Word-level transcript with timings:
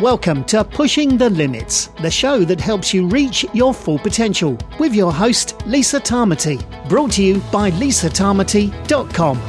Welcome 0.00 0.44
to 0.46 0.62
Pushing 0.62 1.16
the 1.16 1.30
Limits, 1.30 1.86
the 2.02 2.10
show 2.10 2.44
that 2.44 2.60
helps 2.60 2.92
you 2.92 3.06
reach 3.06 3.46
your 3.54 3.72
full 3.72 3.98
potential, 3.98 4.58
with 4.78 4.94
your 4.94 5.10
host, 5.10 5.56
Lisa 5.66 5.98
Tamati. 5.98 6.62
Brought 6.86 7.12
to 7.12 7.22
you 7.22 7.40
by 7.50 7.70
lisatamati.com. 7.70 9.40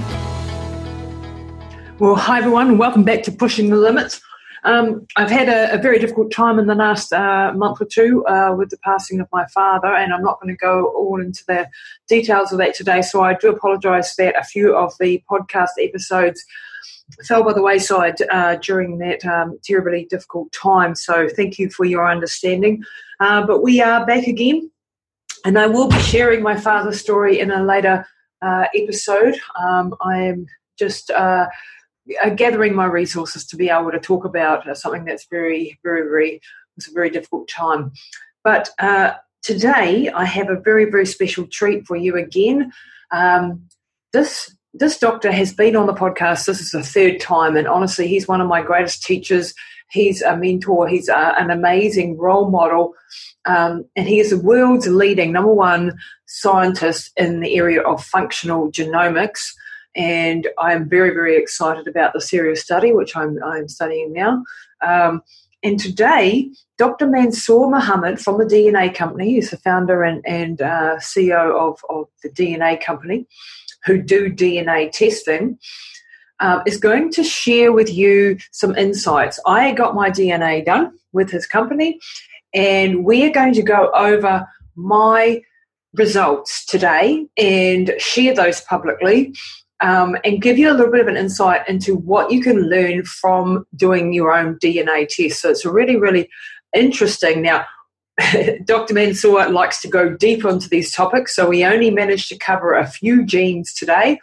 Well, 1.99 2.15
hi 2.15 2.38
everyone, 2.38 2.78
welcome 2.78 3.04
back 3.04 3.23
to 3.23 3.31
Pushing 3.33 3.71
the 3.71 3.75
Limits. 3.75 4.21
Um, 4.63 5.05
I've 5.18 5.29
had 5.29 5.49
a, 5.49 5.78
a, 5.78 5.81
very 5.81 5.99
difficult 5.99 6.31
time 6.31 6.60
in 6.60 6.68
the 6.68 6.76
last 6.76 7.12
uh, 7.12 7.52
month 7.54 7.82
or 7.82 7.86
two 7.86 8.26
uh, 8.28 8.56
with 8.58 8.70
the 8.70 8.78
passing 8.78 9.20
of 9.20 9.28
my 9.34 9.46
father, 9.48 9.94
and 9.94 10.14
I'm 10.14 10.24
not 10.24 10.40
going 10.40 10.56
to 10.56 10.58
go 10.58 10.94
all 10.96 11.20
into 11.20 11.44
the 11.46 11.68
details 12.08 12.54
of 12.54 12.58
that 12.60 12.74
today. 12.74 13.02
So 13.02 13.22
I 13.22 13.34
do 13.34 13.50
apologise 13.50 14.16
that 14.16 14.40
a 14.40 14.46
few 14.46 14.78
of 14.78 14.94
the 14.98 15.22
podcast 15.29 15.72
episodes 15.78 16.45
fell 17.26 17.44
by 17.44 17.53
the 17.53 17.62
wayside 17.62 18.16
uh, 18.31 18.55
during 18.58 18.98
that 18.99 19.23
um, 19.26 19.58
terribly 19.63 20.05
difficult 20.09 20.52
time. 20.52 20.95
So 20.95 21.27
thank 21.30 21.58
you 21.58 21.70
for 21.70 21.86
your 21.86 22.09
understanding. 22.09 22.84
Uh, 23.20 23.45
but 23.45 23.63
we 23.63 23.82
are 23.82 24.05
back 24.05 24.27
again, 24.27 24.70
and 25.46 25.58
I 25.58 25.68
will 25.68 25.88
be 25.88 25.99
sharing 25.99 26.44
my 26.44 26.59
father's 26.59 26.99
story 26.99 27.40
in 27.40 27.52
a 27.52 27.63
later 27.63 28.05
uh, 28.41 28.66
episode. 28.76 29.40
Um, 29.59 29.96
I 30.02 30.20
am 30.20 30.46
just 30.77 31.09
uh, 31.09 31.48
uh, 32.23 32.30
gathering 32.30 32.76
my 32.76 32.85
resources 32.85 33.46
to 33.48 33.55
be 33.55 33.70
able 33.70 33.91
to 33.91 33.99
talk 33.99 34.26
about 34.26 34.68
uh, 34.68 34.76
something 34.76 35.05
that's 35.05 35.27
very, 35.30 35.80
very, 35.84 36.02
very 36.02 36.41
was 36.76 36.88
a 36.88 36.94
very 36.94 37.10
difficult 37.10 37.48
time. 37.48 37.91
But 38.44 38.70
today 39.41 40.10
I 40.10 40.26
have 40.26 40.49
a 40.49 40.60
very, 40.60 40.85
very 40.85 41.05
special 41.05 41.48
treat 41.48 41.88
for 41.88 41.96
you 41.96 42.16
again. 42.16 42.71
Um, 43.12 43.68
this 44.13 44.57
this 44.80 44.98
doctor 44.98 45.31
has 45.31 45.54
been 45.54 45.76
on 45.76 45.88
the 45.88 45.94
podcast. 45.94 46.45
This 46.45 46.62
is 46.62 46.72
the 46.72 46.84
third 46.84 47.20
time, 47.20 47.55
and 47.55 47.68
honestly, 47.68 48.08
he's 48.08 48.27
one 48.27 48.41
of 48.41 48.48
my 48.48 48.62
greatest 48.62 49.04
teachers. 49.04 49.54
He's 49.90 50.22
a 50.22 50.35
mentor. 50.35 50.88
He's 50.88 51.09
a, 51.09 51.34
an 51.38 51.49
amazing 51.49 52.18
role 52.18 52.49
model, 52.49 52.94
um, 53.46 53.85
and 53.96 54.07
he 54.07 54.20
is 54.20 54.29
the 54.29 54.40
world's 54.40 54.87
leading 54.87 55.32
number 55.32 55.54
one 55.54 55.98
scientist 56.27 57.12
in 57.18 57.40
the 57.40 57.55
area 57.55 57.82
of 57.82 58.04
functional 58.04 58.71
genomics. 58.71 59.54
And 59.96 60.48
I'm 60.60 60.87
very, 60.87 61.09
very 61.09 61.37
excited 61.37 61.87
about 61.87 62.13
the 62.13 62.21
serious 62.21 62.62
study, 62.62 62.91
which 62.91 63.15
I'm, 63.15 63.41
I'm 63.43 63.68
studying 63.68 64.13
now. 64.13 64.43
Um, 64.85 65.23
and 65.63 65.80
today, 65.80 66.52
Dr. 66.77 67.07
Mansoor 67.07 67.71
Mohammed 67.71 68.19
from 68.19 68.37
the 68.37 68.45
DNA 68.45 68.93
Company, 68.93 69.37
is 69.37 69.49
the 69.49 69.57
founder 69.57 70.03
and, 70.03 70.21
and 70.23 70.61
uh, 70.61 70.97
CEO 70.97 71.55
of, 71.55 71.80
of 71.89 72.07
the 72.21 72.30
DNA 72.30 72.80
Company 72.80 73.25
who 73.88 74.02
do 74.02 74.31
DNA 74.31 74.91
testing, 74.91 75.57
uh, 76.39 76.61
is 76.67 76.77
going 76.77 77.11
to 77.11 77.23
share 77.23 77.71
with 77.71 77.91
you 77.91 78.38
some 78.52 78.75
insights. 78.75 79.39
I 79.47 79.71
got 79.71 79.95
my 79.95 80.11
DNA 80.11 80.63
done 80.63 80.91
with 81.13 81.31
his 81.31 81.47
company, 81.47 81.99
and 82.53 83.03
we 83.03 83.25
are 83.25 83.31
going 83.31 83.53
to 83.53 83.63
go 83.63 83.89
over 83.95 84.45
my 84.75 85.41
results 85.93 86.65
today 86.65 87.25
and 87.38 87.93
share 87.97 88.35
those 88.35 88.61
publicly. 88.61 89.33
Um, 89.80 90.17
and 90.23 90.41
give 90.41 90.58
you 90.58 90.71
a 90.71 90.73
little 90.73 90.91
bit 90.91 91.02
of 91.02 91.08
an 91.08 91.17
insight 91.17 91.61
into 91.69 91.95
what 91.95 92.31
you 92.31 92.41
can 92.41 92.67
learn 92.67 93.05
from 93.05 93.63
doing 93.75 94.11
your 94.11 94.33
own 94.33 94.55
DNA 94.55 95.08
test. 95.08 95.39
So 95.39 95.52
it's 95.52 95.67
really, 95.67 95.97
really 95.97 96.27
interesting. 96.75 97.43
Now, 97.43 97.63
Dr. 98.65 98.93
Mansoor 98.93 99.49
likes 99.49 99.81
to 99.81 99.87
go 99.87 100.09
deep 100.09 100.43
into 100.43 100.69
these 100.69 100.91
topics, 100.91 101.35
so 101.35 101.47
we 101.47 101.63
only 101.63 101.91
managed 101.91 102.29
to 102.29 102.37
cover 102.37 102.73
a 102.73 102.87
few 102.87 103.25
genes 103.25 103.73
today. 103.73 104.19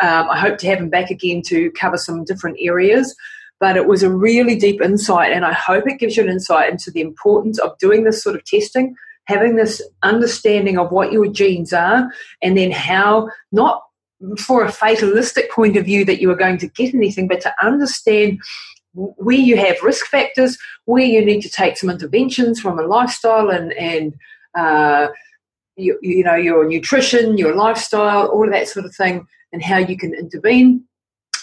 Um, 0.00 0.28
I 0.30 0.38
hope 0.38 0.58
to 0.58 0.66
have 0.68 0.78
him 0.78 0.88
back 0.88 1.10
again 1.10 1.42
to 1.46 1.70
cover 1.72 1.96
some 1.96 2.24
different 2.24 2.58
areas. 2.60 3.14
But 3.60 3.76
it 3.76 3.86
was 3.86 4.02
a 4.02 4.10
really 4.10 4.56
deep 4.56 4.82
insight, 4.82 5.32
and 5.32 5.44
I 5.44 5.52
hope 5.52 5.86
it 5.86 6.00
gives 6.00 6.16
you 6.16 6.24
an 6.24 6.28
insight 6.28 6.70
into 6.70 6.90
the 6.90 7.00
importance 7.00 7.60
of 7.60 7.78
doing 7.78 8.02
this 8.02 8.20
sort 8.20 8.34
of 8.34 8.44
testing, 8.44 8.96
having 9.26 9.54
this 9.54 9.80
understanding 10.02 10.78
of 10.78 10.90
what 10.90 11.12
your 11.12 11.28
genes 11.28 11.72
are, 11.72 12.10
and 12.42 12.58
then 12.58 12.72
how, 12.72 13.28
not 13.52 13.82
for 14.38 14.64
a 14.64 14.72
fatalistic 14.72 15.50
point 15.52 15.76
of 15.76 15.84
view 15.84 16.04
that 16.04 16.20
you 16.20 16.28
are 16.30 16.36
going 16.36 16.58
to 16.58 16.66
get 16.66 16.92
anything, 16.92 17.28
but 17.28 17.40
to 17.42 17.54
understand 17.62 18.40
where 18.94 19.36
you 19.36 19.56
have 19.56 19.82
risk 19.82 20.06
factors, 20.06 20.58
where 20.84 21.04
you 21.04 21.24
need 21.24 21.40
to 21.42 21.50
take 21.50 21.76
some 21.76 21.90
interventions 21.90 22.60
from 22.60 22.78
a 22.78 22.82
lifestyle 22.82 23.50
and 23.50 23.72
and 23.74 24.14
uh, 24.56 25.08
you, 25.76 25.98
you 26.02 26.24
know 26.24 26.34
your 26.34 26.66
nutrition, 26.68 27.38
your 27.38 27.54
lifestyle, 27.54 28.26
all 28.26 28.44
of 28.44 28.52
that 28.52 28.68
sort 28.68 28.84
of 28.84 28.94
thing, 28.94 29.26
and 29.52 29.62
how 29.62 29.78
you 29.78 29.96
can 29.96 30.14
intervene 30.14 30.84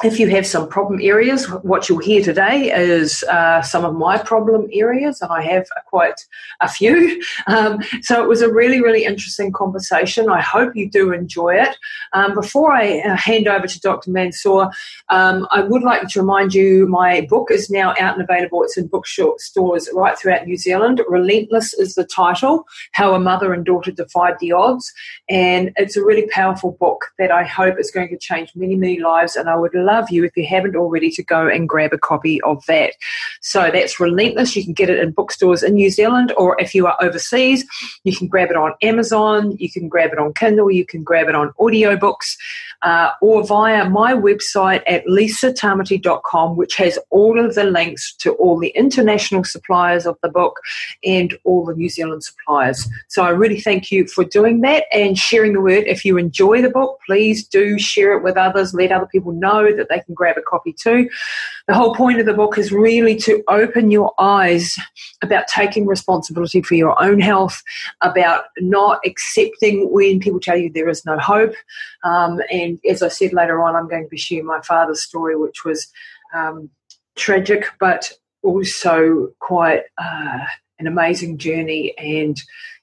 if 0.01 0.17
you 0.17 0.29
have 0.29 0.47
some 0.47 0.69
problem 0.69 0.99
areas, 1.01 1.45
what 1.49 1.89
you'll 1.89 1.99
hear 1.99 2.23
today 2.23 2.71
is 2.71 3.23
uh, 3.23 3.61
some 3.61 3.83
of 3.83 3.95
my 3.95 4.17
problem 4.17 4.69
areas, 4.71 5.21
and 5.21 5.29
I 5.29 5.41
have 5.41 5.67
quite 5.87 6.25
a 6.61 6.69
few. 6.69 7.21
Um, 7.47 7.81
so 8.01 8.21
it 8.21 8.27
was 8.27 8.41
a 8.41 8.51
really, 8.51 8.81
really 8.81 9.05
interesting 9.05 9.51
conversation. 9.51 10.29
I 10.29 10.41
hope 10.41 10.75
you 10.75 10.89
do 10.89 11.11
enjoy 11.11 11.55
it. 11.55 11.75
Um, 12.13 12.35
before 12.35 12.71
I 12.71 12.99
uh, 12.99 13.15
hand 13.15 13.47
over 13.47 13.65
to 13.65 13.79
Dr. 13.79 14.11
Mansoor, 14.11 14.69
um, 15.09 15.47
I 15.49 15.61
would 15.61 15.81
like 15.81 16.07
to 16.09 16.19
remind 16.19 16.53
you 16.53 16.85
my 16.87 17.21
book 17.21 17.49
is 17.49 17.69
now 17.69 17.91
out 17.99 18.13
and 18.13 18.21
available. 18.21 18.61
It's 18.63 18.77
in 18.77 18.87
bookstores 18.87 19.89
right 19.93 20.17
throughout 20.17 20.45
New 20.45 20.57
Zealand. 20.57 21.01
Relentless 21.07 21.73
is 21.73 21.95
the 21.95 22.05
title 22.05 22.65
How 22.91 23.15
a 23.15 23.19
Mother 23.19 23.53
and 23.53 23.65
Daughter 23.65 23.91
Defied 23.91 24.35
the 24.39 24.51
Odds. 24.51 24.93
And 25.27 25.71
it's 25.75 25.97
a 25.97 26.03
really 26.03 26.27
powerful 26.27 26.73
book 26.79 27.05
that 27.17 27.31
I 27.31 27.43
hope 27.43 27.79
is 27.79 27.89
going 27.89 28.09
to 28.09 28.17
change 28.17 28.51
many, 28.55 28.75
many 28.75 28.99
lives. 28.99 29.35
And 29.35 29.49
I 29.49 29.55
would 29.55 29.73
love 29.73 29.88
you, 30.09 30.23
if 30.23 30.35
you 30.35 30.45
haven't 30.45 30.75
already, 30.75 31.09
to 31.11 31.23
go 31.23 31.47
and 31.47 31.67
grab 31.67 31.93
a 31.93 31.97
copy 31.97 32.41
of 32.41 32.65
that. 32.67 32.93
So 33.41 33.69
that's 33.71 33.99
Relentless. 33.99 34.55
You 34.55 34.63
can 34.63 34.73
get 34.73 34.89
it 34.89 34.99
in 34.99 35.11
bookstores 35.11 35.63
in 35.63 35.73
New 35.73 35.89
Zealand, 35.89 36.33
or 36.37 36.59
if 36.59 36.73
you 36.73 36.87
are 36.87 36.97
overseas, 37.01 37.65
you 38.03 38.15
can 38.15 38.27
grab 38.27 38.49
it 38.49 38.55
on 38.55 38.73
Amazon, 38.81 39.55
you 39.57 39.71
can 39.71 39.87
grab 39.87 40.11
it 40.11 40.19
on 40.19 40.33
Kindle, 40.33 40.71
you 40.71 40.85
can 40.85 41.03
grab 41.03 41.27
it 41.27 41.35
on 41.35 41.51
audiobooks, 41.59 42.35
uh, 42.81 43.11
or 43.21 43.45
via 43.45 43.89
my 43.89 44.13
website 44.13 44.81
at 44.87 45.05
lisatamati.com, 45.05 46.55
which 46.55 46.75
has 46.75 46.97
all 47.09 47.43
of 47.43 47.55
the 47.55 47.63
links 47.63 48.13
to 48.15 48.33
all 48.33 48.57
the 48.57 48.69
international 48.69 49.43
suppliers 49.43 50.05
of 50.05 50.17
the 50.23 50.29
book 50.29 50.59
and 51.03 51.37
all 51.43 51.65
the 51.65 51.75
New 51.75 51.89
Zealand 51.89 52.23
suppliers. 52.23 52.87
So 53.07 53.23
I 53.23 53.29
really 53.29 53.59
thank 53.59 53.91
you 53.91 54.07
for 54.07 54.23
doing 54.23 54.61
that 54.61 54.85
and 54.91 55.17
sharing 55.17 55.53
the 55.53 55.61
word. 55.61 55.85
If 55.87 56.05
you 56.05 56.17
enjoy 56.17 56.61
the 56.61 56.69
book, 56.69 56.99
please 57.05 57.45
do 57.45 57.77
share 57.79 58.17
it 58.17 58.23
with 58.23 58.37
others, 58.37 58.73
let 58.73 58.91
other 58.91 59.07
people 59.07 59.31
know 59.31 59.73
that 59.79 59.89
they 59.89 60.01
can 60.01 60.13
grab 60.13 60.37
a 60.37 60.41
copy 60.41 60.73
too. 60.73 61.09
The 61.67 61.73
whole 61.73 61.95
point 61.95 62.19
of 62.19 62.27
the 62.27 62.33
book 62.33 62.57
is 62.57 62.71
really 62.71 63.15
to 63.17 63.43
open 63.47 63.89
your 63.89 64.13
eyes 64.19 64.77
about 65.23 65.47
taking 65.47 65.87
responsibility 65.87 66.61
for 66.61 66.75
your 66.75 67.01
own 67.01 67.19
health, 67.19 67.61
about 68.01 68.45
not 68.59 68.99
accepting 69.05 69.91
when 69.91 70.19
people 70.19 70.39
tell 70.39 70.57
you 70.57 70.71
there 70.71 70.89
is 70.89 71.05
no 71.05 71.17
hope. 71.17 71.55
Um, 72.03 72.39
and 72.51 72.79
as 72.87 73.01
I 73.01 73.07
said 73.07 73.33
later 73.33 73.63
on, 73.63 73.75
I'm 73.75 73.89
going 73.89 74.03
to 74.03 74.09
be 74.09 74.17
sharing 74.17 74.45
my 74.45 74.61
father's 74.61 75.01
story, 75.01 75.35
which 75.35 75.65
was 75.65 75.87
um, 76.33 76.69
tragic, 77.15 77.65
but 77.79 78.11
also 78.43 79.29
quite 79.39 79.83
uh, 79.97 80.45
an 80.79 80.87
amazing 80.87 81.37
journey. 81.37 81.93
And 81.97 82.37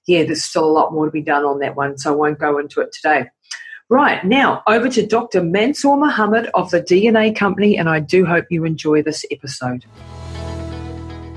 yeah, 0.07 0.25
there's 0.25 0.45
still 0.45 0.65
a 0.65 0.71
lot 0.71 0.93
more 0.93 1.07
to 1.07 1.11
be 1.11 1.23
done 1.23 1.45
on 1.45 1.59
that 1.61 1.77
one, 1.77 1.99
so 1.99 2.13
I 2.13 2.17
won't 2.17 2.39
go 2.39 2.59
into 2.59 2.81
it 2.81 2.93
today. 2.93 3.29
Right, 3.89 4.25
now 4.25 4.65
over 4.67 4.89
to 4.89 5.07
Dr. 5.07 5.45
Mansoor 5.45 5.97
Mohammed 5.97 6.51
of 6.55 6.73
the 6.73 6.83
DNA 6.83 7.37
Company, 7.37 7.79
and 7.79 7.89
I 7.89 8.01
do 8.01 8.27
hope 8.27 8.47
you 8.51 8.65
enjoy 8.65 9.01
this 9.01 9.25
episode. 9.31 9.85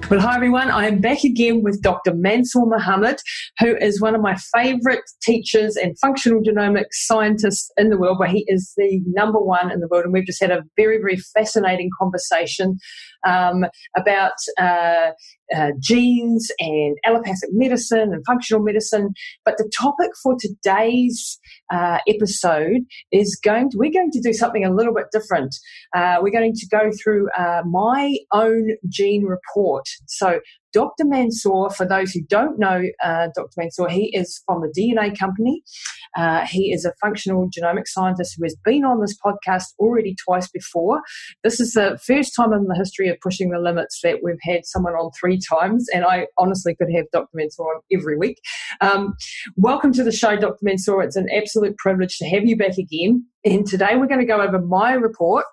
Well, 0.09 0.19
hi 0.19 0.35
everyone. 0.35 0.71
I 0.71 0.87
am 0.87 0.99
back 0.99 1.23
again 1.23 1.61
with 1.61 1.83
Dr. 1.83 2.15
Mansoor 2.15 2.65
Mohammed, 2.65 3.19
who 3.59 3.77
is 3.77 4.01
one 4.01 4.15
of 4.15 4.21
my 4.21 4.35
favorite 4.51 5.03
teachers 5.21 5.75
and 5.75 5.95
functional 5.99 6.41
genomics 6.41 6.93
scientists 6.93 7.71
in 7.77 7.91
the 7.91 7.97
world, 7.99 8.17
where 8.17 8.27
he 8.27 8.43
is 8.47 8.73
the 8.75 8.99
number 9.05 9.37
one 9.37 9.71
in 9.71 9.79
the 9.79 9.87
world. 9.87 10.05
And 10.05 10.13
we've 10.13 10.25
just 10.25 10.41
had 10.41 10.49
a 10.49 10.63
very, 10.75 10.97
very 10.97 11.17
fascinating 11.17 11.91
conversation 11.99 12.79
um, 13.27 13.65
about 13.95 14.33
uh, 14.59 15.11
uh, 15.55 15.71
genes 15.79 16.49
and 16.59 16.97
allopathic 17.05 17.49
medicine 17.51 18.13
and 18.13 18.23
functional 18.25 18.63
medicine. 18.63 19.09
But 19.45 19.57
the 19.57 19.69
topic 19.77 20.11
for 20.21 20.35
today's 20.39 21.39
uh, 21.73 21.99
episode 22.07 22.81
is 23.11 23.39
going 23.43 23.71
to, 23.71 23.77
we're 23.77 23.91
going 23.91 24.11
to 24.11 24.21
do 24.21 24.33
something 24.33 24.63
a 24.63 24.73
little 24.73 24.93
bit 24.93 25.07
different. 25.11 25.55
Uh, 25.95 26.17
we're 26.21 26.31
going 26.31 26.53
to 26.53 26.67
go 26.67 26.91
through 27.01 27.29
uh, 27.37 27.61
my 27.65 28.17
own 28.33 28.69
gene 28.87 29.23
report. 29.23 29.85
So 30.07 30.39
Dr. 30.73 31.05
Mansoor, 31.05 31.69
for 31.71 31.87
those 31.87 32.11
who 32.11 32.21
don't 32.21 32.59
know 32.59 32.83
uh, 33.03 33.27
Dr. 33.35 33.53
Mansoor, 33.57 33.89
he 33.89 34.15
is 34.15 34.41
from 34.45 34.61
the 34.61 34.73
DNA 34.77 35.17
company. 35.17 35.63
Uh, 36.17 36.45
he 36.45 36.71
is 36.71 36.85
a 36.85 36.93
functional 37.01 37.49
genomic 37.49 37.87
scientist 37.87 38.35
who 38.37 38.43
has 38.43 38.55
been 38.63 38.83
on 38.83 39.01
this 39.01 39.17
podcast 39.23 39.65
already 39.79 40.15
twice 40.15 40.47
before. 40.49 41.01
This 41.43 41.59
is 41.59 41.73
the 41.73 41.99
first 42.05 42.33
time 42.35 42.53
in 42.53 42.65
the 42.65 42.75
history 42.75 43.09
of 43.09 43.17
pushing 43.21 43.49
the 43.49 43.59
limits 43.59 43.99
that 44.03 44.17
we've 44.23 44.35
had 44.41 44.65
someone 44.65 44.93
on 44.93 45.11
three 45.19 45.39
times, 45.39 45.87
and 45.93 46.05
I 46.05 46.27
honestly 46.37 46.75
could 46.75 46.91
have 46.95 47.05
Dr. 47.11 47.29
Mansoor 47.33 47.75
on 47.75 47.81
every 47.91 48.17
week. 48.17 48.39
Um, 48.81 49.15
welcome 49.55 49.93
to 49.93 50.03
the 50.03 50.11
show, 50.11 50.35
Dr. 50.35 50.59
Mansoor. 50.61 51.03
It's 51.03 51.15
an 51.15 51.27
absolute 51.35 51.77
privilege 51.77 52.17
to 52.17 52.25
have 52.29 52.45
you 52.45 52.57
back 52.57 52.77
again. 52.77 53.25
And 53.45 53.65
today 53.65 53.95
we're 53.95 54.07
going 54.07 54.19
to 54.19 54.25
go 54.25 54.41
over 54.41 54.59
my 54.59 54.93
report 54.93 55.45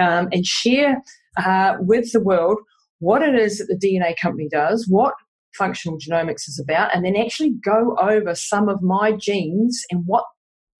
um, 0.00 0.28
and 0.32 0.44
share 0.44 1.02
uh, 1.36 1.76
with 1.80 2.12
the 2.12 2.20
world 2.20 2.58
what 3.00 3.22
it 3.22 3.34
is 3.34 3.58
that 3.58 3.66
the 3.66 3.76
DNA 3.76 4.14
company 4.20 4.48
does, 4.50 4.86
what 4.88 5.14
functional 5.56 5.98
genomics 5.98 6.48
is 6.48 6.62
about, 6.62 6.94
and 6.94 7.04
then 7.04 7.16
actually 7.16 7.54
go 7.64 7.96
over 8.00 8.34
some 8.34 8.68
of 8.68 8.82
my 8.82 9.12
genes 9.12 9.84
and 9.90 10.02
what 10.06 10.24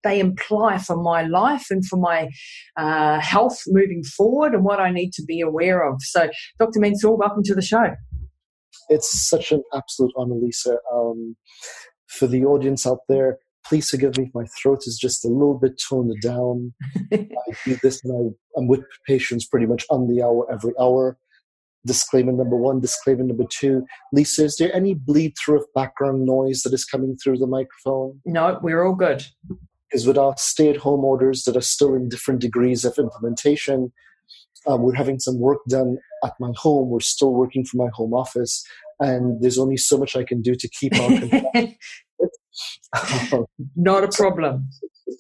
they 0.04 0.20
imply 0.20 0.78
for 0.78 0.96
my 0.96 1.22
life 1.22 1.66
and 1.70 1.84
for 1.84 1.96
my 1.96 2.28
uh, 2.76 3.20
health 3.20 3.62
moving 3.66 4.02
forward 4.04 4.54
and 4.54 4.64
what 4.64 4.80
I 4.80 4.90
need 4.90 5.12
to 5.14 5.24
be 5.24 5.40
aware 5.40 5.88
of. 5.88 6.00
So, 6.02 6.28
Dr. 6.58 6.80
Mansoor, 6.80 7.16
welcome 7.16 7.42
to 7.44 7.54
the 7.54 7.62
show. 7.62 7.94
It's 8.88 9.28
such 9.28 9.52
an 9.52 9.62
absolute 9.74 10.12
honor, 10.16 10.36
Lisa. 10.36 10.76
Um, 10.92 11.36
for 12.06 12.26
the 12.26 12.44
audience 12.44 12.86
out 12.86 13.00
there, 13.08 13.38
please 13.66 13.90
forgive 13.90 14.16
me 14.16 14.24
if 14.24 14.34
my 14.34 14.44
throat 14.60 14.84
is 14.86 14.98
just 14.98 15.24
a 15.24 15.28
little 15.28 15.58
bit 15.58 15.80
toned 15.88 16.14
down. 16.22 16.72
I 17.12 17.28
do 17.64 17.76
this 17.82 18.02
and 18.04 18.12
I, 18.14 18.58
I'm 18.58 18.66
with 18.66 18.84
patients 19.06 19.46
pretty 19.46 19.66
much 19.66 19.84
on 19.90 20.06
the 20.06 20.22
hour 20.22 20.50
every 20.50 20.72
hour. 20.80 21.18
Disclaimer 21.86 22.32
number 22.32 22.56
one, 22.56 22.80
disclaimer 22.80 23.24
number 23.24 23.44
two. 23.50 23.84
Lisa, 24.12 24.44
is 24.44 24.56
there 24.56 24.74
any 24.74 24.94
bleed 24.94 25.34
through 25.38 25.60
of 25.60 25.66
background 25.74 26.26
noise 26.26 26.62
that 26.62 26.74
is 26.74 26.84
coming 26.84 27.16
through 27.16 27.38
the 27.38 27.46
microphone? 27.46 28.20
No, 28.24 28.58
we're 28.62 28.84
all 28.84 28.94
good. 28.94 29.24
Because 29.88 30.06
with 30.06 30.18
our 30.18 30.34
stay 30.36 30.68
at 30.68 30.76
home 30.76 31.04
orders 31.04 31.44
that 31.44 31.56
are 31.56 31.62
still 31.62 31.94
in 31.94 32.08
different 32.08 32.40
degrees 32.40 32.84
of 32.84 32.98
implementation, 32.98 33.92
um, 34.66 34.82
we're 34.82 34.94
having 34.94 35.18
some 35.18 35.38
work 35.38 35.60
done 35.68 35.98
at 36.24 36.34
my 36.40 36.52
home. 36.56 36.90
We're 36.90 37.00
still 37.00 37.32
working 37.32 37.64
from 37.64 37.78
my 37.78 37.88
home 37.94 38.12
office, 38.12 38.62
and 39.00 39.40
there's 39.40 39.58
only 39.58 39.76
so 39.76 39.96
much 39.96 40.16
I 40.16 40.24
can 40.24 40.42
do 40.42 40.54
to 40.54 40.68
keep 40.68 40.94
our. 40.96 41.10
Not 43.76 44.04
a 44.04 44.08
problem. 44.08 44.68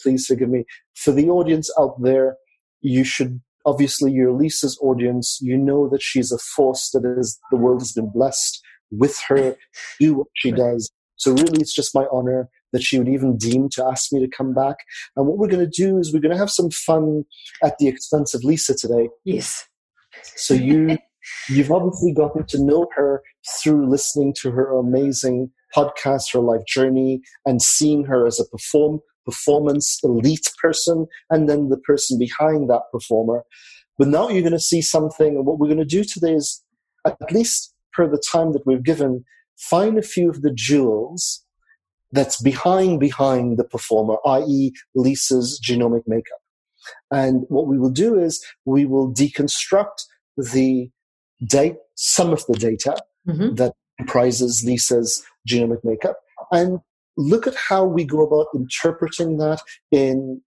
Please 0.02 0.26
forgive 0.26 0.48
me. 0.48 0.64
For 0.94 1.12
the 1.12 1.28
audience 1.28 1.70
out 1.78 2.02
there, 2.02 2.36
you 2.80 3.04
should 3.04 3.40
obviously 3.64 4.12
you're 4.12 4.32
Lisa's 4.32 4.78
audience. 4.82 5.38
You 5.40 5.56
know 5.56 5.88
that 5.88 6.02
she's 6.02 6.32
a 6.32 6.38
force 6.38 6.90
that 6.90 7.04
is 7.18 7.38
the 7.50 7.56
world 7.56 7.80
has 7.80 7.92
been 7.92 8.10
blessed 8.12 8.62
with 8.90 9.20
her. 9.28 9.56
Do 10.00 10.14
what 10.14 10.28
she 10.34 10.50
does. 10.52 10.90
So 11.16 11.32
really, 11.32 11.60
it's 11.60 11.74
just 11.74 11.94
my 11.94 12.06
honor 12.12 12.48
that 12.72 12.82
she 12.82 12.98
would 12.98 13.08
even 13.08 13.36
deem 13.36 13.68
to 13.70 13.84
ask 13.84 14.12
me 14.12 14.20
to 14.20 14.28
come 14.28 14.54
back. 14.54 14.76
And 15.16 15.26
what 15.26 15.38
we're 15.38 15.48
going 15.48 15.68
to 15.68 15.82
do 15.84 15.98
is 15.98 16.12
we're 16.12 16.20
going 16.20 16.34
to 16.34 16.38
have 16.38 16.50
some 16.50 16.70
fun 16.70 17.24
at 17.62 17.78
the 17.78 17.88
expense 17.88 18.34
of 18.34 18.44
Lisa 18.44 18.74
today. 18.74 19.08
Yes. 19.24 19.66
So 20.36 20.54
you 20.54 20.98
you've 21.48 21.72
obviously 21.72 22.12
gotten 22.12 22.46
to 22.46 22.62
know 22.62 22.86
her 22.94 23.22
through 23.60 23.90
listening 23.90 24.34
to 24.42 24.50
her 24.50 24.72
amazing 24.76 25.50
podcast, 25.74 26.32
her 26.32 26.40
life 26.40 26.64
journey, 26.66 27.20
and 27.44 27.60
seeing 27.60 28.04
her 28.04 28.26
as 28.26 28.40
a 28.40 28.44
perform 28.44 29.00
performance 29.28 29.98
elite 30.02 30.48
person, 30.62 31.06
and 31.30 31.48
then 31.48 31.68
the 31.68 31.76
person 31.76 32.18
behind 32.18 32.70
that 32.70 32.82
performer. 32.92 33.44
But 33.98 34.08
now 34.08 34.28
you're 34.28 34.48
going 34.48 34.52
to 34.52 34.70
see 34.72 34.82
something, 34.82 35.36
and 35.36 35.44
what 35.46 35.58
we're 35.58 35.74
going 35.74 35.86
to 35.88 35.96
do 35.98 36.04
today 36.04 36.34
is, 36.34 36.62
at 37.06 37.32
least 37.32 37.74
per 37.92 38.08
the 38.08 38.22
time 38.32 38.52
that 38.52 38.66
we've 38.66 38.82
given, 38.92 39.24
find 39.56 39.98
a 39.98 40.02
few 40.14 40.30
of 40.30 40.42
the 40.42 40.52
jewels 40.52 41.44
that's 42.12 42.40
behind 42.40 43.00
behind 43.00 43.58
the 43.58 43.64
performer, 43.64 44.16
i.e., 44.26 44.72
Lisa's 44.94 45.60
genomic 45.68 46.04
makeup. 46.06 46.42
And 47.10 47.44
what 47.48 47.66
we 47.66 47.78
will 47.78 47.90
do 48.06 48.18
is 48.18 48.42
we 48.64 48.86
will 48.86 49.12
deconstruct 49.12 50.06
the 50.36 50.90
date, 51.44 51.76
some 51.96 52.32
of 52.32 52.46
the 52.46 52.54
data 52.54 52.96
mm-hmm. 53.28 53.54
that 53.56 53.74
comprises 53.98 54.64
Lisa's 54.64 55.22
genomic 55.46 55.84
makeup, 55.84 56.16
and 56.50 56.80
look 57.18 57.46
at 57.46 57.54
how 57.56 57.84
we 57.84 58.04
go 58.04 58.22
about 58.22 58.46
interpreting 58.54 59.36
that 59.38 59.60
in 59.90 60.40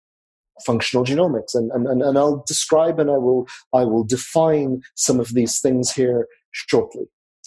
functional 0.66 1.04
genomics. 1.04 1.54
And, 1.54 1.70
and, 1.72 2.02
and 2.02 2.18
I'll 2.18 2.44
describe 2.48 3.00
and 3.00 3.12
I 3.12 3.18
will, 3.18 3.48
I 3.74 3.84
will 3.84 4.04
define 4.04 4.82
some 4.96 5.20
of 5.20 5.34
these 5.34 5.60
things 5.60 5.92
here 5.92 6.28
shortly. 6.52 7.06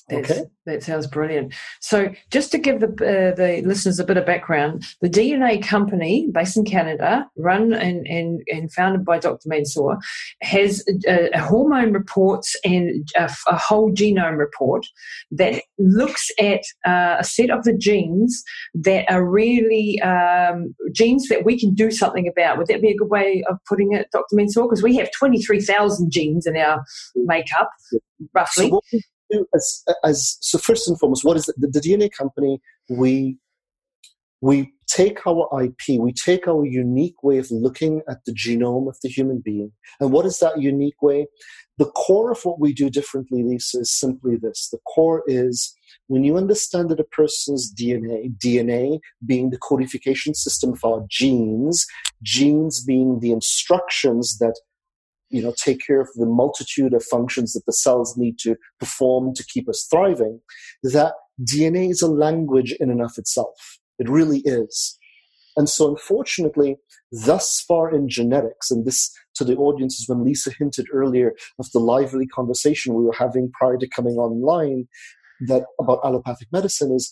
That's, 0.08 0.30
okay. 0.30 0.42
That 0.66 0.82
sounds 0.82 1.06
brilliant. 1.06 1.54
So, 1.80 2.12
just 2.30 2.52
to 2.52 2.58
give 2.58 2.80
the 2.80 2.88
uh, 2.88 3.34
the 3.34 3.62
listeners 3.64 3.98
a 3.98 4.04
bit 4.04 4.18
of 4.18 4.26
background, 4.26 4.84
the 5.00 5.08
DNA 5.08 5.62
company 5.62 6.28
based 6.30 6.58
in 6.58 6.64
Canada, 6.66 7.26
run 7.38 7.72
and 7.72 8.06
and, 8.06 8.42
and 8.48 8.70
founded 8.70 9.04
by 9.04 9.18
Dr. 9.18 9.48
Mansoor, 9.48 9.98
has 10.42 10.84
a, 11.08 11.30
a 11.30 11.40
hormone 11.40 11.94
reports 11.94 12.54
and 12.64 13.08
a, 13.16 13.30
a, 13.48 13.56
whole 13.56 13.92
genome 13.92 14.36
report 14.36 14.86
that 15.30 15.62
looks 15.78 16.30
at 16.38 16.60
uh, 16.86 17.16
a 17.18 17.24
set 17.24 17.48
of 17.48 17.64
the 17.64 17.76
genes 17.76 18.42
that 18.74 19.10
are 19.10 19.24
really 19.24 19.98
um, 20.02 20.74
genes 20.92 21.28
that 21.28 21.46
we 21.46 21.58
can 21.58 21.72
do 21.72 21.90
something 21.90 22.28
about. 22.28 22.58
Would 22.58 22.66
that 22.66 22.82
be 22.82 22.90
a 22.90 22.96
good 22.96 23.10
way 23.10 23.42
of 23.48 23.56
putting 23.66 23.94
it, 23.94 24.08
Dr. 24.12 24.34
Mansoor? 24.36 24.68
Because 24.68 24.82
we 24.82 24.96
have 24.96 25.10
twenty 25.12 25.40
three 25.40 25.62
thousand 25.62 26.10
genes 26.10 26.46
in 26.46 26.58
our 26.58 26.84
makeup, 27.16 27.70
roughly. 28.34 28.68
So 28.68 28.80
as, 29.54 29.84
as 30.04 30.38
so 30.40 30.58
first 30.58 30.88
and 30.88 30.98
foremost, 30.98 31.24
what 31.24 31.36
is 31.36 31.46
the, 31.46 31.54
the 31.56 31.80
DNA 31.80 32.10
company? 32.10 32.60
We 32.88 33.38
we 34.40 34.74
take 34.86 35.26
our 35.26 35.48
IP, 35.62 35.98
we 35.98 36.12
take 36.12 36.46
our 36.46 36.66
unique 36.66 37.22
way 37.22 37.38
of 37.38 37.50
looking 37.50 38.02
at 38.10 38.18
the 38.26 38.32
genome 38.32 38.88
of 38.88 38.98
the 39.02 39.08
human 39.08 39.40
being. 39.42 39.72
And 40.00 40.12
what 40.12 40.26
is 40.26 40.38
that 40.40 40.60
unique 40.60 41.00
way? 41.00 41.26
The 41.78 41.86
core 41.86 42.32
of 42.32 42.44
what 42.44 42.60
we 42.60 42.74
do 42.74 42.90
differently, 42.90 43.42
Lisa, 43.42 43.80
is 43.80 43.98
simply 43.98 44.36
this. 44.36 44.68
The 44.70 44.78
core 44.94 45.22
is 45.26 45.74
when 46.08 46.24
you 46.24 46.36
understand 46.36 46.90
that 46.90 47.00
a 47.00 47.04
person's 47.04 47.72
DNA, 47.74 48.36
DNA 48.36 49.00
being 49.24 49.48
the 49.48 49.58
codification 49.58 50.34
system 50.34 50.74
of 50.74 50.84
our 50.84 51.06
genes, 51.08 51.86
genes 52.22 52.84
being 52.84 53.20
the 53.20 53.32
instructions 53.32 54.36
that 54.38 54.60
you 55.34 55.42
know 55.42 55.54
take 55.56 55.80
care 55.84 56.00
of 56.00 56.08
the 56.14 56.26
multitude 56.26 56.94
of 56.94 57.02
functions 57.02 57.52
that 57.52 57.66
the 57.66 57.72
cells 57.72 58.16
need 58.16 58.38
to 58.38 58.56
perform 58.78 59.34
to 59.34 59.44
keep 59.52 59.68
us 59.68 59.86
thriving 59.90 60.40
that 60.82 61.14
dna 61.42 61.90
is 61.90 62.02
a 62.02 62.08
language 62.08 62.74
in 62.80 62.90
and 62.90 63.02
of 63.02 63.12
itself. 63.18 63.78
It 63.98 64.08
really 64.08 64.40
is. 64.44 64.98
And 65.56 65.68
so 65.68 65.88
unfortunately 65.88 66.76
thus 67.12 67.60
far 67.60 67.94
in 67.94 68.08
genetics 68.08 68.70
and 68.70 68.84
this 68.84 69.12
to 69.36 69.44
the 69.44 69.56
audience 69.56 70.00
is 70.00 70.08
when 70.08 70.24
lisa 70.24 70.50
hinted 70.58 70.86
earlier 70.92 71.32
of 71.60 71.70
the 71.72 71.78
lively 71.78 72.26
conversation 72.26 72.94
we 72.94 73.04
were 73.04 73.14
having 73.16 73.52
prior 73.52 73.76
to 73.76 73.88
coming 73.88 74.14
online 74.14 74.88
that 75.46 75.64
about 75.80 76.00
allopathic 76.04 76.48
medicine 76.50 76.92
is 76.92 77.08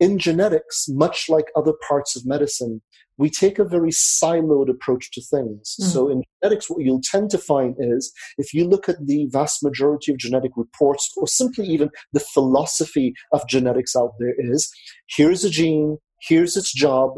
in 0.00 0.18
genetics, 0.18 0.86
much 0.88 1.28
like 1.28 1.46
other 1.56 1.72
parts 1.86 2.16
of 2.16 2.26
medicine, 2.26 2.80
we 3.16 3.28
take 3.28 3.58
a 3.58 3.64
very 3.64 3.90
siloed 3.90 4.70
approach 4.70 5.10
to 5.12 5.20
things. 5.20 5.74
Mm. 5.80 5.84
So 5.86 6.08
in 6.08 6.22
genetics, 6.40 6.70
what 6.70 6.84
you'll 6.84 7.02
tend 7.02 7.30
to 7.30 7.38
find 7.38 7.74
is 7.78 8.12
if 8.38 8.54
you 8.54 8.66
look 8.66 8.88
at 8.88 9.06
the 9.06 9.26
vast 9.30 9.62
majority 9.62 10.12
of 10.12 10.18
genetic 10.18 10.52
reports, 10.56 11.12
or 11.16 11.26
simply 11.26 11.66
even 11.66 11.90
the 12.12 12.20
philosophy 12.20 13.12
of 13.32 13.46
genetics 13.48 13.96
out 13.96 14.12
there 14.18 14.34
is 14.38 14.70
here's 15.08 15.44
a 15.44 15.50
gene, 15.50 15.98
here's 16.20 16.56
its 16.56 16.72
job, 16.72 17.14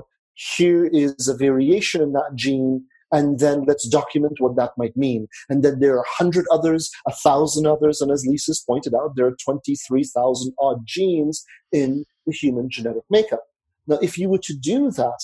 here 0.57 0.87
is 0.87 1.29
a 1.29 1.37
variation 1.37 2.01
in 2.01 2.13
that 2.13 2.33
gene, 2.35 2.87
and 3.13 3.39
then 3.39 3.65
let's 3.67 3.89
document 3.89 4.41
what 4.41 4.57
that 4.57 4.73
might 4.77 4.97
mean. 4.97 5.29
And 5.49 5.63
then 5.63 5.81
there 5.81 5.95
are 5.97 6.03
a 6.03 6.17
hundred 6.17 6.47
others, 6.53 6.91
a 7.07 7.13
thousand 7.13 7.67
others, 7.67 8.01
and 8.01 8.11
as 8.11 8.27
Lisa's 8.27 8.63
pointed 8.67 8.95
out, 8.95 9.17
there 9.17 9.27
are 9.27 9.37
23,000 9.45 10.55
odd 10.59 10.87
genes 10.87 11.45
in 11.73 12.05
the 12.27 12.33
human 12.33 12.71
genetic 12.71 13.05
makeup. 13.11 13.45
Now, 13.87 13.99
if 14.01 14.19
you 14.19 14.29
were 14.29 14.39
to 14.39 14.55
do 14.55 14.91
that, 14.93 15.19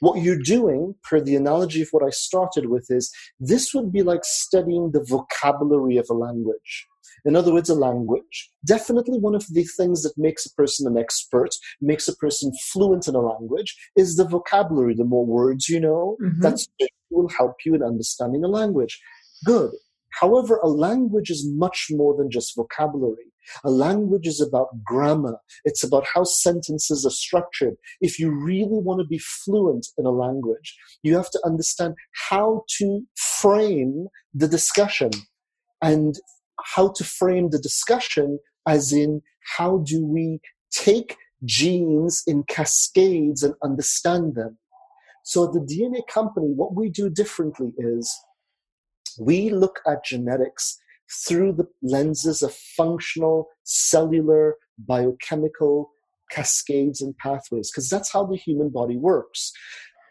what 0.00 0.22
you're 0.22 0.38
doing, 0.38 0.94
per 1.02 1.20
the 1.20 1.36
analogy 1.36 1.82
of 1.82 1.88
what 1.90 2.04
I 2.04 2.10
started 2.10 2.66
with, 2.66 2.86
is 2.90 3.10
this 3.40 3.72
would 3.74 3.92
be 3.92 4.02
like 4.02 4.24
studying 4.24 4.92
the 4.92 5.02
vocabulary 5.02 5.96
of 5.96 6.06
a 6.10 6.14
language. 6.14 6.86
In 7.26 7.36
other 7.36 7.52
words, 7.52 7.68
a 7.68 7.74
language. 7.74 8.50
Definitely 8.64 9.18
one 9.18 9.34
of 9.34 9.44
the 9.50 9.64
things 9.64 10.02
that 10.02 10.16
makes 10.16 10.46
a 10.46 10.54
person 10.54 10.86
an 10.86 10.96
expert, 10.96 11.50
makes 11.80 12.08
a 12.08 12.16
person 12.16 12.52
fluent 12.72 13.08
in 13.08 13.14
a 13.14 13.20
language, 13.20 13.76
is 13.96 14.16
the 14.16 14.24
vocabulary. 14.24 14.94
The 14.94 15.04
more 15.04 15.26
words 15.26 15.68
you 15.68 15.80
know, 15.80 16.16
mm-hmm. 16.22 16.40
that's 16.40 16.68
will 17.10 17.28
help 17.28 17.56
you 17.64 17.74
in 17.74 17.82
understanding 17.82 18.44
a 18.44 18.48
language. 18.48 19.00
Good. 19.44 19.72
However, 20.20 20.58
a 20.62 20.68
language 20.68 21.30
is 21.30 21.46
much 21.46 21.88
more 21.90 22.16
than 22.16 22.30
just 22.30 22.56
vocabulary. 22.56 23.32
A 23.64 23.70
language 23.70 24.26
is 24.26 24.40
about 24.40 24.82
grammar. 24.84 25.38
It's 25.64 25.84
about 25.84 26.04
how 26.12 26.24
sentences 26.24 27.04
are 27.06 27.10
structured. 27.10 27.76
If 28.00 28.18
you 28.18 28.30
really 28.30 28.80
want 28.80 29.00
to 29.00 29.06
be 29.06 29.18
fluent 29.18 29.86
in 29.98 30.06
a 30.06 30.10
language, 30.10 30.76
you 31.02 31.16
have 31.16 31.30
to 31.30 31.40
understand 31.44 31.94
how 32.30 32.64
to 32.78 33.02
frame 33.14 34.08
the 34.34 34.48
discussion 34.48 35.10
and 35.82 36.16
how 36.64 36.92
to 36.92 37.04
frame 37.04 37.50
the 37.50 37.58
discussion 37.58 38.38
as 38.66 38.92
in 38.92 39.22
how 39.56 39.78
do 39.86 40.04
we 40.04 40.40
take 40.70 41.16
genes 41.44 42.22
in 42.26 42.42
cascades 42.44 43.42
and 43.42 43.54
understand 43.62 44.34
them. 44.34 44.58
So 45.24 45.44
at 45.44 45.52
the 45.52 45.60
DNA 45.60 46.06
company, 46.06 46.52
what 46.54 46.74
we 46.74 46.88
do 46.88 47.10
differently 47.10 47.72
is 47.78 48.14
we 49.20 49.50
look 49.50 49.80
at 49.86 50.04
genetics 50.04 50.78
through 51.26 51.52
the 51.52 51.66
lenses 51.82 52.42
of 52.42 52.54
functional, 52.54 53.48
cellular, 53.64 54.56
biochemical 54.78 55.90
cascades 56.30 57.00
and 57.00 57.16
pathways, 57.18 57.70
because 57.70 57.88
that's 57.88 58.12
how 58.12 58.24
the 58.24 58.36
human 58.36 58.68
body 58.70 58.96
works. 58.96 59.52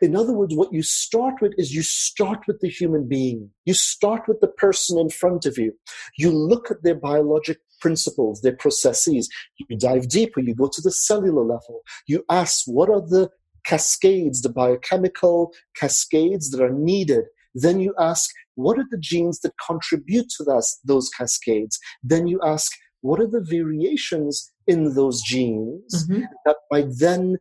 In 0.01 0.15
other 0.15 0.33
words, 0.33 0.55
what 0.55 0.73
you 0.73 0.83
start 0.83 1.35
with 1.41 1.53
is 1.57 1.73
you 1.73 1.83
start 1.83 2.45
with 2.47 2.59
the 2.59 2.69
human 2.69 3.07
being. 3.07 3.49
You 3.65 3.73
start 3.73 4.27
with 4.27 4.39
the 4.41 4.47
person 4.47 4.99
in 4.99 5.09
front 5.09 5.45
of 5.45 5.57
you. 5.57 5.73
You 6.17 6.31
look 6.31 6.69
at 6.69 6.83
their 6.83 6.95
biologic 6.95 7.59
principles, 7.79 8.41
their 8.41 8.55
processes. 8.55 9.29
You 9.57 9.77
dive 9.77 10.09
deeper, 10.09 10.41
you 10.41 10.55
go 10.55 10.69
to 10.71 10.81
the 10.81 10.91
cellular 10.91 11.43
level. 11.43 11.81
You 12.07 12.25
ask, 12.29 12.63
what 12.65 12.89
are 12.89 13.01
the 13.01 13.29
cascades, 13.65 14.41
the 14.41 14.49
biochemical 14.49 15.53
cascades 15.75 16.49
that 16.51 16.61
are 16.61 16.73
needed? 16.73 17.25
Then 17.53 17.79
you 17.79 17.93
ask, 17.99 18.29
what 18.55 18.77
are 18.77 18.85
the 18.91 18.97
genes 18.97 19.39
that 19.41 19.53
contribute 19.65 20.29
to 20.37 20.43
that, 20.45 20.65
those 20.83 21.09
cascades? 21.09 21.79
Then 22.03 22.27
you 22.27 22.39
ask, 22.43 22.71
what 23.01 23.19
are 23.19 23.27
the 23.27 23.41
variations 23.41 24.51
in 24.67 24.95
those 24.95 25.21
genes 25.21 26.07
mm-hmm. 26.09 26.23
that 26.45 26.57
might 26.71 26.87
then 26.97 27.37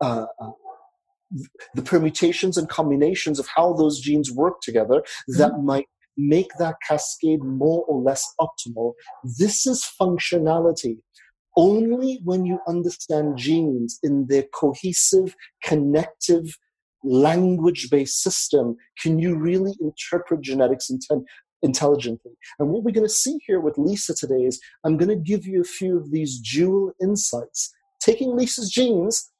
uh, 0.00 0.26
uh, 0.40 0.50
the 1.74 1.82
permutations 1.82 2.56
and 2.56 2.68
combinations 2.68 3.38
of 3.38 3.46
how 3.54 3.72
those 3.72 4.00
genes 4.00 4.30
work 4.30 4.60
together 4.60 5.00
mm-hmm. 5.00 5.38
that 5.38 5.62
might 5.62 5.86
make 6.16 6.50
that 6.58 6.76
cascade 6.86 7.42
more 7.42 7.84
or 7.86 8.00
less 8.00 8.24
optimal. 8.40 8.92
This 9.38 9.66
is 9.66 9.84
functionality. 10.00 10.98
Only 11.56 12.20
when 12.24 12.44
you 12.44 12.58
understand 12.66 13.36
genes 13.36 13.98
in 14.02 14.26
their 14.28 14.44
cohesive, 14.54 15.34
connective, 15.62 16.56
language 17.04 17.90
based 17.90 18.22
system 18.22 18.76
can 19.00 19.18
you 19.18 19.36
really 19.36 19.74
interpret 19.80 20.40
genetics 20.40 20.88
intent, 20.88 21.24
intelligently. 21.62 22.32
And 22.58 22.70
what 22.70 22.82
we're 22.82 22.92
going 22.92 23.06
to 23.06 23.12
see 23.12 23.38
here 23.46 23.60
with 23.60 23.78
Lisa 23.78 24.14
today 24.14 24.44
is 24.44 24.60
I'm 24.84 24.96
going 24.96 25.08
to 25.08 25.16
give 25.16 25.46
you 25.46 25.60
a 25.60 25.64
few 25.64 25.96
of 25.96 26.10
these 26.10 26.38
dual 26.38 26.92
insights, 27.00 27.72
taking 28.00 28.34
Lisa's 28.34 28.70
genes 28.70 29.30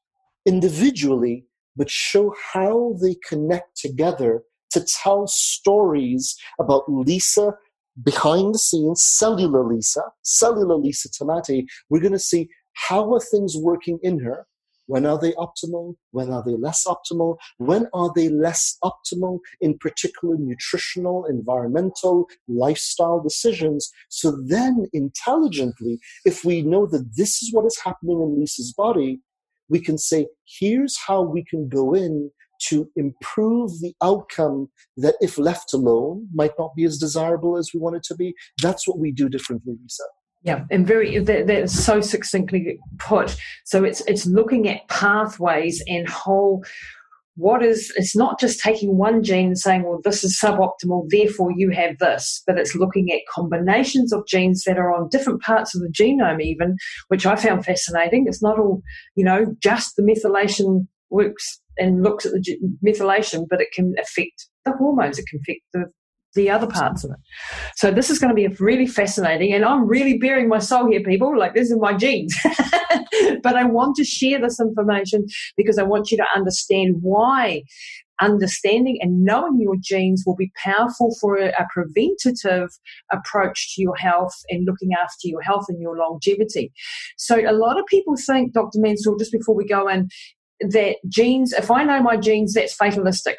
individually, 0.47 1.47
but 1.77 1.91
show 1.91 2.35
how 2.53 2.95
they 3.03 3.17
connect 3.29 3.77
together 3.77 4.43
to 4.73 4.85
tell 5.03 5.27
stories 5.27 6.37
about 6.59 6.83
Lisa 6.89 7.55
behind 8.03 8.55
the 8.55 8.59
scenes, 8.59 9.03
cellular 9.05 9.65
Lisa, 9.65 10.03
cellular 10.23 10.77
Lisa 10.77 11.09
Tamati. 11.09 11.65
We're 11.89 12.01
going 12.01 12.13
to 12.13 12.19
see 12.19 12.49
how 12.73 13.15
are 13.15 13.21
things 13.21 13.57
working 13.57 13.99
in 14.03 14.21
her 14.21 14.47
when 14.87 15.07
are 15.07 15.19
they 15.19 15.33
optimal? 15.33 15.95
When 16.11 16.31
are 16.31 16.43
they 16.45 16.57
less 16.57 16.85
optimal? 16.87 17.39
When 17.59 17.89
are 17.95 18.13
they 18.15 18.29
less 18.29 18.77
optimal 18.85 19.39
in 19.61 19.79
particular 19.79 20.37
nutritional, 20.39 21.25
environmental, 21.25 22.29
lifestyle 22.49 23.21
decisions? 23.21 23.91
So 24.11 24.33
then 24.47 24.87
intelligently, 24.93 26.01
if 26.25 26.45
we 26.45 26.63
know 26.63 26.87
that 26.87 27.17
this 27.17 27.43
is 27.43 27.53
what 27.53 27.65
is 27.65 27.79
happening 27.83 28.21
in 28.21 28.39
Lisa's 28.39 28.73
body, 28.73 29.21
we 29.69 29.81
can 29.81 29.99
say, 29.99 30.27
here's 30.47 30.99
how 31.07 31.23
we 31.23 31.45
can 31.45 31.69
go 31.69 31.95
in 31.95 32.31
to 32.69 32.89
improve 32.97 33.71
the 33.81 33.95
outcome 34.03 34.69
that 34.97 35.17
if 35.21 35.39
left 35.39 35.73
alone 35.75 36.29
might 36.33 36.53
not 36.59 36.75
be 36.75 36.85
as 36.85 36.99
desirable 36.99 37.57
as 37.57 37.71
we 37.75 37.81
want 37.81 37.97
it 37.97 38.03
to 38.05 38.15
be. 38.15 38.35
That's 38.63 38.87
what 38.87 38.99
we 38.99 39.13
do 39.13 39.29
differently, 39.29 39.75
Lisa. 39.81 40.05
Yeah, 40.43 40.65
and 40.71 40.87
very 40.87 41.19
that, 41.19 41.47
that's 41.47 41.73
so 41.73 42.01
succinctly 42.01 42.79
put. 42.99 43.37
So 43.65 43.83
it's 43.83 44.03
it's 44.03 44.27
looking 44.27 44.69
at 44.69 44.87
pathways 44.89 45.83
and 45.87 46.09
whole. 46.09 46.65
What 47.37 47.65
is? 47.65 47.93
It's 47.97 48.15
not 48.15 48.39
just 48.39 48.61
taking 48.61 48.97
one 48.97 49.25
gene 49.25 49.49
and 49.49 49.59
saying, 49.59 49.83
"Well, 49.83 50.01
this 50.05 50.23
is 50.23 50.39
suboptimal, 50.41 51.09
therefore 51.09 51.51
you 51.57 51.71
have 51.71 51.99
this," 51.99 52.43
but 52.47 52.59
it's 52.59 52.77
looking 52.77 53.11
at 53.11 53.27
combinations 53.29 54.13
of 54.13 54.27
genes 54.27 54.63
that 54.65 54.79
are 54.79 54.95
on 54.95 55.09
different 55.09 55.43
parts 55.43 55.75
of 55.75 55.81
the 55.83 55.89
genome, 55.89 56.41
even, 56.41 56.77
which 57.09 57.27
I 57.27 57.35
found 57.35 57.65
fascinating. 57.65 58.27
It's 58.29 58.43
not 58.43 58.59
all, 58.59 58.83
you 59.17 59.25
know, 59.25 59.47
just 59.61 59.97
the 59.97 60.03
methylation 60.03 60.87
works 61.11 61.61
and 61.77 62.05
looks 62.05 62.25
at 62.25 62.33
the 62.33 62.59
methylation, 62.87 63.47
but 63.51 63.61
it 63.61 63.73
can 63.75 63.95
affect 63.99 64.49
the 64.65 64.73
hormones. 64.73 65.19
It 65.19 65.27
can 65.29 65.41
affect 65.41 65.63
the 65.73 65.87
the 66.35 66.51
other 66.51 66.67
parts 66.67 67.05
of 67.05 67.11
it. 67.11 67.19
So 67.77 67.91
this 67.91 68.11
is 68.11 68.19
going 68.19 68.35
to 68.35 68.35
be 68.35 68.49
really 68.63 68.87
fascinating, 68.87 69.53
and 69.53 69.65
I'm 69.65 69.87
really 69.87 70.19
bearing 70.19 70.49
my 70.49 70.59
soul 70.59 70.91
here, 70.91 71.03
people. 71.03 71.37
Like 71.39 71.55
this 71.55 71.71
is 71.71 71.79
my 71.79 71.95
genes, 71.95 72.37
but 73.43 73.57
I 73.57 73.65
want 73.65 73.97
to 73.97 74.05
share 74.05 74.41
this 74.41 74.61
information 74.61 75.27
because 75.57 75.79
I 75.79 75.83
want 75.83 76.11
you 76.11 76.17
to 76.19 76.27
understand 76.35 76.97
why 77.01 77.63
understanding 78.21 78.99
and 79.01 79.25
knowing 79.25 79.61
your 79.61 79.77
genes 79.81 80.23
will 80.27 80.37
be 80.37 80.53
powerful 80.57 81.17
for 81.21 81.37
a, 81.37 81.53
preventative 81.73 82.71
approach 83.13 83.75
to 83.75 83.83
your 83.83 83.97
health 83.97 84.35
and 84.49 84.65
looking 84.65 84.91
after 84.93 85.27
your 85.27 85.43
health 85.43 85.65
and 85.69 85.81
your 85.81 85.97
longevity. 85.97 86.73
So 87.17 87.37
a 87.39 87.53
lot 87.53 87.79
of 87.79 87.87
people 87.87 88.15
think, 88.17 88.53
Dr. 88.53 88.79
Mansoor, 88.79 89.19
just 89.19 89.33
before 89.33 89.55
we 89.55 89.67
go 89.67 89.89
in, 89.89 90.09
that 90.61 90.97
genes, 91.09 91.53
if 91.53 91.71
I 91.71 91.85
know 91.85 92.01
my 92.01 92.17
genes, 92.17 92.55
that's 92.55 92.75
fatalistic. 92.75 93.37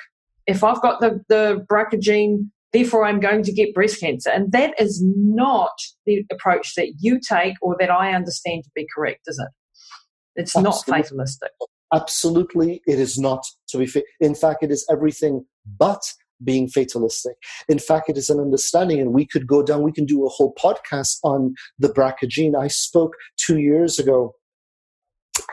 If 0.47 0.63
I've 0.63 0.81
got 0.81 0.99
the, 0.99 1.21
the 1.29 1.65
BRCA 1.71 2.01
gene, 2.01 2.51
therefore 2.75 3.05
I'm 3.05 3.19
going 3.19 3.43
to 3.43 3.53
get 3.53 3.73
breast 3.73 3.99
cancer. 3.99 4.29
And 4.29 4.51
that 4.51 4.73
is 4.79 5.01
not 5.05 5.71
the 6.05 6.25
approach 6.31 6.75
that 6.75 6.93
you 6.99 7.19
take 7.19 7.55
or 7.61 7.75
that 7.79 7.89
I 7.89 8.13
understand 8.13 8.63
to 8.65 8.69
be 8.75 8.85
correct, 8.93 9.21
is 9.27 9.39
it? 9.39 10.41
It's 10.41 10.55
Absolutely. 10.55 10.91
not 10.91 11.05
fatalistic. 11.05 11.51
Absolutely, 11.93 12.81
it 12.85 12.99
is 12.99 13.17
not 13.17 13.45
to 13.69 13.77
be. 13.77 13.85
Fa- 13.85 14.03
in 14.19 14.35
fact, 14.35 14.63
it 14.63 14.71
is 14.71 14.85
everything 14.91 15.45
but 15.77 16.01
being 16.43 16.67
fatalistic. 16.67 17.35
In 17.69 17.79
fact, 17.79 18.09
it 18.09 18.17
is 18.17 18.29
an 18.29 18.39
understanding, 18.39 18.99
and 18.99 19.13
we 19.13 19.25
could 19.25 19.47
go 19.47 19.63
down. 19.63 19.83
We 19.83 19.93
can 19.93 20.05
do 20.05 20.25
a 20.25 20.29
whole 20.29 20.53
podcast 20.55 21.19
on 21.23 21.53
the 21.79 21.87
BRCA 21.87 22.27
gene. 22.27 22.55
I 22.55 22.67
spoke 22.67 23.13
two 23.37 23.59
years 23.59 23.97
ago 23.97 24.33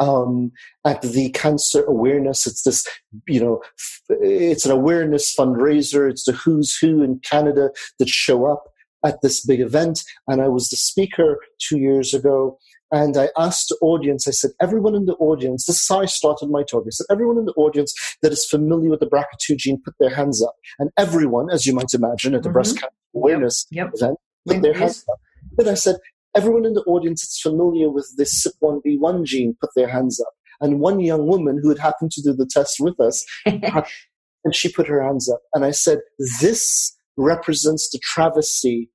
um, 0.01 0.53
at 0.87 1.03
the 1.03 1.31
cancer 1.31 1.85
awareness. 1.85 2.47
It's 2.47 2.63
this, 2.63 2.87
you 3.27 3.41
know, 3.41 3.63
it's 4.09 4.65
an 4.65 4.73
awareness 4.73 5.35
fundraiser. 5.35 6.11
It's 6.11 6.25
the 6.25 6.33
who's 6.33 6.77
who 6.77 7.03
in 7.03 7.21
Canada 7.21 7.71
that 7.99 8.09
show 8.09 8.47
up 8.47 8.65
at 9.05 9.21
this 9.23 9.45
big 9.45 9.61
event. 9.61 10.03
And 10.29 10.41
I 10.41 10.49
was 10.49 10.69
the 10.69 10.77
speaker 10.77 11.41
two 11.59 11.79
years 11.79 12.15
ago. 12.15 12.59
And 12.95 13.17
I 13.17 13.31
asked 13.39 13.71
the 13.71 13.79
audience, 13.81 14.29
I 14.29 14.33
said, 14.33 14.51
everyone 14.61 14.95
in 14.95 15.07
the 15.07 15.15
audience, 15.15 15.65
this 15.65 15.81
is 15.81 15.89
how 15.89 16.03
I 16.03 16.05
started 16.05 16.51
my 16.51 16.63
talk. 16.63 16.85
I 16.87 16.91
said, 16.91 17.07
everyone 17.11 17.39
in 17.39 17.47
the 17.47 17.55
audience 17.55 17.95
that 18.21 18.33
is 18.33 18.45
familiar 18.45 18.91
with 18.91 19.01
the 19.01 19.07
BRCA2 19.07 19.57
gene, 19.57 19.83
put 19.83 19.95
their 19.99 20.15
hands 20.15 20.43
up. 20.43 20.55
And 20.79 20.91
everyone, 20.99 21.51
as 21.51 21.65
you 21.65 21.75
might 21.75 21.95
imagine, 21.95 22.35
at 22.35 22.43
the 22.43 22.51
mm-hmm. 22.51 22.55
breast 22.55 22.75
cancer 22.77 22.93
awareness 23.15 23.67
yep. 23.71 23.87
Yep. 23.87 23.95
event, 23.95 24.19
put 24.47 24.63
their 24.63 24.75
hands 24.75 25.05
up. 25.11 25.19
But 25.57 25.69
I 25.69 25.75
said, 25.75 25.97
everyone 26.35 26.65
in 26.65 26.75
the 26.75 26.83
audience 26.83 27.23
that's 27.23 27.41
familiar 27.41 27.91
with 27.91 28.13
this 28.17 28.47
CYP1B1 28.63 29.25
gene 29.25 29.57
put 29.61 29.71
their 29.77 29.89
hands 29.89 30.21
up. 30.21 30.33
And 30.61 30.81
one 30.81 31.01
young 31.01 31.27
woman 31.27 31.59
who 31.61 31.69
had 31.69 31.79
happened 31.79 32.13
to 32.13 32.23
do 32.23 32.33
the 32.33 32.47
test 32.47 32.77
with 32.79 32.99
us, 33.01 33.25
and 33.45 34.55
she 34.55 34.73
put 34.73 34.87
her 34.87 35.03
hands 35.03 35.29
up. 35.29 35.41
And 35.55 35.65
I 35.65 35.73
said, 35.73 36.01
This 36.41 36.97
represents 37.17 37.91
the 37.91 37.99
travesty 37.99 38.91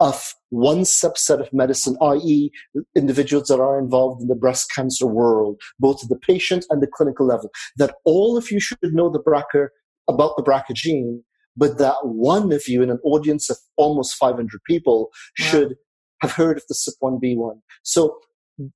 of 0.00 0.34
one 0.50 0.80
subset 0.80 1.40
of 1.40 1.52
medicine, 1.52 1.96
i.e., 2.00 2.50
individuals 2.96 3.48
that 3.48 3.60
are 3.60 3.78
involved 3.78 4.22
in 4.22 4.28
the 4.28 4.34
breast 4.34 4.70
cancer 4.72 5.06
world, 5.06 5.60
both 5.80 6.02
at 6.02 6.08
the 6.08 6.16
patient 6.16 6.64
and 6.70 6.80
the 6.80 6.86
clinical 6.86 7.26
level, 7.26 7.50
that 7.76 7.96
all 8.04 8.36
of 8.36 8.50
you 8.50 8.60
should 8.60 8.78
know 8.82 9.10
the 9.10 9.20
BRCA 9.20 9.68
about 10.08 10.36
the 10.36 10.42
BRCA 10.42 10.74
gene, 10.74 11.24
but 11.56 11.78
that 11.78 11.96
one 12.02 12.52
of 12.52 12.68
you 12.68 12.82
in 12.82 12.90
an 12.90 13.00
audience 13.02 13.50
of 13.50 13.58
almost 13.76 14.14
500 14.14 14.60
people 14.66 15.10
should 15.34 15.74
have 16.20 16.32
heard 16.32 16.56
of 16.56 16.64
the 16.68 16.74
CYP1B1. 16.74 17.60
So 17.82 18.18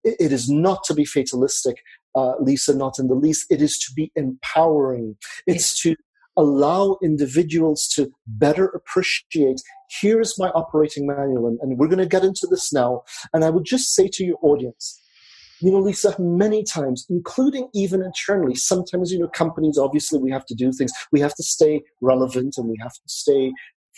it 0.05 0.33
is 0.33 0.49
not 0.49 0.85
to 0.85 0.95
be 0.95 1.05
fatalistic, 1.05 1.77
uh, 2.15 2.35
Lisa, 2.41 2.75
not 2.75 2.99
in 2.99 3.09
the 3.09 3.15
least. 3.15 3.47
It 3.51 3.61
is 3.61 3.79
to 3.79 3.93
be 3.95 4.13
empowering. 4.15 5.17
It's 5.47 5.81
to 5.83 5.97
allow 6.37 6.97
individuals 7.03 7.87
to 7.95 8.11
better 8.27 8.67
appreciate 8.67 9.61
here 10.01 10.21
is 10.21 10.39
my 10.39 10.49
operating 10.51 11.07
manual, 11.07 11.47
and, 11.47 11.59
and 11.61 11.79
we're 11.79 11.89
going 11.89 11.99
to 11.99 12.07
get 12.07 12.25
into 12.25 12.47
this 12.51 12.73
now. 12.73 13.03
And 13.33 13.45
I 13.45 13.51
would 13.51 13.65
just 13.65 13.95
say 13.95 14.09
to 14.13 14.25
your 14.25 14.39
audience, 14.43 14.99
you 15.61 15.71
know, 15.71 15.79
Lisa, 15.79 16.17
many 16.19 16.65
times, 16.65 17.07
including 17.09 17.69
even 17.75 18.03
internally, 18.03 18.55
sometimes, 18.55 19.13
you 19.13 19.19
know, 19.19 19.29
companies, 19.29 19.79
obviously, 19.79 20.19
we 20.19 20.31
have 20.31 20.47
to 20.47 20.55
do 20.55 20.73
things. 20.73 20.93
We 21.13 21.21
have 21.21 21.35
to 21.35 21.43
stay 21.43 21.83
relevant 22.01 22.55
and 22.57 22.69
we 22.69 22.77
have 22.83 22.93
to 22.93 23.01
stay 23.07 23.53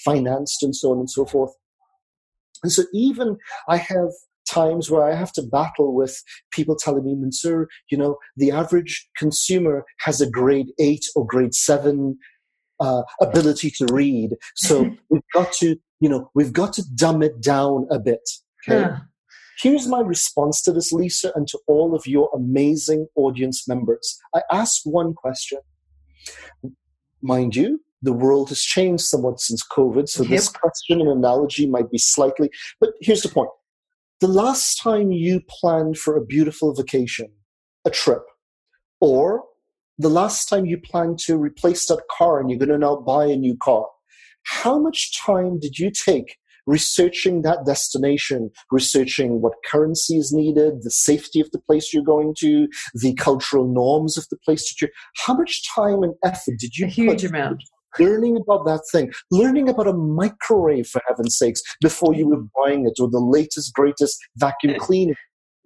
financed 0.05 0.63
and 0.63 0.75
so 0.77 0.91
on 0.91 0.99
and 0.99 1.09
so 1.09 1.25
forth. 1.25 1.53
And 2.63 2.73
so 2.73 2.85
even 2.93 3.37
I 3.69 3.77
have 3.77 4.11
times 4.49 4.91
where 4.91 5.05
I 5.05 5.15
have 5.15 5.33
to 5.33 5.43
battle 5.43 5.95
with 5.95 6.23
people 6.51 6.77
telling 6.77 7.05
me, 7.05 7.15
Mansoor, 7.15 7.69
you 7.91 7.99
know, 7.99 8.17
the 8.37 8.51
average 8.51 9.09
consumer 9.17 9.85
has 10.01 10.21
a 10.21 10.31
grade 10.31 10.73
eight 10.79 11.07
or 11.17 11.27
grade 11.27 11.55
seven 11.55 12.19
uh, 12.81 13.03
ability 13.21 13.71
to 13.71 13.87
read. 13.91 14.31
So 14.57 14.91
we've 15.11 15.23
got 15.33 15.53
to, 15.55 15.77
you 16.01 16.09
know, 16.09 16.31
we've 16.35 16.53
got 16.53 16.73
to 16.75 16.85
dumb 16.95 17.23
it 17.23 17.41
down 17.41 17.87
a 17.91 17.99
bit. 17.99 18.29
Okay. 18.69 18.83
Huh. 18.83 18.97
Here's 19.63 19.87
my 19.87 20.01
response 20.01 20.63
to 20.63 20.73
this, 20.73 20.93
Lisa, 20.93 21.33
and 21.37 21.47
to 21.49 21.59
all 21.69 21.95
of 21.95 22.07
your 22.07 22.29
amazing 22.35 23.07
audience 23.15 23.69
members. 23.69 24.19
I 24.35 24.43
ask 24.51 24.81
one 24.85 25.15
question. 25.15 25.61
Mind 27.23 27.55
you, 27.55 27.81
the 28.05 28.13
world 28.13 28.51
has 28.51 28.63
changed 28.63 29.05
somewhat 29.05 29.41
since 29.41 29.67
COVID. 29.67 30.09
So 30.09 30.23
yep. 30.23 30.31
this 30.31 30.49
question 30.49 31.01
and 31.01 31.11
analogy 31.11 31.67
might 31.67 31.91
be 31.91 31.99
slightly, 31.99 32.51
but 32.81 32.91
here's 33.01 33.23
the 33.23 33.29
point. 33.29 33.51
The 34.21 34.29
last 34.29 34.81
time 34.81 35.11
you 35.11 35.41
planned 35.49 35.99
for 35.99 36.17
a 36.17 36.25
beautiful 36.25 36.75
vacation, 36.75 37.29
a 37.85 37.91
trip, 37.91 38.23
or 39.01 39.45
the 39.99 40.09
last 40.09 40.49
time 40.49 40.67
you 40.67 40.79
planned 40.79 41.19
to 41.21 41.37
replace 41.37 41.87
that 41.87 42.03
car 42.11 42.41
and 42.41 42.51
you're 42.51 42.59
going 42.59 42.69
to 42.69 42.79
now 42.79 42.97
buy 42.97 43.27
a 43.27 43.37
new 43.37 43.57
car, 43.57 43.87
how 44.45 44.79
much 44.79 45.19
time 45.19 45.59
did 45.59 45.79
you 45.79 45.91
take 45.91 46.37
researching 46.67 47.43
that 47.43 47.67
destination, 47.67 48.51
researching 48.71 49.41
what 49.41 49.53
currency 49.65 50.17
is 50.17 50.33
needed, 50.33 50.83
the 50.83 50.91
safety 50.91 51.41
of 51.41 51.51
the 51.51 51.59
place 51.59 51.93
you're 51.93 52.03
going 52.03 52.35
to, 52.39 52.69
the 52.95 53.15
cultural 53.15 53.67
norms 53.67 54.17
of 54.17 54.27
the 54.31 54.37
place 54.39 54.69
that 54.69 54.81
you're. 54.81 54.91
How 55.27 55.35
much 55.35 55.69
time 55.75 56.03
and 56.03 56.15
effort 56.25 56.55
did 56.59 56.77
you? 56.77 56.87
A 56.87 56.91
huge 56.91 57.25
amount. 57.25 57.63
Learning 57.99 58.37
about 58.37 58.65
that 58.67 58.83
thing, 58.91 59.13
learning 59.31 59.69
about 59.69 59.87
a 59.87 59.93
microwave 59.93 60.89
for 60.89 61.01
heaven's 61.09 61.37
sakes 61.37 61.63
before 61.81 62.15
you 62.15 62.29
were 62.29 62.45
buying 62.57 62.87
it, 62.87 63.01
or 63.01 63.09
the 63.09 63.21
latest, 63.21 63.73
greatest 63.75 64.19
vacuum 64.37 64.75
cleaner. 64.79 65.17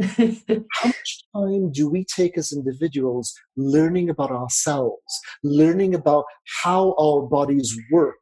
How 0.01 0.85
much 0.85 1.25
time 1.35 1.73
do 1.73 1.89
we 1.89 2.05
take 2.05 2.39
as 2.39 2.53
individuals 2.53 3.35
learning 3.57 4.11
about 4.11 4.31
ourselves, 4.31 5.21
learning 5.43 5.95
about 5.95 6.25
how 6.63 6.95
our 7.01 7.23
bodies 7.23 7.77
work, 7.91 8.15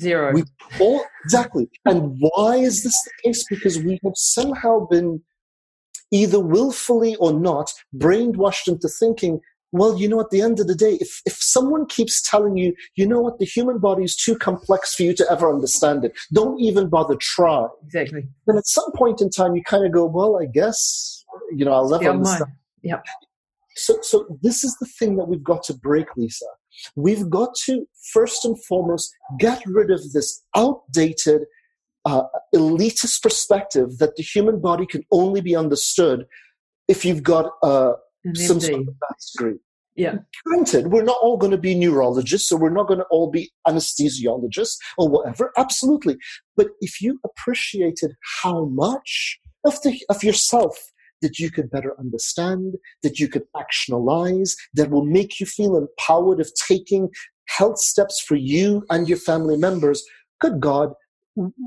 Zero. 0.00 0.32
we 0.32 0.42
all 0.80 1.04
exactly. 1.24 1.68
And 1.84 2.16
why 2.18 2.56
is 2.56 2.82
this 2.82 3.00
the 3.04 3.28
case? 3.28 3.44
Because 3.48 3.78
we 3.78 4.00
have 4.02 4.14
somehow 4.16 4.86
been 4.90 5.22
either 6.10 6.40
willfully 6.40 7.16
or 7.16 7.32
not 7.32 7.72
brainwashed 7.96 8.68
into 8.68 8.88
thinking, 8.88 9.40
well, 9.74 9.98
you 9.98 10.08
know, 10.08 10.20
at 10.20 10.30
the 10.30 10.40
end 10.40 10.60
of 10.60 10.68
the 10.68 10.74
day, 10.76 10.98
if, 11.00 11.20
if 11.26 11.32
someone 11.34 11.86
keeps 11.86 12.22
telling 12.22 12.56
you, 12.56 12.76
you 12.94 13.08
know 13.08 13.20
what, 13.20 13.40
the 13.40 13.44
human 13.44 13.78
body 13.78 14.04
is 14.04 14.14
too 14.14 14.36
complex 14.38 14.94
for 14.94 15.02
you 15.02 15.12
to 15.14 15.26
ever 15.28 15.52
understand 15.52 16.04
it, 16.04 16.12
don't 16.32 16.60
even 16.60 16.88
bother 16.88 17.16
try. 17.16 17.66
Exactly. 17.82 18.22
Then 18.46 18.56
at 18.56 18.68
some 18.68 18.92
point 18.92 19.20
in 19.20 19.30
time, 19.30 19.56
you 19.56 19.64
kind 19.64 19.84
of 19.84 19.90
go, 19.90 20.04
well, 20.04 20.40
I 20.40 20.46
guess, 20.46 21.24
you 21.50 21.64
know, 21.64 21.72
I'll 21.72 21.88
never 21.88 22.04
Yeah, 22.04 22.10
understand. 22.10 22.52
Yep. 22.84 23.04
So, 23.74 23.98
so 24.02 24.38
this 24.42 24.62
is 24.62 24.76
the 24.78 24.86
thing 24.86 25.16
that 25.16 25.24
we've 25.24 25.42
got 25.42 25.64
to 25.64 25.74
break, 25.74 26.06
Lisa. 26.16 26.46
We've 26.94 27.28
got 27.28 27.56
to 27.64 27.84
first 28.12 28.44
and 28.44 28.56
foremost 28.66 29.12
get 29.40 29.60
rid 29.66 29.90
of 29.90 30.12
this 30.12 30.40
outdated, 30.54 31.46
uh, 32.04 32.22
elitist 32.54 33.22
perspective 33.22 33.98
that 33.98 34.14
the 34.14 34.22
human 34.22 34.60
body 34.60 34.86
can 34.86 35.04
only 35.10 35.40
be 35.40 35.56
understood 35.56 36.26
if 36.86 37.04
you've 37.04 37.24
got 37.24 37.50
uh, 37.64 37.94
An 38.24 38.34
some 38.34 38.58
MD. 38.58 38.86
sort 39.18 39.52
of. 39.52 39.58
Yeah. 39.96 40.16
Granted, 40.44 40.88
we're 40.88 41.04
not 41.04 41.18
all 41.22 41.36
going 41.36 41.52
to 41.52 41.58
be 41.58 41.74
neurologists, 41.74 42.50
or 42.50 42.58
we're 42.58 42.70
not 42.70 42.88
going 42.88 42.98
to 42.98 43.06
all 43.10 43.30
be 43.30 43.52
anesthesiologists 43.66 44.76
or 44.98 45.08
whatever. 45.08 45.52
Absolutely, 45.56 46.16
but 46.56 46.68
if 46.80 47.00
you 47.00 47.20
appreciated 47.24 48.14
how 48.42 48.64
much 48.64 49.38
of 49.64 49.80
the 49.82 50.00
of 50.08 50.24
yourself 50.24 50.76
that 51.22 51.38
you 51.38 51.50
could 51.50 51.70
better 51.70 51.94
understand, 51.98 52.74
that 53.02 53.18
you 53.18 53.28
could 53.28 53.44
actionalize, 53.56 54.54
that 54.74 54.90
will 54.90 55.04
make 55.04 55.38
you 55.40 55.46
feel 55.46 55.76
empowered 55.76 56.40
of 56.40 56.50
taking 56.68 57.08
health 57.48 57.78
steps 57.78 58.20
for 58.20 58.34
you 58.34 58.84
and 58.90 59.08
your 59.08 59.18
family 59.18 59.56
members, 59.56 60.04
good 60.40 60.60
God, 60.60 60.92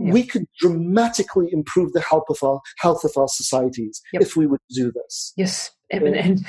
we 0.02 0.24
could 0.24 0.46
dramatically 0.60 1.48
improve 1.52 1.94
the 1.94 2.02
health 2.02 2.26
of 2.30 2.42
our 2.44 2.62
health 2.78 3.04
of 3.04 3.12
our 3.18 3.28
societies 3.28 4.02
Yep. 4.14 4.22
if 4.22 4.36
we 4.36 4.48
would 4.48 4.62
do 4.70 4.92
this. 4.92 5.34
Yes, 5.38 5.72
and, 5.92 6.08
and 6.08 6.46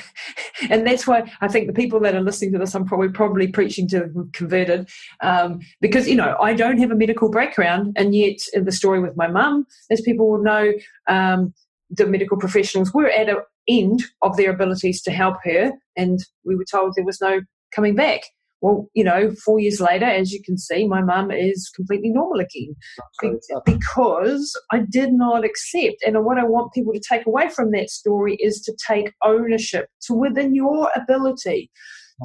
and 0.69 0.85
that's 0.85 1.07
why 1.07 1.31
I 1.41 1.47
think 1.47 1.67
the 1.67 1.73
people 1.73 1.99
that 2.01 2.15
are 2.15 2.21
listening 2.21 2.51
to 2.53 2.59
this, 2.59 2.75
I'm 2.75 2.85
probably 2.85 3.09
probably 3.09 3.47
preaching 3.47 3.87
to 3.89 4.09
converted, 4.33 4.89
um, 5.21 5.59
because 5.81 6.07
you 6.07 6.15
know 6.15 6.35
I 6.41 6.53
don't 6.53 6.77
have 6.79 6.91
a 6.91 6.95
medical 6.95 7.29
background, 7.29 7.93
and 7.95 8.15
yet 8.15 8.37
in 8.53 8.65
the 8.65 8.71
story 8.71 8.99
with 8.99 9.15
my 9.17 9.27
mum, 9.27 9.65
as 9.89 10.01
people 10.01 10.29
will 10.29 10.43
know, 10.43 10.73
um, 11.07 11.53
the 11.89 12.05
medical 12.05 12.37
professionals 12.37 12.93
were 12.93 13.09
at 13.09 13.29
an 13.29 13.37
end 13.67 14.03
of 14.21 14.37
their 14.37 14.51
abilities 14.51 15.01
to 15.03 15.11
help 15.11 15.37
her, 15.43 15.71
and 15.95 16.19
we 16.45 16.55
were 16.55 16.65
told 16.65 16.93
there 16.95 17.05
was 17.05 17.21
no 17.21 17.41
coming 17.73 17.95
back. 17.95 18.21
Well, 18.61 18.89
you 18.93 19.05
know, 19.05 19.31
four 19.45 19.59
years 19.59 19.79
later, 19.79 20.05
as 20.05 20.31
you 20.31 20.41
can 20.43 20.57
see, 20.57 20.85
my 20.87 21.01
mum 21.01 21.31
is 21.31 21.71
completely 21.73 22.09
normal 22.09 22.39
again 22.39 22.75
be- 23.21 23.37
because 23.65 24.53
I 24.71 24.79
did 24.89 25.13
not 25.13 25.45
accept. 25.45 25.97
And 26.05 26.25
what 26.25 26.37
I 26.37 26.43
want 26.43 26.73
people 26.73 26.93
to 26.93 26.99
take 26.99 27.25
away 27.25 27.49
from 27.49 27.71
that 27.71 27.89
story 27.89 28.35
is 28.35 28.61
to 28.61 28.75
take 28.85 29.13
ownership 29.23 29.87
to 30.07 30.13
within 30.13 30.53
your 30.53 30.89
ability 30.95 31.71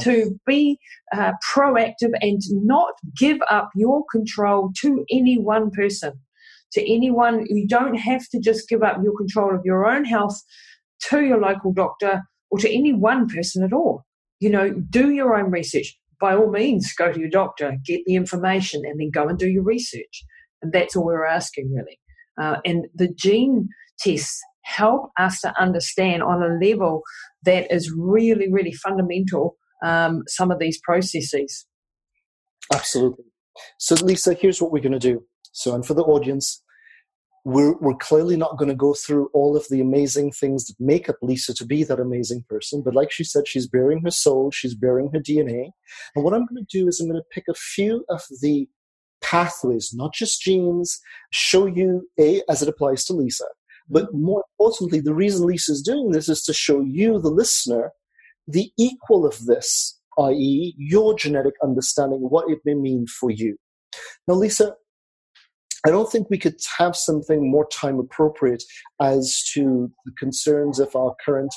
to 0.00 0.38
be 0.44 0.78
uh, 1.12 1.32
proactive 1.54 2.10
and 2.20 2.40
not 2.50 2.92
give 3.16 3.38
up 3.48 3.70
your 3.76 4.02
control 4.10 4.72
to 4.80 5.04
any 5.10 5.38
one 5.38 5.70
person. 5.70 6.14
To 6.72 6.92
anyone, 6.92 7.46
you 7.48 7.68
don't 7.68 7.94
have 7.94 8.28
to 8.30 8.40
just 8.40 8.68
give 8.68 8.82
up 8.82 8.98
your 9.04 9.16
control 9.16 9.54
of 9.54 9.60
your 9.64 9.86
own 9.86 10.04
health 10.04 10.42
to 11.10 11.22
your 11.22 11.40
local 11.40 11.72
doctor 11.72 12.22
or 12.50 12.58
to 12.58 12.72
any 12.72 12.92
one 12.92 13.28
person 13.28 13.62
at 13.62 13.72
all. 13.72 14.04
You 14.40 14.50
know, 14.50 14.72
do 14.90 15.10
your 15.10 15.36
own 15.36 15.52
research. 15.52 15.96
By 16.24 16.34
all 16.34 16.50
means, 16.50 16.94
go 16.94 17.12
to 17.12 17.20
your 17.20 17.28
doctor, 17.28 17.76
get 17.84 18.00
the 18.06 18.14
information, 18.14 18.80
and 18.86 18.98
then 18.98 19.10
go 19.12 19.28
and 19.28 19.38
do 19.38 19.46
your 19.46 19.62
research. 19.62 20.24
And 20.62 20.72
that's 20.72 20.96
all 20.96 21.04
we're 21.04 21.26
asking, 21.26 21.70
really. 21.70 22.00
Uh, 22.40 22.60
and 22.64 22.86
the 22.94 23.08
gene 23.08 23.68
tests 23.98 24.40
help 24.62 25.10
us 25.18 25.42
to 25.42 25.52
understand 25.60 26.22
on 26.22 26.42
a 26.42 26.58
level 26.66 27.02
that 27.42 27.70
is 27.70 27.92
really, 27.94 28.50
really 28.50 28.72
fundamental 28.72 29.58
um, 29.84 30.22
some 30.26 30.50
of 30.50 30.58
these 30.58 30.80
processes. 30.82 31.66
Absolutely. 32.72 33.26
So, 33.78 33.94
Lisa, 33.96 34.32
here's 34.32 34.62
what 34.62 34.72
we're 34.72 34.80
going 34.80 34.98
to 34.98 34.98
do. 34.98 35.26
So, 35.52 35.74
and 35.74 35.84
for 35.84 35.92
the 35.92 36.04
audience, 36.04 36.62
we're, 37.44 37.76
we're 37.78 37.96
clearly 37.96 38.36
not 38.36 38.56
going 38.56 38.70
to 38.70 38.74
go 38.74 38.94
through 38.94 39.28
all 39.34 39.56
of 39.56 39.66
the 39.68 39.80
amazing 39.80 40.32
things 40.32 40.66
that 40.66 40.76
make 40.80 41.08
up 41.10 41.16
Lisa 41.20 41.52
to 41.54 41.66
be 41.66 41.84
that 41.84 42.00
amazing 42.00 42.44
person. 42.48 42.82
But 42.82 42.94
like 42.94 43.12
she 43.12 43.22
said, 43.22 43.46
she's 43.46 43.68
bearing 43.68 44.02
her 44.02 44.10
soul, 44.10 44.50
she's 44.50 44.74
bearing 44.74 45.10
her 45.12 45.20
DNA. 45.20 45.70
And 46.14 46.24
what 46.24 46.32
I'm 46.32 46.46
going 46.46 46.64
to 46.64 46.78
do 46.78 46.88
is 46.88 47.00
I'm 47.00 47.08
going 47.08 47.20
to 47.20 47.26
pick 47.30 47.44
a 47.48 47.54
few 47.54 48.04
of 48.08 48.22
the 48.40 48.66
pathways, 49.22 49.92
not 49.94 50.14
just 50.14 50.40
genes, 50.40 50.98
show 51.32 51.66
you 51.66 52.08
A, 52.18 52.42
as 52.48 52.62
it 52.62 52.68
applies 52.68 53.04
to 53.06 53.12
Lisa. 53.12 53.46
But 53.90 54.06
mm-hmm. 54.06 54.24
more 54.24 54.44
importantly, 54.54 55.00
the 55.00 55.14
reason 55.14 55.46
Lisa's 55.46 55.82
doing 55.82 56.12
this 56.12 56.30
is 56.30 56.42
to 56.44 56.54
show 56.54 56.80
you, 56.80 57.20
the 57.20 57.28
listener, 57.28 57.92
the 58.48 58.70
equal 58.78 59.26
of 59.26 59.44
this, 59.44 59.98
i.e., 60.18 60.74
your 60.78 61.14
genetic 61.14 61.54
understanding, 61.62 62.20
what 62.20 62.50
it 62.50 62.60
may 62.64 62.74
mean 62.74 63.06
for 63.06 63.30
you. 63.30 63.56
Now, 64.26 64.34
Lisa, 64.34 64.74
I 65.86 65.90
don't 65.90 66.10
think 66.10 66.30
we 66.30 66.38
could 66.38 66.56
have 66.78 66.96
something 66.96 67.50
more 67.50 67.66
time 67.68 67.98
appropriate 67.98 68.64
as 69.00 69.42
to 69.52 69.92
the 70.06 70.12
concerns 70.18 70.80
of 70.80 70.96
our 70.96 71.14
current, 71.24 71.54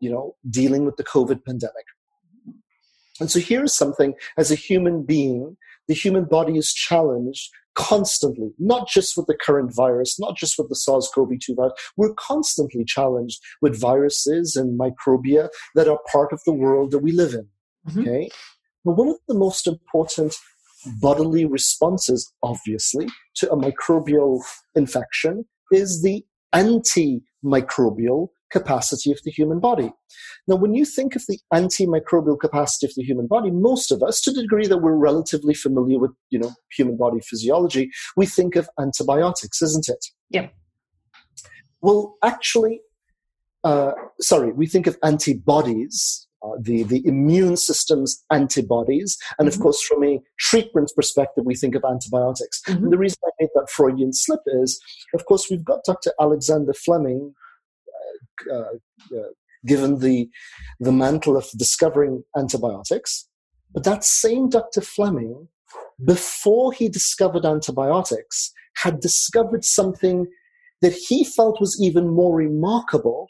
you 0.00 0.10
know, 0.10 0.34
dealing 0.48 0.84
with 0.84 0.96
the 0.96 1.04
COVID 1.04 1.44
pandemic. 1.44 1.84
And 3.20 3.30
so 3.30 3.40
here's 3.40 3.74
something 3.74 4.14
as 4.36 4.50
a 4.50 4.54
human 4.54 5.02
being, 5.02 5.56
the 5.86 5.94
human 5.94 6.24
body 6.24 6.56
is 6.56 6.72
challenged 6.72 7.50
constantly, 7.74 8.52
not 8.58 8.88
just 8.88 9.16
with 9.16 9.26
the 9.26 9.36
current 9.36 9.74
virus, 9.74 10.18
not 10.18 10.36
just 10.36 10.58
with 10.58 10.68
the 10.68 10.74
SARS 10.74 11.10
CoV 11.14 11.30
2 11.40 11.54
virus. 11.54 11.72
We're 11.96 12.14
constantly 12.14 12.84
challenged 12.84 13.40
with 13.62 13.80
viruses 13.80 14.56
and 14.56 14.78
microbia 14.78 15.48
that 15.74 15.88
are 15.88 16.00
part 16.10 16.32
of 16.32 16.40
the 16.44 16.52
world 16.52 16.90
that 16.90 16.98
we 17.00 17.12
live 17.12 17.34
in. 17.34 17.48
Mhm. 17.88 18.00
Okay. 18.00 18.30
But 18.84 18.96
one 18.96 19.08
of 19.08 19.18
the 19.28 19.34
most 19.34 19.66
important 19.66 20.34
bodily 21.00 21.44
responses, 21.44 22.32
obviously, 22.42 23.08
to 23.36 23.50
a 23.50 23.56
microbial 23.56 24.40
infection 24.74 25.44
is 25.72 26.02
the 26.02 26.24
antimicrobial 26.54 28.28
capacity 28.50 29.12
of 29.12 29.18
the 29.24 29.30
human 29.30 29.60
body. 29.60 29.92
Now, 30.46 30.56
when 30.56 30.74
you 30.74 30.84
think 30.84 31.14
of 31.14 31.24
the 31.28 31.38
antimicrobial 31.52 32.40
capacity 32.40 32.86
of 32.86 32.92
the 32.96 33.02
human 33.02 33.26
body, 33.26 33.50
most 33.50 33.92
of 33.92 34.02
us, 34.02 34.20
to 34.22 34.32
the 34.32 34.42
degree 34.42 34.66
that 34.66 34.78
we're 34.78 34.96
relatively 34.96 35.54
familiar 35.54 35.98
with, 35.98 36.12
you 36.30 36.38
know, 36.38 36.52
human 36.74 36.96
body 36.96 37.20
physiology, 37.20 37.90
we 38.16 38.26
think 38.26 38.56
of 38.56 38.68
antibiotics, 38.80 39.60
isn't 39.60 39.88
it? 39.88 40.06
Yeah. 40.30 40.48
Well, 41.80 42.16
actually, 42.24 42.80
uh, 43.64 43.92
sorry, 44.20 44.52
we 44.52 44.66
think 44.66 44.86
of 44.86 44.96
antibodies, 45.02 46.26
uh, 46.42 46.56
the, 46.60 46.82
the 46.84 47.04
immune 47.06 47.56
system's 47.56 48.24
antibodies. 48.30 49.16
And 49.38 49.48
of 49.48 49.54
Mhm. 49.54 49.62
course, 49.62 49.82
from 49.82 50.04
a 50.04 50.20
treatment 50.38 50.92
perspective, 50.94 51.44
we 51.44 51.54
think 51.56 51.74
of 51.74 51.84
antibiotics. 51.84 52.62
Mhm. 52.66 52.76
And 52.84 52.92
the 52.92 52.98
reason 52.98 53.18
I 53.26 53.30
made 53.40 53.50
that 53.54 53.70
Freudian 53.70 54.12
slip 54.12 54.40
is, 54.46 54.80
of 55.14 55.24
course, 55.26 55.48
we've 55.50 55.64
got 55.64 55.84
Dr. 55.84 56.12
Alexander 56.20 56.72
Fleming, 56.74 57.34
uh, 58.52 58.56
uh, 59.16 59.28
given 59.66 59.98
the, 59.98 60.30
the 60.78 60.92
mantle 60.92 61.36
of 61.36 61.48
discovering 61.56 62.22
antibiotics. 62.36 63.28
But 63.74 63.84
that 63.84 64.04
same 64.04 64.48
Dr. 64.48 64.80
Fleming, 64.80 65.48
before 66.04 66.72
he 66.72 66.88
discovered 66.88 67.44
antibiotics, 67.44 68.52
had 68.76 69.00
discovered 69.00 69.64
something 69.64 70.28
that 70.80 70.92
he 70.92 71.24
felt 71.24 71.60
was 71.60 71.76
even 71.82 72.08
more 72.08 72.34
remarkable, 72.36 73.28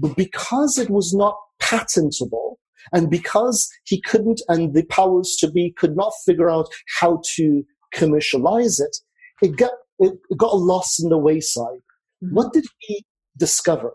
but 0.00 0.16
because 0.16 0.78
it 0.78 0.90
was 0.90 1.14
not 1.14 1.36
patentable, 1.60 2.58
and 2.92 3.10
because 3.10 3.68
he 3.84 4.00
couldn't, 4.00 4.40
and 4.48 4.74
the 4.74 4.84
powers 4.84 5.36
to 5.40 5.50
be 5.50 5.72
could 5.76 5.96
not 5.96 6.12
figure 6.24 6.48
out 6.48 6.68
how 7.00 7.20
to 7.36 7.64
commercialize 7.92 8.80
it, 8.80 8.96
it 9.42 9.56
got 9.56 9.72
it 9.98 10.14
got 10.36 10.56
lost 10.56 11.02
in 11.02 11.08
the 11.08 11.18
wayside. 11.18 11.82
Mhm. 12.22 12.32
What 12.32 12.52
did 12.52 12.66
he 12.78 13.04
discover? 13.36 13.94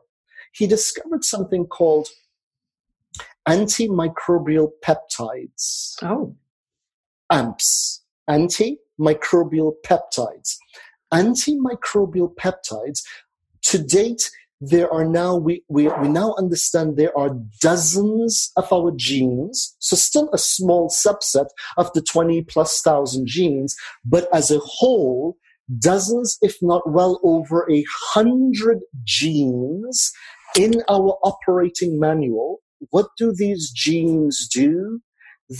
He 0.53 0.67
discovered 0.67 1.23
something 1.23 1.65
called 1.65 2.09
antimicrobial 3.47 4.71
peptides. 4.83 5.95
Oh, 6.01 6.35
AMPs, 7.31 8.01
antimicrobial 8.29 9.73
peptides. 9.85 10.57
antimicrobial 11.13 12.33
peptides, 12.35 13.03
to 13.61 13.77
date, 13.77 14.31
there 14.65 14.91
are 14.93 15.05
now 15.05 15.35
we, 15.35 15.63
we, 15.67 15.87
we 15.87 16.07
now 16.07 16.35
understand 16.37 16.95
there 16.95 17.17
are 17.17 17.37
dozens 17.61 18.51
of 18.55 18.71
our 18.71 18.91
genes 18.95 19.75
so 19.79 19.95
still 19.95 20.29
a 20.33 20.37
small 20.37 20.89
subset 20.89 21.47
of 21.77 21.91
the 21.93 22.01
20 22.01 22.43
plus 22.43 22.81
thousand 22.81 23.27
genes 23.27 23.75
but 24.05 24.27
as 24.33 24.51
a 24.51 24.59
whole 24.59 25.35
dozens 25.79 26.37
if 26.41 26.57
not 26.61 26.89
well 26.89 27.19
over 27.23 27.69
a 27.71 27.83
hundred 28.13 28.79
genes 29.03 30.11
in 30.57 30.81
our 30.89 31.17
operating 31.23 31.99
manual. 31.99 32.59
What 32.89 33.07
do 33.17 33.33
these 33.35 33.71
genes 33.71 34.47
do? 34.51 35.01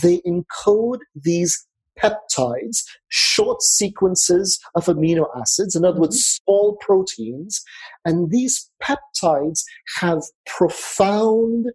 They 0.02 0.20
encode 0.26 1.00
these 1.14 1.66
peptides, 2.00 2.84
short 3.08 3.60
sequences 3.62 4.58
of 4.74 4.86
amino 4.86 5.26
acids, 5.36 5.76
in 5.76 5.84
other 5.84 6.00
words, 6.00 6.16
mm-hmm. 6.16 6.44
small 6.44 6.76
proteins. 6.80 7.62
And 8.04 8.30
these 8.30 8.68
peptides 8.82 9.62
have 10.00 10.22
profound 10.46 11.70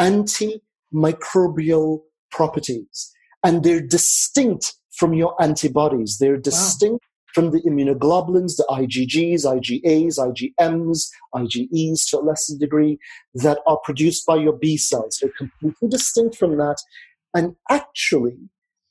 antimicrobial 0.00 2.00
properties. 2.30 3.12
And 3.44 3.62
they're 3.62 3.80
distinct 3.80 4.74
from 4.96 5.12
your 5.12 5.40
antibodies. 5.42 6.18
They're 6.18 6.36
distinct 6.36 7.04
wow. 7.04 7.32
from 7.34 7.50
the 7.50 7.60
immunoglobulins, 7.62 8.56
the 8.56 8.66
IgGs, 8.70 9.44
IgAs, 9.44 10.18
IgMs, 10.18 11.08
IgEs 11.34 12.08
to 12.10 12.18
a 12.18 12.20
lesser 12.20 12.56
degree, 12.58 12.98
that 13.34 13.58
are 13.66 13.78
produced 13.84 14.26
by 14.26 14.36
your 14.36 14.56
B 14.56 14.76
cells. 14.76 15.18
They're 15.20 15.32
completely 15.36 15.88
distinct 15.88 16.36
from 16.36 16.56
that. 16.56 16.76
And 17.34 17.56
actually, 17.68 18.38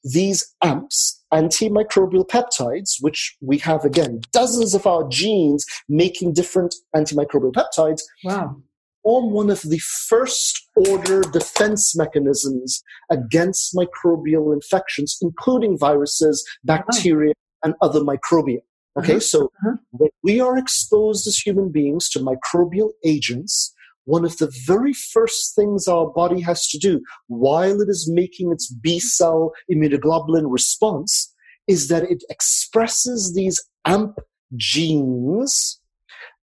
these 0.04 0.54
AMPs, 0.64 1.24
antimicrobial 1.34 2.28
peptides, 2.28 2.96
which 3.02 3.36
we 3.42 3.58
have 3.60 3.86
again 3.86 4.22
dozens 4.32 4.74
of 4.74 4.86
our 4.86 5.08
genes 5.08 5.66
making 5.88 6.34
different 6.34 6.76
antimicrobial 6.96 7.54
peptides, 7.54 8.02
wow. 8.24 8.56
form 9.04 9.32
one 9.32 9.50
of 9.50 9.62
the 9.62 9.80
first 9.80 10.68
order 10.76 11.22
defense 11.22 11.96
mechanisms 11.96 12.84
against 13.10 13.76
microbial 13.76 14.54
infections, 14.54 15.18
including 15.22 15.78
viruses, 15.78 16.46
bacteria, 16.64 17.30
wow. 17.30 17.64
and 17.64 17.76
other 17.82 18.02
microbia. 18.02 18.60
Okay, 18.98 19.14
uh-huh. 19.14 19.20
so 19.20 19.46
uh-huh. 19.46 19.78
when 19.92 20.10
we 20.24 20.40
are 20.40 20.58
exposed 20.58 21.26
as 21.28 21.38
human 21.38 21.72
beings 21.72 22.10
to 22.10 22.20
microbial 22.20 22.92
agents, 23.04 23.74
one 24.06 24.26
of 24.26 24.38
the 24.38 24.52
very 24.66 24.94
first 24.94 25.56
things 25.56 25.88
our 25.88 26.08
body 26.08 26.42
has 26.42 26.68
to 26.68 26.78
do 26.78 27.02
while 27.28 27.82
it 27.82 27.90
is 27.90 28.10
making 28.12 28.52
its 28.52 28.72
B 28.72 29.00
cell 29.00 29.54
immunoglobulin 29.72 30.52
response 30.52 31.34
is 31.68 31.88
that 31.88 32.04
it 32.04 32.24
expresses 32.30 33.34
these 33.36 33.64
AMP 33.86 34.20
genes 34.56 35.80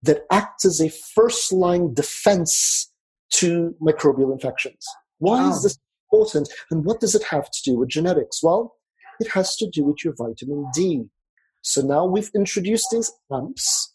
that 0.03 0.23
act 0.31 0.65
as 0.65 0.81
a 0.81 0.89
first 1.15 1.53
line 1.53 1.93
defense 1.93 2.91
to 3.35 3.75
microbial 3.81 4.33
infections. 4.33 4.85
Why 5.19 5.43
wow. 5.43 5.51
is 5.51 5.63
this 5.63 5.79
important 6.11 6.49
and 6.71 6.85
what 6.85 7.01
does 7.01 7.15
it 7.15 7.25
have 7.25 7.51
to 7.51 7.63
do 7.65 7.79
with 7.79 7.91
genetics? 7.91 8.43
Well, 8.43 8.75
it 9.21 9.29
has 9.33 9.55
to 9.57 9.69
do 9.69 9.85
with 9.85 10.05
your 10.05 10.15
vitamin 10.17 10.67
D. 10.75 11.05
So 11.63 11.83
now 11.83 12.07
we've 12.07 12.31
introduced 12.35 12.87
these 12.91 13.13
AMPs 13.31 13.90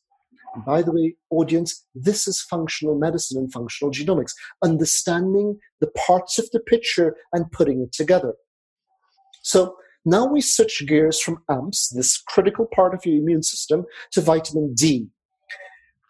by 0.66 0.82
the 0.82 0.92
way, 0.92 1.16
audience, 1.30 1.86
this 1.94 2.28
is 2.28 2.42
functional 2.42 2.98
medicine 2.98 3.38
and 3.38 3.52
functional 3.52 3.92
genomics, 3.92 4.34
understanding 4.64 5.60
the 5.80 5.92
parts 6.08 6.38
of 6.40 6.50
the 6.52 6.60
picture 6.60 7.16
and 7.34 7.52
putting 7.52 7.82
it 7.82 7.92
together. 7.92 8.34
So 9.44 9.78
now 10.06 10.26
we 10.28 10.42
switch 10.42 10.84
gears 10.88 11.20
from 11.20 11.44
AMPs, 11.50 11.90
this 11.96 12.18
critical 12.18 12.68
part 12.68 12.94
of 12.94 13.06
your 13.06 13.18
immune 13.18 13.44
system, 13.44 13.86
to 14.12 14.22
vitamin 14.22 14.74
D. 14.76 15.10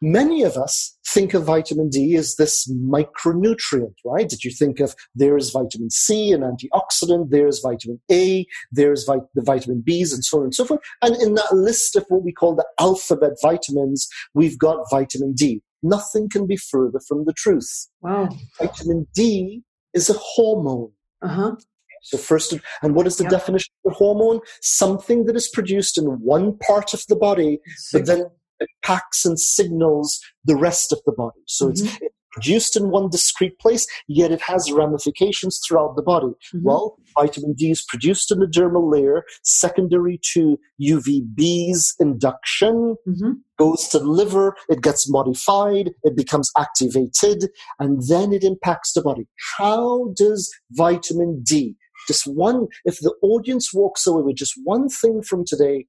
Many 0.02 0.44
of 0.44 0.58
us 0.58 0.98
think 1.08 1.34
of 1.34 1.46
vitamin 1.46 1.90
D 1.90 2.16
as 2.16 2.36
this 2.36 2.70
micronutrient, 2.72 3.96
right? 4.04 4.30
That 4.30 4.44
you 4.44 4.52
think 4.52 4.80
of 4.80 4.96
there's 5.16 5.52
vitamin 5.52 5.90
C, 5.90 6.32
an 6.32 6.42
antioxidant, 6.42 7.30
there's 7.30 7.60
vitamin 7.60 8.00
A, 8.12 8.46
there's 8.72 9.06
vit- 9.06 9.30
the 9.34 9.42
vitamin 9.42 9.84
Bs, 9.88 10.14
and 10.14 10.24
so 10.24 10.40
on 10.40 10.44
and 10.46 10.56
so 10.56 10.66
forth. 10.66 10.82
And 11.02 11.16
in 11.22 11.36
that 11.36 11.54
list 11.54 11.96
of 11.96 12.06
what 12.10 12.24
we 12.24 12.34
call 12.34 12.56
the 12.56 12.68
alphabet 12.80 13.32
vitamins, 13.42 14.08
we've 14.34 14.60
got 14.60 14.90
vitamin 14.90 15.34
D. 15.34 15.62
Nothing 15.82 16.30
can 16.30 16.48
be 16.48 16.58
further 16.58 17.00
from 17.08 17.26
the 17.26 17.34
truth. 17.34 17.88
Wow. 18.02 18.30
Vitamin 18.60 19.08
D 19.14 19.64
is 19.94 20.10
a 20.10 20.14
hormone. 20.14 20.92
Uh-huh. 21.22 21.56
So 22.02 22.18
first, 22.18 22.54
and 22.84 22.94
what 22.94 23.08
is 23.08 23.18
the 23.18 23.24
yep. 23.24 23.32
definition 23.32 23.74
of 23.84 23.94
a 23.94 23.96
hormone? 23.96 24.40
Something 24.62 25.26
that 25.26 25.36
is 25.36 25.48
produced 25.48 25.98
in 25.98 26.06
one 26.06 26.58
part 26.60 26.94
of 26.94 27.04
the 27.08 27.16
body, 27.16 27.60
but 27.92 28.06
then 28.06 28.26
it 28.60 28.70
packs 28.84 29.26
and 29.26 29.40
signals 29.40 30.20
the 30.44 30.56
rest 30.56 30.92
of 30.92 31.00
the 31.06 31.12
body. 31.12 31.40
So 31.46 31.68
mm-hmm. 31.68 31.86
it's, 31.86 32.00
produced 32.36 32.76
in 32.76 32.92
one 32.92 33.10
discrete 33.10 33.58
place, 33.60 33.88
yet 34.08 34.32
it 34.32 34.42
has 34.42 34.72
ramifications 34.72 35.62
throughout 35.66 35.96
the 35.96 36.04
body. 36.04 36.28
Mm-hmm. 36.28 36.64
Well, 36.64 36.98
vitamin 37.18 37.54
D 37.54 37.72
is 37.72 37.82
produced 37.88 38.30
in 38.30 38.40
the 38.40 38.46
dermal 38.46 38.92
layer, 38.92 39.24
secondary 39.44 40.20
to 40.34 40.60
UVB's 40.82 41.96
induction, 42.00 42.98
mm-hmm. 43.08 43.32
goes 43.58 43.88
to 43.88 44.00
the 44.00 44.06
liver, 44.06 44.56
it 44.68 44.82
gets 44.82 45.10
modified, 45.10 45.92
it 46.04 46.16
becomes 46.16 46.52
activated, 46.58 47.50
and 47.80 48.04
then 48.10 48.34
it 48.34 48.44
impacts 48.44 48.92
the 48.92 49.02
body. 49.02 49.28
How 49.58 50.14
does 50.18 50.54
vitamin 50.72 51.42
D, 51.42 51.78
just 52.08 52.28
one, 52.28 52.68
if 52.84 53.00
the 53.00 53.14
audience 53.22 53.74
walks 53.74 54.06
away 54.06 54.24
with 54.24 54.36
just 54.36 54.54
one 54.64 54.90
thing 54.90 55.22
from 55.22 55.46
today, 55.46 55.88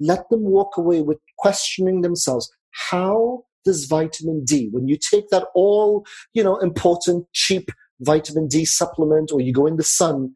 let 0.00 0.28
them 0.30 0.42
walk 0.42 0.76
away 0.76 1.02
with 1.02 1.18
questioning 1.38 2.00
themselves. 2.00 2.50
How 2.90 3.44
does 3.64 3.84
vitamin 3.84 4.44
D, 4.44 4.68
when 4.72 4.88
you 4.88 4.96
take 4.96 5.28
that 5.28 5.46
all, 5.54 6.04
you 6.32 6.42
know, 6.42 6.56
important, 6.58 7.26
cheap 7.32 7.70
vitamin 8.00 8.48
D 8.48 8.64
supplement 8.64 9.30
or 9.32 9.40
you 9.40 9.52
go 9.52 9.66
in 9.66 9.76
the 9.76 9.84
sun, 9.84 10.34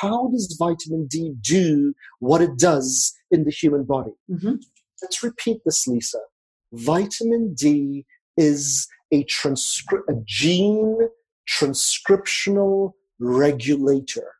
how 0.00 0.28
does 0.28 0.56
vitamin 0.58 1.06
D 1.08 1.34
do 1.40 1.94
what 2.20 2.40
it 2.40 2.56
does 2.56 3.12
in 3.30 3.44
the 3.44 3.50
human 3.50 3.84
body? 3.84 4.12
Mm-hmm. 4.30 4.54
Let's 5.02 5.22
repeat 5.22 5.58
this, 5.64 5.86
Lisa. 5.86 6.20
Vitamin 6.72 7.54
D 7.54 8.06
is 8.36 8.86
a, 9.12 9.24
transcri- 9.24 10.06
a 10.08 10.14
gene 10.24 11.08
transcriptional 11.50 12.92
regulator. 13.18 14.34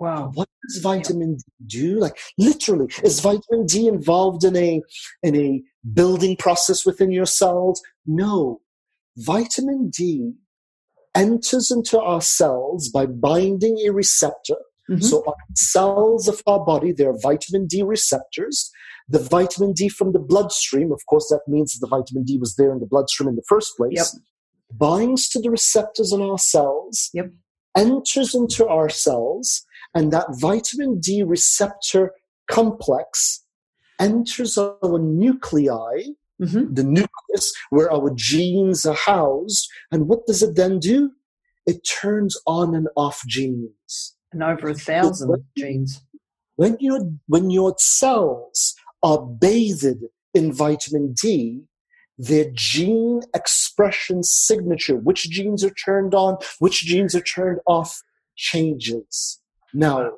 Wow. 0.00 0.30
What 0.32 0.48
does 0.66 0.82
vitamin 0.82 1.36
D 1.36 1.42
do? 1.66 2.00
Like 2.00 2.18
literally, 2.38 2.88
is 3.04 3.20
vitamin 3.20 3.66
D 3.66 3.86
involved 3.86 4.44
in 4.44 4.56
a 4.56 4.80
in 5.22 5.36
a 5.36 5.62
building 5.92 6.36
process 6.36 6.86
within 6.86 7.12
your 7.12 7.26
cells? 7.26 7.82
No. 8.06 8.62
Vitamin 9.18 9.90
D 9.90 10.32
enters 11.14 11.70
into 11.70 12.00
our 12.00 12.22
cells 12.22 12.88
by 12.88 13.04
binding 13.04 13.78
a 13.86 13.90
receptor. 13.90 14.56
Mm-hmm. 14.88 15.02
So 15.02 15.22
our 15.26 15.34
cells 15.54 16.28
of 16.28 16.42
our 16.46 16.64
body, 16.64 16.92
there 16.92 17.10
are 17.10 17.18
vitamin 17.20 17.66
D 17.66 17.82
receptors. 17.82 18.70
The 19.08 19.18
vitamin 19.18 19.72
D 19.74 19.90
from 19.90 20.12
the 20.12 20.18
bloodstream, 20.18 20.92
of 20.92 21.00
course, 21.08 21.28
that 21.28 21.42
means 21.46 21.78
the 21.78 21.86
vitamin 21.86 22.24
D 22.24 22.38
was 22.38 22.56
there 22.56 22.72
in 22.72 22.80
the 22.80 22.86
bloodstream 22.86 23.28
in 23.28 23.36
the 23.36 23.44
first 23.48 23.76
place, 23.76 23.92
yep. 23.96 24.06
binds 24.72 25.28
to 25.30 25.40
the 25.40 25.50
receptors 25.50 26.12
in 26.12 26.22
our 26.22 26.38
cells, 26.38 27.10
yep. 27.12 27.30
enters 27.76 28.34
into 28.34 28.66
our 28.66 28.88
cells, 28.88 29.66
and 29.94 30.12
that 30.12 30.26
vitamin 30.40 31.00
D 31.00 31.22
receptor 31.22 32.12
complex 32.48 33.44
enters 33.98 34.56
our 34.56 34.98
nuclei, 34.98 36.04
mm-hmm. 36.40 36.72
the 36.72 36.84
nucleus 36.84 37.52
where 37.70 37.92
our 37.92 38.10
genes 38.14 38.86
are 38.86 38.94
housed. 38.94 39.68
And 39.90 40.08
what 40.08 40.26
does 40.26 40.42
it 40.42 40.56
then 40.56 40.78
do? 40.78 41.12
It 41.66 41.86
turns 41.86 42.36
on 42.46 42.74
and 42.74 42.88
off 42.96 43.22
genes. 43.26 44.16
And 44.32 44.42
over 44.42 44.68
a 44.68 44.74
thousand 44.74 45.28
when, 45.28 45.44
genes. 45.56 46.00
When 46.56 46.76
your, 46.80 47.00
when 47.26 47.50
your 47.50 47.74
cells 47.78 48.74
are 49.02 49.20
bathed 49.20 50.04
in 50.34 50.52
vitamin 50.52 51.12
D, 51.12 51.64
their 52.16 52.50
gene 52.52 53.22
expression 53.34 54.22
signature, 54.22 54.96
which 54.96 55.30
genes 55.30 55.64
are 55.64 55.74
turned 55.74 56.14
on, 56.14 56.36
which 56.58 56.84
genes 56.84 57.14
are 57.14 57.22
turned 57.22 57.60
off, 57.66 58.02
changes. 58.36 59.39
Now, 59.74 60.10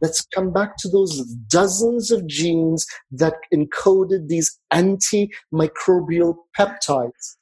let's 0.00 0.24
come 0.34 0.52
back 0.52 0.76
to 0.78 0.88
those 0.88 1.22
dozens 1.48 2.10
of 2.10 2.26
genes 2.26 2.86
that 3.10 3.34
encoded 3.52 4.28
these 4.28 4.58
antimicrobial 4.72 6.36
peptides. 6.58 7.36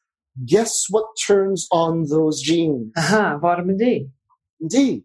Guess 0.46 0.86
what 0.90 1.04
turns 1.26 1.68
on 1.70 2.08
those 2.08 2.40
genes? 2.42 2.92
Uh-huh, 2.96 3.38
vitamin 3.40 3.76
D. 3.76 4.08
D. 4.68 5.04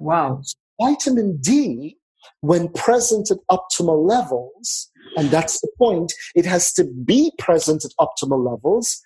Wow. 0.00 0.42
Vitamin 0.80 1.38
D, 1.38 1.98
when 2.40 2.68
present 2.68 3.30
at 3.30 3.38
optimal 3.50 4.08
levels, 4.08 4.90
and 5.16 5.30
that's 5.30 5.60
the 5.60 5.68
point, 5.76 6.12
it 6.34 6.46
has 6.46 6.72
to 6.74 6.84
be 6.84 7.32
present 7.38 7.84
at 7.84 7.90
optimal 8.00 8.48
levels, 8.48 9.02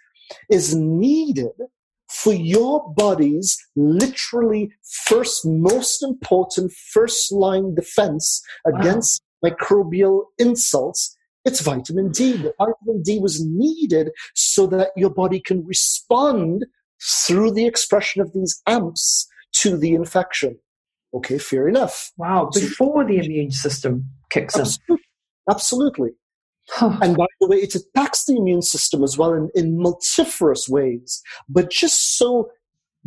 is 0.50 0.74
needed 0.74 1.52
for 2.12 2.32
your 2.32 2.92
body's 2.94 3.56
literally 3.74 4.72
first, 5.06 5.46
most 5.46 6.02
important 6.02 6.72
first 6.92 7.32
line 7.32 7.74
defense 7.74 8.42
against 8.66 9.22
wow. 9.42 9.50
microbial 9.50 10.24
insults 10.38 11.16
It's 11.44 11.60
vitamin 11.60 12.12
D. 12.12 12.32
The 12.32 12.54
vitamin 12.58 13.02
D 13.02 13.18
was 13.18 13.44
needed 13.44 14.10
so 14.34 14.66
that 14.68 14.90
your 14.96 15.10
body 15.10 15.40
can 15.40 15.64
respond 15.66 16.66
through 17.26 17.52
the 17.52 17.66
expression 17.66 18.22
of 18.22 18.32
these 18.32 18.62
amps 18.66 19.26
to 19.54 19.76
the 19.76 19.94
infection. 19.94 20.58
Okay, 21.14 21.38
fair 21.38 21.68
enough. 21.68 22.12
Wow, 22.16 22.50
before 22.54 23.04
the 23.04 23.18
immune 23.18 23.50
system 23.50 24.06
kicks 24.30 24.56
absolutely, 24.56 25.04
in. 25.48 25.52
Absolutely. 25.52 26.10
Huh. 26.70 26.96
And 27.02 27.16
by 27.16 27.26
the 27.40 27.48
way, 27.48 27.58
it 27.58 27.74
attacks 27.74 28.24
the 28.24 28.36
immune 28.36 28.62
system 28.62 29.02
as 29.02 29.18
well 29.18 29.34
in, 29.34 29.50
in 29.54 29.78
multifarious 29.78 30.68
ways, 30.68 31.22
but 31.48 31.70
just 31.70 32.16
so 32.16 32.50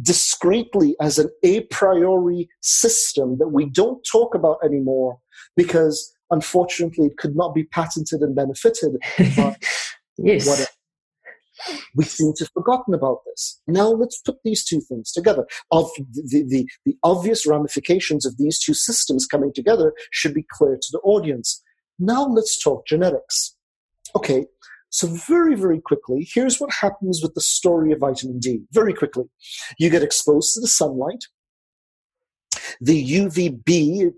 discreetly 0.02 0.96
as 1.00 1.18
an 1.18 1.30
a 1.44 1.62
priori 1.62 2.50
system 2.62 3.38
that 3.38 3.48
we 3.48 3.70
don't 3.70 4.06
talk 4.10 4.36
about 4.36 4.58
anymore 4.63 5.20
because 5.56 6.13
unfortunately 6.32 7.06
it 7.06 7.18
could 7.18 7.36
not 7.36 7.56
be 7.56 7.63
patented 7.63 8.20
and 8.20 8.36
benefited 8.36 8.91
yes. 10.18 10.48
Whatever. 10.48 10.70
We 11.96 12.04
seem 12.04 12.34
to 12.34 12.44
have 12.44 12.52
forgotten 12.52 12.94
about 12.94 13.20
this. 13.26 13.62
Now 13.65 13.88
let's 13.88 14.20
put 14.20 14.36
these 14.44 14.65
two 14.65 14.82
things 14.82 15.13
together. 15.13 15.46
Of 15.72 15.89
the, 15.96 16.44
the, 16.46 16.68
the 16.86 16.98
obvious 17.04 17.48
ramifications 17.48 18.26
of 18.26 18.38
these 18.38 18.60
two 18.60 18.74
systems 18.74 19.26
coming 19.26 19.54
together 19.54 19.94
should 20.12 20.34
be 20.34 20.46
clear 20.52 20.76
to 20.76 20.88
the 20.91 21.00
audience. 21.00 21.63
Now 22.00 22.26
let's 22.26 22.62
talk 22.62 22.86
genetics. 22.86 23.56
Okay, 24.16 24.46
so, 24.96 25.08
very, 25.08 25.56
very 25.56 25.82
quickly, 25.82 26.26
here's 26.34 26.58
what 26.58 26.72
happens 26.72 27.22
with 27.22 27.34
the 27.34 27.42
story 27.42 27.92
of 27.92 28.00
vitamin 28.00 28.40
D. 28.40 28.62
Very 28.72 28.94
quickly, 28.94 29.26
you 29.78 29.90
get 29.90 30.04
exposed 30.04 30.54
to 30.54 30.62
the 30.62 30.70
sunlight. 30.70 31.26
The 32.80 33.06
UVB, 33.06 34.14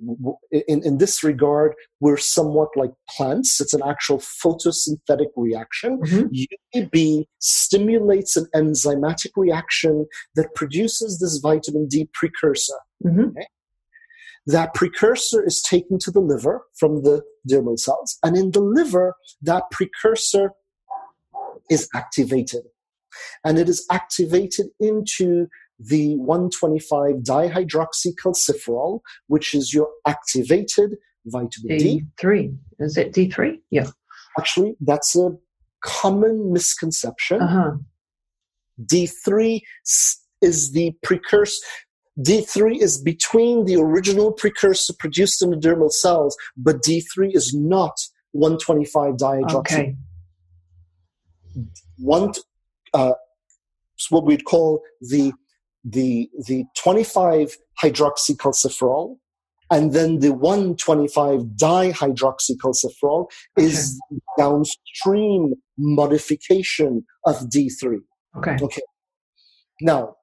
in, 0.52 0.84
in 0.84 1.00
this 1.00 1.24
regard, 1.24 1.74
we're 2.00 2.18
somewhat 2.18 2.70
like 2.76 2.92
plants. 3.10 3.60
It's 3.60 3.74
an 3.74 3.82
actual 3.84 4.20
photosynthetic 4.20 5.30
reaction. 5.36 6.00
Mm-hmm. 6.00 6.78
UVB 6.80 7.26
stimulates 7.40 8.38
an 8.38 8.46
enzymatic 8.56 9.32
reaction 9.36 10.06
that 10.36 10.54
produces 10.54 11.18
this 11.18 11.38
vitamin 11.38 11.88
D 11.88 12.08
precursor. 12.14 12.78
Mm-hmm. 13.04 13.30
Okay? 13.30 13.48
That 14.48 14.74
precursor 14.74 15.46
is 15.46 15.62
taken 15.62 16.00
to 16.00 16.10
the 16.10 16.22
liver 16.22 16.64
from 16.80 17.04
the 17.04 17.22
dermal 17.50 17.78
cells, 17.78 18.18
and 18.24 18.36
in 18.36 18.52
the 18.52 18.62
liver, 18.62 19.16
that 19.42 19.64
precursor 19.72 20.54
is 21.70 21.90
activated. 21.94 22.64
And 23.44 23.60
it 23.60 23.68
is 23.68 23.86
activated 23.92 24.68
into 24.80 25.48
the 25.80 26.16
125 26.18 27.16
dihydroxycalciferol, 27.18 29.02
which 29.28 29.54
is 29.54 29.74
your 29.74 29.90
activated 30.08 30.98
vitamin 31.26 31.78
D. 31.78 32.04
D3. 32.22 32.58
Is 32.80 32.98
it 32.98 33.14
D3? 33.14 33.60
Yeah. 33.70 33.88
Actually, 34.40 34.76
that's 34.80 35.16
a 35.16 35.32
common 35.84 36.54
misconception. 36.54 37.42
Uh-huh. 37.42 37.72
D3 38.82 39.62
is 40.42 40.72
the 40.72 40.96
precursor. 41.04 41.66
D3 42.20 42.82
is 42.82 43.00
between 43.02 43.66
the 43.66 43.76
original 43.76 44.32
precursor 44.32 44.94
produced 44.98 45.42
in 45.42 45.52
the 45.52 45.58
dermal 45.58 45.92
cells, 45.92 46.36
but 46.56 46.82
D3 46.82 47.36
is 47.36 47.54
not 47.54 47.94
125 48.32 49.16
dihydroxy. 49.16 49.58
Okay 49.58 49.96
one 51.98 52.32
uh, 52.94 53.14
what 54.10 54.26
we'd 54.26 54.46
call 54.46 54.82
the 55.02 55.34
the 55.84 56.30
the 56.48 56.66
25 56.78 57.56
hydroxycalciferol 57.82 59.18
and 59.70 59.94
then 59.94 60.20
the 60.20 60.32
125 60.32 61.42
dihydroxycalciferol 61.42 63.26
okay. 63.58 63.68
is 63.68 64.00
downstream 64.38 65.54
modification 65.78 67.06
of 67.26 67.36
D3. 67.50 67.98
Okay. 68.38 68.58
Okay. 68.62 68.82
Now, 69.82 70.16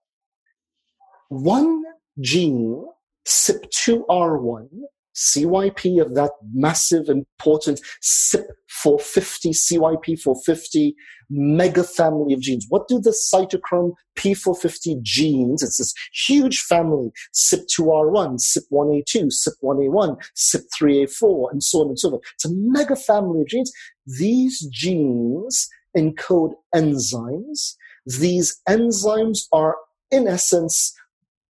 one 1.43 1.83
gene, 2.21 2.85
CYP2R1, 3.27 4.69
CYP 5.15 6.01
of 6.01 6.15
that 6.15 6.33
massive, 6.53 7.09
important 7.09 7.81
CYP450, 8.03 9.55
CYP450 9.55 10.95
mega 11.31 11.85
family 11.85 12.35
of 12.35 12.41
genes. 12.41 12.67
What 12.69 12.89
do 12.89 13.01
the 13.01 13.17
cytochrome 13.33 13.93
P450 14.17 15.03
genes, 15.03 15.63
it's 15.63 15.79
this 15.79 15.95
huge 16.27 16.61
family, 16.61 17.11
CYP2R1, 17.35 18.41
CYP1A2, 18.41 19.31
CYP1A1, 19.63 20.17
CYP3A4, 20.37 21.53
and 21.53 21.63
so 21.63 21.81
on 21.81 21.89
and 21.89 21.99
so 21.99 22.11
forth. 22.11 22.23
It's 22.35 22.45
a 22.45 22.53
mega 22.53 22.97
family 22.97 23.43
of 23.43 23.49
genes. 23.49 23.73
These 24.07 24.67
genes 24.67 25.69
encode 25.97 26.55
enzymes. 26.75 27.75
These 28.07 28.61
enzymes 28.69 29.47
are, 29.53 29.77
in 30.11 30.27
essence, 30.29 30.93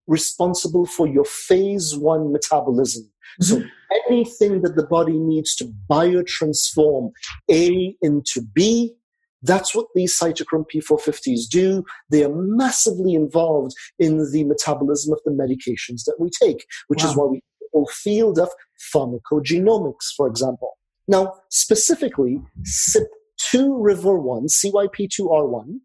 responsible 0.06 0.86
for 0.86 1.06
your 1.06 1.24
phase 1.24 1.96
one 1.96 2.32
metabolism. 2.32 3.10
So 3.40 3.62
anything 4.08 4.62
that 4.62 4.76
the 4.76 4.86
body 4.86 5.18
needs 5.18 5.56
to 5.56 5.72
biotransform 5.90 7.10
A 7.50 7.96
into 8.00 8.42
B, 8.54 8.94
that's 9.42 9.74
what 9.74 9.86
these 9.94 10.16
cytochrome 10.18 10.66
P450s 10.72 11.48
do. 11.50 11.84
They 12.10 12.24
are 12.24 12.34
massively 12.34 13.14
involved 13.14 13.72
in 13.98 14.30
the 14.30 14.44
metabolism 14.44 15.12
of 15.12 15.20
the 15.24 15.32
medications 15.32 16.04
that 16.04 16.16
we 16.18 16.30
take, 16.30 16.64
which 16.88 17.02
wow. 17.02 17.10
is 17.10 17.16
why 17.16 17.24
we 17.24 17.40
a 17.74 17.86
field 17.86 18.38
of 18.38 18.50
pharmacogenomics, 18.94 20.12
for 20.16 20.28
example. 20.28 20.78
Now, 21.08 21.34
specifically, 21.50 22.40
CYP2 22.62 23.76
River 23.78 24.18
1, 24.18 24.46
CYP2R1, 24.46 25.80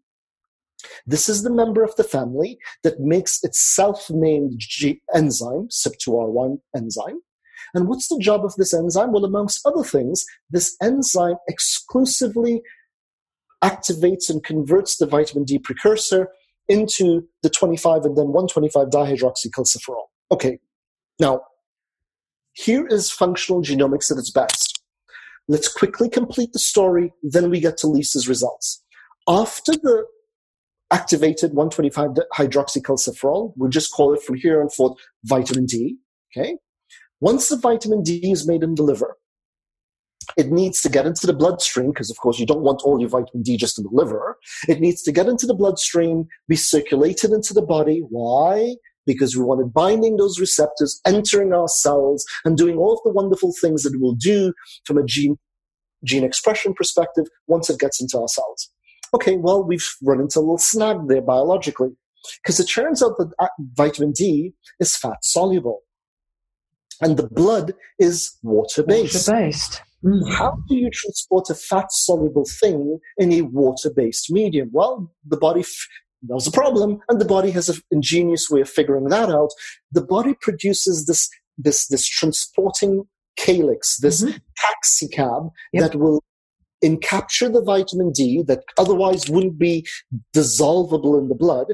this 1.06 1.28
is 1.28 1.42
the 1.42 1.52
member 1.52 1.82
of 1.82 1.94
the 1.96 2.04
family 2.04 2.58
that 2.82 3.00
makes 3.00 3.42
its 3.42 3.60
self-named 3.60 4.54
G- 4.58 5.02
enzyme, 5.14 5.68
CYP2R1 5.68 6.58
enzyme. 6.76 7.20
And 7.74 7.88
what's 7.88 8.08
the 8.08 8.18
job 8.18 8.44
of 8.44 8.54
this 8.56 8.74
enzyme? 8.74 9.12
Well, 9.12 9.24
amongst 9.24 9.66
other 9.66 9.84
things, 9.84 10.24
this 10.50 10.76
enzyme 10.82 11.36
exclusively 11.48 12.62
activates 13.62 14.30
and 14.30 14.42
converts 14.42 14.96
the 14.96 15.06
vitamin 15.06 15.44
D 15.44 15.58
precursor 15.58 16.28
into 16.68 17.28
the 17.42 17.50
25 17.50 18.04
and 18.04 18.16
then 18.16 18.28
125 18.28 18.88
dihydroxycalciferol. 18.88 20.04
Okay, 20.32 20.58
now 21.18 21.42
here 22.52 22.86
is 22.86 23.10
functional 23.10 23.62
genomics 23.62 24.10
at 24.10 24.18
its 24.18 24.30
best. 24.30 24.82
Let's 25.48 25.68
quickly 25.68 26.08
complete 26.08 26.52
the 26.52 26.58
story, 26.58 27.12
then 27.22 27.50
we 27.50 27.60
get 27.60 27.76
to 27.78 27.88
Lisa's 27.88 28.28
results. 28.28 28.82
After 29.28 29.72
the 29.72 30.04
activated 30.90 31.54
125 31.54 32.10
hydroxycalciferol, 32.34 33.52
we'll 33.56 33.70
just 33.70 33.92
call 33.92 34.12
it 34.12 34.22
from 34.22 34.36
here 34.36 34.60
on 34.60 34.68
forth 34.68 34.98
vitamin 35.24 35.66
D, 35.66 35.96
okay? 36.36 36.56
Once 37.20 37.48
the 37.48 37.56
vitamin 37.56 38.02
D 38.02 38.30
is 38.30 38.46
made 38.46 38.62
in 38.62 38.74
the 38.74 38.82
liver, 38.82 39.16
it 40.36 40.50
needs 40.50 40.80
to 40.82 40.88
get 40.88 41.06
into 41.06 41.26
the 41.26 41.32
bloodstream 41.32 41.90
because, 41.90 42.10
of 42.10 42.16
course, 42.18 42.38
you 42.38 42.46
don't 42.46 42.62
want 42.62 42.82
all 42.84 43.00
your 43.00 43.08
vitamin 43.08 43.42
D 43.42 43.56
just 43.56 43.78
in 43.78 43.84
the 43.84 43.90
liver. 43.92 44.36
It 44.68 44.80
needs 44.80 45.02
to 45.02 45.12
get 45.12 45.26
into 45.26 45.46
the 45.46 45.54
bloodstream, 45.54 46.26
be 46.48 46.56
circulated 46.56 47.30
into 47.32 47.52
the 47.52 47.62
body. 47.62 48.02
Why? 48.08 48.76
Because 49.06 49.36
we 49.36 49.42
wanted 49.42 49.72
binding 49.72 50.16
those 50.16 50.38
receptors, 50.38 51.00
entering 51.06 51.52
our 51.52 51.68
cells, 51.68 52.24
and 52.44 52.56
doing 52.56 52.76
all 52.76 52.94
of 52.94 53.00
the 53.04 53.10
wonderful 53.10 53.52
things 53.60 53.82
that 53.82 53.94
it 53.94 54.00
will 54.00 54.14
do 54.14 54.52
from 54.84 54.98
a 54.98 55.04
gene, 55.04 55.36
gene 56.04 56.24
expression 56.24 56.74
perspective 56.74 57.26
once 57.46 57.68
it 57.68 57.80
gets 57.80 58.00
into 58.00 58.18
our 58.18 58.28
cells. 58.28 58.70
Okay, 59.14 59.36
well, 59.36 59.62
we've 59.64 59.88
run 60.02 60.20
into 60.20 60.38
a 60.38 60.40
little 60.40 60.58
snag 60.58 61.08
there 61.08 61.22
biologically 61.22 61.90
because 62.42 62.60
it 62.60 62.66
turns 62.66 63.02
out 63.02 63.16
that 63.18 63.32
uh, 63.38 63.48
vitamin 63.74 64.12
D 64.12 64.52
is 64.78 64.96
fat 64.96 65.18
soluble 65.22 65.82
and 67.00 67.16
the 67.16 67.28
blood 67.28 67.74
is 67.98 68.38
water 68.42 68.82
based. 68.82 69.28
Water 69.28 69.42
based. 69.42 69.82
Mm. 70.04 70.32
How 70.32 70.56
do 70.68 70.76
you 70.76 70.90
transport 70.90 71.50
a 71.50 71.54
fat 71.54 71.92
soluble 71.92 72.44
thing 72.44 72.98
in 73.18 73.32
a 73.32 73.42
water 73.42 73.90
based 73.94 74.30
medium? 74.30 74.70
Well, 74.72 75.12
the 75.26 75.36
body. 75.36 75.60
F- 75.60 75.86
there's 76.22 76.46
a 76.46 76.52
problem, 76.52 77.00
and 77.08 77.18
the 77.18 77.24
body 77.24 77.50
has 77.52 77.70
an 77.70 77.76
ingenious 77.90 78.50
way 78.50 78.60
of 78.60 78.68
figuring 78.68 79.08
that 79.08 79.30
out. 79.30 79.50
The 79.92 80.02
body 80.02 80.34
produces 80.38 81.06
this 81.06 81.28
this 81.56 81.86
this 81.86 82.06
transporting 82.06 83.04
calyx, 83.36 83.96
this 83.98 84.22
mm-hmm. 84.22 84.36
taxicab 84.58 85.50
yep. 85.72 85.92
that 85.92 85.98
will 85.98 86.22
encapture 86.84 87.52
the 87.52 87.62
vitamin 87.62 88.12
D 88.12 88.42
that 88.46 88.64
otherwise 88.78 89.28
wouldn't 89.28 89.58
be 89.58 89.86
dissolvable 90.34 91.18
in 91.18 91.28
the 91.28 91.34
blood 91.34 91.66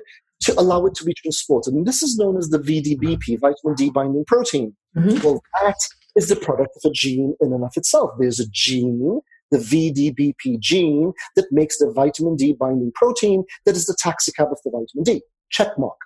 to 0.42 0.58
allow 0.58 0.84
it 0.86 0.94
to 0.94 1.04
be 1.04 1.14
transported. 1.14 1.74
And 1.74 1.86
this 1.86 2.02
is 2.02 2.18
known 2.18 2.36
as 2.36 2.48
the 2.48 2.58
VDBP, 2.58 3.40
vitamin 3.40 3.74
D 3.76 3.90
binding 3.90 4.24
protein. 4.26 4.76
Mm-hmm. 4.96 5.24
Well, 5.24 5.42
that 5.62 5.76
is 6.14 6.28
the 6.28 6.36
product 6.36 6.76
of 6.76 6.90
a 6.90 6.92
gene 6.92 7.34
in 7.40 7.52
and 7.52 7.64
of 7.64 7.72
itself. 7.76 8.10
There's 8.18 8.40
a 8.40 8.48
gene, 8.50 9.20
the 9.50 9.58
VDBP 9.58 10.60
gene, 10.60 11.12
that 11.36 11.46
makes 11.50 11.78
the 11.78 11.90
vitamin 11.90 12.36
D 12.36 12.54
binding 12.58 12.92
protein 12.94 13.44
that 13.64 13.76
is 13.76 13.86
the 13.86 13.96
taxicab 13.98 14.48
of 14.50 14.58
the 14.64 14.70
vitamin 14.70 15.04
D. 15.04 15.22
Check 15.50 15.78
mark. 15.78 15.98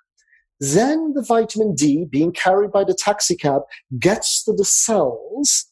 Then 0.60 1.14
the 1.14 1.22
vitamin 1.22 1.74
D, 1.74 2.04
being 2.04 2.32
carried 2.32 2.70
by 2.70 2.84
the 2.84 2.94
taxicab, 2.94 3.62
gets 3.98 4.44
to 4.44 4.52
the 4.52 4.64
cells. 4.64 5.66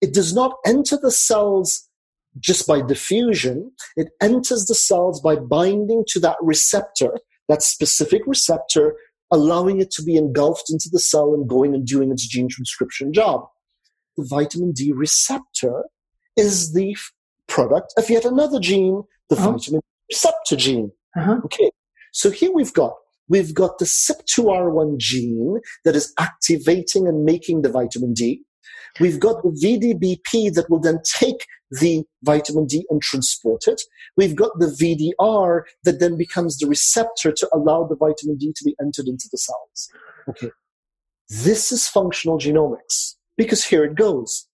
It 0.00 0.14
does 0.14 0.32
not 0.32 0.54
enter 0.64 0.96
the 0.96 1.10
cells 1.10 1.89
just 2.38 2.66
by 2.66 2.82
diffusion. 2.82 3.72
It 3.96 4.08
enters 4.20 4.66
the 4.66 4.74
cells 4.74 5.20
by 5.20 5.36
binding 5.36 6.04
to 6.08 6.20
that 6.20 6.36
receptor, 6.40 7.18
that 7.48 7.62
specific 7.62 8.22
receptor, 8.26 8.94
allowing 9.30 9.80
it 9.80 9.90
to 9.92 10.02
be 10.02 10.16
engulfed 10.16 10.70
into 10.70 10.88
the 10.90 10.98
cell 10.98 11.34
and 11.34 11.48
going 11.48 11.74
and 11.74 11.86
doing 11.86 12.10
its 12.10 12.26
gene 12.26 12.48
transcription 12.48 13.12
job. 13.12 13.42
The 14.16 14.26
vitamin 14.28 14.72
D 14.72 14.92
receptor 14.94 15.84
is 16.36 16.72
the 16.72 16.96
product 17.46 17.92
of 17.96 18.10
yet 18.10 18.24
another 18.24 18.60
gene, 18.60 19.02
the 19.28 19.36
oh. 19.36 19.52
vitamin 19.52 19.80
receptor 20.10 20.56
gene. 20.56 20.92
Uh-huh. 21.16 21.40
Okay, 21.44 21.70
so 22.12 22.30
here 22.30 22.50
we've 22.52 22.72
got 22.72 22.94
we've 23.28 23.54
got 23.54 23.78
the 23.78 23.84
CYP2R1 23.84 24.98
gene 24.98 25.60
that 25.84 25.96
is 25.96 26.12
activating 26.18 27.06
and 27.06 27.24
making 27.24 27.62
the 27.62 27.68
vitamin 27.68 28.12
D. 28.12 28.44
We've 28.98 29.20
got 29.20 29.42
the 29.42 29.50
VDBP 29.50 30.54
that 30.54 30.68
will 30.68 30.80
then 30.80 31.00
take 31.18 31.46
the 31.70 32.04
vitamin 32.22 32.66
D 32.66 32.84
and 32.90 33.00
transport 33.00 33.68
it. 33.68 33.80
We've 34.16 34.34
got 34.34 34.58
the 34.58 34.66
VDR 34.66 35.62
that 35.84 36.00
then 36.00 36.16
becomes 36.16 36.58
the 36.58 36.66
receptor 36.66 37.30
to 37.32 37.48
allow 37.52 37.84
the 37.84 37.96
vitamin 37.96 38.36
D 38.36 38.52
to 38.56 38.64
be 38.64 38.74
entered 38.80 39.06
into 39.06 39.28
the 39.30 39.38
cells. 39.38 39.90
Okay. 40.28 40.50
This 41.28 41.70
is 41.70 41.86
functional 41.86 42.38
genomics 42.38 43.14
because 43.36 43.64
here 43.64 43.84
it 43.84 43.94
goes. 43.94 44.48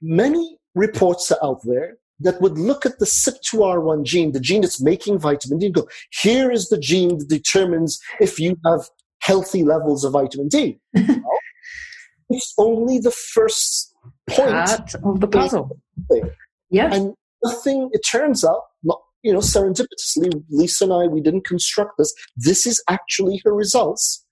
Many 0.00 0.58
reports 0.74 1.32
are 1.32 1.38
out 1.42 1.60
there 1.64 1.96
that 2.20 2.40
would 2.40 2.58
look 2.58 2.86
at 2.86 2.98
the 2.98 3.04
CYP2R1 3.04 4.04
gene, 4.04 4.32
the 4.32 4.40
gene 4.40 4.62
that's 4.62 4.80
making 4.80 5.18
vitamin 5.18 5.58
D, 5.58 5.66
and 5.66 5.74
go, 5.74 5.88
here 6.10 6.50
is 6.50 6.68
the 6.68 6.78
gene 6.78 7.18
that 7.18 7.28
determines 7.28 7.98
if 8.20 8.38
you 8.38 8.56
have 8.64 8.88
healthy 9.20 9.64
levels 9.64 10.04
of 10.04 10.12
vitamin 10.12 10.48
D. 10.48 10.78
it's 12.30 12.54
only 12.58 12.98
the 12.98 13.10
first 13.10 13.94
point 14.28 14.50
Part 14.50 14.94
of 14.94 15.20
the 15.20 15.28
puzzle. 15.28 15.78
Yeah. 16.70 16.92
And 16.92 17.14
nothing, 17.42 17.90
it 17.92 18.00
turns 18.00 18.44
out, 18.44 18.62
not, 18.82 19.00
you 19.22 19.32
know, 19.32 19.38
serendipitously, 19.38 20.44
Lisa 20.50 20.84
and 20.84 20.92
I, 20.92 21.06
we 21.06 21.20
didn't 21.20 21.46
construct 21.46 21.98
this. 21.98 22.12
This 22.36 22.66
is 22.66 22.82
actually 22.88 23.40
her 23.44 23.54
results. 23.54 24.24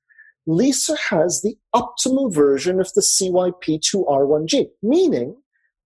Lisa 0.46 0.96
has 1.11 1.40
the 1.42 1.57
optimal 1.74 2.33
version 2.33 2.80
of 2.80 2.92
the 2.94 3.00
CYP2R1 3.00 4.46
gene, 4.46 4.70
meaning 4.83 5.37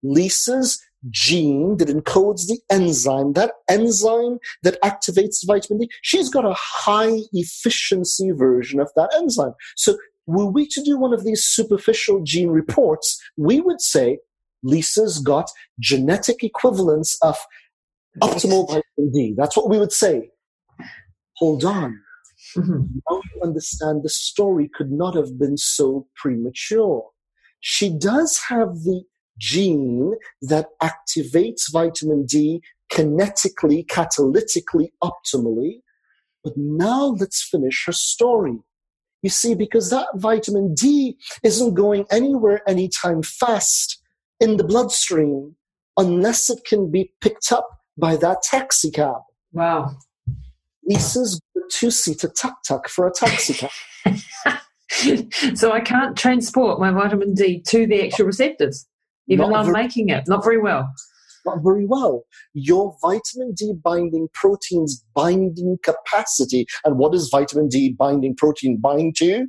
Lisa's 0.03 0.81
gene 1.11 1.77
that 1.77 1.89
encodes 1.89 2.47
the 2.49 2.59
enzyme, 2.71 3.35
that 3.35 3.53
enzyme 3.71 4.39
that 4.63 4.81
activates 4.83 5.47
vitamin 5.47 5.79
D, 5.79 5.91
she's 6.03 6.29
got 6.29 6.45
a 6.45 6.55
high 6.57 7.21
efficiency 7.33 8.33
version 8.33 8.81
of 8.81 8.91
that 8.97 9.13
enzyme. 9.17 9.53
So 9.77 9.97
were 10.29 10.47
we 10.47 10.69
to 10.69 10.83
do 10.83 10.99
one 10.99 11.15
of 11.15 11.25
these 11.25 11.45
superficial 11.45 12.23
gene 12.23 12.51
reports, 12.51 13.19
we 13.37 13.61
would 13.61 13.81
say 13.81 14.19
Lisa's 14.63 15.19
got 15.21 15.51
genetic 15.81 16.45
equivalence 16.45 17.17
of 17.23 17.37
optimal 18.23 18.67
vitamin 18.67 19.13
D. 19.13 19.35
That's 19.37 19.57
what 19.57 19.71
we 19.71 19.79
would 19.79 19.93
say. 19.93 20.31
Hold 21.39 21.65
on. 21.65 21.99
Mm-hmm. 22.57 22.83
Now 23.09 23.23
you 23.35 23.43
understand 23.43 24.03
the 24.03 24.11
story 24.11 24.69
could 24.73 24.93
not 24.93 25.17
have 25.17 25.39
been 25.39 25.57
so 25.57 26.07
premature. 26.17 27.05
She 27.61 27.89
does 27.89 28.39
have 28.49 28.75
the 28.85 29.05
gene 29.39 30.13
that 30.43 30.67
activates 30.83 31.73
vitamin 31.73 32.27
D 32.27 32.61
kinetically, 32.93 33.87
catalytically, 33.87 34.89
optimally. 35.03 35.81
But 36.45 36.53
now 36.57 37.17
let's 37.19 37.43
finish 37.43 37.85
her 37.87 37.93
story. 37.93 38.59
You 39.23 39.31
see, 39.31 39.55
because 39.55 39.91
that 39.91 40.09
vitamin 40.15 40.75
D 40.75 41.17
isn't 41.43 41.75
going 41.75 42.07
anywhere 42.11 42.63
anytime 42.69 43.23
fast 43.23 44.01
in 44.41 44.57
the 44.57 44.65
bloodstream 44.65 45.57
unless 45.97 46.49
it 46.49 46.61
can 46.65 46.91
be 46.91 47.13
picked 47.21 47.51
up 47.51 47.69
by 47.97 48.17
that 48.17 48.43
taxi 48.43 48.91
cab. 48.91 49.23
Wow. 49.53 49.97
Lisa's 50.85 51.41
two-seater 51.73 52.29
tuk-tuk 52.29 52.89
for 52.89 53.09
a 53.09 53.13
taxi 53.13 53.55
cab. 53.55 54.17
so 55.57 55.73
I 55.73 55.81
can't 55.81 56.17
transport 56.17 56.79
my 56.79 56.93
vitamin 56.93 57.35
D 57.35 57.61
to 57.69 57.87
the 57.87 58.07
actual 58.07 58.27
receptors 58.27 58.87
even 59.29 59.51
though 59.51 59.57
I'm 59.57 59.67
very, 59.67 59.85
making 59.85 60.09
it. 60.09 60.25
Not 60.27 60.43
very 60.43 60.59
well. 60.59 60.91
Not 61.49 61.63
very 61.63 61.87
well. 61.87 62.25
Your 62.55 62.97
vitamin 63.01 63.55
D 63.55 63.73
binding 63.83 64.29
protein's 64.35 65.05
binding 65.15 65.79
capacity. 65.83 66.67
And 66.85 66.99
what 66.99 67.13
does 67.13 67.29
vitamin 67.29 67.69
D 67.69 67.95
binding 67.99 68.37
protein 68.37 68.79
bind 68.81 69.17
to? 69.17 69.47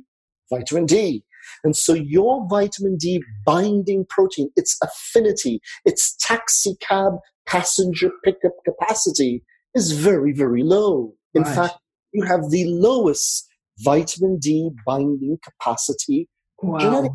Vitamin 0.50 0.86
D. 0.86 1.24
And 1.64 1.76
so 1.76 1.94
your 1.94 2.46
vitamin 2.48 2.96
D 2.96 3.22
binding 3.44 4.06
protein, 4.08 4.50
its 4.56 4.78
affinity, 4.82 5.60
its 5.84 6.16
taxi 6.20 6.76
cab 6.80 7.14
passenger 7.46 8.10
pickup 8.24 8.52
capacity 8.64 9.44
is 9.74 9.92
very, 9.92 10.32
very 10.32 10.62
low. 10.62 11.14
In 11.34 11.42
right. 11.42 11.54
fact, 11.54 11.74
you 12.12 12.24
have 12.24 12.50
the 12.50 12.64
lowest 12.66 13.46
vitamin 13.78 14.38
D 14.38 14.70
binding 14.86 15.38
capacity. 15.44 16.28
Wow. 16.62 16.78
Genetic. 16.78 17.12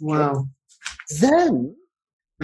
Wow. 0.00 0.46
Then 1.20 1.76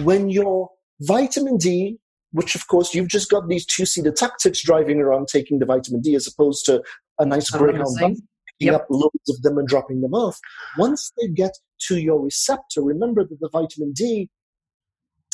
when 0.01 0.29
your 0.29 0.69
vitamin 1.05 1.57
D, 1.57 1.97
which 2.31 2.55
of 2.55 2.67
course 2.67 2.93
you've 2.93 3.07
just 3.07 3.29
got 3.29 3.47
these 3.47 3.65
two 3.65 3.85
seater 3.85 4.11
tactics 4.11 4.63
driving 4.63 4.99
around 4.99 5.27
taking 5.27 5.59
the 5.59 5.65
vitamin 5.65 6.01
D 6.01 6.15
as 6.15 6.27
opposed 6.27 6.65
to 6.65 6.83
a 7.19 7.25
nice 7.25 7.49
greyhound 7.49 7.95
bus, 7.99 7.99
picking 7.99 8.73
yep. 8.73 8.81
up 8.81 8.87
loads 8.89 9.29
of 9.29 9.41
them 9.41 9.57
and 9.57 9.67
dropping 9.67 10.01
them 10.01 10.13
off. 10.13 10.39
Once 10.77 11.11
they 11.19 11.27
get 11.27 11.51
to 11.87 11.97
your 11.97 12.21
receptor, 12.21 12.81
remember 12.81 13.23
that 13.23 13.39
the 13.39 13.49
vitamin 13.49 13.93
D 13.93 14.29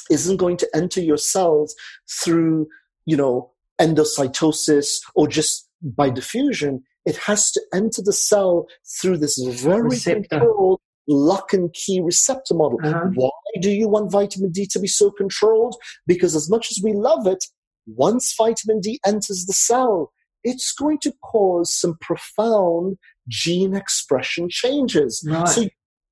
isn't 0.09 0.37
going 0.37 0.57
to 0.57 0.67
enter 0.73 1.01
your 1.01 1.17
cells 1.17 1.75
through, 2.09 2.67
you 3.05 3.15
know, 3.15 3.51
endocytosis 3.79 4.99
or 5.15 5.27
just 5.27 5.69
by 5.81 6.09
diffusion. 6.09 6.83
It 7.05 7.15
has 7.17 7.51
to 7.51 7.61
enter 7.73 8.01
the 8.03 8.13
cell 8.13 8.67
through 8.99 9.17
this 9.17 9.37
very 9.37 9.83
receptor. 9.83 10.27
controlled 10.29 10.81
lock 11.09 11.53
and 11.53 11.73
key 11.73 11.99
receptor 11.99 12.53
model. 12.53 12.79
Uh-huh. 12.83 13.09
Why 13.15 13.29
do 13.59 13.71
you 13.71 13.89
want 13.89 14.11
vitamin 14.11 14.51
D 14.51 14.67
to 14.67 14.79
be 14.79 14.87
so 14.87 15.11
controlled? 15.11 15.75
Because 16.07 16.35
as 16.35 16.49
much 16.49 16.71
as 16.71 16.79
we 16.83 16.93
love 16.93 17.27
it, 17.27 17.43
once 17.87 18.33
vitamin 18.37 18.79
D 18.79 18.99
enters 19.05 19.45
the 19.45 19.53
cell, 19.53 20.13
it's 20.43 20.71
going 20.71 20.99
to 20.99 21.13
cause 21.23 21.75
some 21.75 21.97
profound 21.99 22.97
gene 23.27 23.75
expression 23.75 24.47
changes. 24.49 25.25
Right. 25.27 25.47
So 25.47 25.67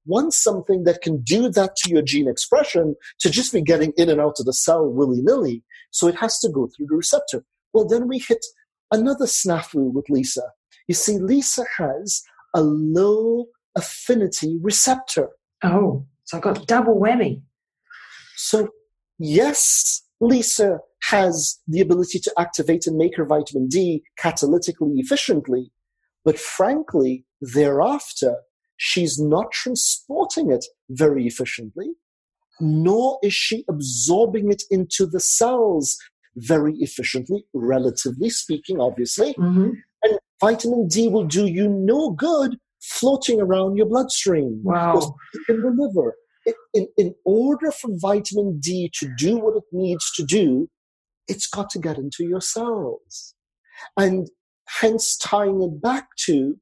want 0.07 0.33
something 0.33 0.85
that 0.85 1.01
can 1.01 1.21
do 1.21 1.49
that 1.49 1.75
to 1.75 1.89
your 1.89 2.01
gene 2.01 2.27
expression 2.27 2.95
to 3.19 3.29
just 3.29 3.53
be 3.53 3.61
getting 3.61 3.93
in 3.97 4.09
and 4.09 4.21
out 4.21 4.39
of 4.39 4.45
the 4.45 4.53
cell 4.53 4.87
willy 4.87 5.21
nilly. 5.21 5.63
So 5.91 6.07
it 6.07 6.15
has 6.15 6.39
to 6.39 6.49
go 6.49 6.67
through 6.67 6.87
the 6.87 6.95
receptor. 6.95 7.43
Well, 7.73 7.85
then 7.85 8.07
we 8.07 8.19
hit 8.19 8.43
another 8.91 9.25
snafu 9.25 9.91
with 9.93 10.09
Lisa. 10.09 10.43
You 10.87 10.95
see, 10.95 11.17
Lisa 11.17 11.65
has 11.77 12.23
a 12.55 12.61
low 12.61 13.47
affinity 13.77 14.57
receptor. 14.61 15.29
Oh, 15.63 16.05
so 16.25 16.37
I've 16.37 16.43
got 16.43 16.67
double 16.67 16.99
whammy. 16.99 17.41
So, 18.35 18.69
yes, 19.17 20.03
Lisa 20.19 20.79
has 21.03 21.59
the 21.67 21.79
ability 21.79 22.19
to 22.19 22.33
activate 22.37 22.87
and 22.87 22.97
make 22.97 23.15
her 23.15 23.25
vitamin 23.25 23.67
D 23.67 24.03
catalytically 24.19 24.93
efficiently, 24.95 25.71
but 26.25 26.37
frankly, 26.37 27.25
thereafter, 27.39 28.35
she's 28.77 29.19
not 29.19 29.51
transporting 29.51 30.51
it 30.51 30.65
very 30.89 31.25
efficiently, 31.25 31.91
nor 32.59 33.19
is 33.23 33.33
she 33.33 33.63
absorbing 33.69 34.51
it 34.51 34.63
into 34.69 35.05
the 35.05 35.19
cells 35.19 35.97
very 36.35 36.75
efficiently, 36.79 37.45
relatively 37.53 38.29
speaking, 38.29 38.79
obviously. 38.79 39.33
Mm-hmm. 39.35 39.71
And 40.03 40.19
vitamin 40.39 40.87
D 40.87 41.07
will 41.07 41.25
do 41.25 41.47
you 41.47 41.67
no 41.67 42.11
good 42.11 42.57
floating 42.87 43.41
around 43.41 43.75
your 43.75 43.85
bloodstream. 43.85 44.61
Wow. 44.63 45.15
In 45.49 45.61
the 45.61 45.69
liver. 45.69 46.15
In, 46.73 46.87
in 46.97 47.13
order 47.25 47.71
for 47.71 47.89
vitamin 47.95 48.59
D 48.59 48.89
to 48.99 49.09
do 49.17 49.37
what 49.37 49.57
it 49.57 49.63
needs 49.73 50.09
to 50.15 50.23
do, 50.23 50.69
it's 51.27 51.47
got 51.47 51.69
to 51.71 51.79
get 51.79 51.97
into 51.97 52.23
your 52.23 52.39
cells. 52.39 53.35
And 53.97 54.29
hence 54.67 55.17
tying 55.17 55.61
it 55.61 55.81
back 55.81 56.07
to 56.25 56.55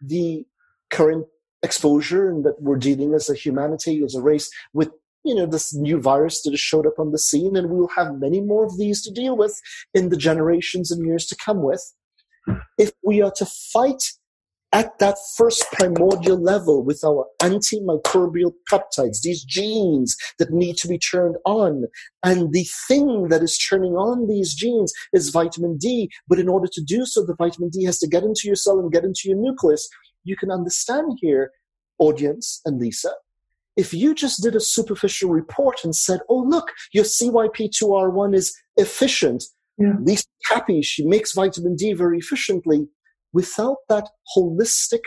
the 0.00 0.44
current 0.90 1.26
exposure 1.62 2.30
and 2.30 2.44
that 2.44 2.62
we're 2.62 2.76
dealing 2.76 3.12
as 3.12 3.28
a 3.28 3.34
humanity, 3.34 4.02
as 4.02 4.14
a 4.14 4.22
race, 4.22 4.50
with 4.72 4.90
you 5.24 5.34
know 5.34 5.46
this 5.46 5.74
new 5.74 6.00
virus 6.00 6.42
that 6.42 6.52
has 6.52 6.60
showed 6.60 6.86
up 6.86 6.98
on 6.98 7.10
the 7.10 7.18
scene, 7.18 7.56
and 7.56 7.68
we 7.68 7.76
will 7.76 7.90
have 7.96 8.14
many 8.14 8.40
more 8.40 8.64
of 8.64 8.78
these 8.78 9.02
to 9.02 9.10
deal 9.12 9.36
with 9.36 9.60
in 9.92 10.08
the 10.08 10.16
generations 10.16 10.90
and 10.90 11.04
years 11.04 11.26
to 11.26 11.36
come 11.36 11.62
with. 11.62 11.82
If 12.78 12.92
we 13.04 13.20
are 13.22 13.32
to 13.32 13.44
fight 13.44 14.12
at 14.72 14.98
that 14.98 15.16
first 15.36 15.64
primordial 15.72 16.40
level 16.42 16.84
with 16.84 17.02
our 17.04 17.26
antimicrobial 17.40 18.52
peptides, 18.70 19.20
these 19.22 19.44
genes 19.44 20.16
that 20.38 20.52
need 20.52 20.76
to 20.78 20.88
be 20.88 20.98
turned 20.98 21.36
on. 21.46 21.84
And 22.22 22.52
the 22.52 22.66
thing 22.88 23.28
that 23.28 23.42
is 23.42 23.58
turning 23.58 23.92
on 23.92 24.28
these 24.28 24.54
genes 24.54 24.92
is 25.12 25.30
vitamin 25.30 25.78
D. 25.78 26.10
But 26.28 26.38
in 26.38 26.48
order 26.48 26.68
to 26.72 26.82
do 26.82 27.06
so, 27.06 27.24
the 27.24 27.36
vitamin 27.36 27.70
D 27.70 27.84
has 27.84 27.98
to 28.00 28.08
get 28.08 28.24
into 28.24 28.42
your 28.44 28.56
cell 28.56 28.78
and 28.78 28.92
get 28.92 29.04
into 29.04 29.22
your 29.24 29.38
nucleus. 29.38 29.88
You 30.24 30.36
can 30.36 30.50
understand 30.50 31.18
here, 31.20 31.52
audience 31.98 32.60
and 32.64 32.78
Lisa, 32.80 33.12
if 33.76 33.92
you 33.92 34.14
just 34.14 34.42
did 34.42 34.56
a 34.56 34.60
superficial 34.60 35.30
report 35.30 35.84
and 35.84 35.94
said, 35.94 36.20
oh, 36.28 36.38
look, 36.38 36.72
your 36.92 37.04
CYP2R1 37.04 38.34
is 38.34 38.56
efficient, 38.76 39.44
Yeah. 39.78 39.92
Lisa's 40.02 40.26
happy, 40.44 40.82
she 40.82 41.06
makes 41.06 41.34
vitamin 41.34 41.76
D 41.76 41.92
very 41.92 42.18
efficiently, 42.18 42.88
without 43.32 43.78
that 43.88 44.08
holistic 44.36 45.00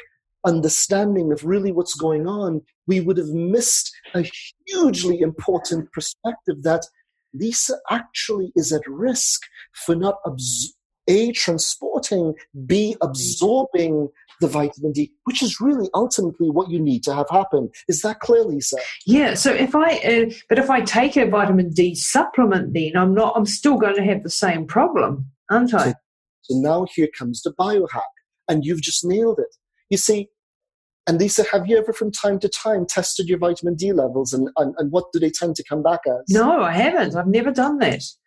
understanding 0.45 1.31
of 1.31 1.43
really 1.43 1.71
what's 1.71 1.95
going 1.95 2.27
on, 2.27 2.61
we 2.87 2.99
would 2.99 3.17
have 3.17 3.27
missed 3.29 3.91
a 4.15 4.29
hugely 4.65 5.19
important 5.19 5.91
perspective 5.91 6.63
that 6.63 6.85
Lisa 7.33 7.77
actually 7.89 8.51
is 8.55 8.71
at 8.71 8.81
risk 8.87 9.41
for 9.85 9.95
not 9.95 10.15
abs- 10.25 10.73
a 11.07 11.31
transporting, 11.31 12.35
b 12.65 12.95
absorbing 13.01 14.09
the 14.41 14.47
vitamin 14.47 14.91
D, 14.93 15.11
which 15.25 15.41
is 15.41 15.59
really 15.59 15.89
ultimately 15.93 16.49
what 16.49 16.69
you 16.69 16.79
need 16.79 17.03
to 17.03 17.13
have 17.13 17.27
happen. 17.29 17.69
Is 17.87 18.01
that 18.03 18.19
clear, 18.19 18.43
Lisa? 18.43 18.77
Yeah. 19.05 19.33
So 19.33 19.51
if 19.51 19.75
I, 19.75 19.97
uh, 19.97 20.33
but 20.47 20.59
if 20.59 20.69
I 20.69 20.81
take 20.81 21.17
a 21.17 21.27
vitamin 21.27 21.71
D 21.71 21.95
supplement, 21.95 22.73
then 22.73 22.91
I'm 22.95 23.13
not. 23.13 23.33
I'm 23.35 23.45
still 23.45 23.77
going 23.77 23.95
to 23.95 24.03
have 24.03 24.23
the 24.23 24.29
same 24.29 24.65
problem, 24.65 25.25
aren't 25.49 25.73
I? 25.73 25.95
So 26.49 26.57
now 26.57 26.85
here 26.93 27.09
comes 27.17 27.41
the 27.41 27.53
biohack, 27.53 28.01
and 28.47 28.65
you've 28.65 28.81
just 28.81 29.05
nailed 29.05 29.39
it. 29.39 29.55
You 29.89 29.97
see, 29.97 30.29
and 31.07 31.19
Lisa, 31.19 31.43
have 31.51 31.67
you 31.67 31.77
ever 31.77 31.93
from 31.93 32.11
time 32.11 32.39
to 32.39 32.49
time 32.49 32.85
tested 32.85 33.27
your 33.27 33.39
vitamin 33.39 33.75
D 33.75 33.91
levels 33.91 34.31
and, 34.33 34.49
and, 34.57 34.75
and 34.77 34.91
what 34.91 35.05
do 35.11 35.19
they 35.19 35.31
tend 35.31 35.55
to 35.55 35.63
come 35.63 35.81
back 35.81 36.01
as? 36.07 36.23
No, 36.29 36.61
I 36.61 36.71
haven't. 36.71 37.15
I've 37.15 37.27
never 37.27 37.51
done 37.51 37.79
that. 37.79 37.93
This 37.93 38.17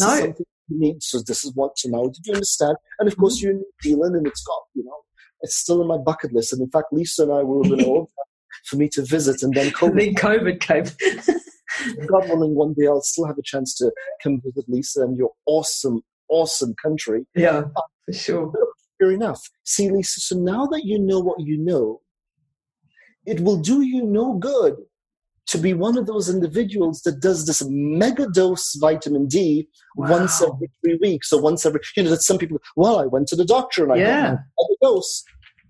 no. 0.00 0.34
need. 0.68 1.02
So 1.02 1.20
this 1.26 1.44
is 1.44 1.52
what, 1.54 1.78
so 1.78 1.88
now 1.88 2.04
did 2.04 2.24
you 2.26 2.34
understand? 2.34 2.76
And 2.98 3.08
of 3.08 3.16
course, 3.16 3.38
Mm-hmm. 3.38 3.44
you're 3.44 3.52
in 3.52 3.58
New 3.58 3.90
Zealand 3.90 4.16
and 4.16 4.26
it's 4.26 4.42
got, 4.44 4.62
you 4.74 4.84
know, 4.84 4.96
it's 5.40 5.56
still 5.56 5.80
in 5.82 5.88
my 5.88 5.98
bucket 5.98 6.32
list. 6.32 6.52
And 6.52 6.62
in 6.62 6.70
fact, 6.70 6.92
Lisa 6.92 7.24
and 7.24 7.32
I 7.32 7.42
were 7.42 7.62
going 7.62 7.78
to 7.84 8.06
for 8.66 8.76
me 8.76 8.88
to 8.90 9.02
visit 9.02 9.42
and 9.42 9.54
then 9.54 9.70
COVID. 9.72 9.96
then 9.96 10.14
COVID 10.14 10.60
came. 10.60 10.84
God 12.06 12.28
willing, 12.28 12.54
one 12.54 12.74
day 12.78 12.86
I'll 12.86 13.00
still 13.02 13.26
have 13.26 13.38
a 13.38 13.42
chance 13.42 13.74
to 13.76 13.92
come 14.22 14.40
visit 14.44 14.64
Lisa 14.68 15.02
and 15.02 15.16
your 15.16 15.30
awesome, 15.46 16.02
awesome 16.28 16.74
country. 16.82 17.26
yeah, 17.34 17.62
for 18.06 18.12
sure. 18.12 18.52
Fair 19.00 19.12
enough. 19.12 19.40
See, 19.64 19.90
Lisa, 19.90 20.20
so 20.20 20.36
now 20.36 20.66
that 20.66 20.82
you 20.84 20.98
know 20.98 21.20
what 21.20 21.40
you 21.40 21.56
know, 21.58 22.00
it 23.26 23.40
will 23.40 23.58
do 23.60 23.82
you 23.82 24.02
no 24.04 24.34
good 24.34 24.74
to 25.46 25.58
be 25.58 25.72
one 25.72 25.96
of 25.96 26.06
those 26.06 26.28
individuals 26.28 27.00
that 27.02 27.20
does 27.20 27.46
this 27.46 27.62
mega 27.68 28.26
dose 28.34 28.74
vitamin 28.80 29.26
D 29.26 29.66
once 29.96 30.42
every 30.42 30.68
three 30.84 30.98
weeks 31.00 31.32
or 31.32 31.40
once 31.40 31.64
every, 31.64 31.80
you 31.96 32.02
know, 32.02 32.10
that 32.10 32.22
some 32.22 32.36
people, 32.38 32.58
well, 32.76 32.98
I 32.98 33.06
went 33.06 33.28
to 33.28 33.36
the 33.36 33.46
doctor 33.46 33.84
and 33.84 33.92
I 33.92 33.96
Yeah. 33.96 34.22
got 34.22 34.30
mega 34.30 34.76
dose. 34.82 35.24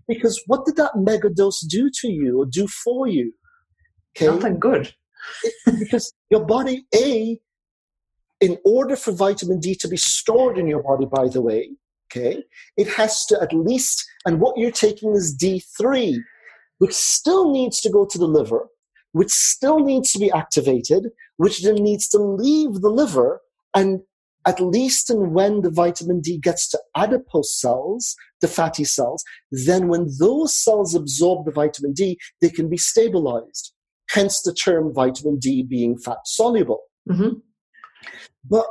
Because 0.09 0.43
what 0.47 0.65
did 0.65 0.77
that 0.77 0.93
mega 0.97 1.29
dose 1.29 1.61
do 1.61 1.91
to 2.01 2.09
you 2.09 2.41
or 2.41 2.47
do 2.47 2.67
for 2.67 3.07
you? 3.07 3.33
Okay 4.17 4.27
Nothing 4.27 4.59
good. 4.59 4.93
because 5.67 6.13
your 6.31 6.45
body 6.45 6.87
a 6.95 7.39
in 8.41 8.57
order 8.65 8.97
for 8.97 9.13
vitamin 9.13 9.61
d 9.61 9.75
to 9.75 9.89
be 9.89 9.97
stored 9.97 10.59
in 10.59 10.67
your 10.67 10.83
body 10.83 11.07
by 11.07 11.29
the 11.29 11.43
way 11.43 11.71
okay 12.11 12.43
it 12.77 12.89
has 12.89 13.25
to 13.27 13.41
at 13.41 13.53
least 13.53 14.07
and 14.25 14.41
what 14.41 14.57
you're 14.57 14.71
taking 14.71 15.15
is 15.15 15.37
d3 15.37 16.19
which 16.79 16.95
still 16.95 17.51
needs 17.51 17.81
to 17.81 17.91
go 17.91 18.05
to 18.05 18.19
the 18.19 18.27
liver 18.27 18.69
which 19.13 19.31
still 19.31 19.81
needs 19.81 20.13
to 20.13 20.19
be 20.19 20.31
activated 20.31 21.09
which 21.37 21.63
then 21.63 21.77
needs 21.77 22.09
to 22.09 22.19
leave 22.19 22.75
the 22.81 22.91
liver 22.91 23.41
and 23.75 24.01
at 24.47 24.61
least 24.61 25.11
and 25.11 25.35
when 25.35 25.61
the 25.63 25.71
vitamin 25.71 26.21
d 26.21 26.39
gets 26.39 26.69
to 26.69 26.79
adipose 26.97 27.59
cells 27.61 28.15
the 28.41 28.49
fatty 28.49 28.85
cells 28.85 29.25
then 29.51 29.89
when 29.89 30.07
those 30.21 30.57
cells 30.57 30.95
absorb 30.95 31.45
the 31.45 31.51
vitamin 31.53 31.93
d 31.93 32.19
they 32.41 32.49
can 32.49 32.69
be 32.69 32.77
stabilized 32.77 33.73
hence 34.11 34.43
the 34.43 34.55
term 34.55 34.93
vitamin 34.93 35.39
D 35.39 35.63
being 35.63 35.99
fat 35.99 36.19
soluble. 36.25 36.83
hmm 37.09 37.31
But 38.45 38.67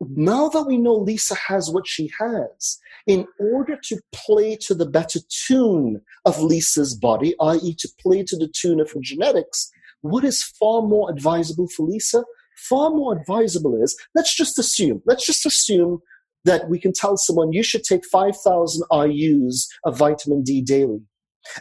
now 0.00 0.48
that 0.48 0.66
we 0.66 0.76
know 0.76 0.94
Lisa 0.94 1.34
has 1.48 1.70
what 1.70 1.86
she 1.86 2.10
has, 2.18 2.78
in 3.06 3.26
order 3.38 3.78
to 3.84 4.00
play 4.12 4.56
to 4.62 4.74
the 4.74 4.86
better 4.86 5.20
tune 5.46 6.00
of 6.24 6.40
Lisa's 6.40 6.94
body, 6.94 7.34
i.e., 7.40 7.74
to 7.78 7.88
play 8.00 8.22
to 8.24 8.36
the 8.36 8.48
tune 8.48 8.80
of 8.80 8.90
her 8.92 9.00
genetics, 9.02 9.70
what 10.00 10.24
is 10.24 10.42
far 10.42 10.82
more 10.82 11.10
advisable 11.10 11.68
for 11.68 11.86
Lisa? 11.86 12.24
Far 12.68 12.90
more 12.90 13.16
advisable 13.18 13.80
is 13.82 13.98
let's 14.14 14.34
just 14.34 14.58
assume, 14.58 15.02
let's 15.06 15.26
just 15.26 15.46
assume 15.46 16.00
that 16.44 16.68
we 16.68 16.78
can 16.78 16.92
tell 16.92 17.16
someone 17.16 17.52
you 17.52 17.62
should 17.62 17.84
take 17.84 18.04
5,000 18.06 18.84
IUs 18.90 19.66
of 19.84 19.96
vitamin 19.98 20.42
D 20.42 20.60
daily. 20.60 21.00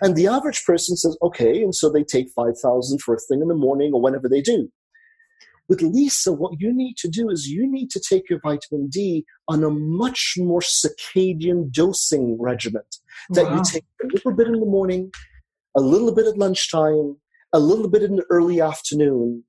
And 0.01 0.15
the 0.15 0.27
average 0.27 0.63
person 0.65 0.95
says, 0.95 1.17
okay, 1.21 1.61
and 1.61 1.73
so 1.73 1.89
they 1.89 2.03
take 2.03 2.27
5,000 2.35 3.01
first 3.01 3.27
thing 3.27 3.41
in 3.41 3.47
the 3.47 3.55
morning 3.55 3.91
or 3.93 4.01
whenever 4.01 4.29
they 4.29 4.41
do. 4.41 4.69
With 5.69 5.81
Lisa, 5.81 6.33
what 6.33 6.59
you 6.59 6.73
need 6.73 6.97
to 6.97 7.07
do 7.07 7.29
is 7.29 7.47
you 7.47 7.69
need 7.71 7.89
to 7.91 7.99
take 7.99 8.29
your 8.29 8.39
vitamin 8.39 8.87
D 8.89 9.25
on 9.47 9.63
a 9.63 9.69
much 9.69 10.35
more 10.37 10.59
circadian 10.61 11.71
dosing 11.71 12.37
regimen. 12.39 12.83
That 13.29 13.45
Wow. 13.45 13.57
you 13.57 13.63
take 13.63 13.85
a 14.03 14.07
little 14.07 14.33
bit 14.33 14.47
in 14.47 14.59
the 14.59 14.65
morning, 14.65 15.11
a 15.75 15.81
little 15.81 16.13
bit 16.13 16.27
at 16.27 16.37
lunchtime, 16.37 17.17
a 17.53 17.59
little 17.59 17.89
bit 17.89 18.03
in 18.03 18.17
the 18.17 18.25
early 18.29 18.59
afternoon, 18.59 19.43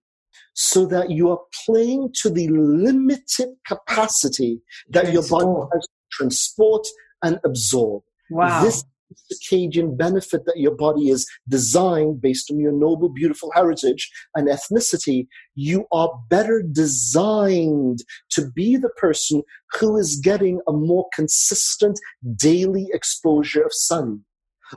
so 0.54 0.86
that 0.86 1.10
you 1.10 1.30
are 1.30 1.40
playing 1.66 2.12
to 2.22 2.30
the 2.30 2.48
limited 2.48 3.48
capacity 3.66 4.62
that 4.90 5.12
your 5.12 5.26
body 5.28 5.68
has 5.72 5.82
to 5.82 5.88
transport 6.12 6.86
and 7.22 7.40
absorb 7.44 8.02
Wow. 8.30 8.62
this 8.62 8.84
circadian 9.32 9.96
benefit 9.96 10.44
that 10.46 10.58
your 10.58 10.74
body 10.74 11.08
is 11.08 11.26
designed 11.48 12.20
based 12.20 12.50
on 12.50 12.58
your 12.58 12.72
noble, 12.72 13.08
beautiful 13.08 13.50
heritage 13.54 14.10
and 14.34 14.48
ethnicity, 14.48 15.26
you 15.54 15.86
are 15.92 16.10
better 16.30 16.62
designed 16.62 18.00
to 18.30 18.50
be 18.50 18.76
the 18.76 18.88
person 18.90 19.42
who 19.78 19.96
is 19.96 20.16
getting 20.16 20.60
a 20.68 20.72
more 20.72 21.06
consistent 21.14 21.98
daily 22.36 22.86
exposure 22.92 23.62
of 23.62 23.72
sun. 23.72 24.24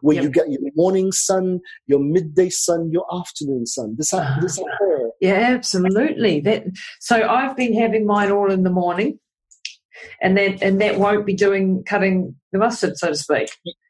Where 0.02 0.16
Yep. 0.16 0.24
you 0.24 0.30
get 0.30 0.50
your 0.52 0.62
morning 0.76 1.12
sun, 1.12 1.62
your 1.88 2.00
midday 2.00 2.50
sun, 2.50 2.92
your 2.92 3.06
afternoon 3.12 3.66
sun. 3.66 3.96
This, 3.98 4.14
Ah. 4.14 4.38
this 4.42 4.58
occur. 4.60 5.12
Yeah, 5.22 5.34
absolutely. 5.56 6.42
That 6.42 6.66
so 7.00 7.28
I've 7.28 7.56
been 7.56 7.74
having 7.74 8.06
mine 8.06 8.30
all 8.30 8.52
in 8.52 8.64
the 8.64 8.70
morning, 8.70 9.18
and 10.22 10.38
that 10.38 10.62
and 10.62 10.80
that 10.82 11.00
won't 11.00 11.26
be 11.26 11.34
doing 11.34 11.84
cutting 11.86 12.36
the 12.52 12.60
mustard, 12.60 12.98
so 12.98 13.08
to 13.08 13.16
speak. 13.16 13.50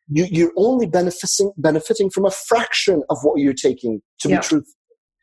You, 0.09 0.25
you're 0.29 0.53
only 0.55 0.85
benefiting 0.87 1.51
benefiting 1.57 2.09
from 2.09 2.25
a 2.25 2.31
fraction 2.31 3.03
of 3.09 3.17
what 3.23 3.39
you're 3.39 3.53
taking. 3.53 4.01
To 4.21 4.29
Yeah. 4.29 4.37
be 4.39 4.43
truthful. 4.47 4.73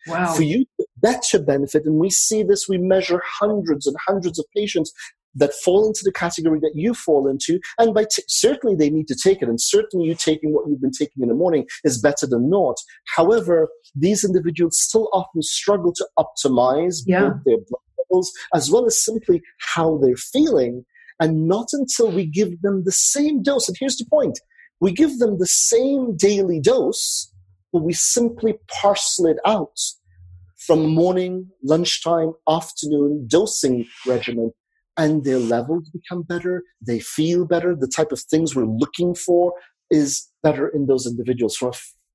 Wow. 0.07 0.35
for 0.35 0.43
you 0.43 0.66
to 0.78 0.87
better 1.01 1.39
benefit, 1.43 1.87
and 1.87 1.99
we 1.99 2.11
see 2.11 2.43
this, 2.43 2.68
we 2.68 2.76
measure 2.76 3.22
hundreds 3.41 3.87
and 3.87 3.97
hundreds 4.07 4.39
of 4.39 4.45
patients 4.55 4.93
that 5.35 5.55
fall 5.64 5.87
into 5.87 6.03
the 6.05 6.12
category 6.12 6.61
that 6.61 6.72
you 6.74 6.93
fall 6.93 7.26
into, 7.26 7.59
and 7.78 7.95
by 7.95 8.05
t- 8.05 8.22
certainly 8.28 8.76
they 8.76 8.91
need 8.91 9.09
to 9.09 9.16
take 9.16 9.41
it, 9.41 9.49
and 9.49 9.59
certainly 9.59 10.07
you 10.07 10.14
taking 10.14 10.53
what 10.53 10.68
you've 10.68 10.82
been 10.82 10.91
taking 10.91 11.22
in 11.22 11.28
the 11.30 11.35
morning 11.35 11.64
is 11.85 11.99
better 11.99 12.26
than 12.26 12.51
not. 12.51 12.76
However, 13.16 13.68
these 13.95 14.24
individuals 14.24 14.78
still 14.78 15.09
often 15.14 15.41
struggle 15.41 15.95
to 15.95 16.07
optimize 16.18 16.97
Yeah. 17.07 17.30
both 17.30 17.45
their 17.47 17.57
blood 17.57 17.80
levels 17.99 18.30
as 18.55 18.70
well 18.70 18.85
as 18.85 19.03
simply 19.03 19.41
how 19.74 19.97
they're 20.03 20.16
feeling, 20.16 20.85
and 21.18 21.49
not 21.49 21.68
until 21.72 22.12
we 22.12 22.26
give 22.26 22.61
them 22.61 22.82
the 22.85 22.93
same 22.93 23.43
dose. 23.43 23.68
And 23.68 23.76
here's 23.80 23.97
the 23.97 24.05
point: 24.11 24.39
we 24.85 24.93
give 24.93 25.18
them 25.18 25.39
the 25.39 25.47
same 25.47 26.16
daily 26.16 26.61
dose 26.61 27.32
but 27.72 27.82
we 27.82 27.93
simply 27.93 28.55
parcel 28.68 29.26
it 29.26 29.39
out 29.45 29.76
from 30.66 30.95
morning, 30.95 31.51
lunchtime, 31.62 32.32
afternoon 32.49 33.26
dosing 33.26 33.85
regimen, 34.07 34.53
and 34.97 35.24
their 35.24 35.41
levels 35.41 35.91
become 35.91 36.22
better. 36.22 36.62
They 36.80 37.01
feel 37.01 37.45
better. 37.45 37.74
The 37.74 37.89
type 37.89 38.12
of 38.12 38.20
things 38.20 38.55
we're 38.55 38.64
looking 38.64 39.14
for 39.14 39.55
is 39.91 40.30
better 40.45 40.68
in 40.68 40.87
those 40.87 41.05
individuals 41.05 41.57
from 41.57 41.70
a, 41.70 41.72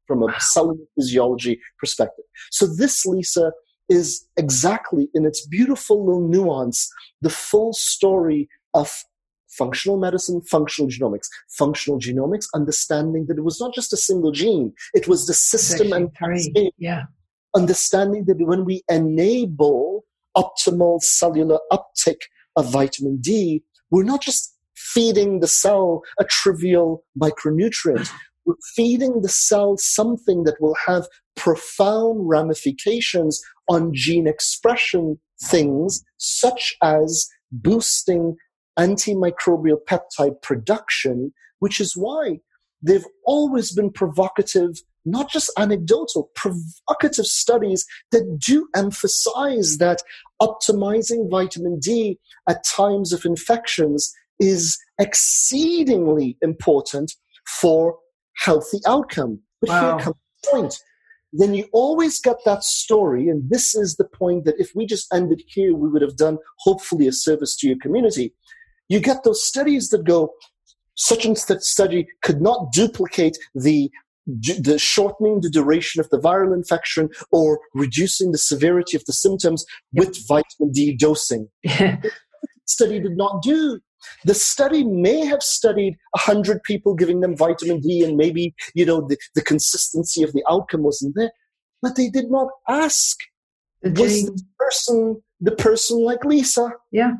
from 0.08 0.24
a 0.24 0.40
cellular 0.40 0.86
physiology 0.96 1.60
perspective. 1.78 2.26
So 2.52 2.66
this, 2.66 3.06
Lisa, 3.06 3.52
is 3.90 4.26
exactly 4.38 5.10
in 5.14 5.26
its 5.26 5.46
beautiful 5.46 6.06
little 6.06 6.28
nuance 6.28 6.90
the 7.22 7.30
full 7.30 7.74
story 7.74 8.48
of 8.74 8.90
functional 9.50 9.98
medicine, 9.98 10.42
functional 10.42 10.90
genomics. 10.90 11.28
Functional 11.58 12.00
genomics, 12.00 12.46
understanding 12.54 13.26
that 13.28 13.38
it 13.38 13.44
was 13.44 13.60
not 13.60 13.74
just 13.74 13.94
a 13.94 13.98
single 13.98 14.32
gene, 14.32 14.74
it 14.94 15.08
was 15.08 15.28
the 15.28 15.34
system 15.34 15.92
and 15.94 16.10
three. 16.18 16.72
Yeah. 16.78 17.04
Understanding 17.56 18.26
that 18.26 18.38
when 18.40 18.66
we 18.66 18.84
enable 18.90 20.06
optimal 20.38 21.02
cellular 21.02 21.60
uptake 21.72 22.28
of 22.56 22.72
vitamin 22.72 23.18
D, 23.20 23.64
we're 23.92 24.04
not 24.04 24.22
just 24.22 24.56
feeding 24.76 25.40
the 25.40 25.48
cell 25.48 26.02
a 26.20 26.26
trivial 26.26 27.04
micronutrient. 27.22 28.10
We're 28.46 28.56
feeding 28.74 29.22
the 29.22 29.30
cell 29.30 29.76
something 29.78 30.44
that 30.46 30.60
will 30.60 30.76
have 30.88 31.08
profound 31.36 32.28
ramifications 32.28 33.42
on 33.68 33.94
gene 33.94 34.28
expression 34.28 35.20
things, 35.44 36.04
such 36.18 36.76
as 36.82 37.28
boosting 37.52 38.38
antimicrobial 38.80 39.78
peptide 39.88 40.42
production, 40.42 41.34
which 41.60 41.80
is 41.82 41.96
why 41.96 42.40
they've 42.82 43.06
always 43.26 43.74
been 43.74 43.92
provocative 43.92 44.82
not 45.06 45.30
just 45.30 45.52
anecdotal, 45.58 46.30
provocative 46.36 47.26
studies 47.26 47.86
that 48.12 48.38
do 48.40 48.68
emphasize 48.76 49.78
that 49.78 50.02
optimizing 50.42 51.30
vitamin 51.30 51.80
D 51.80 52.20
at 52.48 52.64
times 52.64 53.14
of 53.14 53.26
infections 53.26 54.14
is 54.40 54.78
exceedingly 55.00 56.38
important 56.42 57.14
for 57.48 57.98
healthy 58.38 58.80
outcome. 58.88 59.40
But 59.62 59.70
wow. 59.70 59.98
here 59.98 60.06
comes 60.06 60.16
the 60.44 60.50
point. 60.52 60.80
Then 61.32 61.54
you 61.54 61.68
always 61.74 62.20
get 62.20 62.38
that 62.46 62.64
story, 62.64 63.30
and 63.30 63.50
this 63.50 63.76
is 63.76 63.96
the 63.96 64.08
point 64.08 64.46
that 64.46 64.60
if 64.60 64.72
we 64.74 64.86
just 64.88 65.14
ended 65.14 65.44
here, 65.48 65.76
we 65.76 65.88
would 65.88 66.02
have 66.02 66.18
done 66.18 66.40
hopefully 66.60 67.08
a 67.08 67.12
service 67.12 67.56
to 67.58 67.68
your 67.68 67.78
community. 67.78 68.34
You 68.90 69.00
get 69.00 69.24
those 69.24 69.46
studies 69.46 69.90
that 69.90 70.04
go, 70.04 70.34
such 70.96 71.26
and 71.26 71.38
such 71.38 71.62
study 71.62 72.08
could 72.24 72.42
not 72.42 72.72
duplicate 72.74 73.38
the 73.56 73.90
the 74.28 74.78
shortening 74.78 75.42
the 75.42 75.50
duration 75.50 76.00
of 76.00 76.10
the 76.10 76.20
viral 76.20 76.54
infection 76.54 77.10
or 77.32 77.60
reducing 77.74 78.32
the 78.32 78.38
severity 78.38 78.96
of 78.96 79.04
the 79.06 79.14
symptoms 79.14 79.66
with 79.94 80.16
vitamin 80.28 80.72
D 80.72 80.96
dosing. 80.96 81.48
study 82.66 83.00
did 83.00 83.18
not 83.18 83.42
do. 83.42 83.80
The 84.26 84.34
study 84.34 84.84
may 84.84 85.26
have 85.26 85.42
studied 85.42 85.96
100 86.12 86.64
people 86.64 86.96
giving 86.96 87.20
them 87.22 87.36
vitamin 87.36 87.82
D 87.82 88.04
and 88.04 88.16
maybe, 88.16 88.54
you 88.74 88.86
know, 88.86 89.02
the, 89.02 89.18
the 89.36 89.42
consistency 89.42 90.24
of 90.24 90.32
the 90.34 90.44
outcome 90.50 90.84
wasn't 90.84 91.16
there, 91.16 91.32
but 91.82 91.96
they 91.96 92.10
did 92.10 92.30
not 92.30 92.48
ask, 92.68 93.18
was 93.84 94.26
the 94.26 94.42
person 94.58 95.22
the 95.42 95.52
person 95.52 96.04
like 96.04 96.26
Lisa? 96.26 96.72
Yeah. 96.92 97.14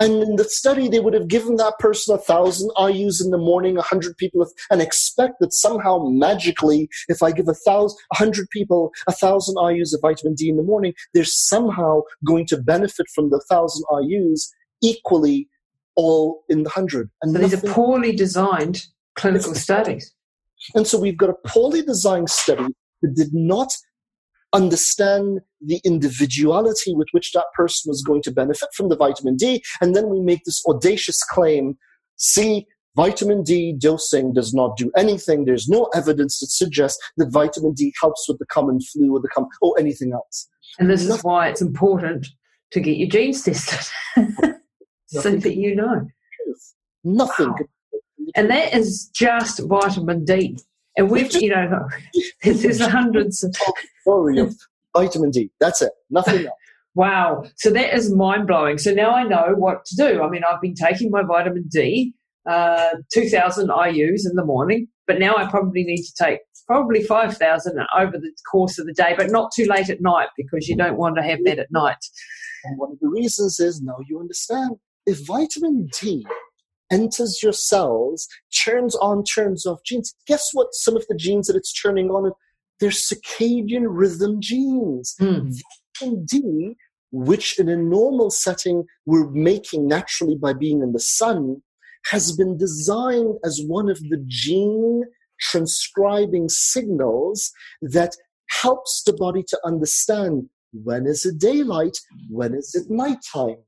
And 0.00 0.22
in 0.22 0.36
the 0.36 0.44
study, 0.44 0.88
they 0.88 1.00
would 1.00 1.14
have 1.14 1.28
given 1.28 1.56
that 1.56 1.78
person 1.78 2.14
a 2.14 2.18
thousand 2.18 2.70
IUs 2.76 3.24
in 3.24 3.30
the 3.30 3.38
morning, 3.38 3.76
a 3.76 3.82
hundred 3.82 4.16
people, 4.16 4.46
and 4.70 4.82
expect 4.82 5.34
that 5.40 5.52
somehow 5.52 6.04
magically, 6.08 6.88
if 7.08 7.22
I 7.22 7.30
give 7.32 7.48
a 7.48 7.54
thousand, 7.54 7.98
a 8.12 8.16
hundred 8.16 8.48
people 8.50 8.92
a 9.06 9.12
thousand 9.12 9.56
IUs 9.56 9.94
of 9.94 10.00
vitamin 10.02 10.34
D 10.34 10.48
in 10.48 10.56
the 10.56 10.62
morning, 10.62 10.92
they're 11.14 11.24
somehow 11.24 12.02
going 12.24 12.46
to 12.46 12.56
benefit 12.56 13.06
from 13.14 13.30
the 13.30 13.42
thousand 13.48 13.84
IUs 13.90 14.48
equally 14.82 15.48
all 15.96 16.44
in 16.48 16.62
the 16.62 16.70
hundred. 16.70 17.10
And 17.22 17.34
these 17.34 17.54
are 17.54 17.72
poorly 17.72 18.14
designed 18.14 18.86
clinical 19.14 19.54
studies. 19.54 20.14
And 20.74 20.86
so 20.86 20.98
we've 20.98 21.16
got 21.16 21.30
a 21.30 21.48
poorly 21.48 21.82
designed 21.82 22.30
study 22.30 22.66
that 23.02 23.14
did 23.14 23.34
not 23.34 23.72
understand 24.52 25.40
the 25.60 25.80
individuality 25.84 26.94
with 26.94 27.08
which 27.12 27.32
that 27.32 27.46
person 27.56 27.88
was 27.88 28.02
going 28.02 28.22
to 28.22 28.30
benefit 28.30 28.68
from 28.74 28.88
the 28.88 28.96
vitamin 28.96 29.36
D. 29.36 29.62
And 29.80 29.94
then 29.94 30.08
we 30.08 30.20
make 30.20 30.44
this 30.44 30.62
audacious 30.66 31.22
claim 31.22 31.76
see, 32.16 32.66
vitamin 32.96 33.42
D 33.42 33.74
dosing 33.76 34.32
does 34.32 34.54
not 34.54 34.76
do 34.76 34.90
anything. 34.96 35.44
There's 35.44 35.68
no 35.68 35.88
evidence 35.94 36.38
that 36.40 36.48
suggests 36.48 37.02
that 37.16 37.30
vitamin 37.30 37.72
D 37.72 37.92
helps 38.00 38.26
with 38.28 38.38
the 38.38 38.46
common 38.46 38.80
flu 38.80 39.14
or 39.14 39.20
the 39.20 39.28
com- 39.28 39.48
or 39.60 39.74
anything 39.78 40.12
else. 40.12 40.48
And 40.78 40.88
this 40.88 41.02
Nothing. 41.02 41.16
is 41.16 41.24
why 41.24 41.48
it's 41.48 41.62
important 41.62 42.26
to 42.72 42.80
get 42.80 42.96
your 42.96 43.08
genes 43.08 43.42
tested 43.42 43.92
so 45.06 45.36
that 45.36 45.56
you 45.56 45.74
know. 45.74 46.06
Nothing. 47.04 47.48
Wow. 47.48 47.56
And 48.36 48.50
that 48.50 48.74
is 48.74 49.10
just 49.14 49.60
vitamin 49.66 50.24
D. 50.24 50.56
And 50.96 51.10
we've, 51.10 51.32
you 51.34 51.50
know, 51.50 51.88
there's 52.42 52.80
hundreds 52.80 53.42
of. 53.42 53.54
Of 54.38 54.54
vitamin 54.94 55.30
D. 55.30 55.50
That's 55.60 55.82
it. 55.82 55.92
Nothing 56.10 56.46
else. 56.46 56.54
Wow. 56.94 57.44
So 57.56 57.70
that 57.70 57.94
is 57.94 58.14
mind 58.14 58.46
blowing. 58.46 58.76
So 58.76 58.92
now 58.92 59.12
I 59.12 59.22
know 59.22 59.54
what 59.56 59.86
to 59.86 59.96
do. 59.96 60.22
I 60.22 60.28
mean, 60.28 60.42
I've 60.44 60.60
been 60.60 60.74
taking 60.74 61.10
my 61.10 61.22
vitamin 61.22 61.64
D, 61.70 62.12
uh, 62.46 62.90
2,000 63.14 63.68
IUs 63.68 64.28
in 64.28 64.36
the 64.36 64.44
morning, 64.44 64.88
but 65.06 65.18
now 65.18 65.34
I 65.34 65.48
probably 65.48 65.84
need 65.84 66.02
to 66.02 66.12
take 66.22 66.40
probably 66.66 67.02
5,000 67.02 67.78
over 67.98 68.18
the 68.18 68.30
course 68.50 68.78
of 68.78 68.84
the 68.84 68.92
day, 68.92 69.14
but 69.16 69.30
not 69.30 69.52
too 69.56 69.64
late 69.64 69.88
at 69.88 70.02
night 70.02 70.28
because 70.36 70.68
you 70.68 70.76
don't 70.76 70.98
want 70.98 71.16
to 71.16 71.22
have 71.22 71.38
that 71.44 71.58
at 71.58 71.72
night. 71.72 72.04
And 72.64 72.78
one 72.78 72.92
of 72.92 72.98
the 73.00 73.08
reasons 73.08 73.58
is 73.58 73.80
now 73.80 73.96
you 74.06 74.20
understand 74.20 74.72
if 75.06 75.26
vitamin 75.26 75.88
D 75.98 76.26
enters 76.92 77.42
your 77.42 77.52
cells, 77.52 78.28
turns 78.64 78.94
on, 78.96 79.24
turns 79.24 79.66
off 79.66 79.80
genes. 79.84 80.14
Guess 80.26 80.50
what? 80.52 80.68
Some 80.72 80.96
of 80.96 81.04
the 81.08 81.16
genes 81.16 81.48
that 81.48 81.56
it's 81.56 81.72
turning 81.72 82.10
on, 82.10 82.32
they're 82.78 82.90
circadian 82.90 83.86
rhythm 83.88 84.40
genes. 84.40 85.14
Mm. 85.20 85.52
Vitamin 86.00 86.24
D, 86.26 86.76
which 87.10 87.58
in 87.58 87.68
a 87.68 87.76
normal 87.76 88.30
setting 88.30 88.84
we're 89.06 89.30
making 89.30 89.88
naturally 89.88 90.36
by 90.36 90.52
being 90.52 90.82
in 90.82 90.92
the 90.92 91.00
sun, 91.00 91.62
has 92.06 92.32
been 92.32 92.56
designed 92.56 93.36
as 93.44 93.62
one 93.66 93.88
of 93.88 93.98
the 94.00 94.22
gene 94.26 95.04
transcribing 95.40 96.48
signals 96.48 97.52
that 97.80 98.16
helps 98.48 99.02
the 99.04 99.12
body 99.12 99.42
to 99.48 99.58
understand 99.64 100.48
when 100.72 101.06
is 101.06 101.24
it 101.26 101.38
daylight, 101.38 101.96
when 102.30 102.54
is 102.54 102.74
it 102.74 102.90
nighttime. 102.90 103.62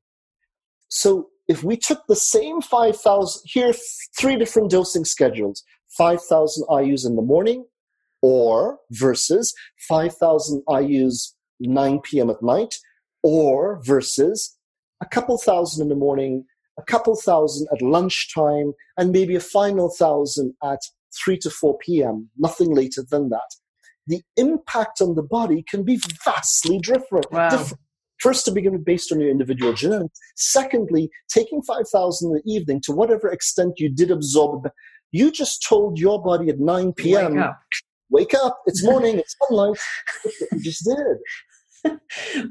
So 0.89 1.29
if 1.49 1.63
we 1.63 1.77
took 1.77 2.07
the 2.07 2.17
same 2.17 2.61
5,000, 2.61 3.43
here 3.45 3.73
three 4.19 4.37
different 4.37 4.71
dosing 4.71 5.05
schedules 5.05 5.63
5,000 5.97 6.67
IUs 6.69 7.07
in 7.07 7.17
the 7.17 7.23
morning, 7.23 7.65
or 8.23 8.79
versus 8.91 9.55
5,000 9.89 10.63
IUs 10.69 11.33
9 11.61 12.01
p.m. 12.01 12.31
at 12.31 12.43
night, 12.43 12.75
or 13.23 13.81
versus 13.85 14.57
a 15.03 15.07
couple 15.07 15.39
thousand 15.39 15.83
in 15.83 15.89
the 15.89 15.95
morning, 15.95 16.45
a 16.79 16.83
couple 16.83 17.15
thousand 17.17 17.69
at 17.73 17.83
lunchtime, 17.83 18.73
and 18.97 19.13
maybe 19.13 19.37
a 19.37 19.41
final 19.41 19.91
thousand 19.91 20.55
at 20.63 20.81
3 21.25 21.39
to 21.39 21.51
4 21.51 21.79
p.m., 21.79 22.31
nothing 22.37 22.75
later 22.75 23.03
than 23.09 23.29
that. 23.29 23.55
The 24.07 24.23
impact 24.37 25.01
on 25.01 25.15
the 25.15 25.23
body 25.23 25.65
can 25.69 25.85
be 25.85 26.01
vastly 26.25 26.79
different. 26.79 27.31
Wow. 27.31 27.49
different 27.51 27.84
First, 28.21 28.45
to 28.47 28.53
begin 28.53 28.73
with, 28.73 28.85
based 28.85 29.13
on 29.13 29.21
your 29.21 29.31
individual 29.31 29.73
genetics. 29.73 30.19
Secondly, 30.37 31.11
taking 31.29 31.63
5,000 31.63 32.29
in 32.29 32.35
the 32.35 32.53
evening 32.53 32.81
to 32.85 32.93
whatever 32.93 33.31
extent 33.31 33.75
you 33.79 33.89
did 33.89 34.11
absorb. 34.11 34.69
You 35.13 35.31
just 35.31 35.65
told 35.69 35.99
your 35.99 36.23
body 36.23 36.49
at 36.49 36.59
9 36.59 36.93
p.m. 36.95 37.35
Wake 37.35 37.43
up. 37.43 37.61
Wake 38.11 38.35
up. 38.35 38.59
It's 38.67 38.85
morning. 38.85 39.19
it's 39.19 39.37
sunlight. 39.49 39.79
you 40.53 40.61
just 40.61 40.85
did. 40.85 41.19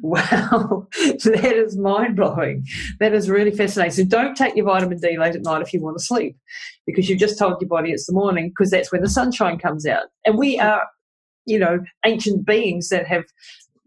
wow, 0.02 0.88
that 0.94 1.54
is 1.56 1.78
mind 1.78 2.16
blowing. 2.16 2.66
That 3.00 3.14
is 3.14 3.30
really 3.30 3.52
fascinating. 3.52 3.92
So 3.92 4.06
don't 4.06 4.36
take 4.36 4.56
your 4.56 4.66
vitamin 4.66 5.00
D 5.00 5.18
late 5.18 5.36
at 5.36 5.42
night 5.42 5.62
if 5.62 5.74
you 5.74 5.82
want 5.82 5.98
to 5.98 6.04
sleep, 6.04 6.38
because 6.86 7.10
you've 7.10 7.20
just 7.20 7.40
told 7.40 7.60
your 7.60 7.68
body 7.68 7.92
it's 7.92 8.06
the 8.06 8.14
morning, 8.14 8.50
because 8.50 8.70
that's 8.70 8.92
when 8.92 9.02
the 9.02 9.10
sunshine 9.10 9.58
comes 9.58 9.86
out. 9.86 10.06
And 10.26 10.38
we 10.38 10.60
are, 10.60 10.84
you 11.46 11.58
know, 11.58 11.80
ancient 12.06 12.46
beings 12.46 12.90
that 12.90 13.08
have 13.08 13.24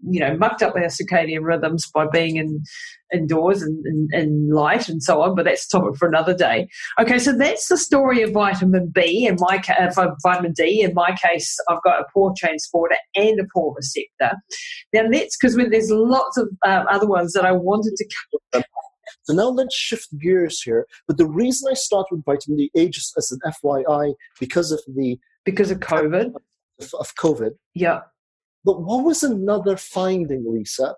you 0.09 0.21
know, 0.21 0.37
mucked 0.37 0.63
up 0.63 0.75
our 0.75 0.83
circadian 0.83 1.43
rhythms 1.43 1.91
by 1.93 2.07
being 2.13 2.37
in 2.37 2.63
indoors 3.13 3.63
and 3.63 4.13
in 4.13 4.49
light 4.51 4.89
and 4.89 5.03
so 5.03 5.23
on. 5.23 5.35
But 5.35 5.45
that's 5.45 5.67
a 5.67 5.79
topic 5.79 5.97
for 5.97 6.09
another 6.09 6.35
day. 6.35 6.69
Okay, 7.01 7.19
so 7.19 7.37
that's 7.37 7.69
the 7.69 7.77
story 7.77 8.23
of 8.23 8.33
vitamin 8.33 8.91
B. 8.95 9.27
In 9.27 9.37
my 9.39 9.59
case, 9.59 9.97
uh, 9.99 10.11
vitamin 10.23 10.53
D. 10.53 10.83
In 10.83 10.95
my 10.95 11.17
case, 11.23 11.57
I've 11.69 11.83
got 11.83 12.01
a 12.01 12.05
poor 12.13 12.33
transporter 12.37 12.97
and 13.15 13.41
a 13.41 13.45
poor 13.53 13.75
receptor. 13.75 14.37
Now 14.93 15.09
that's 15.11 15.37
because 15.37 15.57
there's 15.57 15.91
lots 15.91 16.37
of 16.37 16.49
uh, 16.65 16.85
other 16.89 17.07
ones 17.07 17.33
that 17.33 17.45
I 17.45 17.53
wanted 17.53 17.95
to. 17.97 18.07
Cover. 18.53 18.65
So 19.23 19.35
now 19.35 19.49
let's 19.49 19.75
shift 19.75 20.09
gears 20.21 20.63
here. 20.63 20.87
But 21.07 21.17
the 21.17 21.27
reason 21.27 21.69
I 21.71 21.75
start 21.75 22.07
with 22.11 22.25
vitamin 22.25 22.59
D, 22.59 22.71
A, 22.77 22.89
just 22.89 23.13
as 23.17 23.33
an 23.33 23.41
FYI, 23.65 24.15
because 24.41 24.73
of 24.73 24.81
the 24.87 25.19
because 25.45 25.71
of 25.71 25.81
COVID. 25.81 26.33
Of, 26.79 26.95
of 27.01 27.15
COVID. 27.17 27.53
Yeah 27.75 28.01
but 28.67 28.83
what 28.83 29.05
was 29.05 29.23
another 29.23 29.77
finding, 29.77 30.45
Lisa, 30.53 30.97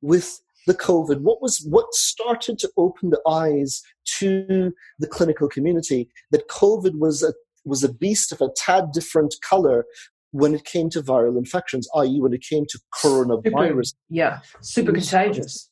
with 0.00 0.40
the 0.66 0.74
COVID? 0.74 1.20
What 1.20 1.42
was 1.42 1.64
what 1.68 1.92
started 1.92 2.58
to 2.60 2.70
open 2.78 3.10
the 3.10 3.20
eyes 3.28 3.82
to 4.18 4.72
the 4.98 5.06
clinical 5.06 5.46
community 5.46 6.08
that 6.30 6.48
COVID 6.48 6.98
was 6.98 7.22
a 7.22 7.34
was 7.66 7.84
a 7.84 7.92
beast 7.92 8.32
of 8.32 8.40
a 8.40 8.48
tad 8.56 8.92
different 8.92 9.34
color 9.46 9.84
when 10.30 10.54
it 10.54 10.64
came 10.64 10.88
to 10.90 11.02
viral 11.02 11.36
infections, 11.36 11.86
i.e., 11.96 12.20
when 12.20 12.32
it 12.32 12.42
came 12.42 12.64
to 12.68 12.80
coronavirus. 12.94 13.88
Super, 13.88 14.00
yeah, 14.08 14.38
super 14.62 14.92
contagious. 14.92 15.70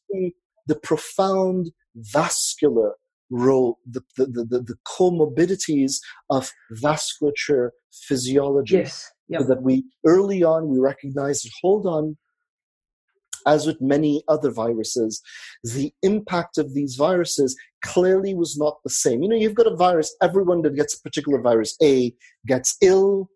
The 0.66 0.76
profound 0.76 1.70
vascular 1.96 2.94
role, 3.30 3.78
the, 3.86 4.02
the, 4.16 4.26
the, 4.26 4.60
the 4.60 4.76
comorbidities 4.86 5.96
of 6.30 6.52
vasculature 6.82 7.70
physiology. 7.92 8.76
Yes. 8.76 9.10
Yep. 9.28 9.40
So 9.40 9.46
that 9.48 9.62
we 9.62 9.84
early 10.04 10.42
on 10.42 10.68
we 10.68 10.78
recognized, 10.78 11.48
hold 11.62 11.86
on, 11.86 12.16
as 13.46 13.66
with 13.66 13.80
many 13.80 14.22
other 14.28 14.50
viruses, 14.50 15.20
the 15.62 15.92
impact 16.02 16.58
of 16.58 16.74
these 16.74 16.94
viruses 16.96 17.56
clearly 17.82 18.34
was 18.34 18.56
not 18.56 18.78
the 18.82 18.90
same. 18.90 19.22
You 19.22 19.28
know, 19.28 19.36
you've 19.36 19.54
got 19.54 19.70
a 19.70 19.76
virus, 19.76 20.14
everyone 20.22 20.62
that 20.62 20.76
gets 20.76 20.98
a 20.98 21.02
particular 21.02 21.40
virus 21.40 21.76
A 21.82 22.14
gets 22.46 22.76
ill, 22.80 23.28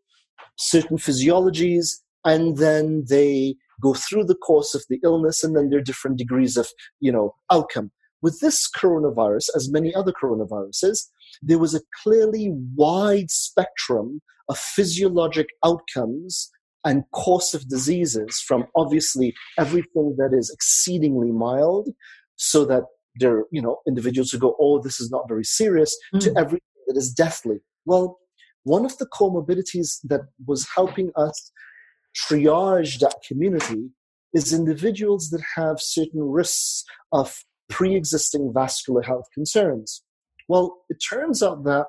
certain 0.56 0.96
physiologies, 0.96 1.88
and 2.24 2.56
then 2.56 3.04
they 3.08 3.56
go 3.80 3.94
through 3.94 4.24
the 4.24 4.34
course 4.34 4.74
of 4.74 4.84
the 4.88 4.98
illness, 5.04 5.44
and 5.44 5.56
then 5.56 5.70
there 5.70 5.78
are 5.78 5.82
different 5.82 6.18
degrees 6.18 6.56
of, 6.56 6.68
you 7.00 7.12
know, 7.12 7.34
outcome. 7.50 7.90
With 8.20 8.40
this 8.40 8.68
coronavirus, 8.68 9.48
as 9.54 9.70
many 9.70 9.94
other 9.94 10.12
coronaviruses, 10.12 11.06
there 11.40 11.58
was 11.58 11.74
a 11.74 11.80
clearly 12.02 12.50
wide 12.74 13.30
spectrum 13.30 14.20
of 14.48 14.58
physiologic 14.58 15.48
outcomes 15.64 16.50
and 16.84 17.04
course 17.12 17.54
of 17.54 17.68
diseases 17.68 18.42
from 18.46 18.66
obviously 18.76 19.34
everything 19.58 20.14
that 20.16 20.30
is 20.32 20.50
exceedingly 20.50 21.32
mild 21.32 21.88
so 22.36 22.64
that 22.64 22.84
there 23.16 23.38
are 23.38 23.44
you 23.50 23.60
know 23.60 23.78
individuals 23.86 24.30
who 24.30 24.38
go 24.38 24.56
oh 24.60 24.80
this 24.80 25.00
is 25.00 25.10
not 25.10 25.28
very 25.28 25.44
serious 25.44 25.96
mm. 26.14 26.20
to 26.20 26.32
everything 26.36 26.60
that 26.86 26.96
is 26.96 27.12
deathly 27.12 27.58
well 27.84 28.18
one 28.62 28.84
of 28.84 28.96
the 28.98 29.06
comorbidities 29.06 29.98
that 30.04 30.22
was 30.46 30.66
helping 30.74 31.10
us 31.16 31.50
triage 32.16 33.00
that 33.00 33.16
community 33.26 33.90
is 34.34 34.52
individuals 34.52 35.30
that 35.30 35.42
have 35.56 35.80
certain 35.80 36.22
risks 36.22 36.84
of 37.12 37.44
pre-existing 37.68 38.52
vascular 38.54 39.02
health 39.02 39.26
concerns 39.34 40.02
well 40.48 40.78
it 40.88 40.98
turns 41.10 41.42
out 41.42 41.64
that 41.64 41.86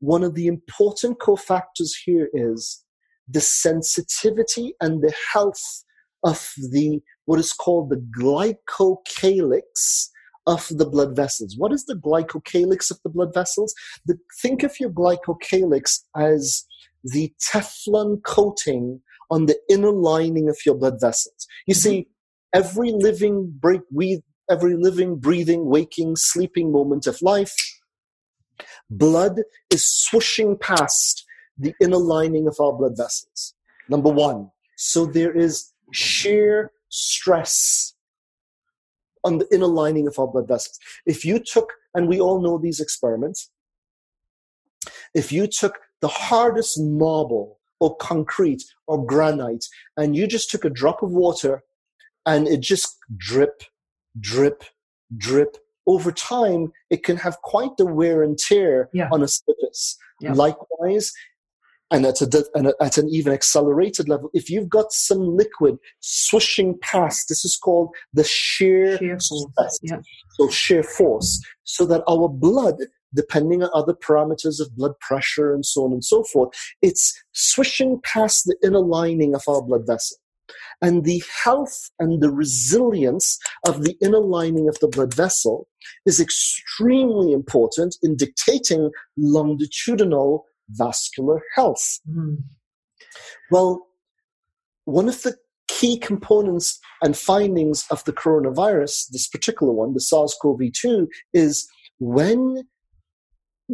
one 0.00 0.22
of 0.22 0.34
the 0.34 0.46
important 0.46 1.18
cofactors 1.18 1.90
here 2.04 2.28
is 2.32 2.84
the 3.28 3.40
sensitivity 3.40 4.74
and 4.80 5.02
the 5.02 5.14
health 5.32 5.84
of 6.24 6.50
the 6.70 7.00
what 7.24 7.38
is 7.38 7.52
called 7.52 7.90
the 7.90 8.04
glycocalyx 8.18 10.08
of 10.46 10.66
the 10.70 10.86
blood 10.86 11.14
vessels. 11.14 11.54
What 11.56 11.72
is 11.72 11.84
the 11.84 11.94
glycocalyx 11.94 12.90
of 12.90 12.98
the 13.04 13.10
blood 13.10 13.32
vessels? 13.32 13.74
The, 14.06 14.18
think 14.40 14.62
of 14.62 14.78
your 14.80 14.90
glycocalyx 14.90 16.00
as 16.16 16.64
the 17.04 17.32
Teflon 17.52 18.22
coating 18.24 19.00
on 19.30 19.46
the 19.46 19.58
inner 19.70 19.92
lining 19.92 20.48
of 20.48 20.58
your 20.66 20.74
blood 20.74 21.00
vessels. 21.00 21.46
You 21.66 21.74
see, 21.74 22.00
mm-hmm. 22.00 22.60
every 22.60 22.92
living 22.92 23.52
break, 23.60 23.82
we, 23.92 24.22
every 24.50 24.76
living, 24.76 25.16
breathing, 25.16 25.66
waking, 25.66 26.16
sleeping 26.16 26.72
moment 26.72 27.06
of 27.06 27.22
life, 27.22 27.54
blood 28.90 29.40
is 29.70 29.84
swooshing 29.84 30.60
past 30.60 31.24
the 31.58 31.74
inner 31.80 31.98
lining 31.98 32.46
of 32.46 32.56
our 32.60 32.72
blood 32.72 32.96
vessels. 32.96 33.54
Number 33.88 34.10
one. 34.10 34.50
So 34.76 35.06
there 35.06 35.36
is 35.36 35.72
shear 35.92 36.72
stress 36.88 37.94
on 39.24 39.38
the 39.38 39.46
inner 39.52 39.66
lining 39.66 40.06
of 40.06 40.18
our 40.18 40.26
blood 40.26 40.48
vessels. 40.48 40.78
If 41.06 41.24
you 41.24 41.38
took, 41.38 41.72
and 41.94 42.08
we 42.08 42.20
all 42.20 42.40
know 42.40 42.58
these 42.58 42.80
experiments, 42.80 43.50
if 45.14 45.30
you 45.30 45.46
took 45.46 45.78
the 46.00 46.08
hardest 46.08 46.80
marble 46.80 47.60
or 47.80 47.96
concrete 47.96 48.62
or 48.86 49.04
granite 49.04 49.66
and 49.96 50.16
you 50.16 50.26
just 50.26 50.50
took 50.50 50.64
a 50.64 50.70
drop 50.70 51.02
of 51.02 51.10
water 51.10 51.62
and 52.26 52.48
it 52.48 52.60
just 52.60 52.96
drip, 53.16 53.62
drip, 54.18 54.64
drip, 55.16 55.56
over 55.86 56.12
time, 56.12 56.72
it 56.90 57.04
can 57.04 57.16
have 57.16 57.36
quite 57.42 57.76
the 57.76 57.86
wear 57.86 58.22
and 58.22 58.38
tear 58.38 58.88
yeah. 58.92 59.08
on 59.12 59.22
a 59.22 59.28
surface. 59.28 59.96
Yeah. 60.20 60.32
Likewise, 60.34 61.12
and 61.90 62.06
at, 62.06 62.22
a, 62.22 62.44
and 62.54 62.72
at 62.80 62.96
an 62.96 63.08
even 63.10 63.32
accelerated 63.32 64.08
level, 64.08 64.30
if 64.32 64.48
you've 64.48 64.68
got 64.68 64.92
some 64.92 65.36
liquid 65.36 65.76
swishing 66.00 66.78
past, 66.80 67.28
this 67.28 67.44
is 67.44 67.56
called 67.56 67.94
the 68.14 68.24
shear, 68.24 68.96
shear 68.98 69.18
force. 69.18 69.78
Yeah. 69.82 70.00
So 70.38 70.48
shear 70.48 70.82
force, 70.82 71.44
so 71.64 71.84
that 71.86 72.02
our 72.08 72.28
blood, 72.28 72.76
depending 73.14 73.62
on 73.62 73.70
other 73.74 73.92
parameters 73.92 74.58
of 74.58 74.74
blood 74.74 74.98
pressure 75.00 75.52
and 75.52 75.66
so 75.66 75.84
on 75.84 75.92
and 75.92 76.04
so 76.04 76.24
forth, 76.24 76.50
it's 76.80 77.22
swishing 77.32 78.00
past 78.02 78.44
the 78.46 78.56
inner 78.64 78.80
lining 78.80 79.34
of 79.34 79.42
our 79.46 79.60
blood 79.60 79.86
vessel. 79.86 80.16
And 80.82 81.04
the 81.04 81.22
health 81.44 81.90
and 81.98 82.20
the 82.20 82.30
resilience 82.30 83.38
of 83.66 83.84
the 83.84 83.96
inner 84.02 84.20
lining 84.20 84.68
of 84.68 84.78
the 84.80 84.88
blood 84.88 85.14
vessel 85.14 85.68
is 86.04 86.20
extremely 86.20 87.32
important 87.32 87.96
in 88.02 88.16
dictating 88.16 88.90
longitudinal 89.16 90.44
vascular 90.70 91.40
health. 91.54 92.00
Mm. 92.10 92.38
Well, 93.50 93.86
one 94.84 95.08
of 95.08 95.22
the 95.22 95.36
key 95.68 95.98
components 95.98 96.80
and 97.02 97.16
findings 97.16 97.86
of 97.90 98.04
the 98.04 98.12
coronavirus, 98.12 99.10
this 99.10 99.28
particular 99.28 99.72
one, 99.72 99.94
the 99.94 100.00
SARS 100.00 100.36
CoV 100.40 100.60
2, 100.72 101.08
is 101.32 101.68
when 101.98 102.64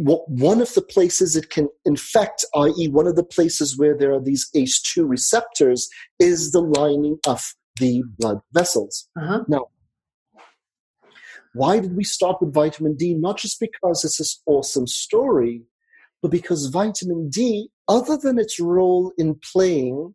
one 0.00 0.60
of 0.60 0.72
the 0.74 0.82
places 0.82 1.34
it 1.34 1.50
can 1.50 1.68
infect, 1.84 2.44
i.e., 2.54 2.88
one 2.88 3.08
of 3.08 3.16
the 3.16 3.24
places 3.24 3.76
where 3.76 3.96
there 3.98 4.12
are 4.12 4.20
these 4.20 4.48
ACE2 4.54 5.08
receptors, 5.08 5.88
is 6.20 6.52
the 6.52 6.60
lining 6.60 7.18
of 7.26 7.42
the 7.80 8.02
blood 8.18 8.40
vessels. 8.52 9.08
Uh-huh. 9.20 9.42
Now, 9.48 9.66
why 11.54 11.80
did 11.80 11.96
we 11.96 12.04
start 12.04 12.36
with 12.40 12.54
vitamin 12.54 12.94
D? 12.94 13.14
Not 13.14 13.38
just 13.38 13.58
because 13.58 14.04
it's 14.04 14.18
this 14.18 14.40
awesome 14.46 14.86
story, 14.86 15.62
but 16.22 16.30
because 16.30 16.66
vitamin 16.66 17.28
D, 17.28 17.70
other 17.88 18.16
than 18.16 18.38
its 18.38 18.60
role 18.60 19.12
in 19.18 19.40
playing, 19.52 20.14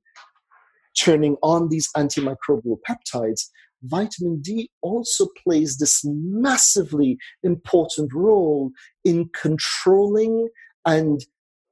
turning 0.97 1.35
on 1.41 1.67
these 1.67 1.89
antimicrobial 1.97 2.77
peptides, 2.87 3.49
vitamin 3.83 4.41
D 4.41 4.69
also 4.81 5.27
plays 5.43 5.77
this 5.77 6.01
massively 6.03 7.17
important 7.43 8.13
role 8.13 8.71
in 9.03 9.29
controlling 9.39 10.49
and 10.85 11.25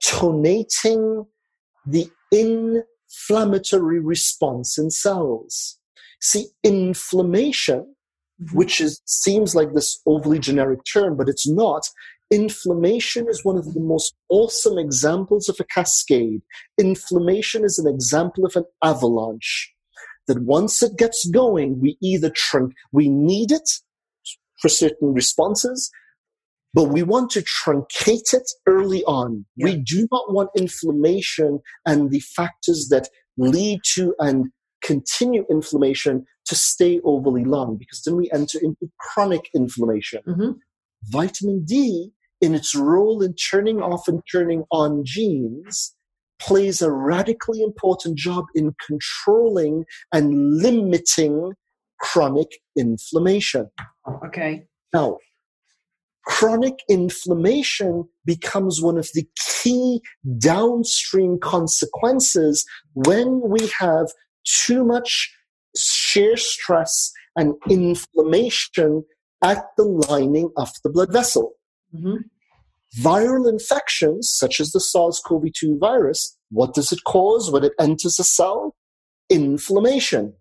tonating 0.03 1.25
the 1.85 2.09
inflammatory 2.31 3.99
response 3.99 4.77
in 4.77 4.89
cells. 4.89 5.77
See, 6.21 6.47
inflammation, 6.63 7.95
mm-hmm. 8.41 8.57
which 8.57 8.79
is, 8.79 9.01
seems 9.05 9.55
like 9.55 9.73
this 9.73 10.01
overly 10.05 10.39
generic 10.39 10.81
term, 10.91 11.17
but 11.17 11.29
it's 11.29 11.47
not, 11.47 11.87
Inflammation 12.31 13.27
is 13.27 13.43
one 13.43 13.57
of 13.57 13.73
the 13.73 13.81
most 13.81 14.15
awesome 14.29 14.77
examples 14.77 15.49
of 15.49 15.57
a 15.59 15.65
cascade. 15.65 16.41
Inflammation 16.79 17.65
is 17.65 17.77
an 17.77 17.93
example 17.93 18.45
of 18.45 18.55
an 18.55 18.63
avalanche. 18.81 19.73
That 20.27 20.43
once 20.43 20.81
it 20.83 20.97
gets 20.97 21.27
going, 21.29 21.81
we 21.81 21.97
either 22.01 22.29
trunk, 22.29 22.73
we 22.91 23.09
need 23.09 23.51
it 23.51 23.69
for 24.61 24.69
certain 24.69 25.13
responses, 25.13 25.91
but 26.73 26.85
we 26.85 27.03
want 27.03 27.31
to 27.31 27.41
truncate 27.41 28.33
it 28.33 28.49
early 28.65 29.03
on. 29.05 29.45
Yeah. 29.55 29.65
We 29.65 29.77
do 29.77 30.07
not 30.11 30.31
want 30.33 30.51
inflammation 30.55 31.59
and 31.85 32.11
the 32.11 32.21
factors 32.21 32.87
that 32.89 33.09
lead 33.37 33.81
to 33.95 34.13
and 34.19 34.51
continue 34.83 35.45
inflammation 35.49 36.25
to 36.45 36.55
stay 36.55 36.99
overly 37.03 37.43
long 37.43 37.77
because 37.77 38.01
then 38.03 38.15
we 38.15 38.29
enter 38.31 38.59
into 38.61 38.89
chronic 38.99 39.49
inflammation. 39.55 40.21
Mm-hmm. 40.27 40.51
Vitamin 41.09 41.65
D 41.65 42.11
in 42.41 42.55
its 42.55 42.75
role 42.75 43.21
in 43.21 43.35
turning 43.35 43.81
off 43.81 44.07
and 44.07 44.21
turning 44.31 44.63
on 44.71 45.03
genes, 45.05 45.95
plays 46.41 46.81
a 46.81 46.91
radically 46.91 47.61
important 47.61 48.17
job 48.17 48.45
in 48.55 48.73
controlling 48.85 49.85
and 50.11 50.57
limiting 50.57 51.53
chronic 51.99 52.49
inflammation. 52.77 53.69
Okay. 54.25 54.65
Now, 54.93 55.19
chronic 56.25 56.79
inflammation 56.89 58.05
becomes 58.25 58.81
one 58.81 58.97
of 58.97 59.09
the 59.13 59.25
key 59.61 60.01
downstream 60.37 61.39
consequences 61.39 62.65
when 62.93 63.41
we 63.41 63.69
have 63.79 64.07
too 64.43 64.83
much 64.83 65.33
shear 65.77 66.35
stress 66.35 67.11
and 67.35 67.53
inflammation 67.69 69.03
at 69.43 69.63
the 69.77 69.83
lining 69.83 70.49
of 70.57 70.69
the 70.83 70.89
blood 70.89 71.13
vessel. 71.13 71.53
Mm-hmm. 71.95 72.17
Viral 72.99 73.49
infections, 73.49 74.29
such 74.29 74.59
as 74.59 74.71
the 74.71 74.79
SARS 74.79 75.21
CoV 75.25 75.45
2 75.53 75.77
virus, 75.79 76.37
what 76.49 76.73
does 76.73 76.91
it 76.91 77.03
cause 77.05 77.49
when 77.49 77.63
it 77.63 77.73
enters 77.79 78.19
a 78.19 78.23
cell? 78.23 78.75
Inflammation. 79.29 80.33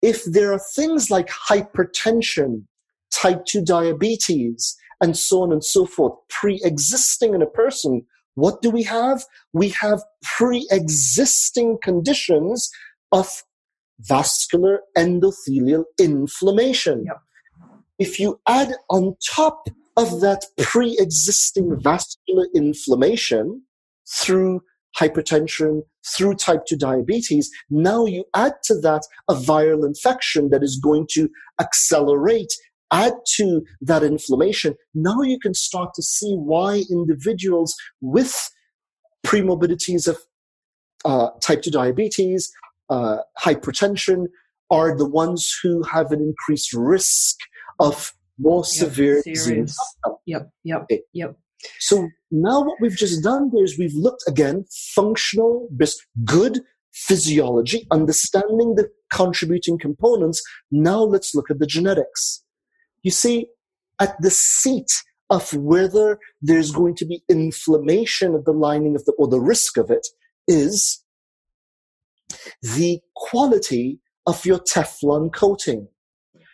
If 0.00 0.24
there 0.24 0.52
are 0.52 0.60
things 0.74 1.10
like 1.10 1.28
hypertension, 1.28 2.64
type 3.12 3.44
2 3.46 3.62
diabetes, 3.62 4.76
and 5.00 5.16
so 5.16 5.42
on 5.42 5.52
and 5.52 5.62
so 5.64 5.84
forth 5.84 6.14
pre 6.30 6.60
existing 6.62 7.34
in 7.34 7.42
a 7.42 7.46
person, 7.46 8.06
what 8.34 8.62
do 8.62 8.70
we 8.70 8.82
have? 8.84 9.24
We 9.52 9.68
have 9.70 10.02
pre 10.22 10.66
existing 10.70 11.78
conditions 11.82 12.70
of 13.12 13.44
vascular 14.00 14.80
endothelial 14.96 15.84
inflammation. 16.00 17.04
Yep. 17.06 17.20
If 17.98 18.18
you 18.18 18.40
add 18.48 18.72
on 18.90 19.16
top 19.34 19.68
of 19.96 20.20
that 20.20 20.46
pre 20.58 20.96
existing 20.98 21.78
vascular 21.80 22.46
inflammation 22.54 23.62
through 24.08 24.60
hypertension, 24.98 25.82
through 26.06 26.34
type 26.34 26.66
2 26.66 26.76
diabetes, 26.76 27.50
now 27.70 28.04
you 28.06 28.24
add 28.34 28.52
to 28.64 28.78
that 28.80 29.02
a 29.28 29.34
viral 29.34 29.84
infection 29.84 30.50
that 30.50 30.62
is 30.62 30.78
going 30.82 31.06
to 31.10 31.28
accelerate, 31.60 32.52
add 32.92 33.14
to 33.36 33.62
that 33.80 34.02
inflammation. 34.02 34.74
Now 34.94 35.22
you 35.22 35.38
can 35.40 35.54
start 35.54 35.94
to 35.94 36.02
see 36.02 36.34
why 36.34 36.84
individuals 36.90 37.74
with 38.00 38.50
premorbidities 39.26 40.06
of 40.06 40.18
uh, 41.04 41.30
type 41.42 41.62
2 41.62 41.70
diabetes, 41.70 42.52
uh, 42.90 43.18
hypertension, 43.40 44.26
are 44.70 44.96
the 44.96 45.08
ones 45.08 45.52
who 45.62 45.82
have 45.82 46.12
an 46.12 46.20
increased 46.20 46.72
risk 46.72 47.36
of 47.78 48.12
more 48.38 48.64
severe 48.64 49.22
serious. 49.22 49.44
disease. 49.46 49.76
Yep, 50.26 50.50
yep, 50.64 50.82
Okay. 50.82 51.02
yep. 51.12 51.36
So 51.80 52.08
now 52.30 52.60
what 52.62 52.78
we've 52.80 52.96
just 52.96 53.22
done 53.22 53.50
there 53.52 53.64
is 53.64 53.78
we've 53.78 53.94
looked 53.94 54.24
again, 54.28 54.64
functional, 54.94 55.68
good 56.24 56.60
physiology, 56.92 57.86
understanding 57.90 58.74
the 58.76 58.90
contributing 59.12 59.78
components. 59.78 60.42
Now 60.70 61.02
let's 61.02 61.34
look 61.34 61.50
at 61.50 61.58
the 61.58 61.66
genetics. 61.66 62.42
You 63.02 63.10
see, 63.10 63.48
at 64.00 64.14
the 64.20 64.30
seat 64.30 64.90
of 65.30 65.52
whether 65.54 66.18
there's 66.42 66.70
going 66.70 66.96
to 66.96 67.06
be 67.06 67.22
inflammation 67.28 68.34
of 68.34 68.44
the 68.44 68.52
lining 68.52 68.94
of 68.94 69.04
the, 69.04 69.12
or 69.18 69.28
the 69.28 69.40
risk 69.40 69.76
of 69.76 69.90
it 69.90 70.06
is 70.46 71.02
the 72.62 73.00
quality 73.16 74.00
of 74.26 74.44
your 74.44 74.58
Teflon 74.58 75.32
coating. 75.32 75.88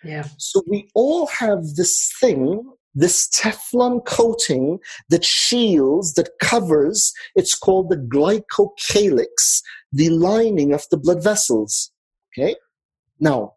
Yeah. 0.04 0.26
So 0.38 0.62
we 0.66 0.88
all 0.94 1.26
have 1.26 1.64
this 1.76 2.10
thing, 2.20 2.70
this 2.94 3.28
Teflon 3.28 4.04
coating 4.06 4.78
that 5.10 5.24
shields, 5.24 6.14
that 6.14 6.30
covers, 6.40 7.12
it's 7.34 7.54
called 7.54 7.90
the 7.90 7.96
glycocalyx, 7.96 9.62
the 9.92 10.08
lining 10.10 10.72
of 10.72 10.84
the 10.90 10.96
blood 10.96 11.22
vessels. 11.22 11.92
Okay? 12.32 12.56
Now, 13.18 13.54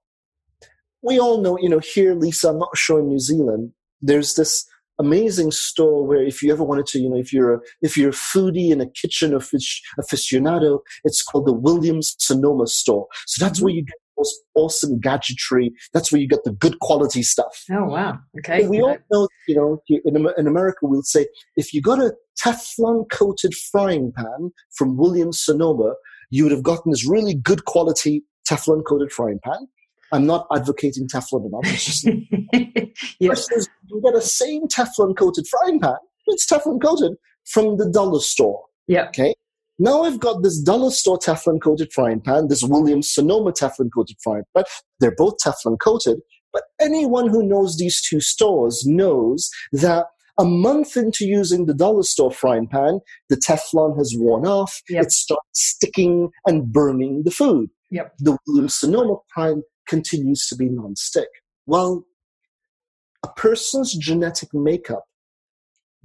we 1.01 1.19
all 1.19 1.41
know, 1.41 1.57
you 1.59 1.69
know, 1.69 1.79
here, 1.79 2.13
Lisa, 2.15 2.49
I'm 2.49 2.59
not 2.59 2.77
sure 2.77 2.99
in 2.99 3.07
New 3.07 3.19
Zealand, 3.19 3.71
there's 4.01 4.35
this 4.35 4.65
amazing 4.99 5.51
store 5.51 6.05
where 6.05 6.23
if 6.23 6.43
you 6.43 6.51
ever 6.51 6.63
wanted 6.63 6.85
to, 6.87 6.99
you 6.99 7.09
know, 7.09 7.17
if 7.17 7.33
you're 7.33 7.55
a, 7.55 7.59
if 7.81 7.97
you're 7.97 8.09
a 8.09 8.13
foodie 8.13 8.69
in 8.69 8.79
a 8.79 8.89
kitchen 8.89 9.31
afic- 9.31 9.81
aficionado, 9.99 10.79
it's 11.03 11.23
called 11.23 11.45
the 11.45 11.53
Williams 11.53 12.15
Sonoma 12.19 12.67
store. 12.67 13.07
So 13.25 13.43
that's 13.43 13.59
mm-hmm. 13.59 13.65
where 13.65 13.73
you 13.73 13.85
get 13.85 13.95
awesome 14.55 14.99
gadgetry. 14.99 15.71
That's 15.93 16.11
where 16.11 16.21
you 16.21 16.27
get 16.27 16.43
the 16.43 16.51
good 16.51 16.79
quality 16.79 17.23
stuff. 17.23 17.63
Oh 17.71 17.85
wow. 17.85 18.19
Okay. 18.39 18.67
We 18.67 18.81
all 18.81 18.97
know, 19.11 19.27
you 19.47 19.55
know, 19.55 19.81
in, 19.87 20.27
in 20.37 20.47
America, 20.47 20.79
we'll 20.83 21.03
say 21.03 21.27
if 21.55 21.73
you 21.73 21.81
got 21.81 21.99
a 21.99 22.13
Teflon 22.43 23.09
coated 23.11 23.53
frying 23.53 24.11
pan 24.15 24.51
from 24.75 24.97
Williams 24.97 25.39
Sonoma, 25.43 25.93
you 26.29 26.43
would 26.43 26.51
have 26.51 26.63
gotten 26.63 26.91
this 26.91 27.07
really 27.07 27.33
good 27.33 27.65
quality 27.65 28.23
Teflon 28.49 28.83
coated 28.87 29.11
frying 29.11 29.39
pan. 29.43 29.67
I'm 30.11 30.27
not 30.27 30.47
advocating 30.55 31.07
Teflon 31.07 31.47
enough. 31.47 31.61
It's 31.65 31.85
just 31.85 32.05
yes. 33.19 33.47
versus 33.49 33.69
you 33.87 34.01
get 34.01 34.15
a 34.15 34.21
same 34.21 34.67
Teflon 34.67 35.17
coated 35.17 35.45
frying 35.47 35.79
pan. 35.79 35.97
It's 36.27 36.45
Teflon 36.45 36.81
coated 36.81 37.13
from 37.45 37.77
the 37.77 37.89
dollar 37.89 38.19
store. 38.19 38.63
Yep. 38.87 39.07
Okay. 39.09 39.33
Now 39.79 40.03
I've 40.03 40.19
got 40.19 40.43
this 40.43 40.59
dollar 40.59 40.91
store 40.91 41.17
Teflon 41.17 41.61
coated 41.61 41.91
frying 41.91 42.21
pan, 42.21 42.47
this 42.47 42.63
Williams 42.63 43.11
Sonoma 43.11 43.51
Teflon 43.51 43.89
coated 43.93 44.17
frying 44.23 44.43
pan. 44.55 44.65
They're 44.99 45.15
both 45.15 45.37
Teflon 45.43 45.77
coated, 45.79 46.19
but 46.51 46.63
anyone 46.79 47.29
who 47.29 47.43
knows 47.43 47.77
these 47.77 48.01
two 48.01 48.21
stores 48.21 48.85
knows 48.85 49.49
that 49.71 50.05
a 50.37 50.45
month 50.45 50.97
into 50.97 51.25
using 51.25 51.65
the 51.65 51.73
dollar 51.73 52.03
store 52.03 52.31
frying 52.31 52.67
pan, 52.67 52.99
the 53.29 53.35
Teflon 53.35 53.97
has 53.97 54.15
worn 54.17 54.45
off. 54.45 54.81
Yep. 54.89 55.03
It 55.03 55.11
starts 55.11 55.43
sticking 55.53 56.29
and 56.45 56.71
burning 56.71 57.23
the 57.23 57.31
food. 57.31 57.69
Yep. 57.91 58.13
The 58.19 58.37
Williams 58.47 58.75
Sonoma 58.75 59.17
pan 59.35 59.63
continues 59.87 60.47
to 60.47 60.55
be 60.55 60.69
non-stick. 60.69 61.29
Well, 61.65 62.05
a 63.23 63.27
person's 63.29 63.93
genetic 63.95 64.49
makeup 64.53 65.05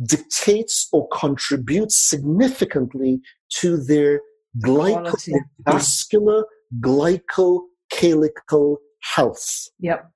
dictates 0.05 0.89
or 0.93 1.09
contributes 1.09 1.99
significantly 1.99 3.21
to 3.61 3.77
their 3.77 4.21
glycovascular 4.65 6.45
glycocalical 6.81 8.77
health, 9.03 9.69
Yep. 9.81 10.11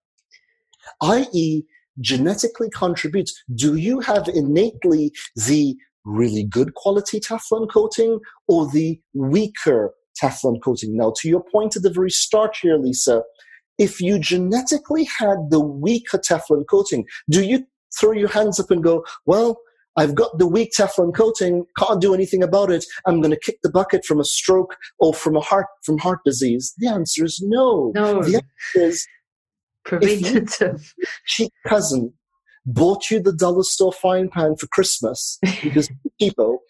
i.e., 1.03 1.63
genetically 2.01 2.71
contributes. 2.71 3.35
Do 3.55 3.77
you 3.77 4.01
have 4.01 4.29
innately 4.29 5.13
the 5.37 5.77
really 6.05 6.45
good 6.45 6.75
quality 6.75 7.21
Teflon 7.21 7.71
coating 7.71 8.19
or 8.49 8.69
the 8.71 9.01
weaker 9.15 9.95
Teflon 10.21 10.61
coating? 10.63 10.97
Now, 10.97 11.13
to 11.19 11.29
your 11.29 11.45
point 11.53 11.77
at 11.77 11.83
the 11.83 11.91
very 11.91 12.11
start 12.11 12.57
here, 12.61 12.77
Lisa, 12.79 13.23
if 13.79 14.01
you 14.01 14.19
genetically 14.19 15.05
had 15.05 15.51
the 15.51 15.61
weaker 15.61 16.19
Teflon 16.19 16.65
coating, 16.69 17.05
do 17.31 17.43
you 17.45 17.67
throw 17.99 18.13
your 18.13 18.29
hands 18.29 18.59
up 18.59 18.71
and 18.71 18.83
go, 18.83 19.05
well, 19.27 19.59
I've 19.97 20.15
got 20.15 20.39
the 20.39 20.47
weak 20.47 20.73
Teflon 20.77 21.15
coating, 21.15 21.67
can't 21.77 22.01
do 22.01 22.15
anything 22.15 22.43
about 22.43 22.71
it. 22.71 22.85
I'm 23.07 23.21
going 23.21 23.31
to 23.31 23.39
kick 23.39 23.59
the 23.63 23.71
bucket 23.71 24.05
from 24.05 24.21
a 24.21 24.25
stroke 24.25 24.77
or 24.99 25.13
from 25.13 25.37
a 25.37 25.41
heart 25.41 25.67
from 25.85 25.99
heart 25.99 26.21
disease. 26.25 26.73
The 26.79 26.89
answer 26.89 27.25
is 27.25 27.43
no. 27.45 27.93
No. 27.95 28.23
The 28.23 28.37
answer 28.37 28.87
is 28.87 29.07
Preventative. 29.85 30.95
cheap 31.27 31.53
cousin 31.67 32.13
bought 32.65 33.11
you 33.11 33.21
the 33.21 33.33
dollar 33.33 33.65
store 33.65 33.93
frying 33.93 34.31
pan 34.31 34.57
for 34.57 34.67
Christmas 34.69 35.39
because 35.63 35.91
people, 36.21 36.61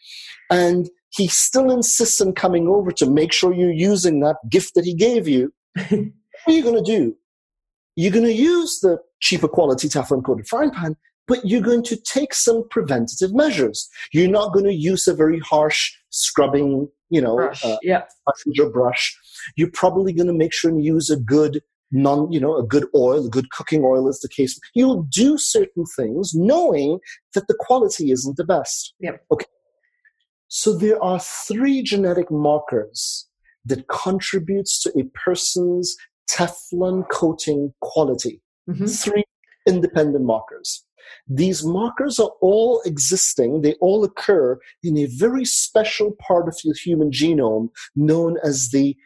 and 0.50 0.88
he 1.10 1.28
still 1.28 1.70
insists 1.70 2.20
on 2.20 2.32
coming 2.32 2.66
over 2.66 2.90
to 2.92 3.06
make 3.06 3.32
sure 3.32 3.52
you're 3.52 3.70
using 3.70 4.20
that 4.20 4.36
gift 4.48 4.74
that 4.74 4.84
he 4.84 4.94
gave 4.94 5.28
you. 5.28 5.52
what 5.74 5.92
are 6.46 6.52
you 6.52 6.62
going 6.62 6.82
to 6.82 6.90
do? 6.90 7.14
You're 7.94 8.12
going 8.12 8.24
to 8.24 8.32
use 8.32 8.80
the 8.80 8.98
cheaper 9.20 9.48
quality 9.48 9.88
Teflon 9.88 10.24
coated 10.24 10.48
frying 10.48 10.70
pan, 10.70 10.96
but 11.28 11.44
you're 11.44 11.60
going 11.60 11.82
to 11.84 11.96
take 11.96 12.34
some 12.34 12.64
preventative 12.70 13.32
measures. 13.34 13.88
You're 14.12 14.28
not 14.30 14.52
going 14.52 14.64
to 14.66 14.74
use 14.74 15.06
a 15.06 15.14
very 15.14 15.38
harsh 15.40 15.92
scrubbing, 16.10 16.88
you 17.10 17.20
know, 17.20 17.36
Brush. 17.36 17.64
uh, 17.64 17.76
sponge 18.26 18.72
brush. 18.72 19.16
You're 19.56 19.70
probably 19.72 20.12
going 20.12 20.26
to 20.26 20.32
make 20.32 20.52
sure 20.52 20.70
and 20.70 20.84
use 20.84 21.10
a 21.10 21.16
good 21.16 21.62
non, 21.92 22.30
you 22.32 22.40
know, 22.40 22.56
a 22.56 22.62
good 22.66 22.86
oil, 22.94 23.26
a 23.26 23.28
good 23.28 23.50
cooking 23.50 23.82
oil 23.84 24.08
is 24.08 24.20
the 24.20 24.28
case. 24.28 24.58
You'll 24.74 25.02
do 25.04 25.38
certain 25.38 25.84
things 25.96 26.32
knowing 26.34 26.98
that 27.34 27.46
the 27.48 27.56
quality 27.58 28.10
isn't 28.10 28.36
the 28.36 28.44
best. 28.44 28.94
Yep. 29.00 29.24
Okay. 29.30 29.46
So 30.48 30.76
there 30.76 31.02
are 31.02 31.20
three 31.20 31.82
genetic 31.82 32.30
markers 32.30 33.26
that 33.64 33.88
contributes 33.88 34.82
to 34.82 34.92
a 34.98 35.04
person's 35.24 35.96
Teflon 36.30 37.08
coating 37.10 37.72
quality. 37.80 38.40
hmm 38.66 38.86
Three 38.86 39.24
independent 39.66 40.24
markers. 40.24 40.84
These 41.28 41.64
markers 41.64 42.18
are 42.18 42.32
all 42.40 42.82
existing, 42.84 43.60
they 43.62 43.74
all 43.80 44.02
occur 44.04 44.58
in 44.82 44.98
a 44.98 45.06
very 45.06 45.44
special 45.44 46.16
part 46.26 46.48
of 46.48 46.56
your 46.64 46.74
human 46.74 47.10
genome 47.10 47.68
known 47.94 48.38
as 48.42 48.70
the 48.70 48.96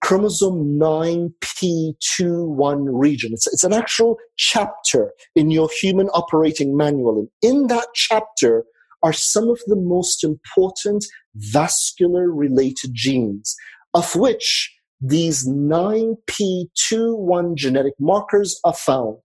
chromosome 0.00 0.78
9p21 0.78 2.86
region. 2.88 3.32
It's, 3.32 3.46
it's 3.48 3.64
an 3.64 3.72
actual 3.72 4.18
chapter 4.36 5.12
in 5.34 5.50
your 5.50 5.68
human 5.80 6.06
operating 6.08 6.76
manual. 6.76 7.18
And 7.18 7.28
in 7.42 7.66
that 7.68 7.88
chapter 7.94 8.66
are 9.02 9.12
some 9.12 9.48
of 9.48 9.60
the 9.66 9.76
most 9.76 10.24
important 10.24 11.04
vascular 11.34 12.30
related 12.30 12.94
genes, 12.94 13.54
of 13.94 14.14
which 14.16 14.74
these 15.00 15.48
9p21 15.48 17.54
genetic 17.54 17.94
markers 17.98 18.60
are 18.64 18.74
found. 18.74 19.16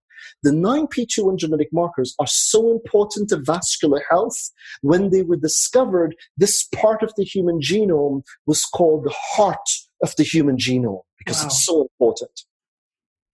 The 0.45 0.51
9p21 0.51 1.39
genetic 1.39 1.69
markers 1.73 2.13
are 2.19 2.27
so 2.27 2.71
important 2.71 3.29
to 3.29 3.37
vascular 3.37 4.03
health. 4.11 4.51
When 4.83 5.09
they 5.09 5.23
were 5.23 5.37
discovered, 5.37 6.15
this 6.37 6.65
part 6.65 7.01
of 7.01 7.11
the 7.17 7.23
human 7.23 7.59
genome 7.59 8.21
was 8.45 8.63
called 8.63 9.05
the 9.05 9.15
heart 9.15 9.67
of 10.03 10.15
the 10.17 10.23
human 10.23 10.57
genome 10.57 11.01
because 11.17 11.39
Wow. 11.39 11.45
it's 11.47 11.65
so 11.65 11.81
important. 11.81 12.41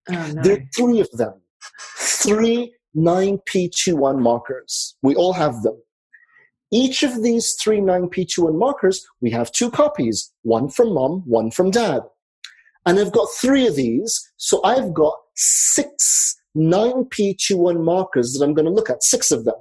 Oh, 0.09 0.31
no. 0.35 0.41
There 0.41 0.53
are 0.59 0.65
three 0.73 1.01
of 1.01 1.11
them. 1.11 1.33
Three 1.97 2.73
9p21 2.95 4.19
markers. 4.21 4.95
We 5.01 5.13
all 5.15 5.33
have 5.33 5.63
them. 5.63 5.81
Each 6.71 7.03
of 7.03 7.21
these 7.23 7.55
three 7.61 7.79
9p21 7.81 8.57
markers, 8.57 9.05
we 9.19 9.31
have 9.31 9.51
two 9.51 9.69
copies, 9.69 10.31
one 10.43 10.69
from 10.69 10.93
mom, 10.93 11.23
one 11.25 11.51
from 11.51 11.71
dad. 11.71 12.03
And 12.85 12.97
I've 12.97 13.11
got 13.11 13.27
three 13.41 13.67
of 13.67 13.75
these, 13.75 14.31
so 14.37 14.63
I've 14.63 14.93
got 14.93 15.15
six 15.35 16.37
9p21 16.55 17.83
markers 17.83 18.33
that 18.33 18.43
I'm 18.43 18.53
going 18.53 18.65
to 18.65 18.71
look 18.71 18.89
at, 18.89 19.03
six 19.03 19.31
of 19.31 19.45
them. 19.45 19.55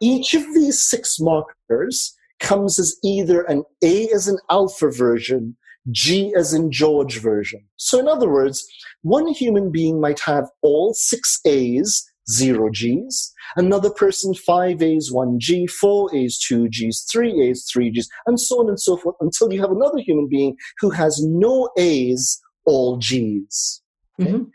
Each 0.00 0.34
of 0.34 0.42
these 0.54 0.80
six 0.80 1.18
markers 1.20 2.14
comes 2.40 2.78
as 2.78 2.96
either 3.04 3.42
an 3.42 3.64
A 3.84 4.08
as 4.08 4.28
an 4.28 4.38
alpha 4.50 4.90
version, 4.90 5.56
G 5.90 6.32
as 6.36 6.54
in 6.54 6.72
George 6.72 7.18
version. 7.18 7.60
So, 7.76 7.98
in 7.98 8.08
other 8.08 8.28
words, 8.30 8.66
one 9.02 9.28
human 9.28 9.70
being 9.70 10.00
might 10.00 10.20
have 10.20 10.48
all 10.62 10.94
six 10.94 11.38
A's, 11.44 12.04
zero 12.30 12.70
G's. 12.70 13.32
Another 13.56 13.90
person, 13.90 14.34
five 14.34 14.82
A's, 14.82 15.10
one 15.12 15.38
G, 15.38 15.66
four 15.66 16.14
A's, 16.14 16.38
two 16.38 16.68
G's, 16.68 17.06
three 17.10 17.42
A's, 17.48 17.68
three 17.70 17.90
G's, 17.90 18.08
and 18.26 18.40
so 18.40 18.60
on 18.60 18.68
and 18.68 18.80
so 18.80 18.96
forth 18.96 19.16
until 19.20 19.52
you 19.52 19.60
have 19.60 19.72
another 19.72 19.98
human 19.98 20.28
being 20.28 20.56
who 20.78 20.90
has 20.90 21.20
no 21.22 21.68
A's, 21.76 22.40
all 22.64 22.96
G's. 22.98 23.82
Mhm. 24.18 24.50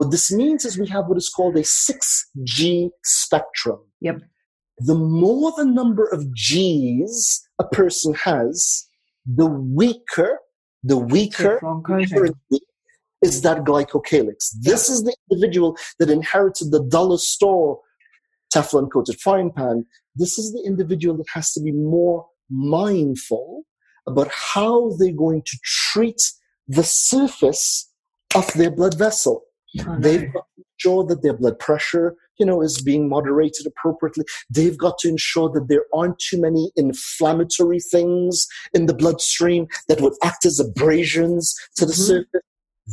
What 0.00 0.12
this 0.12 0.32
means 0.32 0.64
is 0.64 0.78
we 0.78 0.88
have 0.88 1.08
what 1.08 1.18
is 1.18 1.28
called 1.28 1.56
a 1.56 1.60
6G 1.60 2.88
spectrum. 3.04 3.80
Yep. 4.00 4.22
The 4.78 4.94
more 4.94 5.52
the 5.58 5.66
number 5.66 6.06
of 6.06 6.34
G's 6.34 7.46
a 7.58 7.64
person 7.64 8.14
has, 8.14 8.88
the 9.26 9.44
weaker, 9.44 10.38
the 10.82 10.96
weaker, 10.96 11.60
is 13.20 13.42
that 13.42 13.58
glycocalyx. 13.64 14.54
This 14.62 14.88
is 14.88 15.02
the 15.02 15.14
individual 15.30 15.76
that 15.98 16.08
inherited 16.08 16.70
the 16.70 16.82
dollar 16.82 17.18
store 17.18 17.80
Teflon 18.54 18.90
coated 18.90 19.20
frying 19.20 19.52
pan. 19.52 19.84
This 20.16 20.38
is 20.38 20.54
the 20.54 20.62
individual 20.64 21.14
that 21.18 21.28
has 21.34 21.52
to 21.52 21.60
be 21.60 21.72
more 21.72 22.24
mindful 22.48 23.64
about 24.06 24.30
how 24.32 24.92
they're 24.96 25.12
going 25.12 25.42
to 25.44 25.58
treat 25.62 26.22
the 26.66 26.84
surface 26.84 27.92
of 28.34 28.50
their 28.54 28.70
blood 28.70 28.94
vessel. 28.94 29.42
Oh, 29.78 29.94
no. 29.94 30.00
They've 30.00 30.32
got 30.32 30.46
to 30.56 30.64
ensure 30.74 31.04
that 31.06 31.22
their 31.22 31.34
blood 31.34 31.58
pressure, 31.58 32.16
you 32.38 32.46
know, 32.46 32.60
is 32.62 32.80
being 32.80 33.08
moderated 33.08 33.66
appropriately. 33.66 34.24
They've 34.48 34.76
got 34.76 34.98
to 34.98 35.08
ensure 35.08 35.50
that 35.50 35.68
there 35.68 35.84
aren't 35.94 36.18
too 36.18 36.40
many 36.40 36.72
inflammatory 36.76 37.80
things 37.80 38.46
in 38.74 38.86
the 38.86 38.94
bloodstream 38.94 39.68
that 39.88 40.00
would 40.00 40.14
act 40.22 40.44
as 40.44 40.58
abrasions 40.58 41.54
to 41.76 41.86
the 41.86 41.92
mm-hmm. 41.92 42.02
surface. 42.02 42.42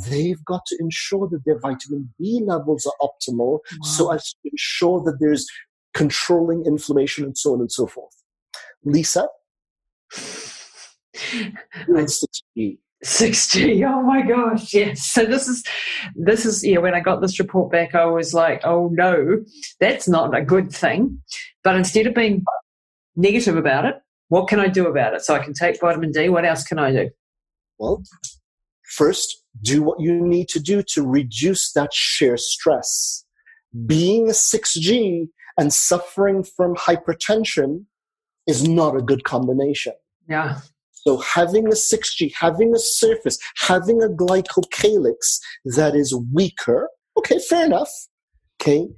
They've 0.07 0.43
got 0.45 0.65
to 0.67 0.77
ensure 0.79 1.27
that 1.29 1.43
their 1.45 1.59
vitamin 1.59 2.13
B 2.19 2.41
levels 2.45 2.85
are 2.85 2.93
optimal 3.01 3.59
wow. 3.59 3.83
so 3.83 4.11
as 4.11 4.31
to 4.31 4.37
ensure 4.51 5.01
that 5.03 5.17
there's 5.19 5.47
controlling 5.95 6.63
inflammation 6.65 7.23
and 7.23 7.37
so 7.37 7.53
on 7.53 7.61
and 7.61 7.71
so 7.71 7.87
forth. 7.87 8.13
Lisa, 8.83 9.27
6G. 12.07 12.77
6G. 13.05 13.87
Oh 13.87 14.01
my 14.01 14.21
gosh. 14.21 14.73
Yes. 14.73 15.03
So 15.03 15.25
this 15.25 15.47
is, 15.47 15.63
this 16.15 16.45
is, 16.45 16.65
yeah, 16.65 16.79
when 16.79 16.95
I 16.95 16.99
got 16.99 17.21
this 17.21 17.39
report 17.39 17.71
back, 17.71 17.93
I 17.93 18.05
was 18.05 18.33
like, 18.33 18.61
oh 18.63 18.89
no, 18.91 19.43
that's 19.79 20.07
not 20.07 20.35
a 20.35 20.41
good 20.43 20.71
thing. 20.71 21.21
But 21.63 21.75
instead 21.75 22.07
of 22.07 22.15
being 22.15 22.43
negative 23.15 23.55
about 23.55 23.85
it, 23.85 23.95
what 24.29 24.47
can 24.47 24.59
I 24.59 24.67
do 24.67 24.87
about 24.87 25.13
it? 25.13 25.21
So 25.21 25.35
I 25.35 25.39
can 25.39 25.53
take 25.53 25.79
vitamin 25.79 26.11
D. 26.11 26.29
What 26.29 26.45
else 26.45 26.63
can 26.63 26.79
I 26.79 26.91
do? 26.91 27.09
Well, 27.77 28.03
first, 28.89 29.43
do 29.61 29.83
what 29.83 29.99
you 29.99 30.13
need 30.13 30.49
to 30.49 30.59
do 30.59 30.83
to 30.93 31.03
reduce 31.05 31.71
that 31.73 31.93
shear 31.93 32.35
stress. 32.37 33.23
Being 33.85 34.27
a 34.29 34.33
6G 34.33 35.27
and 35.57 35.71
suffering 35.71 36.43
from 36.43 36.75
hypertension 36.75 37.85
is 38.47 38.67
not 38.67 38.95
a 38.95 39.01
good 39.01 39.23
combination. 39.23 39.93
Yeah. 40.27 40.59
So 41.07 41.19
having 41.19 41.67
a 41.67 41.69
6G, 41.69 42.33
having 42.37 42.75
a 42.75 42.79
surface, 42.79 43.39
having 43.59 44.03
a 44.03 44.09
glycocalyx 44.09 45.39
that 45.63 45.95
is 45.95 46.13
weaker, 46.33 46.89
okay, 47.17 47.39
fair 47.39 47.65
enough. 47.65 47.89
Okay. 48.59 48.89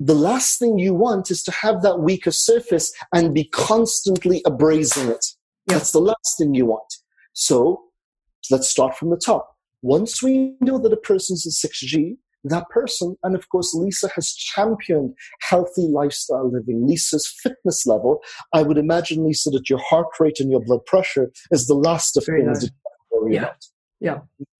The 0.00 0.14
last 0.14 0.58
thing 0.58 0.78
you 0.78 0.94
want 0.94 1.30
is 1.30 1.42
to 1.42 1.50
have 1.50 1.82
that 1.82 2.00
weaker 2.00 2.30
surface 2.30 2.94
and 3.12 3.34
be 3.34 3.44
constantly 3.44 4.40
abrasing 4.46 5.10
it. 5.10 5.22
Yeah. 5.68 5.74
That's 5.74 5.92
the 5.92 6.00
last 6.00 6.38
thing 6.38 6.54
you 6.54 6.64
want. 6.64 6.90
So 7.34 7.82
let's 8.50 8.70
start 8.70 8.96
from 8.96 9.10
the 9.10 9.20
top. 9.22 9.54
Once 9.82 10.22
we 10.22 10.54
know 10.62 10.78
that 10.78 10.94
a 10.94 10.96
person's 10.96 11.44
a 11.46 11.68
6G, 11.68 12.16
that 12.44 12.68
person. 12.70 13.16
And 13.22 13.34
of 13.34 13.48
course, 13.48 13.74
Lisa 13.74 14.08
has 14.14 14.32
championed 14.32 15.14
healthy 15.40 15.88
lifestyle 15.88 16.50
living. 16.50 16.86
Lisa's 16.86 17.32
fitness 17.42 17.86
level, 17.86 18.20
I 18.52 18.62
would 18.62 18.78
imagine, 18.78 19.24
Lisa, 19.24 19.50
that 19.50 19.70
your 19.70 19.80
heart 19.80 20.08
rate 20.18 20.40
and 20.40 20.50
your 20.50 20.60
blood 20.60 20.84
pressure 20.86 21.30
is 21.50 21.66
the 21.66 21.74
last 21.74 22.16
of 22.16 22.24
Very 22.26 22.42
things 22.42 22.62
nice. 22.62 22.70
worry 23.10 23.34
yeah. 23.34 23.42
about. 23.42 23.66
Yeah. 24.00 24.18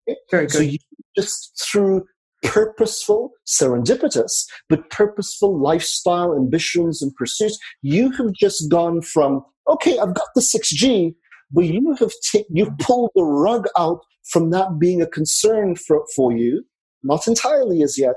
Okay? 0.09 0.19
Very 0.31 0.47
good. 0.47 0.53
So 0.53 0.61
you 0.61 0.79
just 1.17 1.61
through 1.61 2.07
purposeful, 2.43 3.33
serendipitous, 3.47 4.47
but 4.69 4.91
purposeful 4.91 5.59
lifestyle 5.59 6.37
ambitions 6.37 7.03
and 7.03 7.15
pursuits, 7.15 7.59
you 7.83 8.11
have 8.13 8.33
just 8.33 8.69
gone 8.71 9.01
from, 9.01 9.45
okay, 9.69 9.99
I've 9.99 10.15
got 10.15 10.29
the 10.35 10.41
6G, 10.41 11.15
but 11.53 11.65
you 11.65 11.95
have 12.01 12.13
t- 12.31 12.47
you've 12.51 12.77
pulled 12.79 13.13
the 13.15 13.25
rug 13.25 13.67
out 13.79 14.01
from 14.31 14.51
that 14.51 14.79
being 14.79 15.03
a 15.03 15.07
concern 15.07 15.77
for, 15.77 16.05
for 16.17 16.33
you 16.33 16.65
not 17.03 17.27
entirely 17.27 17.83
as 17.83 17.99
yet, 17.99 18.17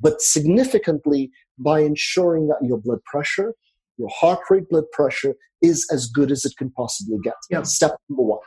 but 0.00 0.20
significantly 0.20 1.30
by 1.58 1.80
ensuring 1.80 2.48
that 2.48 2.58
your 2.62 2.78
blood 2.78 3.02
pressure, 3.04 3.54
your 3.96 4.10
heart 4.10 4.40
rate 4.50 4.68
blood 4.68 4.84
pressure 4.92 5.34
is 5.62 5.86
as 5.90 6.06
good 6.06 6.30
as 6.30 6.44
it 6.44 6.52
can 6.58 6.70
possibly 6.70 7.18
get. 7.22 7.34
Yep. 7.50 7.66
Step 7.66 7.96
number 8.08 8.22
one. 8.22 8.40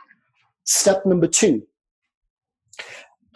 Step 0.64 1.04
number 1.04 1.26
two. 1.26 1.66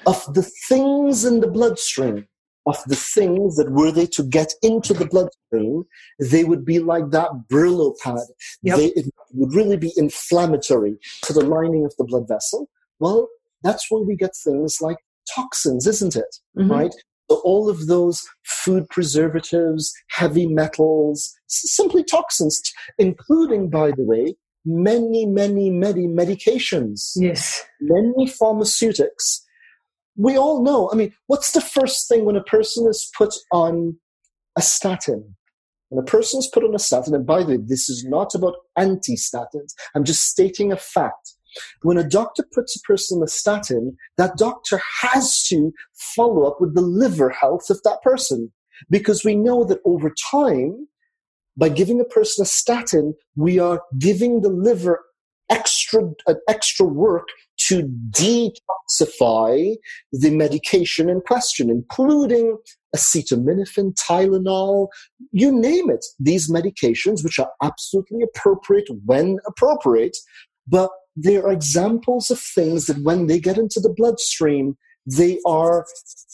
Of 0.07 0.33
the 0.35 0.49
things 0.69 1.25
in 1.25 1.41
the 1.41 1.49
bloodstream, 1.49 2.29
of 2.67 2.79
the 2.87 2.97
things 2.97 3.57
that 3.57 3.71
were 3.71 3.91
they 3.91 4.07
to 4.07 4.23
get 4.23 4.53
into 4.63 4.95
the 4.95 5.07
bloodstream, 5.07 5.85
they 6.21 6.45
would 6.45 6.65
be 6.65 6.79
like 6.79 7.11
that 7.11 7.31
Brillo 7.51 7.95
pad. 8.03 8.19
Yep. 8.63 8.77
They, 8.77 8.87
it 8.87 9.07
would 9.33 9.55
really 9.55 9.77
be 9.77 9.93
inflammatory 9.97 10.97
to 11.23 11.33
the 11.33 11.45
lining 11.45 11.85
of 11.85 11.95
the 11.99 12.05
blood 12.05 12.29
vessel. 12.29 12.69
Well, 13.01 13.29
that's 13.63 13.91
where 13.91 14.03
we 14.03 14.15
get 14.15 14.37
things 14.37 14.79
like 14.81 14.99
toxins, 15.35 15.87
isn't 15.87 16.17
it? 16.17 16.37
Mm-hmm. 16.59 16.71
Right? 16.71 16.95
So 17.31 17.41
all 17.45 17.71
of 17.71 17.87
those 17.87 18.23
food 18.45 18.89
preservatives, 18.91 19.93
heavy 20.11 20.47
metals, 20.47 21.33
simply 21.47 22.05
toxins, 22.05 22.61
including, 22.99 23.71
by 23.71 23.93
the 23.93 24.05
way, 24.05 24.37
many, 24.65 25.27
many, 25.27 25.71
many 25.71 26.07
medications. 26.07 27.13
Yes. 27.17 27.65
Many 27.81 28.27
pharmaceutics. 28.27 29.45
We 30.17 30.37
all 30.37 30.63
know. 30.63 30.91
I 30.93 30.97
mean, 30.97 31.13
what's 31.27 31.53
the 31.53 31.61
first 31.61 32.09
thing 32.09 32.25
when 32.25 32.37
a 32.37 32.43
person 32.43 32.87
is 32.89 33.11
put 33.17 33.35
on 33.53 33.97
a 34.57 34.63
statin? 34.63 35.37
When 35.89 36.03
a 36.03 36.07
person 36.07 36.39
is 36.39 36.47
put 36.53 36.65
on 36.65 36.75
a 36.75 36.79
statin, 36.79 37.15
and 37.15 37.27
by 37.27 37.43
the 37.43 37.51
way, 37.51 37.59
this 37.63 37.89
is 37.89 38.05
not 38.05 38.35
about 38.35 38.55
anti 38.77 39.17
statins, 39.17 39.75
I'm 39.95 40.05
just 40.05 40.25
stating 40.25 40.73
a 40.73 40.77
fact. 40.77 41.35
When 41.83 41.99
a 41.99 42.09
doctor 42.09 42.45
puts 42.55 42.77
a 42.77 42.81
person 42.81 43.19
on 43.19 43.25
a 43.25 43.29
statin, 43.29 43.97
that 44.17 44.37
doctor 44.37 44.81
has 45.03 45.43
to 45.49 45.73
follow 45.95 46.45
up 46.45 46.61
with 46.61 46.75
the 46.75 46.83
liver 46.83 47.31
health 47.31 47.71
of 47.71 47.83
that 47.85 48.03
person. 48.03 48.53
Because 48.91 49.25
we 49.25 49.37
know 49.37 49.65
that 49.65 49.81
over 49.85 50.13
time, 50.31 50.89
by 51.57 51.69
giving 51.69 52.01
a 52.01 52.05
person 52.05 52.43
a 52.43 52.47
statin, 52.47 53.15
we 53.37 53.59
are 53.59 53.83
giving 53.99 54.41
the 54.41 54.51
liver 54.51 55.01
extra 55.51 56.11
uh, 56.27 56.35
extra 56.49 56.87
work 56.87 57.29
to 57.57 57.89
detoxify 58.11 59.75
the 60.13 60.31
medication 60.31 61.09
in 61.09 61.21
question, 61.21 61.71
including 61.71 62.57
acetaminophen, 62.97 63.95
Tylenol, 63.95 64.89
you 65.33 65.53
name 65.53 65.91
it. 65.91 66.05
These 66.19 66.51
medications, 66.51 67.23
which 67.23 67.39
are 67.39 67.51
absolutely 67.63 68.23
appropriate 68.23 68.89
when 69.05 69.39
appropriate, 69.47 70.17
but 70.67 70.91
they 71.17 71.37
are 71.37 71.53
examples 71.53 72.31
of 72.31 72.41
things 72.41 72.87
that 72.87 73.03
when 73.03 73.27
they 73.27 73.39
get 73.39 73.59
into 73.59 73.81
the 73.81 73.93
bloodstream, 73.97 74.77
they 75.07 75.39
are 75.47 75.87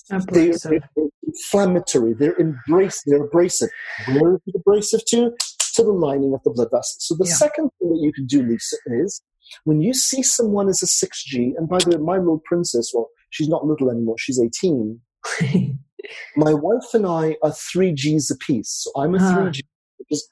they're, 0.08 0.54
they're, 0.64 0.80
inflammatory, 1.26 2.14
they're 2.14 2.36
embrace, 2.36 3.02
they're 3.06 3.24
abrasive. 3.24 3.68
Where 4.08 4.34
is 4.34 4.40
it 4.46 4.54
abrasive 4.56 5.04
to? 5.06 5.32
To 5.74 5.82
the 5.82 5.92
lining 5.92 6.34
of 6.34 6.42
the 6.44 6.50
blood 6.50 6.68
vessels. 6.70 6.96
So 7.00 7.14
the 7.14 7.26
yeah. 7.26 7.34
second 7.34 7.70
thing 7.78 7.90
that 7.90 8.00
you 8.00 8.12
can 8.12 8.26
do, 8.26 8.42
Lisa, 8.42 8.76
is 8.86 9.22
when 9.64 9.80
you 9.80 9.94
see 9.94 10.22
someone 10.22 10.68
as 10.68 10.82
a 10.82 10.86
6G, 10.86 11.52
and 11.56 11.68
by 11.68 11.78
the 11.78 11.90
way, 11.90 11.96
my 12.02 12.18
little 12.18 12.42
princess, 12.44 12.90
well, 12.94 13.08
she's 13.30 13.48
not 13.48 13.64
little 13.64 13.90
anymore, 13.90 14.16
she's 14.18 14.40
18. 14.40 15.00
my 16.36 16.54
wife 16.54 16.94
and 16.94 17.06
I 17.06 17.36
are 17.42 17.50
3Gs 17.50 18.32
apiece. 18.32 18.84
So 18.84 19.00
I'm 19.00 19.14
a 19.14 19.18
uh-huh. 19.18 19.38
3G, 19.42 19.60
which 19.98 20.08
is 20.10 20.28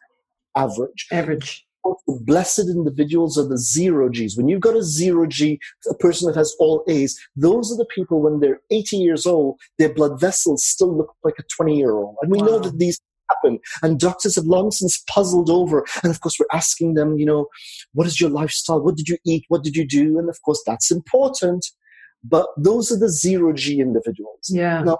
average. 0.57 1.07
Average 1.13 1.68
the 2.07 2.19
blessed 2.25 2.69
individuals 2.71 3.39
are 3.39 3.47
the 3.47 3.59
zero 3.59 4.09
Gs. 4.09 4.37
When 4.37 4.49
you've 4.49 4.61
got 4.61 4.77
a 4.77 4.83
zero 4.83 5.27
G, 5.27 5.59
a 5.91 5.95
person 5.95 6.27
that 6.27 6.39
has 6.39 6.55
all 6.59 6.85
A's, 6.89 7.19
those 7.37 7.73
are 7.73 7.77
the 7.77 7.87
people 7.95 8.21
when 8.23 8.41
they're 8.41 8.61
80 8.71 8.97
years 8.97 9.27
old, 9.27 9.59
their 9.79 9.93
blood 9.93 10.21
vessels 10.21 10.65
still 10.65 10.97
look 10.97 11.15
like 11.25 11.35
a 11.39 11.45
20 11.57 11.77
year 11.77 11.93
old. 11.93 12.17
And 12.23 12.31
we 12.31 12.39
wow. 12.39 12.47
know 12.47 12.59
that 12.61 12.79
these 12.79 13.01
happen. 13.31 13.59
And 13.83 14.01
doctors 14.01 14.37
have 14.37 14.47
long 14.47 14.71
since 14.71 15.03
puzzled 15.09 15.51
over. 15.51 15.85
And 16.03 16.11
of 16.11 16.21
course, 16.21 16.37
we're 16.39 16.57
asking 16.57 16.95
them, 16.95 17.19
you 17.19 17.27
know, 17.27 17.47
what 17.93 18.07
is 18.07 18.21
your 18.21 18.31
lifestyle? 18.31 18.81
What 18.83 18.97
did 18.97 19.09
you 19.09 19.19
eat? 19.27 19.45
What 19.49 19.63
did 19.65 19.77
you 19.77 19.87
do? 19.87 20.19
And 20.19 20.29
of 20.29 20.41
course, 20.43 20.63
that's 20.67 20.91
important. 20.91 21.67
But 22.25 22.47
those 22.57 22.91
are 22.91 22.99
the 22.99 23.11
zero 23.11 23.53
G 23.53 23.81
individuals. 23.81 24.41
Yeah. 24.49 24.83
Now, 24.83 24.99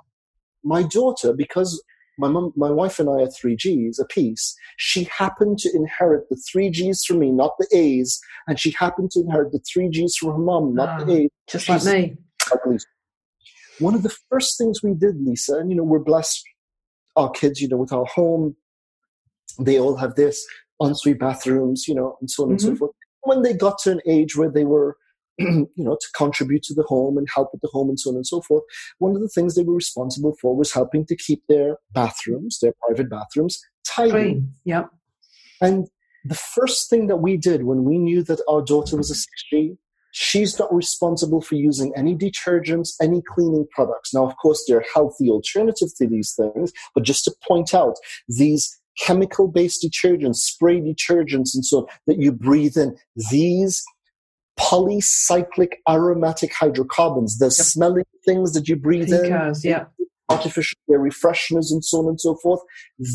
my 0.65 0.83
daughter, 0.83 1.33
because 1.33 1.83
my 2.19 2.29
mom, 2.29 2.53
my 2.57 2.71
wife 2.71 2.99
and 2.99 3.09
I 3.09 3.23
are 3.23 3.31
three 3.31 3.57
Gs 3.57 3.99
apiece. 3.99 4.55
She 4.77 5.05
happened 5.05 5.59
to 5.59 5.71
inherit 5.75 6.29
the 6.29 6.37
three 6.51 6.69
Gs 6.69 7.05
from 7.05 7.21
me, 7.21 7.31
not 7.31 7.53
the 7.59 7.69
A's, 7.73 8.21
and 8.47 8.59
she 8.59 8.73
happened 8.73 9.13
to 9.13 9.21
inherit 9.21 9.53
the 9.53 9.61
three 9.73 9.89
Gs 9.89 10.17
from 10.17 10.33
her 10.33 10.39
mom, 10.39 10.75
not 10.75 11.07
the 11.07 11.13
ah, 11.13 11.17
A's. 11.17 11.31
Just 11.49 11.67
She's 11.67 11.87
like 11.87 12.11
me. 12.11 12.17
Like 12.51 12.81
One 13.79 13.95
of 13.95 14.03
the 14.03 14.15
first 14.31 14.59
things 14.59 14.83
we 14.83 14.95
did, 14.95 15.25
Lisa, 15.25 15.57
and 15.57 15.71
you 15.71 15.77
know, 15.77 15.85
we're 15.85 16.01
blessed, 16.01 16.43
our 17.17 17.31
kids, 17.31 17.61
you 17.61 17.69
know, 17.69 17.77
with 17.77 17.93
our 17.93 18.07
home, 18.07 18.57
they 19.59 19.79
all 19.79 19.97
have 19.97 20.15
this 20.17 20.45
ensuite 20.81 21.19
bathrooms, 21.19 21.87
you 21.89 21.95
know, 21.95 22.17
and 22.21 22.31
so 22.31 22.43
on 22.43 22.49
mm-hmm. 22.49 22.53
and 22.53 22.61
so 22.61 22.69
mm-hmm. 22.69 22.77
forth. 22.77 22.93
When 23.23 23.43
they 23.43 23.53
got 23.53 23.79
to 23.83 23.93
an 23.93 24.01
age 24.07 24.37
where 24.37 24.51
they 24.51 24.65
were 24.65 24.97
you 25.39 25.69
know, 25.77 25.97
to 26.01 26.07
contribute 26.17 26.63
to 26.65 26.75
the 26.75 26.83
home 26.83 27.17
and 27.17 27.29
help 27.35 27.51
with 27.53 27.61
the 27.61 27.69
home 27.69 27.89
and 27.89 27.99
so 27.99 28.11
on 28.11 28.17
and 28.17 28.27
so 28.27 28.41
forth. 28.43 28.65
One 28.99 29.15
of 29.15 29.21
the 29.21 29.29
things 29.29 29.55
they 29.55 29.63
were 29.63 29.75
responsible 29.75 30.37
for 30.41 30.57
was 30.57 30.73
helping 30.73 31.07
to 31.07 31.17
keep 31.17 31.43
their 31.49 31.77
bathrooms, 31.93 32.59
their 32.61 32.75
private 32.87 33.11
bathrooms, 33.11 33.61
tidy. 33.87 34.11
Clean. 34.11 34.53
Yep. 34.65 34.91
And 35.61 35.89
the 36.25 36.35
first 36.35 36.91
thing 36.91 37.07
that 37.07 37.17
we 37.17 37.37
did 37.37 37.65
when 37.65 37.85
we 37.85 37.99
knew 37.99 38.23
that 38.25 38.43
our 38.49 38.63
daughter 38.63 38.97
was 38.97 39.11
a 39.11 39.15
6G, 39.57 39.77
She's 40.13 40.59
not 40.59 40.75
responsible 40.75 41.41
for 41.41 41.55
using 41.55 41.93
any 41.95 42.17
detergents, 42.17 42.95
any 43.01 43.23
cleaning 43.23 43.67
products. 43.71 44.15
Now, 44.15 44.27
of 44.27 44.37
course, 44.37 44.65
there 44.67 44.79
are 44.79 44.85
healthy 44.95 45.29
alternatives 45.29 45.93
to 45.95 46.07
these 46.07 46.35
things, 46.35 46.73
but 46.95 47.05
just 47.05 47.25
to 47.25 47.35
point 47.47 47.75
out, 47.75 47.97
these 48.27 48.75
chemical 49.01 49.49
based 49.49 49.85
detergents, 49.85 50.37
spray 50.37 50.81
detergents, 50.81 51.55
and 51.55 51.65
so 51.65 51.79
on 51.79 51.87
that 52.07 52.21
you 52.21 52.33
breathe 52.33 52.77
in, 52.77 52.97
these 53.31 53.85
polycyclic 54.59 55.75
aromatic 55.89 56.53
hydrocarbons, 56.53 57.39
the 57.39 57.47
yep. 57.47 57.53
smelling 57.53 58.05
things 58.25 58.53
that 58.53 58.69
you 58.69 58.77
breathe 58.77 59.13
in, 59.13 59.55
yeah. 59.63 59.85
artificial 60.29 60.79
air 60.91 60.99
refresheners, 60.99 61.71
and 61.71 61.85
so 61.85 61.99
on 61.99 62.09
and 62.09 62.21
so 62.21 62.37
forth, 62.43 62.61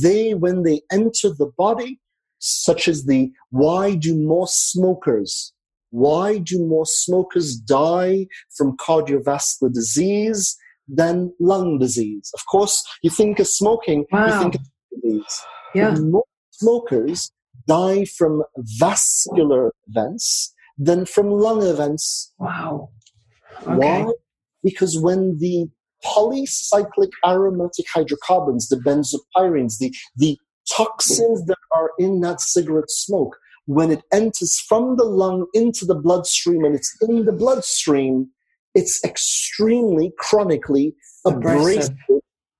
they, 0.01 0.33
when 0.33 0.63
they 0.63 0.81
enter 0.91 1.29
the 1.29 1.51
body, 1.57 1.99
such 2.39 2.87
as 2.87 3.05
the 3.05 3.31
why 3.51 3.95
do 3.95 4.15
more 4.15 4.47
smokers 4.47 5.53
why 5.93 6.39
do 6.39 6.65
more 6.65 6.87
smokers 6.87 7.55
die 7.55 8.25
from 8.57 8.75
cardiovascular 8.77 9.71
disease 9.71 10.57
than 10.87 11.31
lung 11.39 11.77
disease? 11.77 12.31
Of 12.33 12.47
course, 12.47 12.83
you 13.03 13.11
think 13.11 13.39
of 13.39 13.47
smoking, 13.47 14.05
wow. 14.11 14.25
you 14.25 14.41
think 14.41 14.55
of 14.55 14.61
disease. 15.03 15.41
Yeah. 15.75 15.93
more 15.93 16.25
smokers 16.49 17.31
die 17.67 18.05
from 18.05 18.41
vascular 18.57 19.71
events 19.87 20.52
than 20.77 21.05
from 21.05 21.29
lung 21.29 21.63
events. 21.63 22.33
Wow. 22.37 22.89
Okay. 23.61 23.75
Why? 23.75 24.11
Because 24.63 24.99
when 24.99 25.37
the 25.39 25.67
polycyclic 26.03 27.11
aromatic 27.25 27.85
hydrocarbons, 27.93 28.67
the 28.67 28.77
benzopyrenes, 28.77 29.77
the, 29.79 29.93
the 30.15 30.37
toxins 30.69 31.45
that 31.45 31.57
are 31.75 31.91
in 31.99 32.21
that 32.21 32.41
cigarette 32.41 32.89
smoke 32.89 33.37
when 33.65 33.91
it 33.91 34.03
enters 34.11 34.59
from 34.59 34.97
the 34.97 35.03
lung 35.03 35.47
into 35.53 35.85
the 35.85 35.95
bloodstream 35.95 36.65
and 36.65 36.75
it's 36.75 36.95
in 37.01 37.25
the 37.25 37.31
bloodstream, 37.31 38.29
it's 38.75 39.03
extremely 39.03 40.11
chronically 40.17 40.95
abrasive 41.25 41.95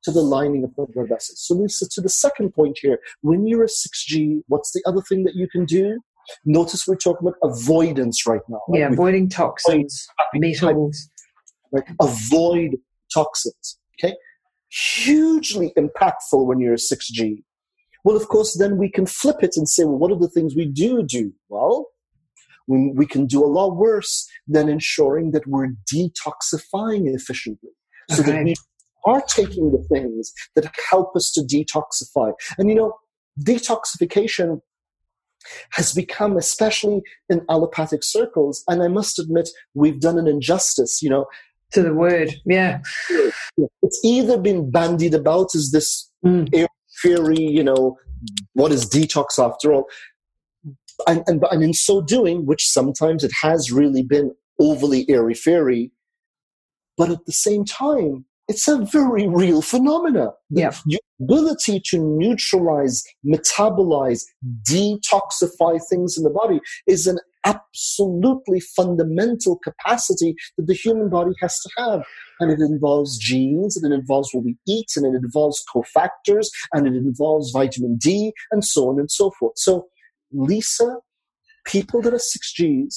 to 0.03 0.11
the 0.11 0.21
lining 0.21 0.63
of 0.63 0.75
the 0.75 0.85
blood 0.93 1.09
vessels. 1.09 1.45
So, 1.45 1.55
Lisa, 1.55 1.87
to 1.89 2.01
the 2.01 2.09
second 2.09 2.53
point 2.53 2.77
here, 2.81 2.99
when 3.21 3.47
you're 3.47 3.63
a 3.63 3.67
6G, 3.67 4.41
what's 4.47 4.71
the 4.71 4.83
other 4.85 5.01
thing 5.01 5.23
that 5.23 5.35
you 5.35 5.47
can 5.49 5.65
do? 5.65 5.99
Notice 6.45 6.87
we're 6.87 6.95
talking 6.95 7.27
about 7.27 7.37
avoidance 7.43 8.25
right 8.25 8.41
now. 8.47 8.61
Right? 8.69 8.79
Yeah, 8.79 8.91
avoiding 8.91 9.29
toxins, 9.29 10.07
metals. 10.33 11.09
Right? 11.71 11.83
Avoid 12.01 12.77
toxins. 13.13 13.79
Okay? 13.99 14.15
Hugely 14.69 15.71
impactful 15.77 16.45
when 16.45 16.59
you're 16.59 16.73
a 16.73 16.77
6G 16.77 17.43
well, 18.03 18.17
of 18.17 18.27
course, 18.27 18.57
then 18.57 18.77
we 18.77 18.89
can 18.89 19.05
flip 19.05 19.37
it 19.41 19.55
and 19.55 19.67
say, 19.67 19.85
well, 19.85 19.97
what 19.97 20.11
are 20.11 20.19
the 20.19 20.29
things 20.29 20.55
we 20.55 20.65
do 20.65 21.03
do? 21.03 21.31
Well, 21.47 21.87
we, 22.67 22.91
we 22.95 23.05
can 23.05 23.25
do 23.25 23.43
a 23.43 23.47
lot 23.47 23.75
worse 23.75 24.27
than 24.47 24.69
ensuring 24.69 25.31
that 25.31 25.47
we're 25.47 25.69
detoxifying 25.91 27.13
efficiently. 27.13 27.69
So 28.09 28.21
okay. 28.21 28.31
that 28.31 28.43
we 28.43 28.55
are 29.05 29.21
taking 29.21 29.71
the 29.71 29.83
things 29.93 30.33
that 30.55 30.69
help 30.89 31.15
us 31.15 31.31
to 31.31 31.41
detoxify. 31.41 32.33
And 32.57 32.69
you 32.69 32.75
know, 32.75 32.93
detoxification 33.41 34.59
has 35.71 35.93
become, 35.93 36.37
especially 36.37 37.01
in 37.29 37.41
allopathic 37.49 38.03
circles, 38.03 38.63
and 38.67 38.81
I 38.81 38.87
must 38.87 39.19
admit, 39.19 39.49
we've 39.73 39.99
done 39.99 40.17
an 40.17 40.27
injustice, 40.27 41.01
you 41.01 41.09
know. 41.09 41.25
To 41.71 41.81
the 41.81 41.93
word, 41.93 42.35
yeah. 42.45 42.81
It's 43.81 43.99
either 44.03 44.37
been 44.37 44.69
bandied 44.69 45.15
about 45.15 45.55
as 45.55 45.71
this 45.71 46.09
mm 46.23 46.67
fairy, 47.01 47.39
you 47.39 47.63
know, 47.63 47.97
what 48.53 48.71
is 48.71 48.85
detox 48.85 49.39
after 49.39 49.73
all? 49.73 49.85
And, 51.07 51.23
and, 51.27 51.43
and 51.49 51.63
in 51.63 51.73
so 51.73 52.01
doing, 52.01 52.45
which 52.45 52.69
sometimes 52.69 53.23
it 53.23 53.31
has 53.41 53.71
really 53.71 54.03
been 54.03 54.31
overly 54.59 55.09
airy 55.09 55.33
fairy, 55.33 55.91
but 56.95 57.09
at 57.09 57.25
the 57.25 57.31
same 57.31 57.65
time, 57.65 58.25
it's 58.53 58.67
a 58.67 58.77
very 58.85 59.27
real 59.27 59.63
phenomena. 59.63 60.29
Your 60.51 60.99
ability 61.19 61.81
to 61.85 61.97
neutralize, 61.97 63.01
metabolize, 63.25 64.21
detoxify 64.69 65.81
things 65.89 66.19
in 66.19 66.23
the 66.23 66.29
body 66.29 66.59
is 66.85 67.07
an 67.07 67.17
absolutely 67.45 68.59
fundamental 68.59 69.57
capacity 69.63 70.35
that 70.57 70.67
the 70.67 70.75
human 70.75 71.09
body 71.09 71.31
has 71.41 71.59
to 71.61 71.69
have. 71.77 72.03
And 72.39 72.51
it 72.51 72.59
involves 72.59 73.17
genes, 73.17 73.75
and 73.75 73.91
it 73.91 73.95
involves 73.95 74.29
what 74.33 74.43
we 74.43 74.55
eat, 74.67 74.91
and 74.95 75.05
it 75.07 75.17
involves 75.17 75.63
cofactors, 75.73 76.47
and 76.73 76.85
it 76.85 76.93
involves 76.93 77.49
vitamin 77.49 77.97
D, 77.97 78.33
and 78.51 78.63
so 78.63 78.89
on 78.89 78.99
and 78.99 79.09
so 79.09 79.31
forth. 79.39 79.57
So, 79.57 79.87
Lisa, 80.31 80.97
people 81.65 82.03
that 82.03 82.13
are 82.13 82.17
6Gs, 82.17 82.93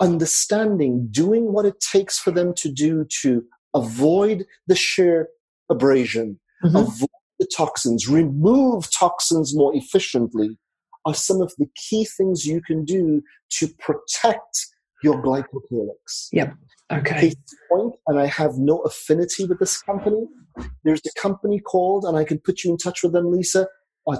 understanding, 0.00 1.08
doing 1.10 1.52
what 1.52 1.66
it 1.66 1.80
takes 1.80 2.18
for 2.18 2.30
them 2.30 2.54
to 2.54 2.70
do 2.70 3.06
to 3.22 3.44
avoid 3.76 4.44
the 4.66 4.74
shear 4.74 5.28
abrasion, 5.70 6.40
mm-hmm. 6.64 6.76
avoid 6.76 7.08
the 7.38 7.48
toxins, 7.56 8.08
remove 8.08 8.88
toxins 8.90 9.54
more 9.54 9.74
efficiently, 9.74 10.58
are 11.04 11.14
some 11.14 11.40
of 11.40 11.52
the 11.58 11.66
key 11.76 12.04
things 12.04 12.44
you 12.44 12.60
can 12.60 12.84
do 12.84 13.22
to 13.50 13.68
protect 13.78 14.66
your 15.02 15.22
glycocalyx. 15.22 16.28
Yep. 16.32 16.54
Okay. 16.92 17.32
point, 17.70 17.94
and 18.06 18.18
I 18.18 18.26
have 18.26 18.58
no 18.58 18.78
affinity 18.80 19.44
with 19.44 19.58
this 19.58 19.80
company. 19.82 20.26
There's 20.84 21.00
a 21.00 21.20
company 21.20 21.60
called, 21.60 22.04
and 22.04 22.16
I 22.16 22.24
can 22.24 22.38
put 22.38 22.64
you 22.64 22.70
in 22.70 22.78
touch 22.78 23.02
with 23.02 23.12
them, 23.12 23.30
Lisa. 23.30 23.66
Uh, 24.08 24.16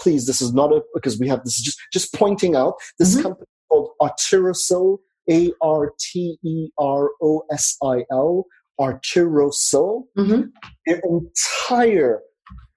please, 0.00 0.26
this 0.26 0.42
is 0.42 0.52
not 0.52 0.72
a 0.72 0.82
because 0.94 1.18
we 1.18 1.28
have 1.28 1.44
this. 1.44 1.58
Is 1.58 1.64
just 1.64 1.78
just 1.92 2.12
pointing 2.12 2.56
out 2.56 2.74
this 2.98 3.14
mm-hmm. 3.14 3.22
company 3.22 3.46
called 3.70 3.90
Arterosil, 4.02 4.98
A 5.30 5.52
R 5.62 5.92
T 5.98 6.38
E 6.44 6.68
R 6.78 7.10
O 7.22 7.42
S 7.52 7.76
I 7.82 8.04
L, 8.10 8.44
Arterosil. 8.80 10.04
Mm-hmm. 10.18 10.42
Their 10.86 11.00
entire 11.04 12.20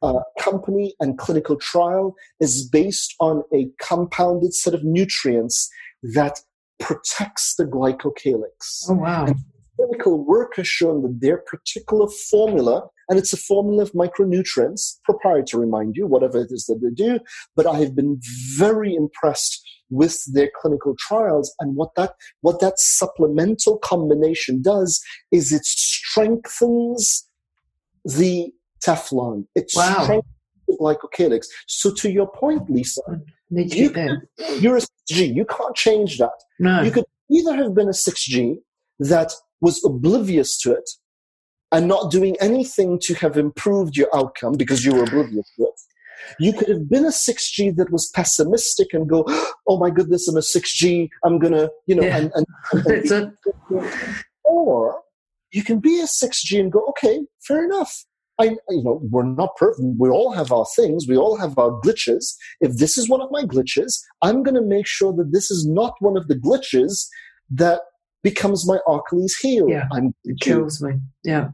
uh, 0.02 0.20
company 0.39 0.95
and 1.00 1.18
clinical 1.18 1.58
trial 1.58 2.16
is 2.39 2.68
based 2.68 3.16
on 3.20 3.43
a 3.54 3.70
compounded 3.82 4.54
set 4.54 4.74
of 4.74 4.84
nutrients 4.84 5.70
that 6.02 6.39
protects 6.80 7.56
the 7.58 7.66
glycocalyx. 7.66 8.89
Oh, 8.89 8.93
wow. 8.93 9.26
And 9.26 9.36
clinical 9.76 10.26
work 10.26 10.56
has 10.56 10.68
shown 10.68 11.02
that 11.04 11.20
their 11.20 11.38
particular 11.38 12.08
formula, 12.30 12.88
and 13.10 13.20
it's 13.20 13.34
a 13.34 13.38
formula 13.38 13.84
of 13.84 13.91
micronutrients, 13.91 15.00
proprietary, 15.04 15.68
mind 15.68 15.95
you, 15.95 16.08
whatever 16.08 16.39
it 16.39 16.52
is 16.52 16.66
that 16.66 16.80
they 16.82 16.93
do, 16.93 17.20
but 17.56 17.66
I 17.66 17.78
have 17.80 17.95
been 17.95 18.20
very 18.58 18.95
impressed 18.95 19.62
with 19.89 20.23
their 20.33 20.49
clinical 20.61 20.95
trials 20.99 21.53
and 21.59 21.75
what 21.75 21.95
that 21.95 22.13
what 22.41 22.59
that 22.59 22.79
supplemental 22.79 23.77
combination 23.77 24.61
does 24.61 25.01
is 25.31 25.51
it 25.51 25.65
strengthens 25.65 27.27
the 28.05 28.51
Teflon. 28.85 29.45
It 29.55 29.71
wow. 29.75 30.03
strengthens 30.03 30.33
the 30.67 30.77
glycocalyx. 30.79 31.47
So 31.67 31.93
to 31.95 32.09
your 32.09 32.31
point, 32.31 32.69
Lisa, 32.69 33.01
you, 33.49 33.91
you're 34.59 34.77
a 34.77 34.81
6G. 34.81 35.35
You 35.35 35.45
can't 35.45 35.75
change 35.75 36.17
that. 36.19 36.31
No. 36.59 36.81
You 36.81 36.91
could 36.91 37.05
either 37.31 37.55
have 37.55 37.73
been 37.73 37.87
a 37.87 37.91
6G 37.91 38.57
that 38.99 39.33
was 39.61 39.83
oblivious 39.83 40.57
to 40.61 40.71
it 40.71 40.89
and 41.71 41.87
not 41.87 42.11
doing 42.11 42.35
anything 42.39 42.99
to 43.03 43.13
have 43.15 43.37
improved 43.37 43.95
your 43.95 44.07
outcome 44.15 44.53
because 44.53 44.83
you 44.83 44.93
were 44.93 45.03
oblivious 45.03 45.49
to 45.57 45.65
it. 45.65 45.79
You 46.39 46.53
could 46.53 46.70
have 46.70 46.89
been 46.89 47.05
a 47.05 47.09
6G 47.09 47.76
that 47.78 47.91
was 47.91 48.09
pessimistic 48.13 48.93
and 48.93 49.07
go, 49.09 49.26
oh 49.67 49.78
my 49.80 49.89
goodness, 49.89 50.28
I'm 50.28 50.38
a 50.38 50.41
6G. 50.41 51.09
I'm 51.24 51.39
going 51.39 51.53
to, 51.53 51.72
you 51.88 51.95
know, 51.95 52.03
yeah. 52.03 52.17
and, 52.17 52.32
and, 52.36 52.86
and, 53.11 53.11
and 53.11 53.93
or 54.43 55.01
you 55.51 55.63
can 55.63 55.80
be 55.80 55.99
a 55.99 56.05
6G 56.05 56.59
and 56.59 56.72
go, 56.72 56.86
okay, 56.89 57.22
fair 57.47 57.63
enough. 57.63 58.05
I, 58.39 58.55
you 58.70 58.84
know, 58.84 59.01
we're 59.11 59.24
not 59.24 59.57
perfect. 59.57 59.86
We 59.97 60.09
all 60.09 60.32
have 60.32 60.51
our 60.51 60.65
things. 60.76 61.07
We 61.07 61.17
all 61.17 61.38
have 61.38 61.57
our 61.57 61.72
glitches. 61.82 62.36
If 62.61 62.78
this 62.78 62.97
is 62.97 63.09
one 63.09 63.22
of 63.22 63.30
my 63.32 63.43
glitches, 63.43 63.99
I'm 64.22 64.43
going 64.43 64.55
to 64.55 64.61
make 64.61 64.88
sure 64.88 65.11
that 65.13 65.34
this 65.34 65.51
is 65.51 65.67
not 65.67 65.93
one 65.99 66.15
of 66.15 66.30
the 66.30 66.36
glitches 66.36 67.05
that 67.51 67.82
becomes 68.24 68.65
my 68.65 68.78
Achilles 68.88 69.36
heel. 69.41 69.70
Yeah, 69.70 69.88
I'm, 69.91 70.13
it 70.24 70.39
kills 70.39 70.82
me. 70.82 70.93
Yeah. 71.24 71.49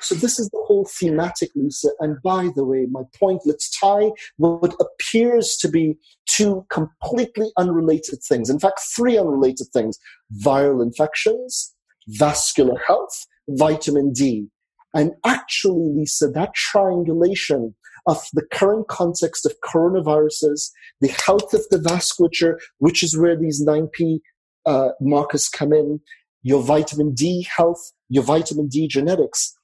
So 0.00 0.14
this 0.14 0.38
is 0.38 0.48
the 0.50 0.62
whole 0.66 0.84
thematic, 0.84 1.50
Lisa. 1.54 1.88
And 2.00 2.20
by 2.22 2.50
the 2.54 2.64
way, 2.64 2.86
my 2.90 3.02
point, 3.18 3.42
let's 3.44 3.70
tie 3.78 4.12
what 4.36 4.74
appears 4.80 5.56
to 5.60 5.68
be 5.68 5.96
two 6.26 6.66
completely 6.70 7.50
unrelated 7.56 8.20
things. 8.22 8.50
In 8.50 8.58
fact, 8.58 8.80
three 8.94 9.16
unrelated 9.18 9.68
things. 9.72 9.98
Viral 10.44 10.82
infections, 10.82 11.74
vascular 12.08 12.78
health, 12.86 13.26
vitamin 13.48 14.12
D. 14.12 14.48
And 14.94 15.12
actually, 15.24 15.92
Lisa, 15.94 16.28
that 16.28 16.54
triangulation 16.54 17.74
of 18.06 18.22
the 18.32 18.46
current 18.52 18.88
context 18.88 19.44
of 19.44 19.54
coronaviruses, 19.64 20.70
the 21.00 21.08
health 21.26 21.52
of 21.52 21.62
the 21.70 21.78
vasculature, 21.78 22.56
which 22.78 23.02
is 23.02 23.16
where 23.16 23.36
these 23.36 23.64
9P 23.64 24.20
uh, 24.64 24.90
markers 25.00 25.48
come 25.48 25.72
in, 25.72 26.00
your 26.42 26.62
vitamin 26.62 27.12
D 27.12 27.46
health, 27.56 27.92
your 28.08 28.22
vitamin 28.22 28.68
D 28.68 28.86
genetics. 28.86 29.55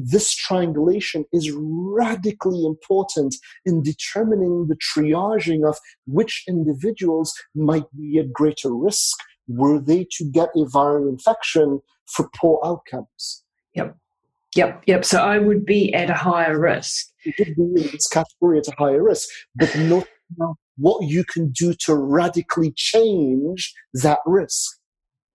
This 0.00 0.32
triangulation 0.32 1.24
is 1.32 1.50
radically 1.52 2.64
important 2.64 3.34
in 3.66 3.82
determining 3.82 4.68
the 4.68 4.76
triaging 4.76 5.68
of 5.68 5.76
which 6.06 6.44
individuals 6.46 7.34
might 7.56 7.86
be 7.96 8.18
at 8.18 8.32
greater 8.32 8.72
risk 8.72 9.18
were 9.48 9.80
they 9.80 10.06
to 10.12 10.24
get 10.24 10.50
a 10.54 10.60
viral 10.66 11.08
infection 11.08 11.80
for 12.06 12.28
poor 12.36 12.60
outcomes. 12.64 13.42
Yep. 13.74 13.96
Yep, 14.54 14.82
yep. 14.86 15.04
So 15.04 15.18
I 15.18 15.38
would 15.38 15.66
be 15.66 15.92
at 15.92 16.10
a 16.10 16.14
higher 16.14 16.58
risk. 16.58 17.08
You 17.24 17.32
would 17.40 17.56
be 17.56 17.82
in 17.82 17.88
this 17.90 18.06
category 18.06 18.58
at 18.58 18.68
a 18.68 18.74
higher 18.78 19.02
risk, 19.02 19.28
but 19.56 19.76
not 19.76 20.06
what 20.76 21.08
you 21.08 21.24
can 21.24 21.50
do 21.50 21.74
to 21.86 21.94
radically 21.96 22.72
change 22.76 23.74
that 23.94 24.20
risk. 24.26 24.78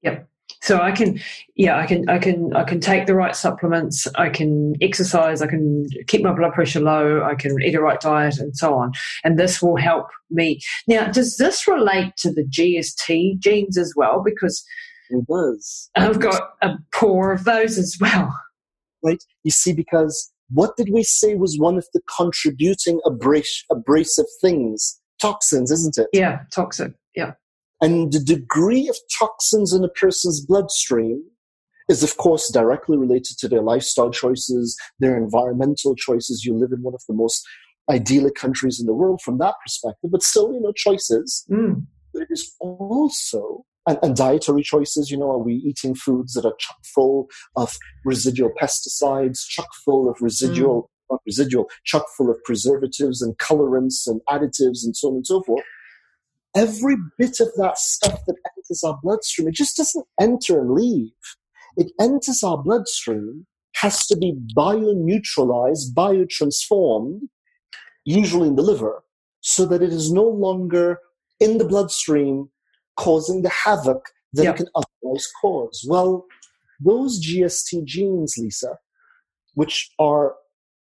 Yep. 0.03 0.27
So 0.63 0.79
I 0.79 0.93
can, 0.93 1.19
yeah, 1.57 1.77
I 1.77 1.85
can, 1.85 2.09
I 2.09 2.17
can, 2.17 2.55
I 2.55 2.63
can 2.63 2.79
take 2.79 3.05
the 3.05 3.15
right 3.15 3.35
supplements. 3.35 4.07
I 4.15 4.29
can 4.29 4.75
exercise. 4.81 5.41
I 5.41 5.47
can 5.47 5.85
keep 6.07 6.23
my 6.23 6.33
blood 6.33 6.53
pressure 6.53 6.79
low. 6.79 7.21
I 7.21 7.35
can 7.35 7.61
eat 7.61 7.75
a 7.75 7.81
right 7.81 7.99
diet, 7.99 8.37
and 8.37 8.55
so 8.55 8.73
on. 8.75 8.93
And 9.25 9.37
this 9.37 9.61
will 9.61 9.75
help 9.75 10.07
me. 10.31 10.61
Now, 10.87 11.11
does 11.11 11.35
this 11.35 11.67
relate 11.67 12.15
to 12.19 12.31
the 12.31 12.45
GST 12.45 13.39
genes 13.39 13.77
as 13.77 13.93
well? 13.97 14.23
Because 14.23 14.63
it 15.09 15.27
does. 15.27 15.89
I've 15.97 16.21
got 16.21 16.53
a 16.61 16.77
poor 16.93 17.33
of 17.33 17.43
those 17.43 17.77
as 17.77 17.97
well. 17.99 18.33
Right. 19.03 19.21
You 19.43 19.51
see, 19.51 19.73
because 19.73 20.31
what 20.49 20.77
did 20.77 20.91
we 20.93 21.03
say 21.03 21.35
was 21.35 21.59
one 21.59 21.77
of 21.77 21.85
the 21.93 21.99
contributing 22.15 23.01
abras- 23.05 23.65
abrasive 23.69 24.27
things? 24.39 24.97
Toxins, 25.21 25.71
isn't 25.71 25.97
it? 25.97 26.07
Yeah, 26.13 26.43
toxic. 26.55 26.93
Yeah. 27.17 27.33
And 27.83 28.13
the 28.13 28.19
degree 28.19 28.87
of 28.87 28.95
toxins 29.19 29.73
in 29.73 29.83
a 29.83 29.89
person's 29.89 30.39
bloodstream 30.45 31.21
is, 31.89 32.01
of 32.01 32.15
course, 32.15 32.49
directly 32.49 32.97
related 32.97 33.37
to 33.39 33.49
their 33.49 33.61
lifestyle 33.61 34.09
choices, 34.09 34.79
their 34.99 35.17
environmental 35.17 35.93
choices. 35.93 36.45
You 36.45 36.57
live 36.57 36.71
in 36.71 36.81
one 36.81 36.93
of 36.93 37.01
the 37.09 37.13
most 37.13 37.45
idyllic 37.91 38.35
countries 38.35 38.79
in 38.79 38.85
the 38.85 38.93
world 38.93 39.21
from 39.21 39.37
that 39.39 39.55
perspective, 39.61 40.11
but 40.11 40.23
still, 40.23 40.53
you 40.53 40.61
know, 40.61 40.71
choices. 40.71 41.45
Mm. 41.51 41.85
But 42.13 42.21
it 42.21 42.29
is 42.31 42.55
also 42.61 43.65
and, 43.85 43.99
and, 44.01 44.15
dietary 44.15 44.63
choices. 44.63 45.11
You 45.11 45.17
know, 45.17 45.31
are 45.31 45.43
we 45.43 45.55
eating 45.55 45.93
foods 45.93 46.35
that 46.35 46.45
are 46.45 46.55
chock 46.57 46.77
full 46.95 47.27
of 47.57 47.77
residual 48.05 48.51
pesticides, 48.61 49.45
chock 49.45 49.67
full 49.83 50.09
of 50.09 50.21
residual, 50.21 50.83
mm. 50.83 51.15
not 51.15 51.21
residual, 51.25 51.69
chock 51.83 52.05
full 52.15 52.31
of 52.31 52.41
preservatives 52.45 53.21
and 53.21 53.37
colorants 53.39 54.07
and 54.07 54.21
additives 54.29 54.85
and 54.85 54.95
so 54.95 55.09
on 55.09 55.15
and 55.15 55.27
so 55.27 55.43
forth? 55.43 55.65
Every 56.55 56.95
bit 57.17 57.39
of 57.39 57.49
that 57.57 57.77
stuff 57.77 58.19
that 58.27 58.35
enters 58.57 58.83
our 58.83 58.99
bloodstream, 59.01 59.47
it 59.47 59.55
just 59.55 59.77
doesn't 59.77 60.05
enter 60.19 60.59
and 60.61 60.71
leave. 60.71 61.11
It 61.77 61.91
enters 61.99 62.43
our 62.43 62.61
bloodstream, 62.61 63.47
has 63.75 64.05
to 64.07 64.15
be 64.15 64.37
bio-neutralized, 64.55 65.95
biotransformed, 65.95 67.21
usually 68.05 68.49
in 68.49 68.55
the 68.55 68.61
liver, 68.61 69.03
so 69.41 69.65
that 69.65 69.81
it 69.81 69.91
is 69.91 70.11
no 70.11 70.23
longer 70.23 70.99
in 71.39 71.57
the 71.57 71.65
bloodstream 71.65 72.49
causing 72.95 73.41
the 73.41 73.49
havoc 73.49 74.09
that 74.33 74.43
yep. 74.43 74.55
it 74.55 74.57
can 74.57 74.67
otherwise 74.75 75.27
cause. 75.41 75.85
Well, 75.87 76.25
those 76.79 77.23
GST 77.25 77.85
genes, 77.85 78.35
Lisa, 78.37 78.77
which 79.55 79.91
are 79.99 80.35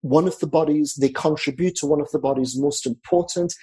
one 0.04 0.28
of 0.28 0.38
the 0.40 0.48
body's, 0.48 0.96
they 0.96 1.10
contribute 1.10 1.76
to 1.76 1.86
one 1.88 2.02
of 2.02 2.12
the 2.12 2.20
body's 2.20 2.60
most 2.60 2.86
important 2.86 3.56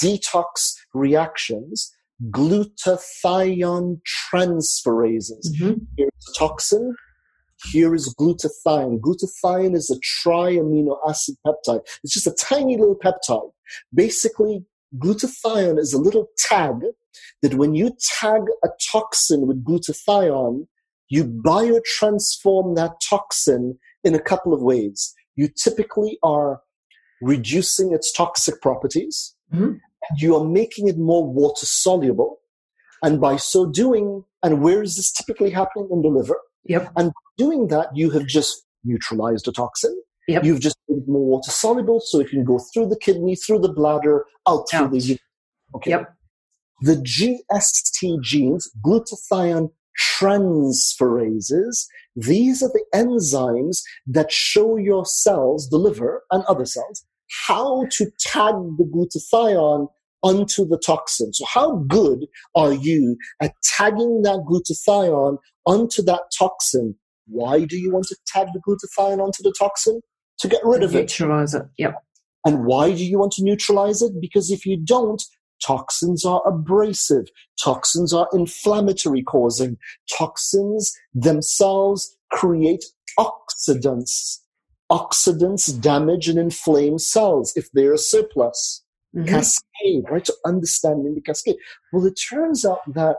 detox 0.00 0.74
reactions, 0.94 1.92
glutathione 2.30 4.00
transferases. 4.32 5.44
Mm-hmm. 5.60 5.74
Here's 5.96 6.28
a 6.28 6.38
toxin. 6.38 6.94
Here 7.72 7.96
is 7.96 8.14
glutathione. 8.14 9.00
Glutathione 9.00 9.74
is 9.74 9.90
a 9.90 9.98
triamino 9.98 10.96
acid 11.08 11.34
peptide. 11.44 11.80
It's 12.04 12.14
just 12.14 12.28
a 12.28 12.32
tiny 12.32 12.76
little 12.76 12.96
peptide. 12.96 13.50
Basically, 13.92 14.64
glutathione 14.98 15.80
is 15.80 15.92
a 15.92 15.98
little 15.98 16.28
tag 16.38 16.74
that 17.42 17.54
when 17.54 17.74
you 17.74 17.96
tag 18.20 18.42
a 18.64 18.68
toxin 18.92 19.48
with 19.48 19.64
glutathione, 19.64 20.68
you 21.08 21.24
biotransform 21.24 22.76
that 22.76 23.00
toxin 23.08 23.80
in 24.04 24.14
a 24.14 24.20
couple 24.20 24.54
of 24.54 24.62
ways. 24.62 25.12
You 25.38 25.48
typically 25.48 26.18
are 26.24 26.62
reducing 27.22 27.92
its 27.92 28.12
toxic 28.12 28.60
properties. 28.60 29.36
Mm-hmm. 29.54 29.74
You 30.16 30.34
are 30.36 30.44
making 30.44 30.88
it 30.88 30.98
more 30.98 31.24
water 31.24 31.64
soluble. 31.64 32.40
And 33.04 33.20
by 33.20 33.36
so 33.36 33.64
doing, 33.64 34.24
and 34.42 34.60
where 34.60 34.82
is 34.82 34.96
this 34.96 35.12
typically 35.12 35.50
happening 35.50 35.88
in 35.92 36.02
the 36.02 36.08
liver? 36.08 36.36
Yep. 36.64 36.90
And 36.96 37.12
doing 37.36 37.68
that, 37.68 37.86
you 37.94 38.10
have 38.10 38.26
just 38.26 38.64
neutralized 38.82 39.46
a 39.46 39.52
toxin. 39.52 39.96
Yep. 40.26 40.44
You've 40.44 40.60
just 40.60 40.76
made 40.88 41.02
it 41.02 41.08
more 41.08 41.24
water 41.24 41.52
soluble 41.52 42.00
so 42.00 42.18
it 42.18 42.30
can 42.30 42.42
go 42.44 42.58
through 42.74 42.88
the 42.88 42.98
kidney, 42.98 43.36
through 43.36 43.60
the 43.60 43.72
bladder, 43.72 44.26
out 44.48 44.64
through 44.68 44.86
Out. 44.86 44.90
the 44.90 45.18
Okay. 45.76 45.90
Yep. 45.90 46.14
The 46.80 46.96
GST 46.96 48.22
genes, 48.22 48.68
glutathione 48.84 49.70
transferases, 49.98 51.86
these 52.16 52.62
are 52.62 52.70
the 52.70 52.84
enzymes 52.94 53.80
that 54.06 54.32
show 54.32 54.76
your 54.76 55.04
cells, 55.04 55.68
the 55.70 55.78
liver 55.78 56.24
and 56.30 56.44
other 56.44 56.64
cells, 56.64 57.04
how 57.46 57.86
to 57.92 58.10
tag 58.20 58.54
the 58.76 58.84
glutathione 58.84 59.88
onto 60.22 60.66
the 60.66 60.78
toxin. 60.78 61.32
So 61.32 61.44
how 61.46 61.76
good 61.88 62.26
are 62.54 62.72
you 62.72 63.16
at 63.40 63.52
tagging 63.62 64.22
that 64.22 64.44
glutathione 64.48 65.38
onto 65.64 66.02
that 66.02 66.22
toxin? 66.36 66.96
Why 67.26 67.64
do 67.64 67.76
you 67.76 67.92
want 67.92 68.06
to 68.06 68.16
tag 68.26 68.48
the 68.52 68.60
glutathione 68.66 69.20
onto 69.20 69.42
the 69.42 69.54
toxin? 69.56 70.00
To 70.40 70.48
get 70.48 70.60
rid 70.64 70.82
of 70.82 70.94
it. 70.94 71.00
Neutralize 71.00 71.54
it. 71.54 71.62
Yep. 71.78 71.94
And 72.44 72.64
why 72.64 72.92
do 72.92 73.04
you 73.04 73.18
want 73.18 73.32
to 73.32 73.42
neutralize 73.44 74.02
it? 74.02 74.12
Because 74.20 74.50
if 74.50 74.64
you 74.64 74.76
don't, 74.82 75.22
toxins 75.64 76.24
are 76.24 76.42
abrasive. 76.46 77.26
Toxins 77.62 78.12
are 78.12 78.28
inflammatory 78.32 79.22
causing. 79.22 79.76
Toxins 80.16 80.96
themselves 81.14 82.16
create 82.30 82.84
oxidants. 83.18 84.38
Oxidants 84.90 85.80
damage 85.80 86.28
and 86.28 86.38
inflame 86.38 86.98
cells 86.98 87.52
if 87.56 87.70
they're 87.72 87.92
a 87.94 87.98
surplus. 87.98 88.82
Mhm. 89.14 89.28
Cascade, 89.28 90.04
right? 90.10 90.26
So 90.26 90.34
understanding 90.44 91.14
the 91.14 91.20
cascade. 91.20 91.56
Well, 91.92 92.06
it 92.06 92.18
turns 92.30 92.64
out 92.64 92.80
that, 92.94 93.16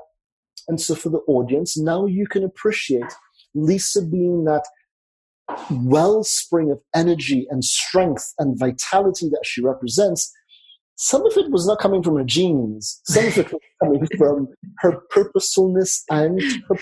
and 0.68 0.80
so 0.80 0.96
for 0.96 1.10
the 1.10 1.20
audience, 1.28 1.78
now 1.78 2.06
you 2.06 2.28
can 2.28 2.44
appreciate 2.44 3.12
Lisa 3.56 4.02
being 4.04 4.46
that 4.46 4.66
wellspring 5.72 6.72
of 6.72 6.80
energy 6.94 7.48
and 7.50 7.64
strength 7.64 8.34
and 8.38 8.58
vitality 8.58 9.30
that 9.30 9.44
she 9.44 9.62
represents, 9.62 10.32
some 11.02 11.26
of 11.26 11.32
it 11.38 11.50
was 11.50 11.66
not 11.66 11.80
coming 11.80 12.04
from 12.04 12.18
her 12.18 12.26
genes. 12.26 13.00
Some 13.06 13.28
of 13.28 13.38
it 13.38 13.54
was 13.54 13.62
coming 13.82 14.06
from 14.18 14.50
her 14.80 15.00
purposefulness 15.10 16.04
and 16.10 16.41
her 16.68 16.76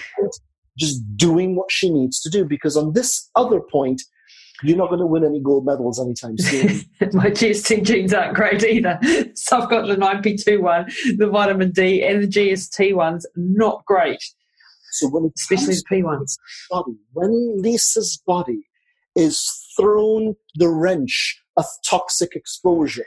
just 0.75 1.03
doing 1.15 1.55
what 1.55 1.71
she 1.71 1.91
needs 1.91 2.19
to 2.21 2.29
do. 2.31 2.43
Because 2.43 2.75
on 2.75 2.93
this 2.93 3.29
other 3.35 3.59
point, 3.59 4.01
you're 4.63 4.75
not 4.75 4.89
going 4.89 5.01
to 5.01 5.05
win 5.05 5.23
any 5.23 5.39
gold 5.39 5.67
medals 5.67 5.99
anytime 5.99 6.35
soon. 6.39 6.81
My 7.13 7.29
GST 7.29 7.83
genes 7.83 8.11
aren't 8.11 8.33
great 8.33 8.63
either. 8.63 8.99
So 9.35 9.61
I've 9.61 9.69
got 9.69 9.85
the 9.85 9.95
9P2 9.95 10.61
one, 10.61 10.87
the 11.17 11.29
vitamin 11.29 11.71
D, 11.71 12.03
and 12.03 12.23
the 12.23 12.27
GST 12.27 12.95
ones, 12.95 13.23
not 13.35 13.85
great. 13.85 14.23
So 14.93 15.09
when 15.09 15.31
Especially 15.37 15.75
the 15.75 15.83
P 15.87 16.01
ones. 16.01 16.39
Body, 16.71 16.97
when 17.13 17.61
Lisa's 17.61 18.19
body 18.25 18.61
is 19.15 19.47
thrown 19.77 20.35
the 20.55 20.69
wrench 20.69 21.39
of 21.55 21.65
toxic 21.87 22.31
exposure, 22.35 23.05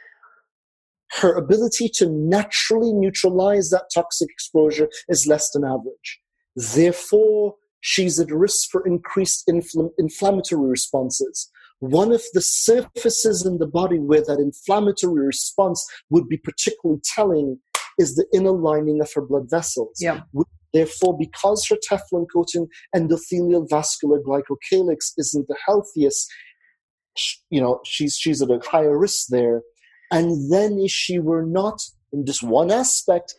her 1.12 1.34
ability 1.34 1.90
to 1.94 2.08
naturally 2.08 2.92
neutralize 2.92 3.70
that 3.70 3.90
toxic 3.92 4.28
exposure 4.30 4.88
is 5.08 5.26
less 5.26 5.50
than 5.50 5.64
average. 5.64 6.20
Therefore, 6.56 7.54
she's 7.80 8.20
at 8.20 8.30
risk 8.30 8.70
for 8.70 8.86
increased 8.86 9.44
infl- 9.48 9.90
inflammatory 9.98 10.68
responses. 10.68 11.50
One 11.80 12.12
of 12.12 12.22
the 12.34 12.42
surfaces 12.42 13.46
in 13.46 13.58
the 13.58 13.66
body 13.66 13.98
where 13.98 14.20
that 14.20 14.38
inflammatory 14.38 15.26
response 15.26 15.84
would 16.10 16.28
be 16.28 16.36
particularly 16.36 17.00
telling 17.14 17.58
is 17.98 18.14
the 18.14 18.26
inner 18.34 18.52
lining 18.52 19.00
of 19.00 19.10
her 19.14 19.22
blood 19.22 19.48
vessels. 19.48 19.96
Yeah. 19.98 20.20
Therefore, 20.72 21.16
because 21.18 21.66
her 21.66 21.76
Teflon 21.76 22.26
coating 22.32 22.68
endothelial 22.94 23.68
vascular 23.68 24.20
glycocalyx 24.20 25.12
isn't 25.16 25.48
the 25.48 25.56
healthiest, 25.66 26.30
you 27.50 27.60
know, 27.60 27.80
she's 27.84 28.16
she's 28.16 28.40
at 28.40 28.50
a 28.50 28.60
higher 28.60 28.96
risk 28.96 29.26
there. 29.30 29.62
And 30.10 30.52
then 30.52 30.78
if 30.78 30.90
she 30.90 31.18
were 31.18 31.44
not 31.44 31.80
in 32.12 32.24
this 32.24 32.42
one 32.42 32.70
aspect 32.70 33.34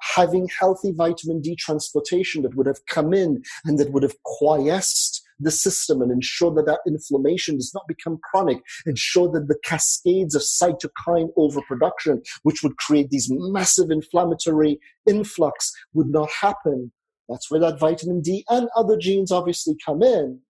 having 0.00 0.48
healthy 0.58 0.92
vitamin 0.92 1.40
D 1.40 1.56
transportation 1.56 2.42
that 2.42 2.54
would 2.54 2.66
have 2.66 2.84
come 2.86 3.14
in 3.14 3.42
and 3.64 3.78
that 3.78 3.92
would 3.92 4.02
have 4.02 4.22
quiesced 4.24 5.22
the 5.38 5.50
system 5.50 6.00
and 6.00 6.10
ensure 6.10 6.52
that 6.54 6.66
that 6.66 6.80
inflammation 6.86 7.56
does 7.56 7.72
not 7.74 7.86
become 7.86 8.18
chronic, 8.30 8.58
ensure 8.86 9.30
that 9.32 9.48
the 9.48 9.58
cascades 9.64 10.34
of 10.34 10.42
cytokine 10.42 11.28
overproduction, 11.36 12.22
which 12.42 12.62
would 12.62 12.76
create 12.78 13.10
these 13.10 13.28
massive 13.30 13.90
inflammatory 13.90 14.78
influx, 15.06 15.72
would 15.92 16.08
not 16.08 16.30
happen. 16.40 16.92
That's 17.28 17.50
where 17.50 17.60
that 17.60 17.78
vitamin 17.78 18.20
D 18.20 18.44
and 18.48 18.68
other 18.76 18.96
genes 18.96 19.32
obviously 19.32 19.76
come 19.84 20.02
in. 20.02 20.40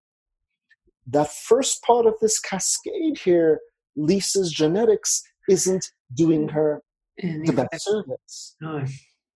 That 1.07 1.31
first 1.31 1.83
part 1.83 2.05
of 2.05 2.13
this 2.21 2.39
cascade 2.39 3.17
here, 3.17 3.59
Lisa's 3.95 4.51
genetics 4.51 5.23
isn't 5.49 5.85
doing 6.13 6.47
mm. 6.47 6.51
her 6.51 6.81
the 7.21 7.67
best 7.71 7.85
service. 7.85 8.55
no. 8.61 8.85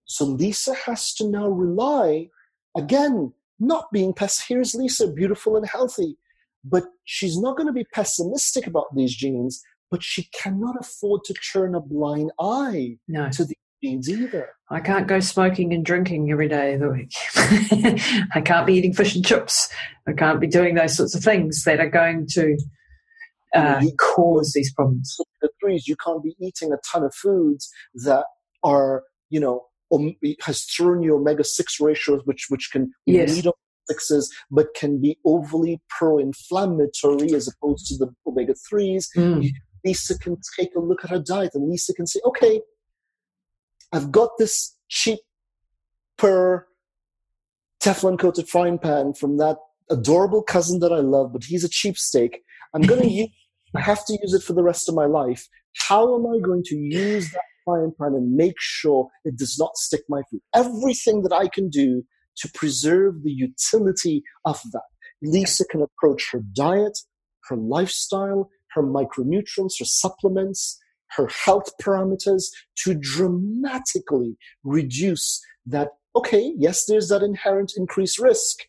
So 0.04 0.26
Lisa 0.26 0.74
has 0.74 1.14
to 1.14 1.28
now 1.28 1.48
rely, 1.48 2.28
again, 2.76 3.32
not 3.58 3.86
being 3.92 4.12
pess. 4.12 4.44
Here's 4.46 4.74
Lisa, 4.74 5.10
beautiful 5.10 5.56
and 5.56 5.66
healthy, 5.66 6.16
but 6.64 6.84
she's 7.04 7.38
not 7.38 7.56
going 7.56 7.68
to 7.68 7.72
be 7.72 7.86
pessimistic 7.94 8.66
about 8.66 8.94
these 8.94 9.14
genes. 9.14 9.62
But 9.90 10.02
she 10.02 10.28
cannot 10.34 10.76
afford 10.80 11.24
to 11.24 11.34
turn 11.34 11.74
a 11.74 11.80
blind 11.80 12.32
eye 12.40 12.96
no. 13.08 13.28
to 13.30 13.44
the 13.44 13.54
genes 13.82 14.08
either. 14.08 14.50
I 14.70 14.80
can't 14.80 15.06
go 15.06 15.20
smoking 15.20 15.74
and 15.74 15.84
drinking 15.84 16.30
every 16.30 16.48
day 16.48 16.74
of 16.74 16.80
the 16.80 16.88
week. 16.88 17.12
I 18.34 18.40
can't 18.40 18.66
be 18.66 18.74
eating 18.74 18.94
fish 18.94 19.14
and 19.14 19.24
chips. 19.24 19.68
I 20.08 20.12
can't 20.12 20.40
be 20.40 20.46
doing 20.46 20.74
those 20.74 20.96
sorts 20.96 21.14
of 21.14 21.22
things 21.22 21.64
that 21.64 21.78
are 21.78 21.90
going 21.90 22.26
to 22.32 22.56
uh, 23.54 23.80
you, 23.82 23.92
cause 23.96 24.52
these 24.54 24.72
problems. 24.72 25.16
The 25.40 25.50
threes, 25.60 25.86
you 25.86 25.96
can't 25.96 26.22
be 26.22 26.34
eating 26.40 26.72
a 26.72 26.76
ton 26.90 27.04
of 27.04 27.14
foods 27.14 27.70
that 27.94 28.24
are, 28.62 29.02
you 29.30 29.40
know, 29.40 29.64
has 30.42 30.64
thrown 30.64 31.02
you 31.02 31.16
omega 31.16 31.44
six 31.44 31.78
ratios, 31.80 32.22
which 32.24 32.46
which 32.48 32.70
can 32.72 32.92
yes. 33.06 33.34
lead 33.34 33.52
sixes, 33.88 34.32
but 34.50 34.68
can 34.74 35.00
be 35.00 35.18
overly 35.26 35.82
pro-inflammatory 35.90 37.34
as 37.34 37.48
opposed 37.48 37.86
to 37.86 37.96
the 37.98 38.08
omega 38.26 38.54
threes. 38.68 39.10
Mm. 39.16 39.50
Lisa 39.84 40.16
can 40.18 40.36
take 40.58 40.74
a 40.76 40.80
look 40.80 41.04
at 41.04 41.10
her 41.10 41.18
diet, 41.18 41.50
and 41.54 41.68
Lisa 41.68 41.92
can 41.92 42.06
say, 42.06 42.20
"Okay, 42.24 42.62
I've 43.92 44.10
got 44.10 44.30
this 44.38 44.76
cheap 44.88 45.18
per 46.16 46.66
Teflon 47.82 48.18
coated 48.18 48.48
frying 48.48 48.78
pan 48.78 49.12
from 49.12 49.38
that 49.38 49.58
adorable 49.90 50.42
cousin 50.42 50.80
that 50.80 50.92
I 50.92 51.00
love, 51.00 51.32
but 51.32 51.44
he's 51.44 51.64
a 51.64 51.68
cheapsteak. 51.68 52.36
I'm 52.74 52.82
going 52.82 53.02
to 53.08 53.08
use, 53.08 53.28
I 53.74 53.80
have 53.80 54.04
to 54.06 54.18
use 54.20 54.34
it 54.34 54.42
for 54.42 54.52
the 54.52 54.62
rest 54.62 54.88
of 54.88 54.94
my 54.94 55.06
life. 55.06 55.48
How 55.88 56.14
am 56.14 56.26
I 56.26 56.38
going 56.40 56.62
to 56.64 56.76
use 56.76 57.30
that 57.32 57.42
frying 57.64 57.92
pan 57.98 58.14
and 58.14 58.36
make 58.36 58.56
sure 58.58 59.08
it 59.24 59.36
does 59.36 59.58
not 59.58 59.76
stick 59.76 60.02
my 60.08 60.22
food? 60.30 60.40
Everything 60.54 61.22
that 61.22 61.32
I 61.32 61.48
can 61.48 61.70
do 61.70 62.04
to 62.36 62.50
preserve 62.52 63.22
the 63.22 63.32
utility 63.32 64.22
of 64.44 64.60
that. 64.72 64.82
Lisa 65.22 65.64
can 65.64 65.82
approach 65.82 66.30
her 66.32 66.40
diet, 66.52 66.98
her 67.48 67.56
lifestyle, 67.56 68.50
her 68.74 68.82
micronutrients, 68.82 69.78
her 69.78 69.84
supplements, 69.84 70.78
her 71.16 71.28
health 71.28 71.70
parameters 71.80 72.44
to 72.84 72.94
dramatically 72.94 74.36
reduce 74.64 75.40
that. 75.66 75.90
Okay, 76.16 76.54
yes, 76.56 76.84
there's 76.86 77.08
that 77.08 77.22
inherent 77.22 77.72
increased 77.76 78.18
risk, 78.18 78.60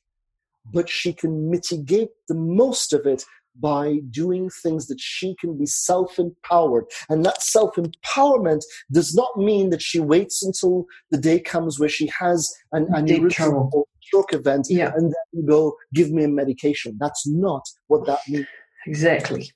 but 0.71 0.89
she 0.89 1.13
can 1.13 1.49
mitigate 1.49 2.09
the 2.27 2.35
most 2.35 2.93
of 2.93 3.05
it 3.05 3.25
by 3.59 3.99
doing 4.09 4.49
things 4.49 4.87
that 4.87 4.99
she 4.99 5.35
can 5.39 5.57
be 5.57 5.65
self 5.65 6.17
empowered. 6.19 6.85
And 7.09 7.25
that 7.25 7.41
self 7.41 7.75
empowerment 7.75 8.61
does 8.91 9.13
not 9.15 9.37
mean 9.37 9.69
that 9.69 9.81
she 9.81 9.99
waits 9.99 10.43
until 10.43 10.85
the 11.11 11.17
day 11.17 11.39
comes 11.39 11.79
where 11.79 11.89
she 11.89 12.11
has 12.19 12.51
an 12.71 12.87
aneurysm 12.87 13.71
or 13.73 13.85
stroke 14.01 14.33
event 14.33 14.67
yeah. 14.69 14.91
and 14.95 15.13
then 15.33 15.45
go, 15.45 15.75
give 15.93 16.11
me 16.11 16.23
a 16.23 16.27
medication. 16.27 16.97
That's 16.99 17.25
not 17.27 17.63
what 17.87 18.05
that 18.05 18.19
means. 18.27 18.47
Exactly 18.85 19.49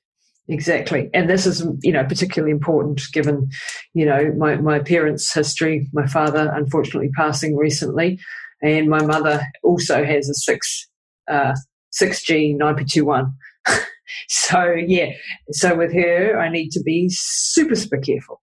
exactly 0.49 1.09
and 1.13 1.29
this 1.29 1.45
is 1.45 1.65
you 1.81 1.91
know 1.91 2.05
particularly 2.05 2.51
important 2.51 3.01
given 3.11 3.49
you 3.93 4.05
know 4.05 4.33
my, 4.37 4.55
my 4.55 4.79
parents 4.79 5.33
history 5.33 5.89
my 5.91 6.07
father 6.07 6.51
unfortunately 6.55 7.09
passing 7.17 7.55
recently 7.55 8.17
and 8.61 8.89
my 8.89 9.03
mother 9.03 9.41
also 9.63 10.05
has 10.05 10.29
a 10.29 10.33
six 10.33 10.87
uh, 11.27 11.53
6g 12.01 12.57
9p21 12.57 13.33
so 14.27 14.73
yeah 14.73 15.11
so 15.51 15.75
with 15.75 15.93
her 15.93 16.39
i 16.39 16.49
need 16.49 16.69
to 16.69 16.81
be 16.81 17.07
super 17.09 17.75
super 17.75 17.97
careful 17.97 18.41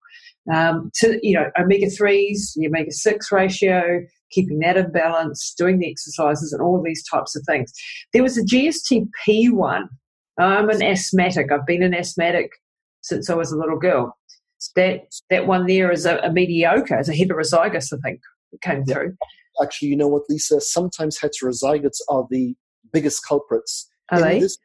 um, 0.52 0.90
to 0.94 1.18
you 1.22 1.34
know 1.34 1.50
omega 1.58 1.86
3s 1.86 2.54
the 2.54 2.66
omega 2.66 2.92
6 2.92 3.32
ratio 3.32 4.00
keeping 4.30 4.58
that 4.58 4.76
in 4.76 4.90
balance 4.92 5.54
doing 5.56 5.78
the 5.78 5.90
exercises 5.90 6.52
and 6.52 6.60
all 6.60 6.82
these 6.82 7.04
types 7.08 7.34
of 7.34 7.42
things 7.46 7.72
there 8.12 8.22
was 8.22 8.36
a 8.36 8.42
gstp 8.42 9.52
one 9.52 9.88
I'm 10.38 10.68
an 10.68 10.82
asthmatic. 10.82 11.52
I've 11.52 11.66
been 11.66 11.82
an 11.82 11.94
asthmatic 11.94 12.50
since 13.02 13.30
I 13.30 13.34
was 13.34 13.52
a 13.52 13.56
little 13.56 13.78
girl. 13.78 14.16
That 14.76 15.02
that 15.30 15.46
one 15.46 15.66
there 15.66 15.92
is 15.92 16.06
a, 16.06 16.18
a 16.18 16.32
mediocre, 16.32 16.94
as 16.94 17.08
a 17.08 17.12
heterozygous, 17.12 17.92
I 17.92 17.98
think, 18.02 18.20
came 18.62 18.82
yeah. 18.86 18.94
through. 18.94 19.16
Actually, 19.62 19.88
you 19.88 19.96
know 19.96 20.08
what, 20.08 20.22
Lisa? 20.28 20.60
Sometimes 20.60 21.18
heterozygotes 21.18 21.98
are 22.08 22.26
the 22.30 22.56
biggest 22.92 23.26
culprits. 23.26 23.88
Are 24.10 24.18
In 24.18 24.24
they? 24.24 24.40
This, 24.40 24.58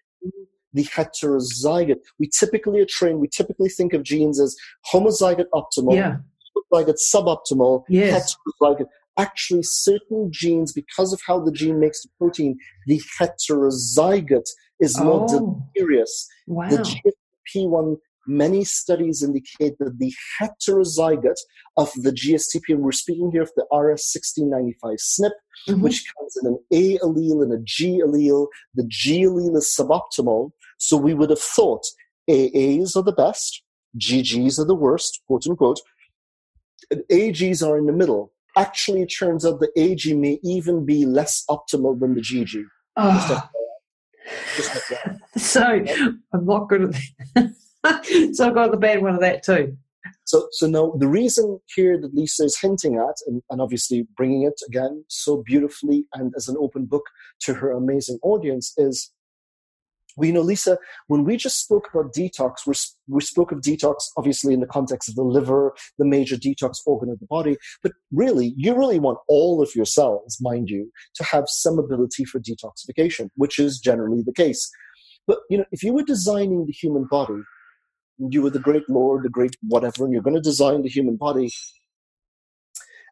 the 0.74 0.86
heterozygote. 0.86 1.98
We 2.20 2.30
typically 2.38 2.80
are 2.80 2.88
trained, 2.88 3.20
we 3.20 3.28
typically 3.28 3.70
think 3.70 3.94
of 3.94 4.04
genes 4.04 4.40
as 4.40 4.56
homozygote 4.94 5.46
optimal, 5.54 5.96
yeah. 5.96 6.18
homozygote 6.72 7.00
suboptimal, 7.14 7.84
yes. 7.90 8.36
heterozygote 8.62 8.88
actually 9.20 9.64
certain 9.64 10.32
genes, 10.32 10.72
because 10.72 11.12
of 11.12 11.22
how 11.28 11.40
the 11.40 11.52
gene 11.52 11.80
makes 11.80 12.02
the 12.04 12.10
protein, 12.18 12.58
the 12.88 13.02
heterozygote 13.20 14.50
is 14.80 15.00
more 15.00 15.26
oh. 15.30 15.62
delirious. 15.76 16.28
Wow. 16.48 16.70
The 16.70 16.78
GSTP 16.78 17.70
one, 17.70 17.98
many 18.28 18.64
studies 18.64 19.22
indicate 19.22 19.78
that 19.80 19.98
the 20.00 20.14
heterozygote 20.40 21.40
of 21.76 21.91
the 21.96 22.12
GSTP, 22.12 22.70
and 22.70 22.80
we're 22.80 22.91
speaking 22.91 23.32
here 23.32 23.41
of 23.41 23.52
the 23.58 23.66
RS1695 23.72 24.76
SNP, 24.84 25.32
mm-hmm. 25.68 25.82
which 25.82 26.06
comes 26.18 26.38
in 26.41 26.48
an 26.48 26.60
A 26.72 26.98
allele 27.00 27.44
and 27.44 27.54
a 27.54 27.60
G 27.64 28.02
allele. 28.06 28.48
The 28.76 28.86
G 28.88 29.24
allele 29.26 29.58
is 29.58 29.76
suboptimal. 29.78 30.52
So 30.80 30.97
we 30.97 31.14
would 31.14 31.30
have 31.30 31.39
thought 31.39 31.84
AAs 32.30 32.95
are 32.95 33.03
the 33.03 33.14
best, 33.15 33.61
GGs 33.97 34.60
are 34.60 34.65
the 34.65 34.76
worst, 34.76 35.22
quote 35.27 35.45
unquote. 35.47 35.80
And 36.89 37.03
AGs 37.11 37.65
are 37.65 37.77
in 37.77 37.85
the 37.85 37.93
middle 37.93 38.34
actually 38.60 39.01
it 39.01 39.07
turns 39.07 39.45
out 39.45 39.60
the 39.60 39.72
AG 39.76 40.14
may 40.14 40.39
even 40.43 40.85
be 40.85 41.06
less 41.06 41.43
optimal 41.49 41.99
than 41.99 42.15
the 42.15 42.22
GG. 42.22 42.64
Oh. 42.97 43.10
Ah. 43.41 43.49
so 45.38 45.64
I'm 46.34 46.45
not 46.45 46.69
good 46.69 46.84
at 46.84 46.95
that. 47.35 48.35
so 48.35 48.47
I've 48.47 48.53
got 48.53 48.72
the 48.72 48.77
bad 48.77 49.01
one 49.01 49.15
of 49.15 49.22
that 49.22 49.43
too. 49.43 49.77
So, 50.26 50.47
so 50.51 50.68
now 50.68 50.93
the 50.97 51.07
reason 51.07 51.60
here 51.76 51.99
that 51.99 52.14
Lisa 52.14 52.43
is 52.43 52.60
hinting 52.60 52.95
at, 52.95 53.15
and, 53.27 53.41
and 53.49 53.61
obviously 53.61 54.07
bringing 54.15 54.43
it 54.43 54.60
again 54.68 55.03
so 55.07 55.43
beautifully 55.45 56.06
and 56.14 56.34
as 56.38 56.47
an 56.47 56.56
open 56.60 56.85
book 56.85 57.03
to 57.41 57.53
her 57.56 57.72
amazing 57.72 58.19
audience, 58.22 58.73
is 58.77 59.11
we 60.20 60.32
know, 60.32 60.41
Lisa, 60.41 60.78
when 61.08 61.24
we 61.24 61.38
just 61.38 61.60
spoke 61.60 61.90
about 61.94 62.14
detox, 62.14 62.68
we 62.68 62.74
we 63.08 63.22
spoke 63.22 63.52
of 63.52 63.60
detox 63.62 63.96
obviously 64.18 64.54
in 64.54 64.60
the 64.60 64.68
context 64.68 65.10
of 65.10 65.16
the 65.16 65.24
liver, 65.24 65.74
the 65.98 66.06
major 66.06 66.36
detox 66.36 66.78
organ 66.86 67.10
of 67.10 67.20
the 67.20 67.26
body. 67.26 67.58
But 67.82 67.94
really, 68.12 68.54
you 68.58 68.76
really 68.76 69.00
want 69.00 69.20
all 69.28 69.62
of 69.62 69.76
your 69.76 69.86
cells, 69.86 70.38
mind 70.41 70.70
you, 70.70 70.91
to 71.16 71.24
have 71.24 71.46
some 71.48 71.80
ability 71.80 72.26
for 72.26 72.40
detoxification, 72.40 73.30
which 73.36 73.58
is 73.58 73.80
generally 73.80 74.22
the 74.22 74.34
case. 74.34 74.70
But 75.26 75.40
you 75.50 75.58
know, 75.58 75.66
if 75.72 75.84
you 75.84 75.94
were 75.94 76.04
designing 76.04 76.66
the 76.66 76.74
human 76.74 77.06
body, 77.06 77.41
you 78.18 78.41
were 78.41 78.50
the 78.50 78.60
great 78.60 78.90
Lord, 78.90 79.24
the 79.24 79.30
great 79.30 79.56
whatever, 79.62 80.04
and 80.04 80.14
you're 80.14 80.22
going 80.22 80.36
to 80.36 80.41
design 80.41 80.82
the 80.82 80.90
human 80.90 81.16
body, 81.16 81.50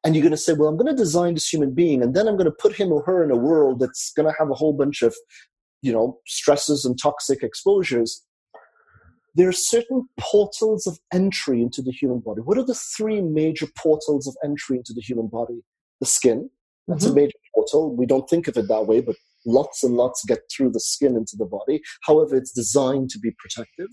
and 0.03 0.15
you're 0.15 0.23
going 0.23 0.31
to 0.31 0.37
say, 0.37 0.53
well, 0.53 0.67
I'm 0.67 0.77
going 0.77 0.93
to 0.93 1.03
design 1.03 1.33
this 1.33 1.51
human 1.51 1.73
being, 1.73 2.01
and 2.01 2.15
then 2.15 2.27
I'm 2.27 2.37
going 2.37 2.45
to 2.45 2.57
put 2.59 2.75
him 2.75 2.91
or 2.91 3.03
her 3.03 3.23
in 3.23 3.31
a 3.31 3.35
world 3.35 3.79
that's 3.79 4.11
going 4.13 4.27
to 4.27 4.35
have 4.37 4.49
a 4.49 4.53
whole 4.55 4.73
bunch 4.73 5.01
of 5.01 5.15
you 5.81 5.91
know, 5.91 6.19
stresses 6.25 6.85
and 6.85 6.97
toxic 7.01 7.43
exposures, 7.43 8.23
there 9.35 9.47
are 9.47 9.53
certain 9.53 10.07
portals 10.19 10.87
of 10.87 10.97
entry 11.13 11.61
into 11.61 11.81
the 11.81 11.91
human 11.91 12.19
body. 12.19 12.41
What 12.41 12.57
are 12.57 12.65
the 12.65 12.73
three 12.73 13.21
major 13.21 13.67
portals 13.77 14.27
of 14.27 14.35
entry 14.43 14.77
into 14.77 14.93
the 14.93 15.01
human 15.01 15.27
body? 15.27 15.61
The 15.99 16.07
skin, 16.07 16.49
that's 16.87 17.03
mm-hmm. 17.03 17.13
a 17.13 17.21
major 17.21 17.37
portal. 17.53 17.95
We 17.95 18.05
don't 18.05 18.29
think 18.29 18.47
of 18.47 18.57
it 18.57 18.67
that 18.67 18.87
way, 18.87 19.01
but 19.01 19.15
lots 19.45 19.83
and 19.83 19.95
lots 19.95 20.23
get 20.25 20.39
through 20.51 20.71
the 20.71 20.79
skin 20.79 21.15
into 21.15 21.35
the 21.37 21.45
body. 21.45 21.81
However, 22.03 22.35
it's 22.35 22.51
designed 22.51 23.09
to 23.11 23.19
be 23.19 23.31
protective. 23.37 23.89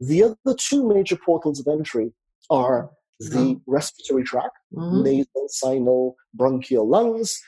The 0.00 0.24
other 0.24 0.56
two 0.58 0.86
major 0.86 1.16
portals 1.16 1.60
of 1.60 1.72
entry 1.72 2.12
are 2.50 2.90
the 3.20 3.38
mm-hmm. 3.38 3.70
respiratory 3.72 4.24
tract, 4.24 4.58
mm-hmm. 4.76 5.02
nasal, 5.02 5.46
sinus, 5.48 6.12
bronchial, 6.34 6.88
lungs, 6.88 7.40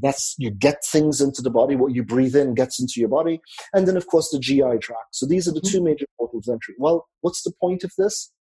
that's 0.00 0.34
you 0.38 0.50
get 0.50 0.84
things 0.84 1.20
into 1.20 1.42
the 1.42 1.50
body 1.50 1.76
what 1.76 1.94
you 1.94 2.02
breathe 2.02 2.36
in 2.36 2.54
gets 2.54 2.80
into 2.80 2.94
your 2.96 3.08
body 3.08 3.40
and 3.72 3.86
then 3.86 3.96
of 3.96 4.06
course 4.06 4.30
the 4.30 4.38
gi 4.38 4.60
tract 4.80 5.12
so 5.12 5.26
these 5.26 5.48
are 5.48 5.52
the 5.52 5.60
two 5.60 5.78
mm-hmm. 5.78 5.86
major 5.86 6.06
portals 6.18 6.48
of 6.48 6.52
entry 6.52 6.74
well 6.78 7.08
what's 7.20 7.42
the 7.42 7.52
point 7.60 7.84
of 7.84 7.92
this 7.98 8.32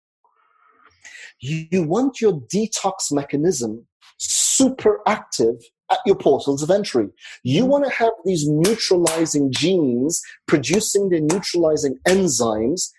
you 1.40 1.84
want 1.84 2.20
your 2.20 2.42
detox 2.54 3.12
mechanism 3.12 3.86
super 4.18 5.00
active 5.08 5.56
at 5.92 6.00
your 6.06 6.16
portals 6.16 6.64
of 6.64 6.70
entry. 6.70 7.08
You 7.44 7.62
mm-hmm. 7.62 7.72
want 7.72 7.86
to 7.86 7.92
have 7.92 8.14
these 8.26 8.48
neutralizing 8.48 9.52
genes 9.52 10.22
producing 10.48 11.10
the 11.10 11.22
neutralizing 11.22 11.98
enzymes 12.08 12.90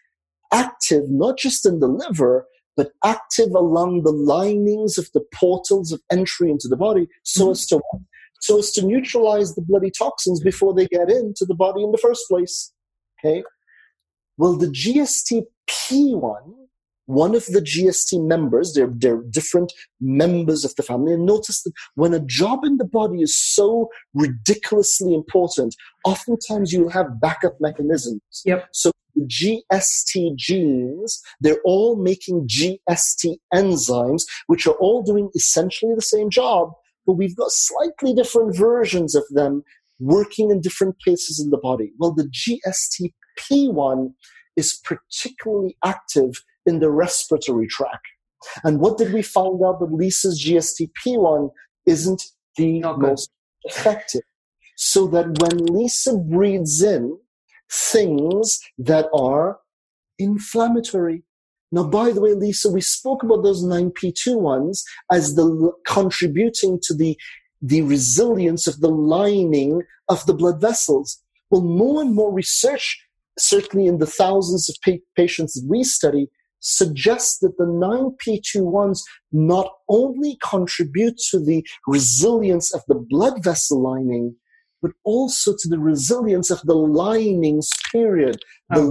active 0.52 1.04
not 1.08 1.36
just 1.38 1.66
in 1.66 1.80
the 1.80 1.88
liver, 1.88 2.46
but 2.76 2.92
active 3.04 3.50
along 3.50 4.02
the 4.02 4.12
linings 4.12 4.98
of 4.98 5.10
the 5.12 5.24
portals 5.34 5.92
of 5.92 6.00
entry 6.10 6.50
into 6.50 6.68
the 6.68 6.76
body 6.76 7.08
so 7.24 7.44
mm-hmm. 7.44 7.52
as 7.52 7.66
to 7.66 7.80
so 8.40 8.58
as 8.58 8.70
to 8.72 8.84
neutralize 8.84 9.54
the 9.54 9.62
bloody 9.62 9.90
toxins 9.90 10.40
before 10.40 10.74
they 10.74 10.86
get 10.86 11.10
into 11.10 11.44
the 11.44 11.54
body 11.54 11.82
in 11.82 11.92
the 11.92 11.98
first 11.98 12.26
place. 12.28 12.72
Okay. 13.18 13.42
Well, 14.36 14.56
the 14.56 14.66
GSTP 14.66 16.16
one 16.18 16.54
one 17.08 17.34
of 17.34 17.46
the 17.46 17.62
GST 17.62 18.22
members, 18.26 18.74
they're, 18.74 18.92
they're 18.94 19.22
different 19.30 19.72
members 19.98 20.62
of 20.62 20.76
the 20.76 20.82
family, 20.82 21.14
and 21.14 21.24
notice 21.24 21.62
that 21.62 21.72
when 21.94 22.12
a 22.12 22.20
job 22.20 22.64
in 22.64 22.76
the 22.76 22.84
body 22.84 23.22
is 23.22 23.34
so 23.34 23.88
ridiculously 24.12 25.14
important, 25.14 25.74
oftentimes 26.04 26.70
you'll 26.70 26.90
have 26.90 27.18
backup 27.18 27.54
mechanisms. 27.60 28.20
Yep. 28.44 28.68
So 28.72 28.92
the 29.16 29.26
GST 29.72 30.36
genes, 30.36 31.22
they're 31.40 31.62
all 31.64 31.96
making 31.96 32.46
GST 32.46 33.38
enzymes, 33.54 34.24
which 34.46 34.66
are 34.66 34.74
all 34.74 35.02
doing 35.02 35.30
essentially 35.34 35.94
the 35.94 36.02
same 36.02 36.28
job, 36.28 36.72
but 37.08 37.14
we've 37.14 37.36
got 37.36 37.50
slightly 37.50 38.12
different 38.12 38.54
versions 38.54 39.14
of 39.14 39.24
them 39.30 39.62
working 39.98 40.50
in 40.50 40.60
different 40.60 41.00
places 41.00 41.40
in 41.42 41.48
the 41.48 41.56
body. 41.56 41.90
Well, 41.98 42.12
the 42.12 42.30
GSTP1 43.40 44.12
is 44.56 44.78
particularly 44.84 45.78
active 45.82 46.44
in 46.66 46.80
the 46.80 46.90
respiratory 46.90 47.66
tract. 47.66 48.06
And 48.62 48.78
what 48.78 48.98
did 48.98 49.14
we 49.14 49.22
find 49.22 49.58
out 49.64 49.80
that 49.80 49.90
Lisa's 49.90 50.44
GSTP1 50.44 51.48
isn't 51.86 52.22
the 52.56 52.82
most 52.98 53.30
effective? 53.64 54.22
So 54.76 55.06
that 55.06 55.40
when 55.40 55.64
Lisa 55.64 56.14
breathes 56.14 56.82
in 56.82 57.18
things 57.72 58.60
that 58.76 59.06
are 59.14 59.60
inflammatory. 60.18 61.22
Now, 61.70 61.84
by 61.84 62.10
the 62.12 62.20
way, 62.20 62.32
Lisa, 62.32 62.70
we 62.70 62.80
spoke 62.80 63.22
about 63.22 63.42
those 63.42 63.62
9P2 63.62 64.40
ones 64.40 64.84
as 65.12 65.34
the 65.34 65.72
contributing 65.86 66.78
to 66.84 66.94
the, 66.94 67.18
the 67.60 67.82
resilience 67.82 68.66
of 68.66 68.80
the 68.80 68.88
lining 68.88 69.82
of 70.08 70.24
the 70.26 70.34
blood 70.34 70.60
vessels. 70.60 71.22
Well, 71.50 71.62
more 71.62 72.00
and 72.00 72.14
more 72.14 72.32
research, 72.32 72.98
certainly 73.38 73.86
in 73.86 73.98
the 73.98 74.06
thousands 74.06 74.68
of 74.70 74.76
pa- 74.84 75.02
patients 75.16 75.54
that 75.54 75.66
we 75.68 75.84
study, 75.84 76.28
suggests 76.60 77.38
that 77.38 77.56
the 77.56 77.64
9P21s 77.64 79.02
not 79.30 79.70
only 79.88 80.38
contribute 80.42 81.16
to 81.30 81.38
the 81.38 81.64
resilience 81.86 82.74
of 82.74 82.82
the 82.88 82.94
blood 82.94 83.44
vessel 83.44 83.80
lining, 83.80 84.34
but 84.80 84.92
also 85.04 85.52
to 85.58 85.68
the 85.68 85.78
resilience 85.78 86.50
of 86.50 86.60
the 86.62 86.74
linings 86.74 87.70
period, 87.92 88.40
the 88.70 88.80
oh. 88.80 88.90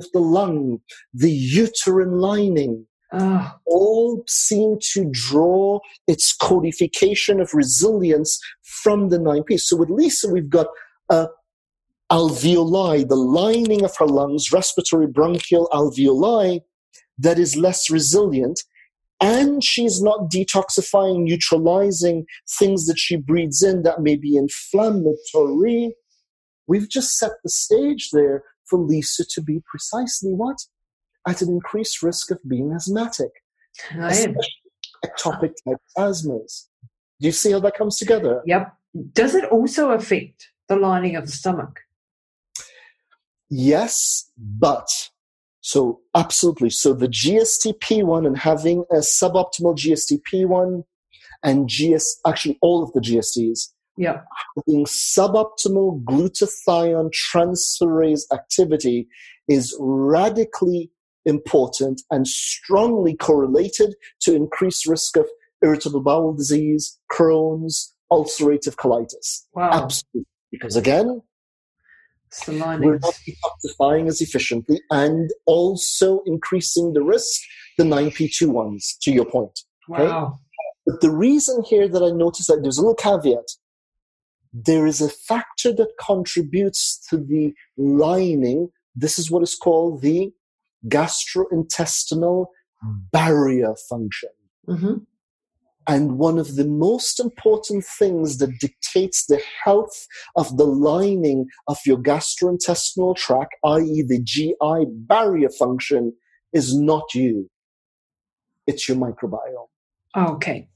Of 0.00 0.10
the 0.12 0.20
lung, 0.20 0.80
the 1.14 1.30
uterine 1.30 2.18
lining. 2.18 2.86
Oh. 3.12 3.52
All 3.66 4.24
seem 4.28 4.78
to 4.92 5.08
draw 5.10 5.80
its 6.06 6.34
codification 6.34 7.40
of 7.40 7.54
resilience 7.54 8.38
from 8.62 9.08
the 9.08 9.18
9P. 9.18 9.58
So 9.58 9.76
with 9.76 9.90
Lisa, 9.90 10.28
we've 10.28 10.50
got 10.50 10.68
a 11.10 11.28
alveoli, 12.10 13.08
the 13.08 13.16
lining 13.16 13.84
of 13.84 13.96
her 13.98 14.06
lungs, 14.06 14.52
respiratory 14.52 15.06
bronchial 15.06 15.68
alveoli, 15.72 16.60
that 17.18 17.38
is 17.38 17.56
less 17.56 17.90
resilient 17.90 18.60
and 19.20 19.62
she's 19.62 20.00
not 20.00 20.30
detoxifying, 20.30 21.24
neutralizing 21.24 22.24
things 22.58 22.86
that 22.86 22.98
she 22.98 23.16
breathes 23.16 23.62
in 23.62 23.82
that 23.82 24.00
may 24.00 24.16
be 24.16 24.36
inflammatory. 24.36 25.94
We've 26.66 26.88
just 26.88 27.18
set 27.18 27.32
the 27.44 27.50
stage 27.50 28.08
there 28.12 28.42
for 28.70 28.78
Lisa 28.78 29.24
to 29.24 29.42
be 29.42 29.60
precisely 29.66 30.32
what? 30.32 30.58
At 31.28 31.42
an 31.42 31.48
increased 31.48 32.02
risk 32.02 32.30
of 32.30 32.38
being 32.48 32.72
asthmatic. 32.72 33.30
Atopic 33.90 35.52
type 35.66 35.78
asthmas. 35.98 36.68
Do 37.20 37.26
you 37.26 37.32
see 37.32 37.52
how 37.52 37.60
that 37.60 37.76
comes 37.76 37.98
together? 37.98 38.42
Yep. 38.46 38.72
Does 39.12 39.34
it 39.34 39.44
also 39.46 39.90
affect 39.90 40.48
the 40.68 40.76
lining 40.76 41.16
of 41.16 41.26
the 41.26 41.32
stomach? 41.32 41.80
Yes, 43.50 44.30
but 44.38 44.88
so 45.60 46.00
absolutely. 46.14 46.70
So 46.70 46.94
the 46.94 47.08
GSTP1 47.08 48.26
and 48.26 48.38
having 48.38 48.84
a 48.90 48.96
suboptimal 48.96 49.76
GSTP1 49.76 50.84
and 51.42 51.68
GS, 51.68 52.20
actually 52.26 52.58
all 52.62 52.82
of 52.82 52.92
the 52.92 53.00
GSTs, 53.00 53.72
yeah. 54.00 54.22
having 54.56 54.86
suboptimal 54.86 56.02
glutathione 56.04 57.10
transferase 57.12 58.22
activity 58.32 59.06
is 59.48 59.76
radically 59.78 60.90
important 61.26 62.00
and 62.10 62.26
strongly 62.26 63.14
correlated 63.14 63.94
to 64.20 64.34
increased 64.34 64.86
risk 64.86 65.16
of 65.16 65.26
irritable 65.62 66.00
bowel 66.00 66.32
disease, 66.32 66.98
Crohn's, 67.12 67.94
ulcerative 68.10 68.74
colitis. 68.76 69.42
Wow. 69.52 69.70
Absolutely. 69.84 70.26
Because 70.50 70.76
again, 70.76 71.20
we're 72.48 72.98
not 72.98 73.14
detoxifying 73.28 74.08
as 74.08 74.20
efficiently 74.20 74.80
and 74.90 75.30
also 75.46 76.22
increasing 76.26 76.92
the 76.94 77.02
risk, 77.02 77.40
the 77.76 77.84
9P2 77.84 78.48
ones, 78.48 78.96
to 79.02 79.12
your 79.12 79.26
point. 79.26 79.60
Okay? 79.92 80.04
Wow. 80.04 80.38
But 80.86 81.00
the 81.02 81.10
reason 81.10 81.62
here 81.62 81.88
that 81.88 82.02
I 82.02 82.10
noticed 82.10 82.48
that 82.48 82.60
there's 82.62 82.78
a 82.78 82.80
little 82.80 82.94
caveat. 82.94 83.48
There 84.52 84.86
is 84.86 85.00
a 85.00 85.08
factor 85.08 85.72
that 85.72 85.92
contributes 86.04 86.98
to 87.08 87.16
the 87.16 87.52
lining. 87.76 88.70
This 88.94 89.18
is 89.18 89.30
what 89.30 89.42
is 89.42 89.54
called 89.54 90.02
the 90.02 90.32
gastrointestinal 90.88 92.46
barrier 93.12 93.74
function. 93.88 94.30
Mm-hmm. 94.68 94.94
And 95.86 96.18
one 96.18 96.38
of 96.38 96.56
the 96.56 96.66
most 96.66 97.18
important 97.18 97.84
things 97.84 98.38
that 98.38 98.58
dictates 98.60 99.26
the 99.26 99.40
health 99.64 100.06
of 100.36 100.56
the 100.56 100.66
lining 100.66 101.46
of 101.66 101.78
your 101.84 101.96
gastrointestinal 101.98 103.16
tract, 103.16 103.54
i.e., 103.64 104.04
the 104.06 104.22
GI 104.22 104.86
barrier 104.88 105.48
function, 105.48 106.12
is 106.52 106.78
not 106.78 107.14
you. 107.14 107.50
It's 108.66 108.88
your 108.88 108.98
microbiome. 108.98 109.68
Okay. 110.16 110.68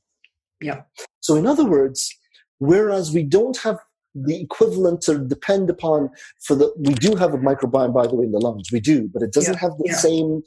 Yeah. 0.61 0.83
So, 1.21 1.37
in 1.37 1.47
other 1.47 1.65
words, 1.65 2.13
whereas 2.59 3.13
we 3.13 3.23
don't 3.23 3.59
have 3.59 3.79
the 4.15 4.41
equivalent 4.41 5.01
to 5.03 5.19
depend 5.19 5.69
upon 5.69 6.09
for 6.41 6.55
the, 6.55 6.73
we 6.79 6.95
do 6.95 7.17
have 7.17 7.35
a 7.35 7.39
microbiome, 7.39 7.93
by 7.93 8.07
the 8.07 8.15
way, 8.15 8.25
in 8.25 8.33
the 8.33 8.39
lungs. 8.39 8.71
We 8.71 8.81
do, 8.81 9.09
but 9.13 9.23
it 9.23 9.33
doesn't 9.33 9.55
yeah. 9.55 9.61
have 9.61 9.77
the 9.79 9.89
yeah. 9.89 9.97
same 9.97 10.43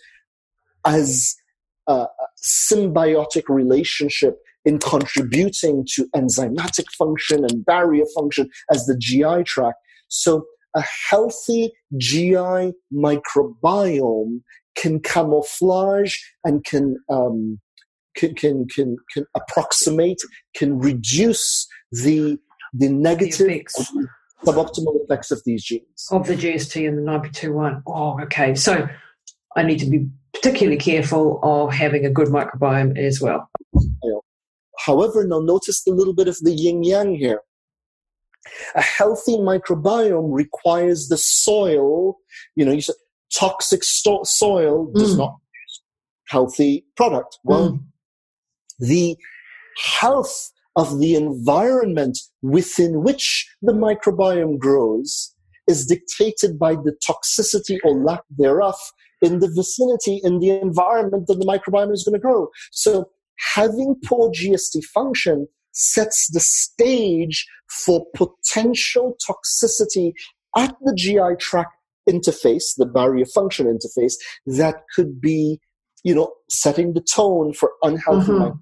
as 0.85 1.35
uh, 1.87 2.07
symbiotic 2.41 3.43
relationship 3.49 4.37
in 4.63 4.79
contributing 4.79 5.85
to 5.95 6.07
enzymatic 6.15 6.85
function 6.97 7.43
and 7.43 7.65
barrier 7.65 8.05
function 8.15 8.49
as 8.71 8.85
the 8.85 8.97
GI 8.97 9.43
tract. 9.43 9.77
So 10.09 10.45
a 10.75 10.83
healthy 11.09 11.71
GI 11.97 12.73
microbiome 12.93 14.41
can 14.75 14.99
camouflage 14.99 16.17
and 16.43 16.63
can, 16.63 16.97
um, 17.09 17.59
can, 18.15 18.35
can, 18.35 18.67
can, 18.67 18.97
can 19.13 19.25
approximate, 19.35 20.19
can 20.55 20.77
reduce 20.79 21.67
the, 21.91 22.37
the 22.73 22.89
negative 22.89 23.47
the 23.47 24.07
suboptimal 24.45 25.03
effects 25.03 25.31
of 25.31 25.41
these 25.45 25.63
genes. 25.63 26.07
Of 26.11 26.27
the 26.27 26.35
GST 26.35 26.87
and 26.87 26.97
the 26.97 27.01
9P21. 27.01 27.83
Oh, 27.87 28.19
okay. 28.21 28.55
So 28.55 28.87
I 29.55 29.63
need 29.63 29.79
to 29.79 29.89
be 29.89 30.07
particularly 30.33 30.77
careful 30.77 31.39
of 31.43 31.73
having 31.73 32.05
a 32.05 32.09
good 32.09 32.27
microbiome 32.27 32.97
as 32.97 33.19
well. 33.19 33.49
However, 34.79 35.25
now 35.25 35.39
notice 35.39 35.85
a 35.87 35.91
little 35.91 36.13
bit 36.13 36.27
of 36.27 36.37
the 36.41 36.51
yin 36.51 36.83
yang 36.83 37.15
here. 37.15 37.41
A 38.75 38.81
healthy 38.81 39.37
microbiome 39.37 40.33
requires 40.33 41.09
the 41.09 41.17
soil, 41.17 42.17
you 42.55 42.63
know, 42.63 42.71
you 42.71 42.81
said 42.81 42.95
toxic 43.33 43.83
sto- 43.83 44.23
soil 44.23 44.89
does 44.93 45.15
mm. 45.15 45.17
not 45.17 45.37
healthy 46.27 46.85
product. 46.95 47.39
Well, 47.43 47.71
mm. 47.71 47.83
the 48.79 49.17
health 49.99 50.51
of 50.77 50.99
the 50.99 51.15
environment 51.15 52.17
within 52.41 53.03
which 53.03 53.47
the 53.61 53.73
microbiome 53.73 54.57
grows 54.57 55.33
is 55.67 55.85
dictated 55.85 56.57
by 56.57 56.75
the 56.75 56.95
toxicity 57.05 57.77
or 57.83 57.95
lack 57.95 58.21
thereof 58.29 58.75
in 59.21 59.39
the 59.39 59.51
vicinity, 59.53 60.21
in 60.23 60.39
the 60.39 60.51
environment 60.51 61.27
that 61.27 61.39
the 61.39 61.45
microbiome 61.45 61.91
is 61.91 62.03
going 62.03 62.13
to 62.13 62.19
grow. 62.19 62.47
So 62.71 63.09
having 63.53 63.95
poor 64.05 64.31
GST 64.31 64.85
function 64.85 65.47
sets 65.73 66.29
the 66.31 66.39
stage 66.39 67.45
for 67.85 68.05
potential 68.15 69.17
toxicity 69.27 70.13
at 70.55 70.75
the 70.81 70.93
GI 70.95 71.37
tract 71.39 71.73
interface, 72.09 72.75
the 72.77 72.85
barrier 72.85 73.25
function 73.25 73.65
interface, 73.65 74.13
that 74.45 74.83
could 74.95 75.19
be, 75.19 75.59
you 76.03 76.15
know, 76.15 76.31
setting 76.49 76.93
the 76.93 77.01
tone 77.01 77.53
for 77.53 77.71
unhealthy 77.83 78.31
mm-hmm. 78.31 78.57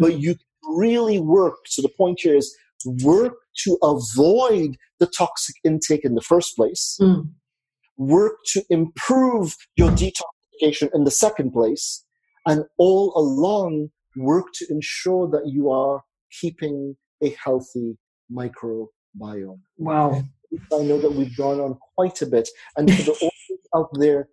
But 0.00 0.20
you 0.20 0.36
really 0.68 1.18
work, 1.18 1.56
so 1.66 1.82
the 1.82 1.90
point 1.96 2.20
here 2.22 2.36
is 2.36 2.56
work 3.02 3.34
to 3.64 3.78
avoid 3.82 4.76
the 5.00 5.06
toxic 5.06 5.56
intake 5.64 6.04
in 6.04 6.14
the 6.14 6.20
first 6.20 6.56
place, 6.56 6.96
mm. 7.00 7.28
work 7.96 8.36
to 8.52 8.62
improve 8.70 9.54
your 9.76 9.90
detoxification 9.90 10.88
in 10.94 11.04
the 11.04 11.10
second 11.10 11.52
place, 11.52 12.04
and 12.46 12.64
all 12.78 13.12
along 13.16 13.90
work 14.16 14.46
to 14.54 14.66
ensure 14.70 15.28
that 15.28 15.46
you 15.46 15.70
are 15.70 16.02
keeping 16.40 16.96
a 17.22 17.30
healthy 17.42 17.96
microbiome. 18.32 19.60
Wow. 19.76 20.22
I 20.72 20.82
know 20.82 20.98
that 21.00 21.12
we've 21.12 21.36
gone 21.36 21.60
on 21.60 21.78
quite 21.94 22.22
a 22.22 22.26
bit. 22.26 22.48
And 22.76 22.92
for 22.92 23.02
the 23.02 23.12
audience 23.12 23.68
out 23.74 23.90
there, 23.94 24.28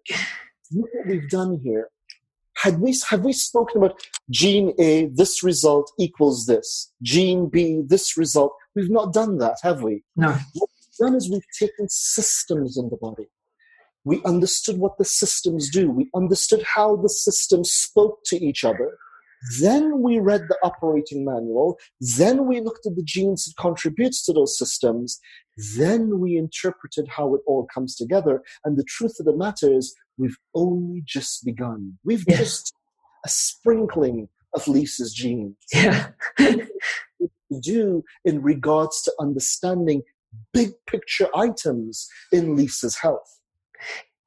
look 0.72 0.90
what 0.94 1.08
we've 1.08 1.30
done 1.30 1.60
here. 1.64 1.90
Had 2.58 2.80
we 2.80 2.96
have 3.10 3.24
we 3.24 3.34
spoken 3.34 3.78
about 3.78 4.00
gene 4.30 4.74
A, 4.80 5.08
this 5.08 5.44
result 5.44 5.92
equals 6.00 6.46
this, 6.46 6.92
gene 7.02 7.50
B, 7.50 7.82
this 7.86 8.18
result? 8.18 8.54
We've 8.76 8.90
not 8.90 9.14
done 9.14 9.38
that, 9.40 9.58
have 9.64 9.82
we? 9.82 10.04
No. 10.16 10.30
What 10.54 10.70
we've 10.70 11.08
done 11.08 11.16
is 11.16 11.30
we've 11.30 11.42
taken 11.58 11.88
systems 11.90 12.78
in 12.78 12.90
the 12.90 12.98
body. 12.98 13.28
We 14.04 14.22
understood 14.24 14.78
what 14.78 14.98
the 14.98 15.06
systems 15.06 15.70
do. 15.70 15.90
We 15.90 16.10
understood 16.16 16.64
how 16.64 16.96
the 16.98 17.10
systems 17.10 17.72
spoke 17.72 18.20
to 18.26 18.38
each 18.38 18.64
other. 18.64 18.98
Then 19.60 20.02
we 20.02 20.20
read 20.20 20.42
the 20.48 20.58
operating 20.64 21.26
manual. 21.26 21.78
Then 22.18 22.48
we 22.48 22.62
looked 22.62 22.86
at 22.86 22.96
the 22.96 23.04
genes 23.04 23.46
that 23.46 23.62
contributes 23.62 24.24
to 24.26 24.34
those 24.34 24.58
systems. 24.58 25.20
Then 25.78 26.20
we 26.20 26.38
interpreted 26.38 27.08
how 27.08 27.36
it 27.36 27.42
all 27.46 27.68
comes 27.74 27.96
together. 27.96 28.44
And 28.64 28.78
the 28.78 28.84
truth 28.84 29.20
of 29.20 29.26
the 29.26 29.36
matter 29.36 29.72
is, 29.72 29.96
we've 30.18 30.38
only 30.54 31.02
just 31.06 31.44
begun. 31.46 31.98
We've 32.04 32.24
Yeah. 32.28 32.38
just 32.38 32.74
a 33.26 33.30
sprinkling 33.30 34.30
of 34.54 34.68
Lisa's 34.68 35.14
genes 35.14 35.56
Yeah. 35.74 36.12
do 37.62 38.04
in 38.24 38.42
regards 38.42 39.02
to 39.04 39.14
understanding 39.20 40.04
big 40.54 40.72
picture 40.88 41.28
items 41.36 42.08
in 42.32 42.56
Lisa's 42.56 42.98
health. 42.98 43.40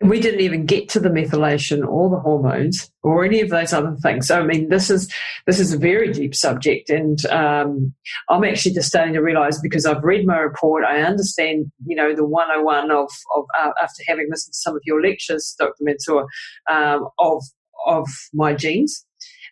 We 0.00 0.20
didn't 0.20 0.40
even 0.40 0.64
get 0.64 0.88
to 0.90 1.00
the 1.00 1.08
methylation 1.08 1.84
or 1.86 2.08
the 2.08 2.20
hormones 2.20 2.88
or 3.02 3.24
any 3.24 3.40
of 3.40 3.50
those 3.50 3.72
other 3.72 3.96
things. 4.00 4.28
So, 4.28 4.40
I 4.40 4.44
mean, 4.44 4.68
this 4.68 4.90
is 4.90 5.12
this 5.46 5.58
is 5.58 5.72
a 5.72 5.78
very 5.78 6.12
deep 6.12 6.36
subject, 6.36 6.88
and 6.88 7.24
um, 7.26 7.92
I'm 8.28 8.44
actually 8.44 8.74
just 8.74 8.88
starting 8.88 9.14
to 9.14 9.20
realise 9.20 9.60
because 9.60 9.86
I've 9.86 10.04
read 10.04 10.24
my 10.24 10.38
report, 10.38 10.84
I 10.84 11.02
understand, 11.02 11.72
you 11.84 11.96
know, 11.96 12.14
the 12.14 12.24
101 12.24 12.92
of 12.92 13.10
of 13.36 13.44
uh, 13.60 13.70
after 13.82 14.04
having 14.06 14.28
listened 14.30 14.52
to 14.52 14.58
some 14.58 14.76
of 14.76 14.82
your 14.84 15.02
lectures, 15.02 15.56
Dr. 15.58 15.74
Mansoor, 15.80 16.28
um, 16.70 17.08
of 17.18 17.42
of 17.86 18.06
my 18.32 18.54
genes. 18.54 19.04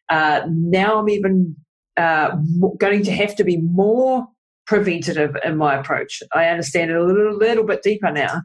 Uh, 0.08 0.42
now 0.48 0.98
I'm 0.98 1.08
even 1.08 1.56
uh, 1.96 2.36
going 2.78 3.02
to 3.04 3.12
have 3.12 3.34
to 3.36 3.44
be 3.44 3.56
more 3.56 4.28
preventative 4.66 5.36
in 5.44 5.56
my 5.56 5.76
approach. 5.78 6.22
I 6.34 6.46
understand 6.46 6.90
it 6.90 6.96
a 6.96 7.04
little, 7.04 7.36
little 7.36 7.64
bit 7.64 7.82
deeper 7.82 8.10
now. 8.10 8.42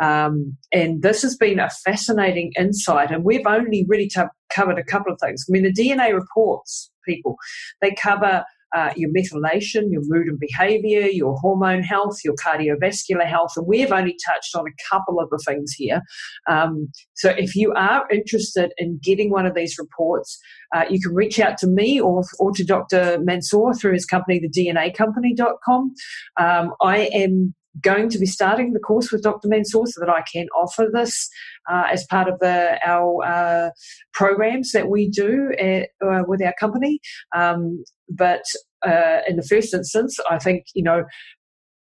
Um, 0.00 0.56
and 0.72 1.02
this 1.02 1.22
has 1.22 1.36
been 1.36 1.58
a 1.58 1.70
fascinating 1.70 2.52
insight. 2.58 3.10
And 3.10 3.24
we've 3.24 3.46
only 3.46 3.84
really 3.88 4.08
t- 4.08 4.22
covered 4.52 4.78
a 4.78 4.84
couple 4.84 5.12
of 5.12 5.18
things. 5.20 5.44
I 5.48 5.52
mean, 5.52 5.64
the 5.64 5.72
DNA 5.72 6.14
reports, 6.14 6.90
people, 7.04 7.36
they 7.80 7.94
cover 7.94 8.44
uh, 8.76 8.92
your 8.96 9.10
methylation, 9.10 9.90
your 9.90 10.02
mood 10.04 10.26
and 10.26 10.38
behavior, 10.38 11.06
your 11.06 11.36
hormone 11.36 11.82
health, 11.82 12.18
your 12.24 12.34
cardiovascular 12.34 13.26
health. 13.26 13.52
And 13.56 13.66
we've 13.66 13.92
only 13.92 14.16
touched 14.26 14.54
on 14.54 14.66
a 14.66 14.72
couple 14.90 15.20
of 15.20 15.30
the 15.30 15.42
things 15.46 15.72
here. 15.72 16.02
Um, 16.48 16.88
so 17.14 17.30
if 17.30 17.54
you 17.56 17.72
are 17.74 18.06
interested 18.10 18.72
in 18.76 19.00
getting 19.02 19.30
one 19.30 19.46
of 19.46 19.54
these 19.54 19.78
reports, 19.78 20.38
uh, 20.74 20.84
you 20.90 21.00
can 21.00 21.14
reach 21.14 21.40
out 21.40 21.56
to 21.58 21.66
me 21.66 22.00
or, 22.00 22.22
or 22.38 22.52
to 22.52 22.64
Dr. 22.64 23.18
Mansoor 23.22 23.74
through 23.74 23.94
his 23.94 24.04
company, 24.04 24.38
the 24.38 24.50
theDNAcompany.com. 24.50 25.94
Um, 26.38 26.74
I 26.82 27.08
am 27.14 27.54
going 27.80 28.08
to 28.08 28.18
be 28.18 28.26
starting 28.26 28.72
the 28.72 28.80
course 28.80 29.12
with 29.12 29.22
Dr. 29.22 29.48
Mansoor 29.48 29.86
so 29.86 30.00
that 30.00 30.08
I 30.08 30.22
can 30.32 30.46
offer 30.56 30.88
this 30.92 31.28
uh, 31.70 31.84
as 31.90 32.06
part 32.06 32.28
of 32.28 32.38
the, 32.40 32.78
our 32.86 33.24
uh, 33.24 33.70
programs 34.12 34.72
that 34.72 34.88
we 34.88 35.08
do 35.08 35.52
at, 35.58 35.90
uh, 36.04 36.22
with 36.26 36.42
our 36.42 36.54
company. 36.58 37.00
Um, 37.36 37.84
but 38.08 38.42
uh, 38.86 39.20
in 39.28 39.36
the 39.36 39.46
first 39.48 39.74
instance, 39.74 40.18
I 40.30 40.38
think, 40.38 40.64
you 40.74 40.82
know, 40.82 41.04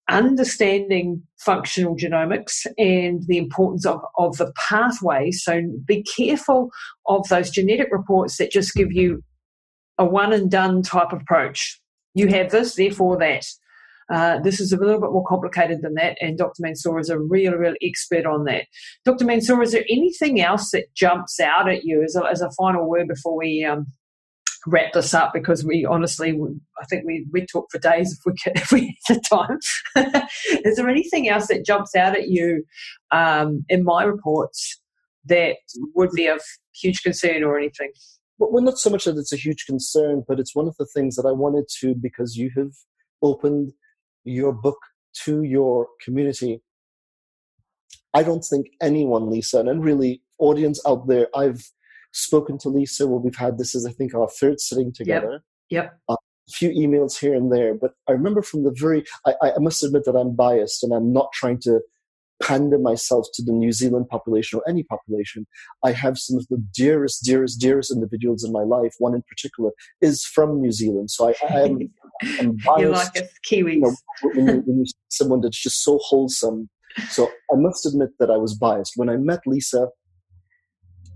understanding 0.09 1.23
functional 1.39 1.95
genomics 1.95 2.65
and 2.77 3.23
the 3.27 3.37
importance 3.37 3.85
of, 3.85 4.01
of 4.17 4.37
the 4.37 4.51
pathways. 4.57 5.41
So 5.43 5.61
be 5.85 6.03
careful 6.03 6.69
of 7.07 7.27
those 7.29 7.49
genetic 7.49 7.87
reports 7.91 8.37
that 8.37 8.51
just 8.51 8.73
give 8.73 8.91
you 8.91 9.21
a 9.97 10.05
one 10.05 10.33
and 10.33 10.49
done 10.51 10.81
type 10.81 11.13
approach. 11.13 11.79
You 12.13 12.27
have 12.27 12.51
this, 12.51 12.75
therefore 12.75 13.17
that. 13.19 13.45
Uh, 14.11 14.39
this 14.39 14.59
is 14.59 14.71
a 14.71 14.77
little 14.77 14.99
bit 14.99 15.11
more 15.11 15.25
complicated 15.25 15.81
than 15.81 15.93
that, 15.95 16.17
and 16.21 16.37
Dr. 16.37 16.61
Mansoor 16.61 16.99
is 16.99 17.09
a 17.09 17.19
real, 17.19 17.53
real 17.53 17.75
expert 17.81 18.25
on 18.25 18.45
that. 18.45 18.65
Dr. 19.05 19.25
Mansoor, 19.25 19.61
is 19.61 19.71
there 19.71 19.85
anything 19.89 20.41
else 20.41 20.71
that 20.71 20.93
jumps 20.93 21.39
out 21.39 21.69
at 21.69 21.83
you 21.83 22.03
as 22.03 22.15
a, 22.15 22.25
as 22.25 22.41
a 22.41 22.51
final 22.51 22.89
word 22.89 23.07
before 23.07 23.37
we 23.37 23.63
um, 23.63 23.87
wrap 24.67 24.93
this 24.93 25.13
up? 25.13 25.31
Because 25.33 25.63
we 25.63 25.85
honestly, 25.85 26.37
I 26.81 26.85
think 26.85 27.05
we 27.05 27.25
we 27.31 27.45
talk 27.45 27.67
for 27.71 27.79
days 27.79 28.11
if 28.11 28.19
we 28.25 28.33
could, 28.43 28.57
if 28.61 28.71
we 28.71 28.97
had 29.07 29.17
the 29.17 29.57
time. 29.95 30.23
is 30.65 30.75
there 30.75 30.89
anything 30.89 31.29
else 31.29 31.47
that 31.47 31.65
jumps 31.65 31.95
out 31.95 32.17
at 32.17 32.29
you 32.29 32.63
um, 33.11 33.63
in 33.69 33.83
my 33.83 34.03
reports 34.03 34.79
that 35.25 35.55
would 35.95 36.11
be 36.13 36.27
of 36.27 36.41
huge 36.73 37.01
concern 37.01 37.43
or 37.43 37.57
anything? 37.57 37.91
Well, 38.39 38.63
not 38.63 38.77
so 38.77 38.89
much 38.89 39.05
that 39.05 39.17
it's 39.17 39.31
a 39.31 39.37
huge 39.37 39.65
concern, 39.65 40.23
but 40.27 40.39
it's 40.39 40.55
one 40.55 40.67
of 40.67 40.75
the 40.77 40.87
things 40.87 41.15
that 41.15 41.25
I 41.25 41.31
wanted 41.31 41.65
to 41.79 41.95
because 41.95 42.35
you 42.35 42.51
have 42.57 42.71
opened 43.21 43.71
your 44.23 44.53
book 44.53 44.77
to 45.25 45.43
your 45.43 45.87
community. 46.03 46.61
I 48.13 48.23
don't 48.23 48.43
think 48.43 48.67
anyone, 48.81 49.29
Lisa, 49.29 49.59
and 49.59 49.83
really 49.83 50.21
audience 50.39 50.81
out 50.87 51.07
there, 51.07 51.27
I've 51.35 51.63
spoken 52.11 52.57
to 52.59 52.69
Lisa. 52.69 53.07
Well, 53.07 53.19
we've 53.19 53.35
had 53.35 53.57
this 53.57 53.73
is 53.75 53.85
I 53.85 53.91
think 53.91 54.13
our 54.13 54.29
third 54.29 54.59
sitting 54.59 54.93
together. 54.93 55.43
Yep. 55.69 55.99
Uh, 56.09 56.15
a 56.47 56.51
few 56.51 56.69
emails 56.71 57.17
here 57.17 57.33
and 57.33 57.51
there, 57.51 57.73
but 57.73 57.93
I 58.07 58.11
remember 58.11 58.41
from 58.41 58.63
the 58.63 58.75
very. 58.77 59.05
I, 59.25 59.33
I 59.41 59.59
must 59.59 59.83
admit 59.83 60.03
that 60.05 60.15
I'm 60.15 60.35
biased, 60.35 60.83
and 60.83 60.93
I'm 60.93 61.13
not 61.13 61.31
trying 61.33 61.59
to 61.61 61.79
pander 62.43 62.77
myself 62.77 63.27
to 63.33 63.43
the 63.43 63.51
New 63.51 63.71
Zealand 63.71 64.07
population 64.09 64.59
or 64.59 64.69
any 64.69 64.83
population. 64.83 65.47
I 65.83 65.91
have 65.93 66.17
some 66.17 66.37
of 66.37 66.47
the 66.49 66.57
dearest, 66.73 67.23
dearest, 67.23 67.59
dearest 67.59 67.91
individuals 67.91 68.43
in 68.43 68.51
my 68.51 68.63
life. 68.63 68.93
One 68.99 69.13
in 69.15 69.23
particular 69.23 69.71
is 70.01 70.25
from 70.25 70.61
New 70.61 70.71
Zealand, 70.71 71.11
so 71.11 71.29
I, 71.29 71.33
I 71.49 71.61
am. 71.61 71.79
I'm 72.39 72.57
biased. 72.57 72.79
You're 72.79 72.89
like 72.91 73.17
us 73.17 73.29
Kiwis. 73.49 73.73
You 73.73 73.81
know, 73.81 73.95
when, 74.33 74.47
you, 74.47 74.63
when 74.65 74.79
you 74.79 74.85
see 74.85 74.93
someone 75.09 75.41
that's 75.41 75.61
just 75.61 75.83
so 75.83 75.99
wholesome. 76.03 76.69
So 77.09 77.29
I 77.51 77.55
must 77.55 77.85
admit 77.85 78.09
that 78.19 78.29
I 78.29 78.37
was 78.37 78.53
biased 78.55 78.93
when 78.95 79.09
I 79.09 79.17
met 79.17 79.39
Lisa. 79.45 79.87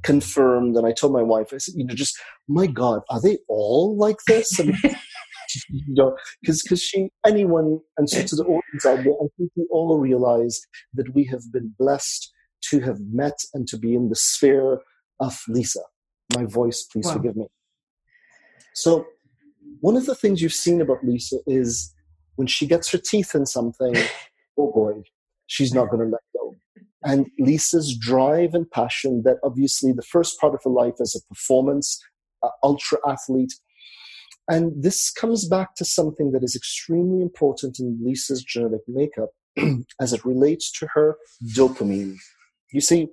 Confirmed, 0.04 0.78
and 0.78 0.86
I 0.86 0.94
told 0.94 1.12
my 1.12 1.24
wife, 1.24 1.48
I 1.54 1.58
said, 1.58 1.74
you 1.76 1.84
know, 1.84 1.94
just 1.94 2.18
my 2.48 2.66
God, 2.66 3.02
are 3.10 3.20
they 3.20 3.40
all 3.50 3.98
like 3.98 4.18
this? 4.28 4.58
And, 4.58 4.74
you 5.70 5.84
know, 5.96 6.18
because 6.42 6.62
because 6.62 6.82
she 6.82 7.10
anyone 7.26 7.80
and 7.98 8.10
so 8.10 8.22
to 8.24 8.36
the 8.36 8.44
audience 8.44 8.86
out 8.86 9.04
there, 9.04 9.14
I 9.14 9.28
think 9.38 9.52
we 9.56 9.68
all 9.72 9.98
realize 9.98 10.60
that 10.94 11.14
we 11.14 11.26
have 11.26 11.52
been 11.52 11.74
blessed 11.78 12.32
to 12.70 12.80
have 12.82 13.00
met 13.12 13.38
and 13.54 13.68
to 13.68 13.78
be 13.78 13.96
in 13.96 14.10
the 14.10 14.16
sphere 14.16 14.80
of 15.20 15.40
Lisa. 15.48 15.82
My 16.34 16.46
voice, 16.46 16.84
please 16.84 17.06
Wow. 17.06 17.14
forgive 17.14 17.36
me. 17.36 17.48
So, 18.74 19.08
one 19.82 19.96
of 19.96 20.06
the 20.06 20.16
things 20.16 20.42
you've 20.42 20.54
seen 20.54 20.82
about 20.82 21.04
Lisa 21.04 21.38
is 21.48 21.94
when 22.36 22.48
she 22.48 22.68
gets 22.68 22.92
her 22.92 22.98
teeth 22.98 23.34
in 23.36 23.46
something, 23.46 23.94
oh 24.58 24.72
boy, 24.72 25.04
she's 25.48 25.74
not 25.74 25.90
going 25.90 26.04
to 26.06 26.12
let 26.12 26.22
go. 26.36 26.56
And 27.04 27.28
Lisa's 27.40 27.96
drive 27.98 28.54
and 28.54 28.70
passion 28.70 29.22
that 29.24 29.38
obviously 29.44 29.94
the 29.94 30.02
first 30.02 30.40
part 30.40 30.54
of 30.54 30.62
her 30.64 30.70
life 30.70 30.96
as 31.00 31.16
a 31.16 31.26
performance 31.34 32.04
uh, 32.44 32.50
ultra 32.64 32.98
athlete. 33.08 33.54
And 34.50 34.72
this 34.82 35.12
comes 35.12 35.48
back 35.48 35.76
to 35.76 35.86
something 35.86 36.32
that 36.32 36.44
is 36.44 36.56
extremely 36.56 37.22
important 37.22 37.80
in 37.80 38.00
Lisa's 38.02 38.44
genetic 38.44 38.82
makeup 38.88 39.30
as 40.02 40.14
it 40.14 40.24
relates 40.24 40.72
to 40.80 40.88
her 40.94 41.18
dopamine. 41.56 42.16
You 42.72 42.82
see, 42.82 43.10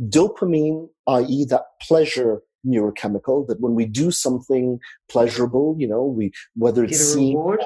dopamine, 0.00 0.88
i.e., 1.08 1.44
that 1.46 1.64
pleasure 1.82 2.42
neurochemical, 2.66 3.46
that 3.46 3.60
when 3.60 3.74
we 3.74 3.86
do 3.86 4.10
something 4.10 4.78
pleasurable, 5.08 5.76
you 5.78 5.86
know, 5.86 6.04
we 6.04 6.32
whether 6.54 6.84
it's 6.84 7.00
seeing 7.00 7.56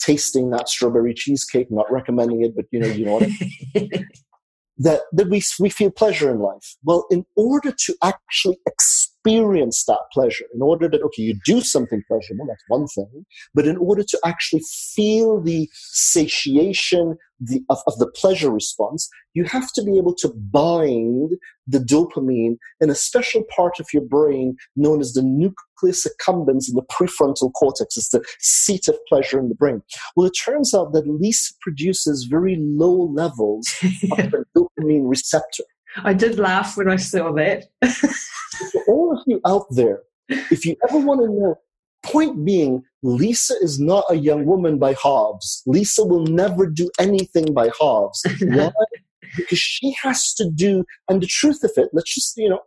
tasting 0.00 0.50
that 0.50 0.68
strawberry 0.68 1.14
cheesecake, 1.14 1.70
not 1.70 1.90
recommending 1.90 2.42
it, 2.42 2.54
but 2.54 2.66
you 2.70 2.78
know, 2.78 2.86
you 2.86 3.04
know 3.06 3.14
what 3.14 3.22
I 3.22 4.04
that, 4.78 5.02
that 5.12 5.28
we, 5.28 5.42
we 5.58 5.70
feel 5.70 5.90
pleasure 5.90 6.30
in 6.30 6.38
life. 6.38 6.76
Well, 6.84 7.06
in 7.10 7.24
order 7.34 7.72
to 7.72 7.96
actually 8.02 8.58
experience 8.66 9.84
that 9.86 10.00
pleasure, 10.12 10.44
in 10.54 10.62
order 10.62 10.88
that, 10.88 11.02
okay, 11.02 11.22
you 11.22 11.38
do 11.44 11.60
something 11.60 12.02
pleasurable, 12.08 12.46
that's 12.46 12.62
one 12.68 12.86
thing, 12.86 13.26
but 13.54 13.66
in 13.66 13.76
order 13.78 14.02
to 14.02 14.20
actually 14.24 14.62
feel 14.94 15.40
the 15.40 15.68
satiation 15.72 17.16
the, 17.40 17.62
of, 17.68 17.78
of 17.86 17.98
the 17.98 18.06
pleasure 18.06 18.50
response, 18.50 19.08
you 19.34 19.44
have 19.44 19.70
to 19.74 19.82
be 19.82 19.98
able 19.98 20.14
to 20.14 20.28
bind 20.28 21.32
the 21.66 21.78
dopamine 21.78 22.56
in 22.80 22.88
a 22.88 22.94
special 22.94 23.42
part 23.54 23.78
of 23.78 23.86
your 23.92 24.02
brain 24.02 24.56
known 24.76 25.00
as 25.00 25.12
the 25.12 25.22
nucleus 25.22 26.06
accumbens 26.06 26.68
in 26.68 26.74
the 26.74 26.82
prefrontal 26.90 27.52
cortex. 27.52 27.96
It's 27.96 28.10
the 28.10 28.24
seat 28.40 28.88
of 28.88 28.96
pleasure 29.08 29.38
in 29.38 29.48
the 29.48 29.54
brain. 29.54 29.82
Well, 30.14 30.26
it 30.26 30.36
turns 30.42 30.74
out 30.74 30.92
that 30.92 31.06
Lisa 31.06 31.52
produces 31.60 32.28
very 32.30 32.56
low 32.58 33.12
levels 33.12 33.68
of 34.12 34.30
the 34.54 34.65
dopamine 34.78 35.08
receptor. 35.08 35.64
I 36.04 36.12
did 36.12 36.38
laugh 36.38 36.76
when 36.76 36.88
I 36.90 36.96
saw 36.96 37.32
that. 37.32 37.64
For 38.72 38.82
all 38.88 39.12
of 39.12 39.24
you 39.26 39.40
out 39.46 39.66
there, 39.70 40.02
if 40.28 40.64
you 40.64 40.76
ever 40.88 40.98
want 40.98 41.20
to 41.20 41.26
know, 41.26 41.58
point 42.04 42.44
being, 42.44 42.82
Lisa 43.02 43.54
is 43.60 43.80
not 43.80 44.04
a 44.08 44.16
young 44.16 44.44
woman 44.46 44.78
by 44.78 44.94
halves. 45.02 45.62
Lisa 45.66 46.04
will 46.04 46.24
never 46.24 46.66
do 46.66 46.90
anything 46.98 47.52
by 47.52 47.70
halves. 47.80 48.24
Why? 48.40 48.70
Because 49.36 49.58
she 49.58 49.94
has 50.02 50.34
to 50.34 50.50
do, 50.54 50.84
and 51.08 51.22
the 51.22 51.26
truth 51.26 51.62
of 51.64 51.72
it, 51.76 51.90
let's 51.92 52.14
just, 52.14 52.36
you 52.36 52.48
know, 52.48 52.60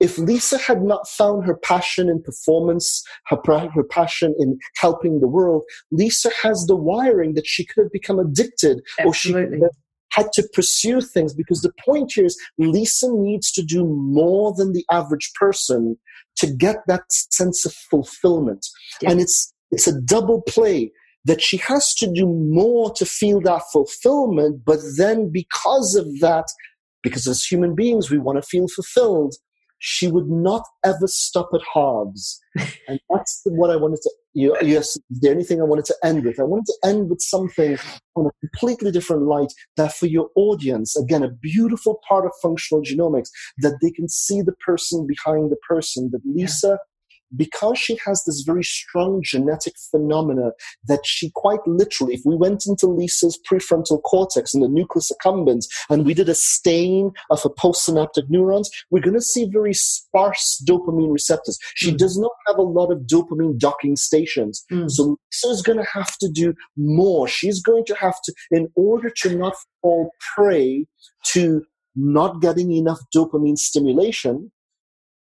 if 0.00 0.16
Lisa 0.16 0.58
had 0.58 0.82
not 0.82 1.08
found 1.08 1.44
her 1.44 1.56
passion 1.56 2.08
in 2.08 2.22
performance, 2.22 3.02
her, 3.26 3.36
her 3.46 3.82
passion 3.82 4.34
in 4.38 4.58
helping 4.76 5.20
the 5.20 5.26
world, 5.26 5.64
Lisa 5.90 6.30
has 6.42 6.66
the 6.66 6.76
wiring 6.76 7.34
that 7.34 7.46
she 7.46 7.64
could 7.64 7.82
have 7.82 7.92
become 7.92 8.18
addicted 8.18 8.80
Absolutely. 9.00 9.58
or 9.58 9.70
she 9.70 9.76
had 10.18 10.32
to 10.32 10.48
pursue 10.52 11.00
things 11.00 11.34
because 11.34 11.60
the 11.60 11.72
point 11.84 12.12
here 12.14 12.26
is 12.26 12.38
Lisa 12.58 13.08
needs 13.10 13.50
to 13.52 13.62
do 13.62 13.84
more 13.86 14.52
than 14.56 14.72
the 14.72 14.84
average 14.90 15.30
person 15.34 15.96
to 16.36 16.46
get 16.46 16.76
that 16.86 17.02
sense 17.08 17.64
of 17.64 17.72
fulfillment. 17.72 18.66
Yeah. 19.00 19.10
And 19.10 19.20
it's 19.20 19.52
it's 19.70 19.86
a 19.86 20.00
double 20.00 20.42
play 20.42 20.92
that 21.24 21.42
she 21.42 21.58
has 21.58 21.94
to 21.94 22.10
do 22.10 22.26
more 22.26 22.92
to 22.94 23.04
feel 23.04 23.40
that 23.42 23.62
fulfillment, 23.72 24.62
but 24.64 24.78
then 24.96 25.30
because 25.30 25.94
of 25.94 26.06
that, 26.20 26.46
because 27.02 27.26
as 27.26 27.44
human 27.44 27.74
beings 27.74 28.10
we 28.10 28.18
want 28.18 28.36
to 28.42 28.48
feel 28.48 28.66
fulfilled, 28.68 29.34
she 29.78 30.08
would 30.08 30.28
not 30.28 30.62
ever 30.84 31.06
stop 31.06 31.50
at 31.54 31.60
halves. 31.74 32.40
and 32.88 33.00
that's 33.10 33.42
what 33.44 33.70
I 33.70 33.76
wanted 33.76 34.00
to, 34.02 34.10
you, 34.34 34.56
yes, 34.62 34.96
is 34.96 35.20
there 35.20 35.32
anything 35.32 35.60
I 35.60 35.64
wanted 35.64 35.84
to 35.86 35.96
end 36.02 36.24
with? 36.24 36.40
I 36.40 36.44
wanted 36.44 36.66
to 36.66 36.88
end 36.88 37.10
with 37.10 37.20
something 37.20 37.78
on 38.16 38.26
a 38.26 38.46
completely 38.46 38.90
different 38.90 39.22
light 39.22 39.52
that 39.76 39.94
for 39.94 40.06
your 40.06 40.30
audience, 40.36 40.96
again, 40.96 41.22
a 41.22 41.30
beautiful 41.30 42.00
part 42.08 42.24
of 42.24 42.32
functional 42.42 42.82
genomics, 42.82 43.28
that 43.58 43.78
they 43.82 43.90
can 43.90 44.08
see 44.08 44.42
the 44.42 44.54
person 44.64 45.06
behind 45.06 45.50
the 45.50 45.58
person, 45.68 46.10
that 46.12 46.20
Lisa 46.24 46.78
because 47.36 47.78
she 47.78 47.98
has 48.06 48.22
this 48.24 48.42
very 48.46 48.64
strong 48.64 49.20
genetic 49.22 49.74
phenomena 49.90 50.50
that 50.86 51.00
she 51.04 51.30
quite 51.34 51.60
literally, 51.66 52.14
if 52.14 52.22
we 52.24 52.36
went 52.36 52.66
into 52.66 52.86
Lisa's 52.86 53.38
prefrontal 53.50 54.02
cortex 54.02 54.54
and 54.54 54.62
the 54.62 54.68
nucleus 54.68 55.10
accumbens 55.12 55.64
and 55.90 56.04
we 56.06 56.14
did 56.14 56.28
a 56.28 56.34
stain 56.34 57.10
of 57.30 57.42
her 57.42 57.50
postsynaptic 57.50 58.24
neurons, 58.28 58.70
we're 58.90 59.02
going 59.02 59.14
to 59.14 59.20
see 59.20 59.48
very 59.50 59.74
sparse 59.74 60.62
dopamine 60.66 61.12
receptors. 61.12 61.58
She 61.74 61.92
Mm. 61.92 61.98
does 61.98 62.18
not 62.18 62.32
have 62.46 62.58
a 62.58 62.62
lot 62.62 62.90
of 62.90 63.00
dopamine 63.02 63.58
docking 63.58 63.96
stations. 63.96 64.64
Mm. 64.72 64.90
So 64.90 65.16
Lisa's 65.32 65.62
going 65.62 65.78
to 65.78 65.90
have 65.92 66.16
to 66.18 66.28
do 66.28 66.54
more. 66.76 67.28
She's 67.28 67.62
going 67.62 67.84
to 67.86 67.94
have 67.94 68.20
to, 68.24 68.32
in 68.50 68.68
order 68.76 69.10
to 69.22 69.36
not 69.36 69.54
fall 69.82 70.10
prey 70.34 70.86
to 71.32 71.64
not 71.96 72.40
getting 72.40 72.72
enough 72.72 73.00
dopamine 73.14 73.56
stimulation, 73.58 74.50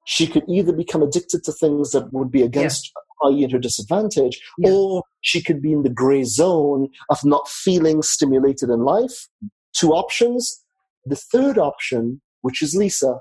she 0.08 0.26
could 0.26 0.42
either 0.48 0.72
become 0.72 1.02
addicted 1.02 1.44
to 1.44 1.52
things 1.52 1.90
that 1.90 2.10
would 2.14 2.30
be 2.30 2.40
against 2.40 2.90
i.e. 3.26 3.44
at 3.44 3.52
her 3.52 3.58
disadvantage, 3.58 4.40
Yeah. 4.56 4.70
or 4.70 5.02
she 5.20 5.42
could 5.42 5.60
be 5.60 5.70
in 5.70 5.82
the 5.82 5.90
gray 5.90 6.24
zone 6.24 6.88
of 7.10 7.22
not 7.24 7.46
feeling 7.46 8.00
stimulated 8.00 8.70
in 8.70 8.80
life. 8.80 9.28
Two 9.74 9.90
options. 9.92 10.64
The 11.04 11.16
third 11.16 11.58
option, 11.58 12.22
which 12.40 12.62
is 12.62 12.74
Lisa, 12.74 13.18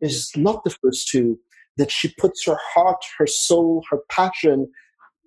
is 0.00 0.32
not 0.34 0.64
the 0.64 0.70
first 0.82 1.06
two, 1.08 1.38
that 1.76 1.92
she 1.92 2.12
puts 2.18 2.44
her 2.46 2.58
heart, 2.74 3.04
her 3.16 3.28
soul, 3.28 3.84
her 3.90 3.98
passion 4.10 4.72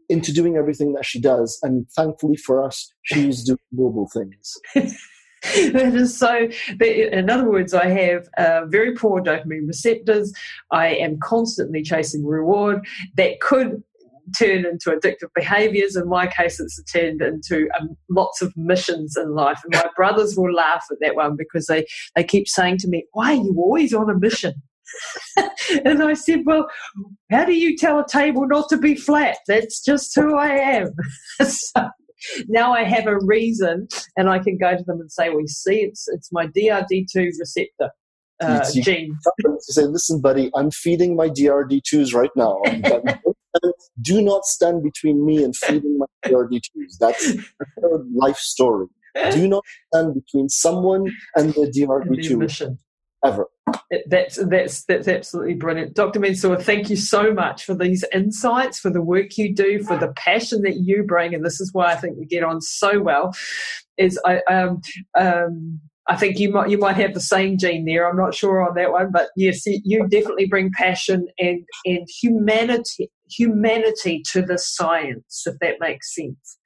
into 0.09 0.33
doing 0.33 0.57
everything 0.57 0.91
that 0.93 1.05
she 1.05 1.21
does. 1.21 1.57
And 1.63 1.87
thankfully 1.95 2.35
for 2.35 2.61
us, 2.61 2.91
she's 3.03 3.45
doing 3.45 3.59
noble 3.71 4.09
things. 4.13 4.57
that 5.73 5.93
is 5.95 6.17
so. 6.17 6.49
In 6.81 7.29
other 7.29 7.49
words, 7.49 7.73
I 7.73 7.87
have 7.87 8.27
uh, 8.37 8.65
very 8.67 8.95
poor 8.95 9.21
dopamine 9.21 9.67
receptors. 9.67 10.33
I 10.71 10.87
am 10.87 11.19
constantly 11.19 11.83
chasing 11.83 12.25
reward 12.25 12.85
that 13.15 13.39
could 13.39 13.83
turn 14.37 14.65
into 14.65 14.89
addictive 14.89 15.29
behaviors. 15.35 15.95
In 15.95 16.07
my 16.09 16.27
case, 16.27 16.59
it's 16.59 16.81
turned 16.91 17.21
into 17.21 17.69
um, 17.79 17.95
lots 18.09 18.41
of 18.41 18.55
missions 18.57 19.15
in 19.15 19.33
life. 19.33 19.59
And 19.63 19.73
my 19.73 19.89
brothers 19.95 20.35
will 20.35 20.53
laugh 20.53 20.85
at 20.91 20.97
that 21.01 21.15
one 21.15 21.35
because 21.37 21.67
they, 21.67 21.85
they 22.15 22.23
keep 22.23 22.47
saying 22.47 22.79
to 22.79 22.87
me, 22.87 23.05
Why 23.13 23.33
are 23.33 23.35
you 23.35 23.55
always 23.57 23.93
on 23.93 24.09
a 24.09 24.17
mission? 24.17 24.53
and 25.85 26.01
I 26.03 26.13
said, 26.13 26.41
Well, 26.45 26.67
how 27.31 27.45
do 27.45 27.53
you 27.53 27.77
tell 27.77 27.99
a 27.99 28.07
table 28.07 28.47
not 28.47 28.69
to 28.69 28.77
be 28.77 28.95
flat? 28.95 29.37
That's 29.47 29.83
just 29.83 30.13
who 30.15 30.35
I 30.35 30.49
am. 30.49 30.93
so, 31.41 31.89
now 32.47 32.73
I 32.73 32.83
have 32.83 33.07
a 33.07 33.17
reason, 33.25 33.87
and 34.15 34.29
I 34.29 34.39
can 34.39 34.57
go 34.57 34.75
to 34.75 34.83
them 34.83 34.99
and 34.99 35.11
say, 35.11 35.29
"We 35.29 35.47
see 35.47 35.81
it's 35.81 36.07
it's 36.07 36.31
my 36.31 36.47
DRD2 36.47 37.31
receptor 37.39 37.91
uh, 38.41 38.65
You- 38.65 38.71
you- 38.75 38.83
gene." 38.83 39.17
to 39.45 39.57
say, 39.61 39.83
listen, 39.83 40.21
buddy, 40.21 40.51
I'm 40.55 40.71
feeding 40.71 41.15
my 41.15 41.29
DRD2s 41.29 42.13
right 42.13 42.31
now. 42.35 42.61
Do 44.01 44.21
not 44.21 44.45
stand 44.45 44.83
between 44.83 45.25
me 45.25 45.43
and 45.43 45.55
feeding 45.55 45.97
my 45.97 46.05
DRD2s. 46.25 46.97
That's 46.99 47.25
her 47.81 48.03
life 48.13 48.37
story. 48.37 48.85
Do 49.31 49.47
not 49.47 49.63
stand 49.91 50.13
between 50.13 50.47
someone 50.49 51.05
and 51.35 51.51
their 51.55 51.65
the 51.65 51.87
DRD2 51.87 52.37
mission. 52.37 52.79
Ever. 53.25 53.47
That's 54.07 54.37
that's 54.47 54.83
that's 54.85 55.07
absolutely 55.07 55.55
brilliant, 55.55 55.95
Dr. 55.95 56.19
Mansoor. 56.19 56.57
Thank 56.57 56.89
you 56.89 56.95
so 56.95 57.33
much 57.33 57.63
for 57.63 57.73
these 57.73 58.03
insights, 58.13 58.79
for 58.79 58.89
the 58.89 59.01
work 59.01 59.37
you 59.37 59.53
do, 59.53 59.83
for 59.83 59.97
the 59.97 60.13
passion 60.13 60.61
that 60.63 60.77
you 60.77 61.03
bring, 61.03 61.33
and 61.33 61.43
this 61.43 61.59
is 61.59 61.73
why 61.73 61.91
I 61.91 61.95
think 61.95 62.17
we 62.17 62.25
get 62.25 62.43
on 62.43 62.61
so 62.61 63.01
well. 63.01 63.33
Is 63.97 64.19
I 64.25 64.41
um 64.49 64.81
um. 65.17 65.79
I 66.09 66.15
think 66.15 66.39
you 66.39 66.49
might 66.51 66.69
you 66.69 66.77
might 66.77 66.95
have 66.95 67.13
the 67.13 67.19
same 67.19 67.57
gene 67.57 67.83
there. 67.83 68.09
I'm 68.09 68.15
not 68.15 68.33
sure 68.33 68.65
on 68.65 68.75
that 68.75 68.93
one, 68.93 69.11
but 69.11 69.27
yes, 69.35 69.63
you, 69.65 70.07
definitely 70.07 70.45
bring 70.45 70.71
passion 70.71 71.27
and 71.37 71.65
and 71.85 72.07
humanity 72.21 73.11
humanity 73.29 74.21
to 74.31 74.41
the 74.41 74.57
science, 74.57 75.43
if 75.45 75.55
that 75.59 75.81
makes 75.81 76.15
sense. 76.15 76.57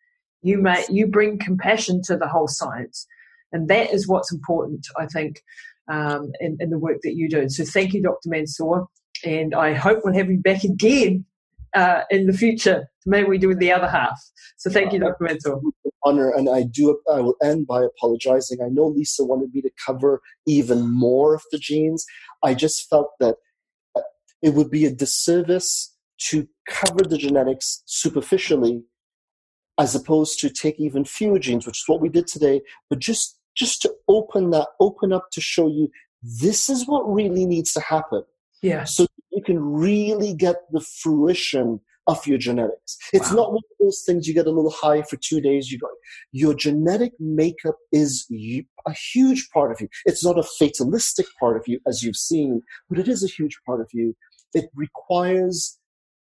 You 0.44 0.60
may 0.60 0.86
you 0.90 1.08
bring 1.08 1.40
compassion 1.40 2.02
to 2.04 2.18
the 2.18 2.28
whole 2.28 2.48
science, 2.48 3.08
and 3.52 3.68
that 3.68 3.92
is 3.92 4.08
what's 4.08 4.32
important, 4.32 4.86
I 4.98 5.08
think, 5.08 5.42
um, 5.90 6.32
in, 6.40 6.58
in 6.60 6.70
the 6.70 6.80
work 6.80 6.98
that 7.04 7.16
you 7.16 7.30
do. 7.30 7.50
So 7.50 7.64
thank 7.64 7.94
you, 7.94 8.02
Dr. 8.02 8.30
Mansoor, 8.30 8.88
and 9.26 9.54
I 9.56 9.74
hope 9.74 10.02
we'll 10.04 10.14
have 10.14 10.30
you 10.30 10.38
back 10.38 10.64
again 10.64 11.26
uh, 11.76 12.02
in 12.10 12.28
the 12.28 12.34
future. 12.34 12.88
Maybe 13.06 13.28
we 13.28 13.38
do 13.38 13.54
the 13.56 13.72
other 13.72 13.88
half. 13.88 14.20
So 14.58 14.70
thank 14.70 14.94
you, 14.94 15.00
Dr. 15.00 15.24
Mansoor. 15.24 15.62
Honor, 16.04 16.32
and 16.32 16.50
I 16.50 16.64
do. 16.64 17.00
I 17.12 17.22
will 17.22 17.36
end 17.44 17.68
by 17.68 17.84
apologizing. 17.84 18.60
I 18.64 18.70
know 18.70 18.88
Lisa 18.88 19.24
wanted 19.24 19.54
me 19.54 19.62
to 19.62 19.70
cover 19.86 20.20
even 20.48 20.90
more 20.90 21.36
of 21.36 21.44
the 21.52 21.60
genes. 21.60 22.06
I 22.44 22.56
just 22.56 22.90
felt 22.90 23.10
that 23.20 23.36
uh, 23.96 24.02
it 24.42 24.56
would 24.56 24.72
be 24.72 24.86
a 24.86 24.92
disservice 24.92 25.96
to 26.30 26.48
cover 26.68 27.04
the 27.04 27.18
genetics 27.18 27.84
superficially 27.86 28.84
as 29.78 29.96
opposed 29.96 30.40
to 30.40 30.50
take 30.50 30.80
even 30.80 31.06
fewer 31.06 31.40
genes, 31.40 31.66
which 31.66 31.80
is 31.80 31.84
what 31.88 32.02
we 32.02 32.10
did 32.10 32.28
today, 32.28 32.62
but 32.90 33.00
just 33.00 33.40
just 33.56 33.82
to 33.82 33.94
open 34.08 34.50
that 34.52 34.68
open 34.80 35.12
up 35.14 35.26
to 35.32 35.42
show 35.42 35.68
you 35.68 35.90
this 36.24 36.70
is 36.70 36.88
what 36.88 37.02
really 37.12 37.46
needs 37.46 37.74
to 37.74 37.82
happen 37.82 38.24
Yeah. 38.62 38.84
so 38.86 39.08
you 39.32 39.42
can 39.44 39.60
really 39.60 40.34
get 40.34 40.56
the 40.72 40.82
fruition 40.82 41.80
of 42.08 42.26
your 42.26 42.38
genetics. 42.40 42.98
It's 43.14 43.30
Wow. 43.30 43.36
not 43.38 43.50
one 43.52 43.58
of 43.72 43.78
those 43.80 44.02
things 44.06 44.28
you 44.28 44.34
get 44.34 44.48
a 44.48 44.52
little 44.52 44.72
high 44.72 45.04
for 45.04 45.18
two 45.18 45.40
days. 45.40 45.72
You 45.72 45.78
go, 45.80 45.88
your 46.32 46.54
genetic 46.56 47.14
makeup 47.20 47.78
is 47.92 48.26
a 48.32 48.94
huge 49.14 49.50
part 49.54 49.72
of 49.72 49.80
you. 49.80 49.88
It's 50.06 50.24
not 50.26 50.40
a 50.40 50.44
fatalistic 50.44 51.28
part 51.40 51.58
of 51.58 51.68
you, 51.68 51.80
as 51.88 52.02
you've 52.04 52.16
seen, 52.16 52.64
but 52.90 52.98
it 52.98 53.08
is 53.08 53.24
a 53.24 53.28
huge 53.28 53.58
part 53.68 53.82
of 53.82 53.88
you. 53.94 54.16
It 54.54 54.66
requires 54.76 55.78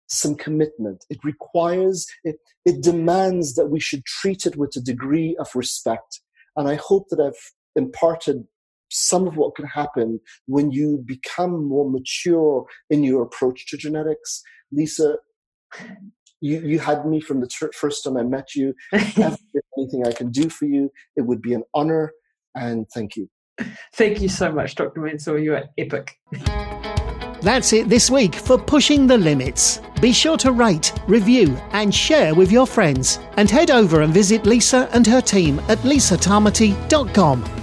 some 0.08 0.36
commitment. 0.36 1.06
It 1.10 1.20
requires, 1.24 2.06
it, 2.24 2.38
it 2.66 2.82
demands 2.84 3.56
that 3.56 3.68
we 3.68 3.80
should 3.80 4.04
treat 4.06 4.46
it 4.46 4.58
with 4.58 4.76
a 4.76 4.82
degree 4.82 5.36
of 5.40 5.48
respect. 5.56 6.20
And 6.56 6.68
I 6.68 6.76
hope 6.76 7.08
that 7.10 7.20
I've 7.20 7.40
imparted 7.76 8.46
some 8.92 9.28
of 9.28 9.38
what 9.38 9.56
can 9.56 9.66
happen 9.66 10.20
when 10.48 10.72
you 10.72 11.04
become 11.06 11.68
more 11.68 11.90
mature 11.90 12.66
in 12.90 13.04
your 13.04 13.22
approach 13.22 13.68
to 13.68 13.78
genetics. 13.78 14.42
Lisa, 14.72 15.18
you, 16.42 16.60
you 16.62 16.80
had 16.80 17.06
me 17.06 17.22
from 17.22 17.42
the 17.42 17.48
tr- 17.48 17.72
first 17.74 18.04
time 18.04 18.18
I 18.18 18.24
met 18.24 18.56
you. 18.56 18.74
If 18.94 19.66
anything 19.78 20.06
I 20.06 20.12
can 20.12 20.32
do 20.32 20.50
for 20.50 20.66
you, 20.66 20.92
it 21.16 21.22
would 21.22 21.42
be 21.42 21.54
an 21.54 21.64
honor. 21.74 22.14
And 22.56 22.86
thank 22.94 23.16
you. 23.16 23.30
thank 23.94 24.22
you 24.22 24.30
so 24.30 24.52
much, 24.52 24.76
Dr. 24.76 25.02
Mansoor. 25.02 25.38
You 25.38 25.56
are 25.56 25.64
epic. 25.78 26.18
That's 27.42 27.74
it 27.74 27.90
this 27.90 28.10
week 28.10 28.36
for 28.36 28.58
Pushing 28.58 29.08
the 29.08 29.18
Limits. 29.18 29.82
Be 30.02 30.12
sure 30.12 30.38
to 30.38 30.52
rate, 30.52 30.94
review, 31.08 31.58
and 31.72 31.94
share 31.94 32.36
with 32.36 32.52
your 32.52 32.68
friends. 32.68 33.20
And 33.38 33.50
head 33.50 33.72
over 33.72 34.02
and 34.02 34.14
visit 34.14 34.46
Lisa 34.46 34.90
and 34.92 35.06
her 35.08 35.22
team 35.22 35.60
at 35.68 35.80
lisatamati.com. 35.80 37.59